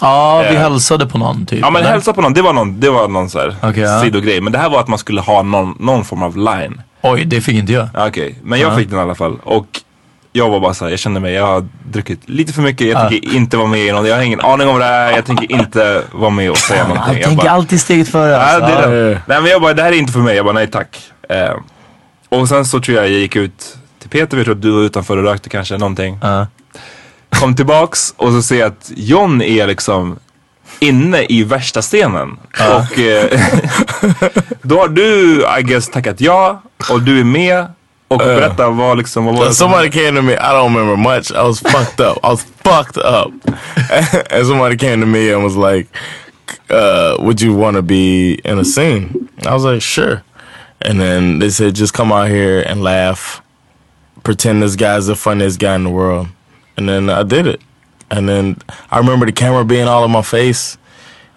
Ja, 0.02 0.46
vi 0.50 0.56
Eh. 0.56 0.62
hälsade 0.62 1.06
på 1.08 1.18
någon 1.18 1.46
typ. 1.46 1.60
Ja 1.62 1.70
men 1.72 1.82
eller? 1.82 1.92
hälsa 1.92 2.14
på 2.14 2.22
någon, 2.22 2.34
det 2.34 2.42
var 2.42 2.54
någon, 2.54 2.80
det 2.80 2.90
var 2.90 3.08
någon 3.08 3.30
så 3.30 3.40
här 3.40 3.56
Okej, 3.64 3.84
ja. 3.84 4.02
sidogrej. 4.02 4.42
Men 4.42 4.54
det 4.54 4.60
här 4.60 4.70
var 4.70 4.80
att 4.80 4.88
man 4.88 5.00
skulle 5.00 5.22
ha 5.22 5.42
någon, 5.42 5.76
någon 5.80 6.06
form 6.06 6.24
av 6.24 6.38
line. 6.38 6.82
Oj, 7.02 7.26
det 7.26 7.42
fick 7.42 7.56
inte 7.56 7.74
jag. 7.74 7.88
Ja, 7.94 8.08
Okej, 8.08 8.40
men 8.44 8.60
jag 8.60 8.72
Ja. 8.74 8.78
fick 8.78 8.90
den 8.90 9.00
i 9.00 9.02
alla 9.02 9.16
fall. 9.16 9.40
Och 9.44 9.68
jag 10.34 10.50
var 10.50 10.60
bara 10.60 10.74
så 10.74 10.86
här, 10.86 10.90
jag 10.92 11.00
kände 11.00 11.20
mig, 11.20 11.34
jag 11.34 11.46
har 11.48 11.68
druckit 11.92 12.30
lite 12.30 12.54
för 12.54 12.62
mycket, 12.62 12.88
jag 12.88 13.04
Ja. 13.06 13.10
tänker 13.10 13.36
inte 13.36 13.58
vara 13.58 13.68
med 13.68 13.80
i 13.80 13.92
någon, 13.92 14.06
jag 14.06 14.16
har 14.16 14.24
ingen 14.24 14.42
aning 14.42 14.68
om 14.68 14.80
det 14.80 14.86
är, 14.86 15.12
jag 15.12 15.26
tänker 15.26 15.52
inte 15.52 16.04
vara 16.12 16.30
med 16.30 16.52
och 16.52 16.58
säga 16.58 16.84
någonting. 16.88 17.04
Han 17.06 17.16
Jag 17.16 17.24
tänker 17.24 17.44
bara, 17.44 17.52
alltid 17.52 17.82
steget 17.82 18.08
före. 18.10 18.38
Alltså. 18.42 18.60
det 18.68 18.74
är 18.74 18.82
Ja. 18.82 18.88
det. 19.10 19.22
Nej 19.26 19.42
men 19.42 19.52
jag 19.52 19.62
bara, 19.62 19.74
det 19.74 19.84
här 19.84 19.92
är 19.92 19.96
inte 19.98 20.14
för 20.14 20.20
mig. 20.20 20.36
Jag 20.36 20.46
bara, 20.46 20.54
nej 20.54 20.68
tack. 20.68 21.00
Eh, 21.30 21.54
och 22.30 22.48
sen 22.50 22.66
så 22.66 22.80
tror 22.80 22.98
jag 22.98 23.06
jag 23.06 23.12
gick 23.20 23.36
ut 23.36 23.78
till 24.00 24.10
Peter, 24.10 24.38
vi 24.38 24.44
tror 24.44 24.56
att 24.56 24.62
du 24.62 24.72
var 24.72 24.82
utanför 24.82 25.18
och 25.18 25.24
rökte 25.24 25.50
kanske 25.50 25.78
någonting. 25.78 26.20
Ja. 26.22 26.48
Kom 27.30 27.56
tillbaks 27.56 28.14
och 28.18 28.32
så 28.32 28.42
ser 28.42 28.60
jag 28.60 28.68
att 28.68 28.92
John 28.96 29.42
är 29.42 29.68
liksom 29.68 30.20
inne 30.80 31.24
i 31.30 31.44
värsta 31.44 31.82
scenen. 31.82 32.38
Och 32.60 33.00
eh, 33.00 33.26
då 34.62 34.80
har 34.80 34.88
du, 34.88 35.44
I 35.60 35.64
guess, 35.64 35.90
tackat 35.90 36.22
ja 36.22 36.62
och 36.92 37.02
du 37.02 37.20
är 37.20 37.24
med. 37.24 37.66
Och 38.12 38.18
berätta 38.18 38.70
vad 38.70 38.98
liksom, 38.98 39.26
vad 39.26 39.36
var 39.36 39.46
det 39.46 39.54
som- 39.54 39.70
Somebody 39.70 39.90
came 39.90 40.18
to 40.18 40.22
me. 40.22 40.34
I 40.34 40.38
don't 40.38 40.74
remember 40.76 40.96
much. 40.98 41.32
I 41.32 41.44
was 41.44 41.60
fucked 41.60 42.00
up. 42.08 42.18
I 42.24 42.28
was 42.30 42.44
fucked 42.64 42.98
up. 42.98 43.32
and 44.32 44.46
somebody 44.48 44.76
came 44.78 45.00
to 45.02 45.06
me 45.08 45.32
and 45.34 45.44
was 45.44 45.56
like, 45.56 45.88
uh, 46.70 47.16
"Would 47.20 47.42
you 47.42 47.54
want 47.56 47.76
to 47.76 47.82
be 47.82 48.34
in 48.46 48.60
a 48.60 48.66
scene?" 48.66 49.30
I 49.46 49.54
was 49.54 49.64
like, 49.64 49.82
"Sure." 49.82 50.22
And 50.82 51.00
then 51.00 51.40
they 51.40 51.50
said, 51.50 51.76
"Just 51.76 51.94
come 51.94 52.12
out 52.12 52.28
here 52.30 52.62
and 52.70 52.84
laugh, 52.84 53.42
pretend 54.24 54.62
this 54.62 54.76
guy's 54.76 55.06
the 55.08 55.16
funniest 55.16 55.60
guy 55.60 55.76
in 55.76 55.84
the 55.84 55.90
world." 55.90 56.28
And 56.78 56.90
then 56.90 57.10
I 57.10 57.24
did 57.24 57.48
it. 57.48 57.62
And 58.10 58.28
then 58.28 58.56
I 58.90 58.98
remember 58.98 59.26
the 59.26 59.32
camera 59.32 59.64
being 59.64 59.88
all 59.88 60.04
in 60.06 60.12
my 60.12 60.22
face 60.24 60.78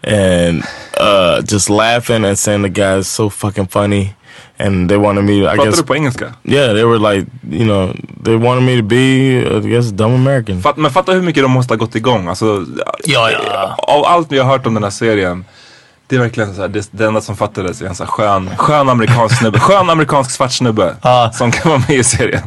and 0.02 0.62
uh, 0.98 1.40
just 1.42 1.70
laughing 1.70 2.24
and 2.24 2.38
saying 2.38 2.62
the 2.62 2.68
guy's 2.68 3.06
so 3.06 3.28
fucking 3.28 3.66
funny. 3.68 4.14
And 4.58 4.88
they 4.88 4.96
wanted 4.98 5.24
me, 5.24 5.32
I 5.32 5.42
Pratar 5.44 5.64
guess. 5.64 5.76
du 5.76 5.82
på 5.86 5.94
engelska? 5.96 6.32
Yeah, 6.44 6.74
they 6.74 6.84
were 6.84 7.14
like, 7.14 7.26
you 7.50 7.64
know, 7.64 7.92
they 8.24 8.36
wanted 8.36 8.62
me 8.64 8.76
to 8.76 8.82
be, 8.82 8.96
I 9.56 9.60
guess, 9.70 9.90
dumb 9.90 10.14
American. 10.14 10.62
Fatt, 10.62 10.76
men 10.76 10.90
fatta 10.90 11.12
hur 11.12 11.22
mycket 11.22 11.42
de 11.42 11.50
måste 11.50 11.72
ha 11.74 11.76
gått 11.78 11.94
igång. 11.94 12.28
Alltså, 12.28 12.64
Ja, 13.04 13.30
ja. 13.30 13.74
Av 13.78 14.04
allt 14.04 14.32
vi 14.32 14.38
har 14.38 14.46
hört 14.46 14.66
om 14.66 14.74
den 14.74 14.82
här 14.82 14.90
serien. 14.90 15.44
Det 16.06 16.16
är 16.16 16.20
verkligen 16.20 16.54
så 16.54 16.60
här, 16.60 16.68
det, 16.68 16.88
det 16.90 17.06
enda 17.06 17.20
som 17.20 17.36
fattades 17.36 17.82
är 17.82 17.86
en 17.86 17.94
så 17.94 18.04
här 18.04 18.10
skön, 18.10 18.50
skön 18.56 18.88
amerikansk 18.88 19.38
snubbe. 19.38 19.58
Skön 19.60 19.90
amerikansk 19.90 20.30
svart 20.30 20.52
snubbe. 20.52 20.96
Ja. 21.02 21.30
Som 21.34 21.50
kan 21.52 21.70
vara 21.70 21.82
med 21.88 21.96
i 21.98 22.04
serien. 22.04 22.42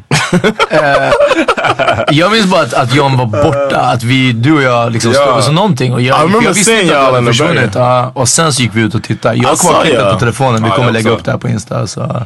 Jag 2.11 2.31
minns 2.31 2.45
bara 2.45 2.61
att, 2.61 2.73
att 2.73 2.95
John 2.95 3.17
var 3.17 3.25
borta, 3.25 3.77
att 3.79 4.03
vi, 4.03 4.31
du 4.31 4.53
och 4.53 4.61
jag 4.61 4.91
liksom 4.91 5.11
Ja. 5.11 5.21
stod 5.21 5.35
och 5.35 5.43
så 5.43 5.51
någonting. 5.51 5.93
Och 5.93 6.01
jag, 6.01 6.19
I 6.19 6.21
remember 6.21 6.41
jag 6.43 6.53
visste 6.53 6.63
seeing 6.71 6.81
inte 6.83 6.99
att 6.99 7.03
y'all 7.03 7.11
du 7.11 7.17
in 7.19 7.25
hade 7.25 7.25
the 7.25 7.31
försvunnit. 7.37 7.75
Ja, 7.75 8.11
och 8.15 8.29
sen 8.29 8.53
så 8.53 8.61
gick 8.61 8.71
vi 8.73 8.81
ut 8.81 8.95
och 8.95 9.03
tittade. 9.03 9.35
Jag 9.35 9.47
har 9.47 9.55
I 9.55 9.57
kvar 9.57 9.71
saw 9.71 9.81
klippet 9.85 10.01
you. 10.03 10.13
på 10.13 10.19
telefonen, 10.19 10.63
vi 10.63 10.69
kommer 10.69 10.85
jag 10.85 10.93
lägga 10.93 11.11
upp 11.11 11.25
det 11.25 11.31
här 11.31 11.37
på 11.37 11.47
Insta. 11.47 11.87
Så. 11.87 12.25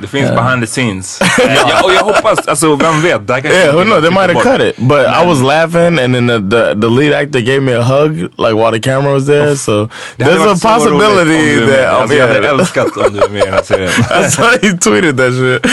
Det 0.00 0.06
finns 0.06 0.30
behind 0.30 0.62
the 0.62 0.66
scenes. 0.66 1.20
ja, 1.68 1.80
och 1.84 1.92
jag 1.94 2.02
hoppas, 2.02 2.48
alltså 2.48 2.76
vem 2.76 3.02
vet. 3.02 3.26
Det 3.26 3.32
här 3.34 3.40
kanske 3.40 3.60
Yeah, 3.60 3.74
who 3.76 3.82
knows? 3.84 4.00
They 4.02 4.10
might 4.10 4.34
have 4.36 4.56
cut 4.58 4.60
it. 4.68 4.76
But 4.76 4.98
I 5.22 5.26
was 5.26 5.40
laughing, 5.42 5.98
and 5.98 6.14
then 6.14 6.26
the, 6.28 6.56
the 6.56 6.80
the 6.80 6.88
lead 6.88 7.12
actor 7.22 7.40
gave 7.40 7.60
me 7.60 7.72
a 7.76 7.82
hug, 7.82 8.12
like 8.38 8.54
while 8.54 8.70
the 8.72 8.80
camera 8.80 9.12
was 9.12 9.26
there. 9.26 9.56
So 9.56 9.88
there's 10.16 10.46
a 10.46 10.56
possibility 10.62 11.66
that 11.66 11.86
alltså, 11.94 12.16
Jag 12.16 12.26
hade 12.28 12.40
yeah. 12.40 12.50
älskat 12.60 12.96
om 12.96 13.12
du 13.12 13.20
är 13.22 13.28
med 13.28 13.42
i 13.42 13.44
den 13.44 13.54
här 13.54 13.62
serien. 13.62 13.90
That's 14.08 14.40
why 14.40 14.68
he 14.68 14.78
tweeted 14.78 15.16
that 15.16 15.32
shit. 15.32 15.66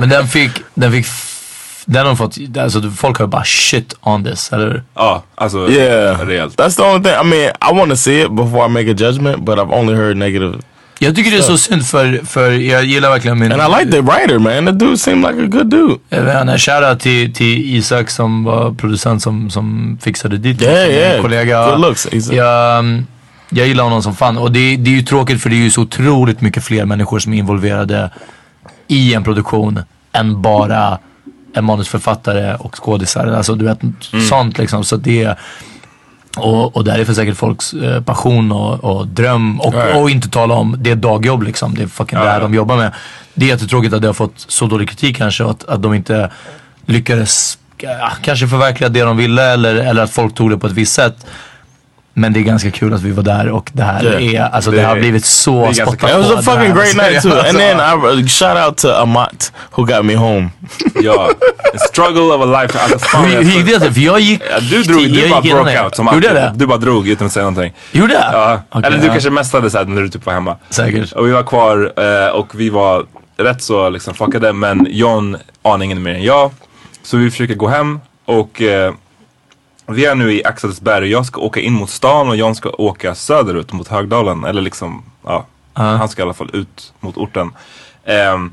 Men 0.00 0.08
den 0.08 0.28
fick, 0.28 0.50
den 0.74 0.92
fick, 0.92 1.06
den 1.84 2.06
har 2.06 2.14
fått, 2.14 2.36
alltså 2.58 2.90
folk 2.90 3.18
har 3.18 3.26
bara 3.26 3.44
shit 3.44 3.94
on 4.02 4.24
this, 4.24 4.52
eller 4.52 4.66
hur? 4.66 4.82
Ja, 4.94 5.22
alltså 5.34 5.70
Yeah, 5.70 6.20
rejält. 6.26 6.56
that's 6.60 6.76
the 6.76 6.82
only 6.82 7.02
thing. 7.02 7.12
I 7.12 7.24
mean, 7.24 7.52
I 7.72 7.78
want 7.78 7.90
to 7.90 7.96
see 7.96 8.22
it 8.22 8.30
before 8.30 8.66
I 8.66 8.68
make 8.68 8.90
a 8.90 8.94
judgment, 8.98 9.44
but 9.44 9.58
I've 9.58 9.72
only 9.80 9.94
heard 9.94 10.16
negative. 10.16 10.58
Jag 10.98 11.16
tycker 11.16 11.30
det 11.30 11.36
är 11.36 11.42
så 11.42 11.58
synd 11.58 11.86
för, 11.86 12.20
för 12.26 12.50
jag 12.50 12.84
gillar 12.84 13.10
verkligen 13.10 13.38
min... 13.38 13.52
And 13.52 13.62
I 13.62 13.78
like 13.84 13.92
the 13.92 14.00
writer, 14.00 14.38
man. 14.38 14.66
The 14.66 14.72
dude 14.72 14.98
seemed 14.98 15.30
like 15.30 15.44
a 15.44 15.46
good 15.46 15.66
dude. 15.70 15.94
Jag 16.08 16.22
vet 16.22 16.40
inte, 16.40 16.58
shoutout 16.58 17.00
till, 17.00 17.34
till 17.34 17.76
Isak 17.76 18.10
som 18.10 18.44
var 18.44 18.70
producent 18.72 19.22
som, 19.22 19.50
som 19.50 19.98
fixade 20.02 20.36
dit 20.38 20.62
Yeah, 20.62 20.74
som 20.84 20.90
en 20.94 20.98
yeah. 20.98 21.22
kollega. 21.22 21.70
Good 21.70 21.80
looks, 21.80 22.06
Isak. 22.12 22.34
Jag, 22.34 22.78
um, 22.78 23.06
jag 23.50 23.66
gillar 23.66 23.84
honom 23.84 24.02
som 24.02 24.14
fan 24.14 24.38
och 24.38 24.52
det, 24.52 24.76
det 24.76 24.90
är 24.90 24.94
ju 24.94 25.02
tråkigt 25.02 25.42
för 25.42 25.50
det 25.50 25.56
är 25.56 25.60
ju 25.64 25.70
så 25.70 25.80
otroligt 25.82 26.40
mycket 26.40 26.64
fler 26.64 26.84
människor 26.84 27.18
som 27.18 27.32
är 27.32 27.38
involverade 27.38 28.10
i 28.88 29.14
en 29.14 29.24
produktion 29.24 29.80
än 30.12 30.42
bara 30.42 30.98
en 31.54 31.64
manusförfattare 31.64 32.54
och 32.54 32.76
skådisar. 32.82 33.26
Alltså 33.26 33.54
du 33.54 33.64
vet, 33.64 33.78
sånt 34.28 34.58
liksom. 34.58 34.84
Så 34.84 34.96
det 34.96 35.34
och, 36.36 36.76
och 36.76 36.84
där 36.84 36.98
är 36.98 37.04
för 37.04 37.14
säkert 37.14 37.36
folks 37.36 37.72
eh, 37.72 38.02
passion 38.02 38.52
och, 38.52 38.84
och 38.84 39.06
dröm 39.06 39.60
och, 39.60 39.74
Right. 39.74 39.96
och 39.96 40.10
inte 40.10 40.28
tala 40.28 40.54
om, 40.54 40.76
det 40.78 40.90
är 40.90 40.96
dagjobb 40.96 41.42
liksom. 41.42 41.74
Det 41.74 41.82
är 41.82 41.86
fucking 41.86 42.18
det 42.18 42.30
här 42.30 42.40
de 42.40 42.54
jobbar 42.54 42.76
med. 42.76 42.92
Det 43.34 43.44
är 43.44 43.48
jättetråkigt 43.48 43.94
att 43.94 44.00
det 44.02 44.08
har 44.08 44.14
fått 44.14 44.32
så 44.36 44.66
dålig 44.66 44.88
kritik 44.88 45.16
kanske 45.16 45.44
att, 45.44 45.64
att 45.64 45.82
de 45.82 45.94
inte 45.94 46.30
lyckades 46.86 47.58
ja, 47.78 48.10
kanske 48.22 48.48
förverkliga 48.48 48.88
det 48.88 49.02
de 49.02 49.16
ville 49.16 49.42
eller, 49.52 49.74
eller 49.74 50.02
att 50.02 50.10
folk 50.10 50.34
tog 50.34 50.50
det 50.50 50.58
på 50.58 50.66
ett 50.66 50.72
visst 50.72 50.94
sätt. 50.94 51.26
Men 52.18 52.32
det 52.32 52.40
är 52.40 52.42
ganska 52.42 52.70
kul 52.70 52.94
att 52.94 53.02
vi 53.02 53.10
var 53.10 53.22
där 53.22 53.50
och 53.50 53.70
det 53.72 53.82
här 53.82 54.20
Yeah. 54.20 54.46
är, 54.46 54.50
alltså 54.54 54.70
det, 54.70 54.76
Det- 54.76 54.82
har 54.86 54.96
blivit 54.96 55.24
så 55.24 55.72
spottat 55.74 56.00
kul. 56.00 56.10
It 56.10 56.16
was 56.16 56.44
på 56.44 56.50
a 56.50 56.54
fucking 56.56 56.74
great 56.74 56.96
night 56.96 57.22
too. 57.22 57.30
And 57.32 57.38
Alltså, 57.40 57.58
then 57.58 58.18
I 58.24 58.28
shout 58.28 58.68
out 58.68 58.76
to 58.76 58.88
Amat 58.88 59.52
who 59.74 59.84
got 59.84 60.04
me 60.04 60.14
home. 60.16 60.48
Ja, 61.02 61.30
struggle 61.90 62.22
of 62.22 62.42
a 62.42 62.62
life. 62.62 62.78
Alltså, 62.78 63.16
hur, 63.16 63.42
gick 63.42 63.66
det 63.66 63.80
till? 63.80 63.92
För 63.94 64.00
jag 64.00 64.20
gick... 64.20 64.42
Ja, 64.50 64.60
du 64.60 64.82
drog, 64.82 65.02
du 65.02 65.28
bara 65.30 65.40
broke 65.40 65.84
out 65.84 65.96
som 65.96 66.10
Gjorde 66.14 66.28
det? 66.28 66.52
Du 66.56 66.66
bara 66.66 66.78
drog 66.78 67.08
utan 67.08 67.26
att 67.26 67.32
säga 67.32 67.44
någonting. 67.50 67.72
Gjorde 67.92 68.12
jag? 68.14 68.22
Ja. 68.32 68.60
Okej, 68.70 68.86
Eller 68.86 68.98
du 68.98 69.06
ja. 69.06 69.12
kanske 69.12 69.30
mästade 69.30 69.70
såhär 69.70 69.84
när 69.84 70.02
du 70.02 70.08
typ 70.08 70.26
var 70.26 70.32
hemma. 70.32 70.56
Säkert. 70.70 71.12
Och 71.12 71.26
vi 71.26 71.30
var 71.32 71.42
kvar 71.42 71.92
eh, 71.96 72.28
och 72.30 72.48
vi 72.54 72.70
var 72.70 73.04
rätt 73.36 73.62
så 73.62 73.88
liksom 73.88 74.14
fuckade 74.14 74.52
men 74.52 74.86
John 74.90 75.36
aningen 75.62 76.02
mer 76.02 76.14
än 76.14 76.22
jag. 76.22 76.50
Så 77.02 77.16
vi 77.16 77.30
försöker 77.30 77.54
gå 77.54 77.68
hem 77.68 78.00
och 78.26 78.62
eh, 78.62 78.92
vi 79.86 80.04
är 80.04 80.14
nu 80.14 80.32
i 80.32 80.44
Axelsberg 80.44 81.10
jag 81.10 81.26
ska 81.26 81.40
åka 81.40 81.60
in 81.60 81.72
mot 81.72 81.90
stan 81.90 82.28
och 82.28 82.36
John 82.36 82.54
ska 82.54 82.70
åka 82.70 83.14
söderut 83.14 83.72
mot 83.72 83.88
Högdalen. 83.88 84.44
Eller 84.44 84.62
liksom, 84.62 85.02
ja. 85.24 85.46
Han 85.72 86.08
ska 86.08 86.22
i 86.22 86.24
alla 86.24 86.34
fall 86.34 86.50
ut 86.52 86.92
mot 87.00 87.16
orten. 87.16 87.50
Ehm, 88.04 88.52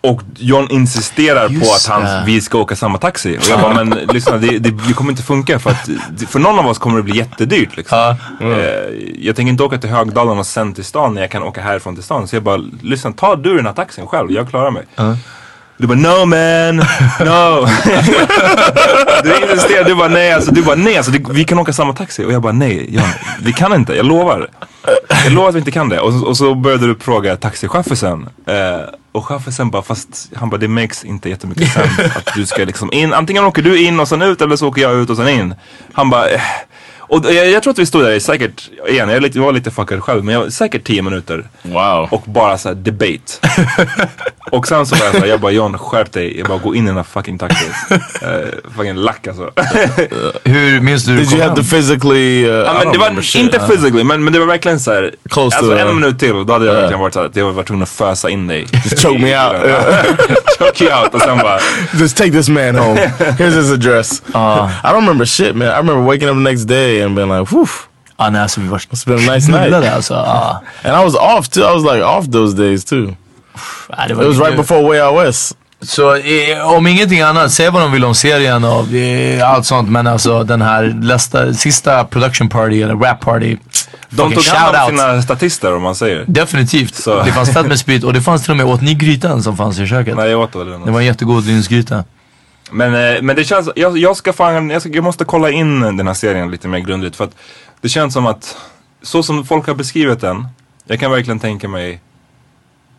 och 0.00 0.22
John 0.36 0.66
insisterar 0.70 1.48
på 1.48 1.54
Just 1.54 1.88
att 1.88 1.92
han, 1.92 2.02
det. 2.02 2.22
vi 2.26 2.40
ska 2.40 2.58
åka 2.58 2.76
samma 2.76 2.98
taxi. 2.98 3.38
Och 3.38 3.42
jag 3.48 3.60
bara, 3.60 3.84
men 3.84 3.90
lyssna 4.12 4.36
det, 4.36 4.58
det, 4.58 4.70
det 4.70 4.92
kommer 4.94 5.10
inte 5.10 5.22
funka 5.22 5.58
för 5.58 5.70
att 5.70 5.88
för 6.28 6.38
någon 6.38 6.58
av 6.58 6.66
oss 6.66 6.78
kommer 6.78 6.96
det 6.96 7.02
bli 7.02 7.16
jättedyrt 7.16 7.76
liksom. 7.76 8.16
Ja. 8.40 8.46
Eh, 8.46 8.90
jag 9.18 9.36
tänker 9.36 9.50
inte 9.50 9.62
åka 9.62 9.78
till 9.78 9.90
Högdalen 9.90 10.38
och 10.38 10.46
sen 10.46 10.74
till 10.74 10.84
stan 10.84 11.14
när 11.14 11.20
jag 11.20 11.30
kan 11.30 11.42
åka 11.42 11.62
härifrån 11.62 11.94
till 11.94 12.04
stan. 12.04 12.28
Så 12.28 12.36
jag 12.36 12.42
bara, 12.42 12.56
lyssna 12.82 13.12
ta 13.12 13.36
du 13.36 13.56
den 13.56 13.66
här 13.66 13.72
taxin 13.72 14.06
själv, 14.06 14.32
jag 14.32 14.50
klarar 14.50 14.70
mig. 14.70 14.82
Du 15.76 15.86
bara 15.86 15.98
no 15.98 16.24
man, 16.26 16.76
no. 17.26 17.66
du 19.24 19.36
insisterar, 19.42 19.84
du 19.84 19.94
bara 19.94 20.08
nej 20.08 20.32
alltså, 20.32 20.50
du 20.50 20.62
bara 20.62 20.76
nej 20.76 20.96
alltså, 20.96 21.12
det, 21.12 21.24
vi 21.30 21.44
kan 21.44 21.58
åka 21.58 21.72
samma 21.72 21.92
taxi. 21.92 22.24
Och 22.24 22.32
jag 22.32 22.42
bara 22.42 22.52
nej, 22.52 22.94
Jan, 22.94 23.04
vi 23.42 23.52
kan 23.52 23.74
inte, 23.74 23.94
jag 23.94 24.06
lovar. 24.06 24.48
Jag 25.24 25.32
lovar 25.32 25.48
att 25.48 25.54
vi 25.54 25.58
inte 25.58 25.70
kan 25.70 25.88
det. 25.88 26.00
Och, 26.00 26.12
så- 26.12 26.26
och 26.26 26.36
så 26.36 26.54
började 26.54 26.86
du 26.86 26.94
fråga 26.98 27.36
taxichauffören. 27.36 28.28
Eh, 28.46 28.80
och 29.12 29.26
chauffören 29.26 29.70
bara, 29.70 29.82
fast 29.82 30.30
han 30.36 30.50
bara 30.50 30.56
det 30.56 30.68
makes 30.68 31.04
inte 31.04 31.28
jättemycket 31.28 31.72
sense 31.72 32.12
att 32.16 32.34
du 32.34 32.46
ska 32.46 32.64
liksom 32.64 32.92
in. 32.92 33.14
Antingen 33.14 33.44
åker 33.44 33.62
du 33.62 33.82
in 33.84 34.00
och 34.00 34.08
sen 34.08 34.22
ut 34.22 34.40
eller 34.42 34.56
så 34.56 34.68
åker 34.68 34.82
jag 34.82 34.94
ut 34.94 35.10
och 35.10 35.16
sen 35.16 35.28
in. 35.28 35.54
Han 35.92 36.10
bara, 36.10 36.28
eh. 36.28 36.40
Och 37.08 37.24
jag, 37.24 37.50
jag 37.50 37.62
tror 37.62 37.70
att 37.70 37.78
vi 37.78 37.86
stod 37.86 38.02
där 38.02 38.12
i 38.12 38.20
säkert, 38.20 38.70
igen 38.88 39.30
jag 39.34 39.42
var 39.42 39.52
lite 39.52 39.70
fuckad 39.70 40.02
själv, 40.02 40.24
men 40.24 40.34
jag, 40.34 40.52
säkert 40.52 40.84
10 40.84 41.02
minuter. 41.02 41.48
Wow. 41.62 42.08
Och 42.10 42.22
bara 42.26 42.58
så 42.58 42.68
här 42.68 42.74
debate. 42.74 43.32
och 44.50 44.66
sen 44.68 44.86
så 44.86 44.96
var 44.96 45.04
jag 45.04 45.14
såhär, 45.14 45.26
jag 45.26 45.40
bara 45.40 45.52
John 45.52 45.78
skärp 45.78 46.12
dig, 46.12 46.38
jag 46.38 46.48
bara 46.48 46.58
gå 46.58 46.74
in 46.74 46.84
i 46.84 46.86
den 46.86 46.96
här 46.96 47.04
fucking 47.04 47.38
taxin. 47.38 47.68
Uh, 47.90 47.98
fucking 48.76 48.94
lack 48.94 49.26
alltså. 49.26 49.50
Hur 50.44 50.80
minns 50.80 51.04
du 51.04 51.16
Did 51.16 51.32
you 51.32 51.42
have 51.42 51.56
to 51.56 51.62
physically? 51.62 52.46
Uh, 52.46 52.54
Ja, 52.54 52.72
men 52.84 52.92
det 52.92 52.98
var 52.98 53.36
inte 53.36 53.58
physically 53.58 54.04
men, 54.04 54.24
men 54.24 54.32
det 54.32 54.38
var 54.38 54.46
verkligen 54.46 54.80
såhär, 54.80 55.14
Close 55.30 55.56
alltså 55.56 55.72
to, 55.72 55.78
en 55.78 55.88
uh, 55.88 55.94
minut 55.94 56.18
till 56.18 56.46
då 56.46 56.52
hade 56.52 56.66
jag 56.66 56.74
verkligen 56.74 57.00
varit 57.00 57.14
såhär, 57.14 57.26
att 57.26 57.36
jag 57.36 57.52
var 57.52 57.62
tvungen 57.62 57.82
att 57.82 57.88
fösa 57.88 58.30
in 58.30 58.46
dig. 58.46 58.66
Just 58.84 59.06
choke 59.06 59.18
me 59.18 59.38
out. 59.38 59.56
choke 60.58 60.84
you 60.84 61.02
out 61.02 61.14
och 61.14 61.20
sen 61.20 61.38
bara, 61.38 61.58
Just 62.00 62.16
take 62.16 62.30
this 62.30 62.48
man 62.48 62.76
home. 62.76 63.00
Here's 63.18 63.56
his 63.56 63.72
address. 63.72 64.22
I 64.28 64.88
don't 64.88 64.94
remember 64.94 65.24
shit, 65.24 65.56
man. 65.56 65.68
I 65.68 65.76
remember 65.76 66.02
waking 66.02 66.28
up 66.28 66.34
the 66.34 66.50
next 66.50 66.68
day 66.68 66.93
and 67.02 67.14
being 67.16 67.38
like, 67.38 67.54
whew. 67.54 67.68
Ja, 68.16 68.30
nej, 68.30 68.42
alltså 68.42 68.60
vi 68.60 68.68
var 68.68 68.78
It's 68.78 69.06
been 69.06 69.30
a 69.30 69.34
nice 69.34 69.50
night. 69.52 69.92
alltså. 69.94 70.14
Ja. 70.14 70.62
And 70.84 71.02
I 71.02 71.04
was 71.04 71.14
off 71.14 71.48
too. 71.48 71.60
I 71.60 71.74
was 71.74 71.94
like 71.94 72.04
off 72.04 72.26
those 72.32 72.56
days 72.56 72.84
too. 72.84 73.14
Ja, 73.88 73.96
det 74.06 74.12
It 74.12 74.16
var 74.16 74.24
was 74.24 74.38
right 74.38 74.56
before 74.56 74.82
Way 74.82 75.00
Out 75.00 75.26
West. 75.26 75.56
Så 75.82 76.14
eh, 76.14 76.72
om 76.74 76.86
ingenting 76.86 77.20
annat, 77.20 77.52
säg 77.52 77.70
vad 77.70 77.82
de 77.82 77.92
vill 77.92 78.04
om 78.04 78.14
serien 78.14 78.64
och 78.64 78.92
eh, 78.94 79.50
allt 79.50 79.66
sånt. 79.66 79.90
Men 79.90 80.06
alltså 80.06 80.44
den 80.44 80.62
här 80.62 80.96
lästa, 81.02 81.54
sista 81.54 82.04
production 82.04 82.48
party 82.48 82.82
eller 82.82 82.94
rap 82.94 83.20
party. 83.20 83.56
De 84.10 84.32
tog 84.32 84.44
hand 84.44 84.76
om 84.76 84.98
sina 84.98 85.22
statister 85.22 85.76
om 85.76 85.82
man 85.82 85.94
säger. 85.94 86.24
Definitivt. 86.26 86.94
Så. 86.94 87.22
Det 87.22 87.32
fanns 87.32 87.52
fett 87.52 87.66
med 87.66 87.78
sprit 87.78 88.04
och 88.04 88.12
det 88.12 88.20
fanns 88.20 88.42
till 88.42 88.50
och 88.50 88.56
med, 88.56 88.66
åt 88.66 88.80
ni 88.80 88.94
grytan 88.94 89.42
som 89.42 89.56
fanns 89.56 89.78
i 89.78 89.86
köket? 89.86 90.16
Nej 90.16 90.30
jag 90.30 90.40
åt 90.40 90.54
väl 90.56 90.66
den. 90.70 90.84
Det 90.84 90.90
var 90.90 91.00
en 91.00 91.06
jättegod 91.06 91.44
linsgryta. 91.46 92.04
Men, 92.74 92.94
eh, 93.16 93.22
men 93.22 93.36
det 93.36 93.44
känns, 93.44 93.70
jag, 93.76 93.98
jag 93.98 94.16
ska 94.16 94.32
fan, 94.32 94.70
jag, 94.70 94.82
ska, 94.82 94.90
jag 94.92 95.04
måste 95.04 95.24
kolla 95.24 95.50
in 95.50 95.80
den 95.80 96.06
här 96.06 96.14
serien 96.14 96.50
lite 96.50 96.68
mer 96.68 96.78
grundligt 96.78 97.16
för 97.16 97.24
att 97.24 97.36
det 97.80 97.88
känns 97.88 98.14
som 98.14 98.26
att 98.26 98.56
så 99.02 99.22
som 99.22 99.44
folk 99.44 99.66
har 99.66 99.74
beskrivit 99.74 100.20
den, 100.20 100.48
jag 100.86 101.00
kan 101.00 101.10
verkligen 101.10 101.38
tänka 101.38 101.68
mig 101.68 102.00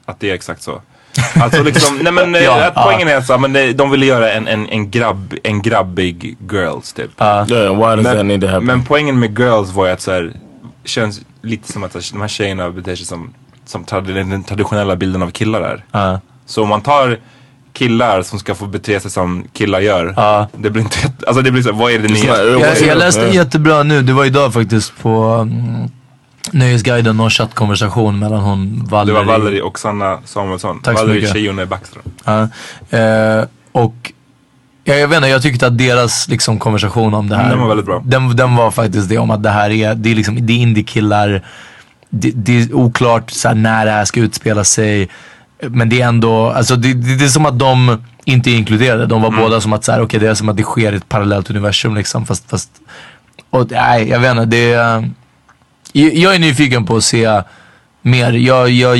att 0.05 0.19
det 0.19 0.29
är 0.29 0.33
exakt 0.33 0.61
så. 0.61 0.81
Alltså 1.41 1.63
liksom, 1.63 1.97
nej 1.97 2.13
men 2.13 2.35
eh, 2.35 2.43
Ja, 2.43 2.65
att 2.67 2.73
ja. 2.75 2.83
poängen 2.85 3.07
är 3.07 3.21
så, 3.21 3.37
men 3.37 3.53
det, 3.53 3.73
de 3.73 3.91
ville 3.91 4.05
göra 4.05 4.31
en, 4.31 4.47
en, 4.47 4.69
en, 4.69 4.91
grabb, 4.91 5.33
en 5.43 5.61
grabbig 5.61 6.37
girls 6.51 6.93
typ. 6.93 7.21
Yeah, 7.21 7.75
why 7.75 8.03
does 8.03 8.05
that 8.15 8.25
need 8.25 8.41
to 8.41 8.45
Men, 8.47 8.53
happen? 8.53 8.65
men 8.65 8.85
poängen 8.85 9.19
med 9.19 9.39
girls 9.39 9.71
var 9.71 9.85
ju 9.85 9.91
att 9.91 10.01
så 10.01 10.11
här, 10.11 10.33
känns 10.83 11.21
lite 11.41 11.71
som 11.71 11.83
att 11.83 11.91
så 11.91 11.97
här, 11.99 12.05
de 12.11 12.21
här 12.21 12.27
tjejerna 12.27 12.69
beter 12.69 12.95
sig 12.95 13.05
som, 13.05 13.33
som 13.65 13.85
trad- 13.85 14.13
den 14.29 14.43
traditionella 14.43 14.95
bilden 14.95 15.21
av 15.21 15.31
killar 15.31 15.61
är. 15.61 15.83
Ja. 15.91 16.19
Så 16.45 16.63
om 16.63 16.69
man 16.69 16.81
tar 16.81 17.19
killar 17.75 18.21
som 18.21 18.39
ska 18.39 18.55
få 18.55 18.65
bete 18.65 18.99
sig 18.99 19.11
som 19.11 19.43
killar 19.53 19.79
gör. 19.79 20.13
Ja. 20.17 20.47
Det 20.57 20.69
blir 20.69 20.81
inte, 20.83 20.99
jätte- 20.99 21.25
alltså 21.27 21.41
det 21.41 21.51
blir 21.51 21.61
så, 21.63 21.71
vad 21.71 21.91
är 21.91 21.99
det 21.99 22.07
nya? 22.07 22.43
Jag, 22.43 22.81
jag 22.81 22.97
läste 22.97 23.21
jättebra 23.21 23.83
nu, 23.83 24.01
det 24.01 24.13
var 24.13 24.25
idag 24.25 24.53
faktiskt 24.53 24.93
på 25.01 25.09
mm, 25.23 25.89
Nöjesguiden 26.51 27.17
någon 27.17 27.29
chattkonversation 27.29 28.19
mellan 28.19 28.39
hon 28.41 28.79
Det 28.85 28.91
Valerie. 28.91 29.15
var 29.17 29.23
Valerie 29.25 29.61
och 29.61 29.79
Sanna 29.79 30.19
Samuelsson. 30.25 30.81
Tack 30.81 30.99
så 30.99 31.05
Valerie. 31.05 31.33
Tjejone 31.33 31.65
Backström. 31.65 32.03
Ja, 32.25 32.41
eh, 32.97 33.45
och 33.71 34.11
ja, 34.83 34.93
jag 34.93 35.07
vet 35.07 35.17
inte, 35.17 35.27
jag 35.29 35.41
tyckte 35.41 35.67
att 35.67 35.77
deras 35.77 36.27
liksom, 36.27 36.59
konversation 36.59 37.13
om 37.13 37.29
det 37.29 37.35
här. 37.35 37.49
Den 37.49 37.59
var 37.59 37.67
väldigt 37.67 37.85
bra. 37.85 38.01
Den, 38.05 38.35
den 38.35 38.55
var 38.55 38.71
faktiskt 38.71 39.09
det 39.09 39.17
om 39.17 39.31
att 39.31 39.43
det 39.43 39.49
här 39.49 39.69
är, 39.69 39.95
det 39.95 40.11
är 40.11 40.15
liksom, 40.15 40.45
det 40.45 40.53
är 40.53 40.57
indiekillar. 40.57 41.41
Det, 42.09 42.31
det 42.35 42.61
är 42.61 42.73
oklart 42.73 43.31
så 43.31 43.47
här, 43.47 43.55
när 43.55 43.85
det 43.85 43.91
här 43.91 44.05
ska 44.05 44.19
utspela 44.19 44.63
sig. 44.63 45.09
Men 45.69 45.89
det 45.89 46.01
är 46.01 46.07
ändå, 46.07 46.49
alltså 46.49 46.75
det, 46.75 46.93
det, 46.93 47.15
det 47.15 47.25
är 47.25 47.29
som 47.29 47.45
att 47.45 47.59
de 47.59 48.03
inte 48.25 48.51
är 48.51 48.55
inkluderade. 48.55 49.05
De 49.05 49.21
var 49.21 49.29
Mm. 49.29 49.41
båda 49.41 49.61
som 49.61 49.73
att 49.73 49.83
så 49.83 49.91
här, 49.91 50.01
okej 50.01 50.19
det 50.19 50.29
är 50.29 50.33
som 50.33 50.49
att 50.49 50.57
det 50.57 50.63
sker 50.63 50.93
ett 50.93 51.09
parallellt 51.09 51.49
universum 51.49 51.95
liksom. 51.95 52.25
Fast, 52.25 52.49
fast 52.49 52.69
och 53.49 53.71
nej, 53.71 54.09
jag 54.09 54.19
vet 54.19 54.31
inte, 54.31 54.45
det 54.45 54.73
är, 54.73 55.09
jag, 55.93 56.35
är 56.35 56.39
nyfiken 56.39 56.85
på 56.85 56.95
att 56.95 57.03
se 57.03 57.41
mer. 58.01 58.31
Jag, 58.31 58.69
jag, 58.69 58.97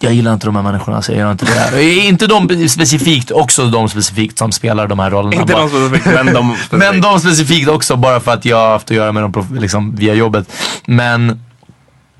jag 0.00 0.12
gillar 0.14 0.32
inte 0.32 0.46
de 0.46 0.56
här 0.56 0.62
människorna, 0.62 1.02
så 1.02 1.12
jag 1.12 1.18
gör 1.18 1.32
inte 1.32 1.46
det. 1.72 1.82
Inte 1.84 2.26
de 2.26 2.68
specifikt, 2.68 3.30
också 3.30 3.66
de 3.66 3.88
specifikt 3.88 4.38
som 4.38 4.52
spelar 4.52 4.86
de 4.86 4.98
här 4.98 5.10
rollerna. 5.10 5.42
Inte 5.42 5.52
de 5.52 5.68
specifikt, 5.68 6.06
men 6.06 6.34
de 6.34 6.54
specifikt. 6.54 6.72
men 6.92 7.00
de 7.00 7.20
specifikt 7.20 7.68
också, 7.68 7.96
bara 7.96 8.20
för 8.20 8.32
att 8.32 8.44
jag 8.44 8.56
har 8.56 8.70
haft 8.70 8.90
att 8.90 8.96
göra 8.96 9.12
med 9.12 9.22
dem 9.22 9.56
liksom, 9.58 9.96
via 9.96 10.14
jobbet. 10.14 10.52
Men, 10.86 11.40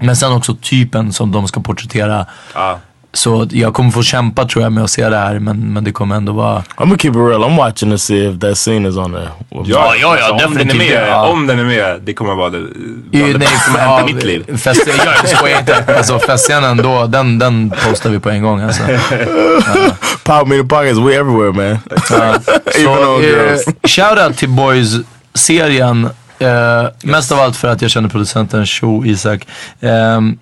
men 0.05 0.16
sen 0.16 0.32
också 0.32 0.55
typen 0.55 1.12
som 1.12 1.32
de 1.32 1.48
ska 1.48 1.60
porträttera. 1.60 2.26
Ja. 2.55 2.78
Så 3.12 3.47
jag 3.51 3.74
kommer 3.74 3.90
få 3.90 4.02
kämpa 4.02 4.44
tror 4.44 4.62
jag 4.62 4.72
med 4.72 4.85
att 4.85 4.90
se 4.90 5.09
det 5.09 5.16
här, 5.16 5.39
men, 5.39 5.72
men 5.72 5.85
det 5.85 5.93
kommer 5.93 6.16
ändå 6.16 6.32
vara... 6.32 6.59
I'm 6.59 6.64
gonna 6.78 6.98
keep 6.98 7.10
it 7.10 7.16
real. 7.16 7.44
I'm 7.44 7.56
watching 7.56 7.90
to 7.90 7.98
see 7.98 8.28
if 8.28 8.40
that 8.40 8.56
scene 8.59 8.89
is 8.89 8.97
on 8.97 9.12
there. 9.12 9.28
Ja, 9.51 9.94
ja, 10.01 10.16
ja, 10.18 10.47
om 10.47 10.55
den 10.55 10.70
är 10.70 10.74
med, 10.74 11.09
Ja. 11.09 11.26
om 11.28 11.47
den 11.47 11.59
är 11.59 11.64
med, 11.64 12.01
det 12.05 12.12
kommer 12.14 12.35
vara 12.35 12.51
det, 12.51 12.59
bland 12.59 13.02
det 13.10 13.18
nej, 13.18 13.35
bästa 13.39 13.59
som 13.59 13.74
har 13.74 13.97
hänt 13.98 14.10
i 14.10 14.14
mitt 14.14 14.24
liv. 14.24 14.56
Fest, 14.56 14.82
jag 14.86 15.28
skojar 15.28 15.59
inte. 15.59 15.97
Alltså 15.97 16.18
festscenen 16.18 16.76
då, 16.76 17.06
den, 17.06 17.39
den 17.39 17.70
postar 17.89 18.10
vi 18.10 18.18
på 18.18 18.31
en 18.31 18.43
gång 18.43 18.60
alltså. 18.60 18.82
Power 20.24 20.44
Meter 20.44 20.62
Podcast, 20.64 21.01
we 21.01 21.14
everywhere 21.16 21.52
man. 21.52 21.78
Ja. 22.10 22.16
Even 22.74 22.85
Så, 22.85 23.14
on 23.16 23.20
eh, 23.24 23.28
girls. 23.31 23.64
shoutout 23.82 24.36
till 24.39 24.48
Boys-serien. 24.48 26.09
Eh, 26.44 26.88
Mest 27.02 27.32
av 27.32 27.38
allt 27.38 27.56
för 27.56 27.68
att 27.68 27.82
jag 27.82 27.90
känner 27.90 28.08
producenten 28.08 28.66
Sho 28.66 29.04
Isak. 29.04 29.46
Ehm, 29.80 30.38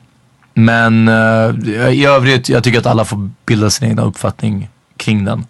men 0.54 1.08
eh, 1.08 1.88
i 1.90 2.04
övrigt, 2.06 2.48
jag 2.48 2.64
tycker 2.64 2.78
att 2.78 2.86
alla 2.86 3.04
får 3.04 3.30
bilda 3.46 3.70
sin 3.70 3.88
egna 3.88 4.02
uppfattning 4.02 4.68
kring 4.96 5.24
den. 5.24 5.46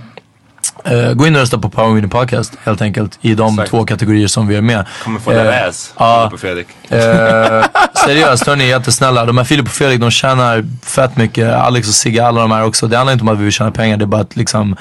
eh, 0.84 1.12
gå 1.12 1.26
in 1.26 1.34
och 1.34 1.40
rösta 1.40 1.58
på 1.58 1.68
Power 1.68 1.94
Mini 1.94 2.08
Podcast 2.08 2.52
helt 2.64 2.82
enkelt 2.82 3.18
i 3.20 3.34
de 3.34 3.52
Exakt. 3.54 3.70
två 3.70 3.84
kategorier 3.86 4.26
som 4.28 4.46
vi 4.46 4.56
är 4.56 4.60
med. 4.62 4.84
Kommer 5.04 5.20
få 5.20 5.30
Eh, 5.32 5.44
den 5.44 5.68
ass. 5.68 5.92
ja. 5.98 6.18
Filip 6.18 6.32
och 6.34 6.40
Fredrik. 6.40 6.66
Eh, 6.88 7.64
seriöst, 8.06 8.46
hörni, 8.46 8.68
jättesnälla. 8.68 9.24
De 9.24 9.38
här 9.38 9.44
Filip 9.44 9.64
och 9.66 9.72
Fredrik, 9.72 10.00
de 10.00 10.10
tjänar 10.10 10.64
fett 10.82 11.16
mycket. 11.16 11.52
Alex 11.54 11.88
och 11.88 11.94
Sigge, 11.94 12.26
alla 12.26 12.40
de 12.40 12.50
här 12.50 12.64
också. 12.64 12.86
Det 12.86 12.96
handlar 12.96 13.12
inte 13.12 13.22
om 13.22 13.28
att 13.28 13.38
vi 13.38 13.44
vill 13.44 13.52
tjäna 13.52 13.70
pengar, 13.70 13.96
det 13.96 14.04
är 14.04 14.06
bara 14.06 14.20
att 14.20 14.36
liksom 14.36 14.76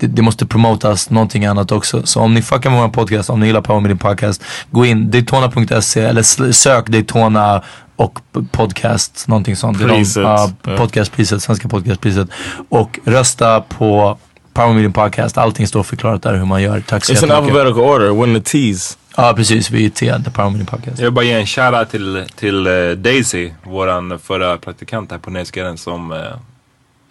det, 0.00 0.06
det 0.06 0.22
måste 0.22 0.46
promotas 0.46 1.10
någonting 1.10 1.46
annat 1.46 1.72
också. 1.72 2.06
Så 2.06 2.20
om 2.20 2.34
ni 2.34 2.42
fuckar 2.42 2.70
med 2.70 2.80
vår 2.80 2.88
podcast, 2.88 3.30
om 3.30 3.40
ni 3.40 3.46
gillar 3.46 3.60
Power 3.60 3.80
Meeting 3.80 3.98
Podcast, 3.98 4.42
gå 4.70 4.86
in 4.86 5.10
Daytona.se 5.10 6.00
eller 6.00 6.52
sök 6.52 6.86
Daytona 6.88 7.62
och 8.00 8.18
podcast, 8.52 9.28
någonting 9.28 9.56
sånt. 9.56 9.78
Priset. 9.78 10.22
ja, 10.22 10.50
podcastpriset, 10.76 11.42
svenska 11.42 11.68
podcastpriset. 11.68 12.28
Och 12.68 12.98
rösta 13.04 13.60
på 13.60 14.18
Power 14.52 14.72
Meeting 14.74 14.92
Podcast. 14.92 15.38
Allting 15.38 15.66
står 15.66 15.82
förklarat 15.82 16.22
där 16.22 16.34
hur 16.34 16.44
man 16.44 16.62
gör. 16.62 16.80
Tack 16.80 17.04
så 17.04 17.12
It's 17.12 17.14
jättemycket. 17.14 17.36
alphabetical 17.36 17.82
order. 17.82 18.08
We're 18.10 18.28
in 18.36 18.42
the 18.42 18.58
T's. 18.58 18.96
Ja 19.16 19.32
precis, 19.36 19.70
vi 19.70 19.86
är 19.86 19.90
T, 19.90 20.14
The 20.24 20.30
Power 20.30 20.50
Meeting 20.50 20.66
Podcast. 20.66 20.98
Jag 20.98 21.04
vill 21.04 21.12
bara 21.12 21.24
ge 21.24 21.32
en 21.32 21.46
shoutout 21.46 21.90
till, 21.90 22.24
till 22.36 22.66
eh, 22.66 22.72
Daisy, 22.96 23.50
våran 23.62 24.18
förra 24.18 24.56
praktikant 24.56 25.10
här 25.10 25.18
på 25.18 25.30
Nöjesguiden 25.30 25.78
som 25.78 26.12
uh, 26.12 26.18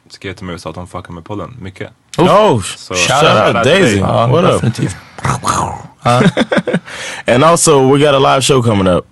skrev 0.09 0.33
till 0.33 0.45
mig 0.45 0.55
och 0.55 0.61
sa 0.61 0.69
att 0.69 0.75
hon 0.75 0.87
fuckar 0.87 1.13
med 1.13 1.25
podden 1.25 1.57
mycket. 1.61 1.89
Oh, 2.17 2.61
Så 2.61 2.93
shout 2.93 3.55
out 3.55 3.63
Daisy. 3.63 3.97
Ja, 3.97 4.27
What 4.27 4.63
up? 4.63 4.73
And 7.27 7.43
also, 7.43 7.93
we 7.93 7.99
got 7.99 8.15
a 8.15 8.19
live 8.19 8.41
show 8.41 8.63
coming 8.63 8.87
up. 8.87 9.05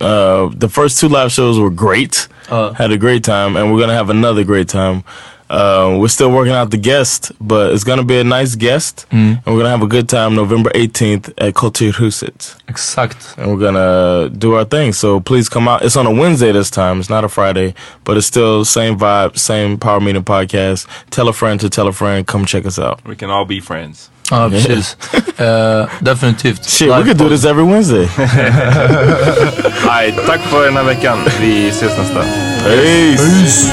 Uh, 0.00 0.50
the 0.54 0.68
first 0.68 0.98
two 0.98 1.08
live 1.08 1.30
shows 1.32 1.58
were 1.58 1.70
great. 1.70 2.28
Uh. 2.48 2.72
Had 2.72 2.90
a 2.90 2.98
great 2.98 3.22
time, 3.24 3.56
and 3.56 3.72
we're 3.72 3.80
gonna 3.80 3.94
have 3.94 4.10
another 4.10 4.42
great 4.44 4.68
time. 4.68 5.04
Uh, 5.50 5.96
we're 5.98 6.08
still 6.08 6.30
working 6.30 6.54
out 6.54 6.70
the 6.70 6.76
guest, 6.78 7.32
but 7.40 7.72
it's 7.74 7.82
gonna 7.82 8.04
be 8.04 8.20
a 8.20 8.24
nice 8.24 8.54
guest, 8.54 9.04
and 9.10 9.40
we're 9.44 9.56
gonna 9.58 9.68
have 9.70 9.82
a 9.82 9.88
good 9.88 10.08
time 10.08 10.34
November 10.36 10.70
18th 10.76 11.28
at 11.38 11.54
Kulturhuset. 11.54 12.54
Exakt. 12.68 13.34
And 13.36 13.50
we're 13.50 13.58
gonna 13.58 14.28
do 14.28 14.54
our 14.54 14.64
thing. 14.64 14.92
So 14.92 15.18
please 15.20 15.48
come 15.48 15.66
out. 15.68 15.82
It's 15.84 15.96
on 15.96 16.06
a 16.06 16.10
Wednesday 16.12 16.52
this 16.52 16.70
time. 16.70 17.00
It's 17.00 17.10
not 17.10 17.24
a 17.24 17.28
Friday, 17.28 17.74
but 18.04 18.16
it's 18.16 18.26
still 18.28 18.64
same 18.64 18.96
vibe, 18.96 19.36
same 19.36 19.76
Power 19.76 20.00
Meeting 20.00 20.22
podcast. 20.24 20.86
Tell 21.10 21.26
a 21.28 21.32
friend 21.32 21.58
to 21.60 21.68
tell 21.68 21.88
a 21.88 21.92
friend. 21.92 22.24
Come 22.26 22.44
check 22.46 22.64
us 22.64 22.78
out. 22.78 23.00
We 23.04 23.16
can 23.16 23.28
all 23.30 23.44
be 23.44 23.60
friends. 23.60 24.08
Ja, 24.30 24.48
precis. 24.48 24.96
Eh, 25.40 25.86
definitivt. 26.02 26.68
Shit, 26.68 26.88
we 26.90 27.02
could 27.02 27.16
do 27.18 27.28
this 27.28 27.44
every 27.44 27.64
Wednesday. 27.64 28.06
Nej, 29.86 30.12
tack 30.26 30.40
för 30.40 30.64
den 30.64 30.76
här 30.76 30.84
veckan. 30.84 31.18
Vi 31.40 31.68
ses 31.68 31.98
nästa. 31.98 32.22
Peace. 32.64 33.72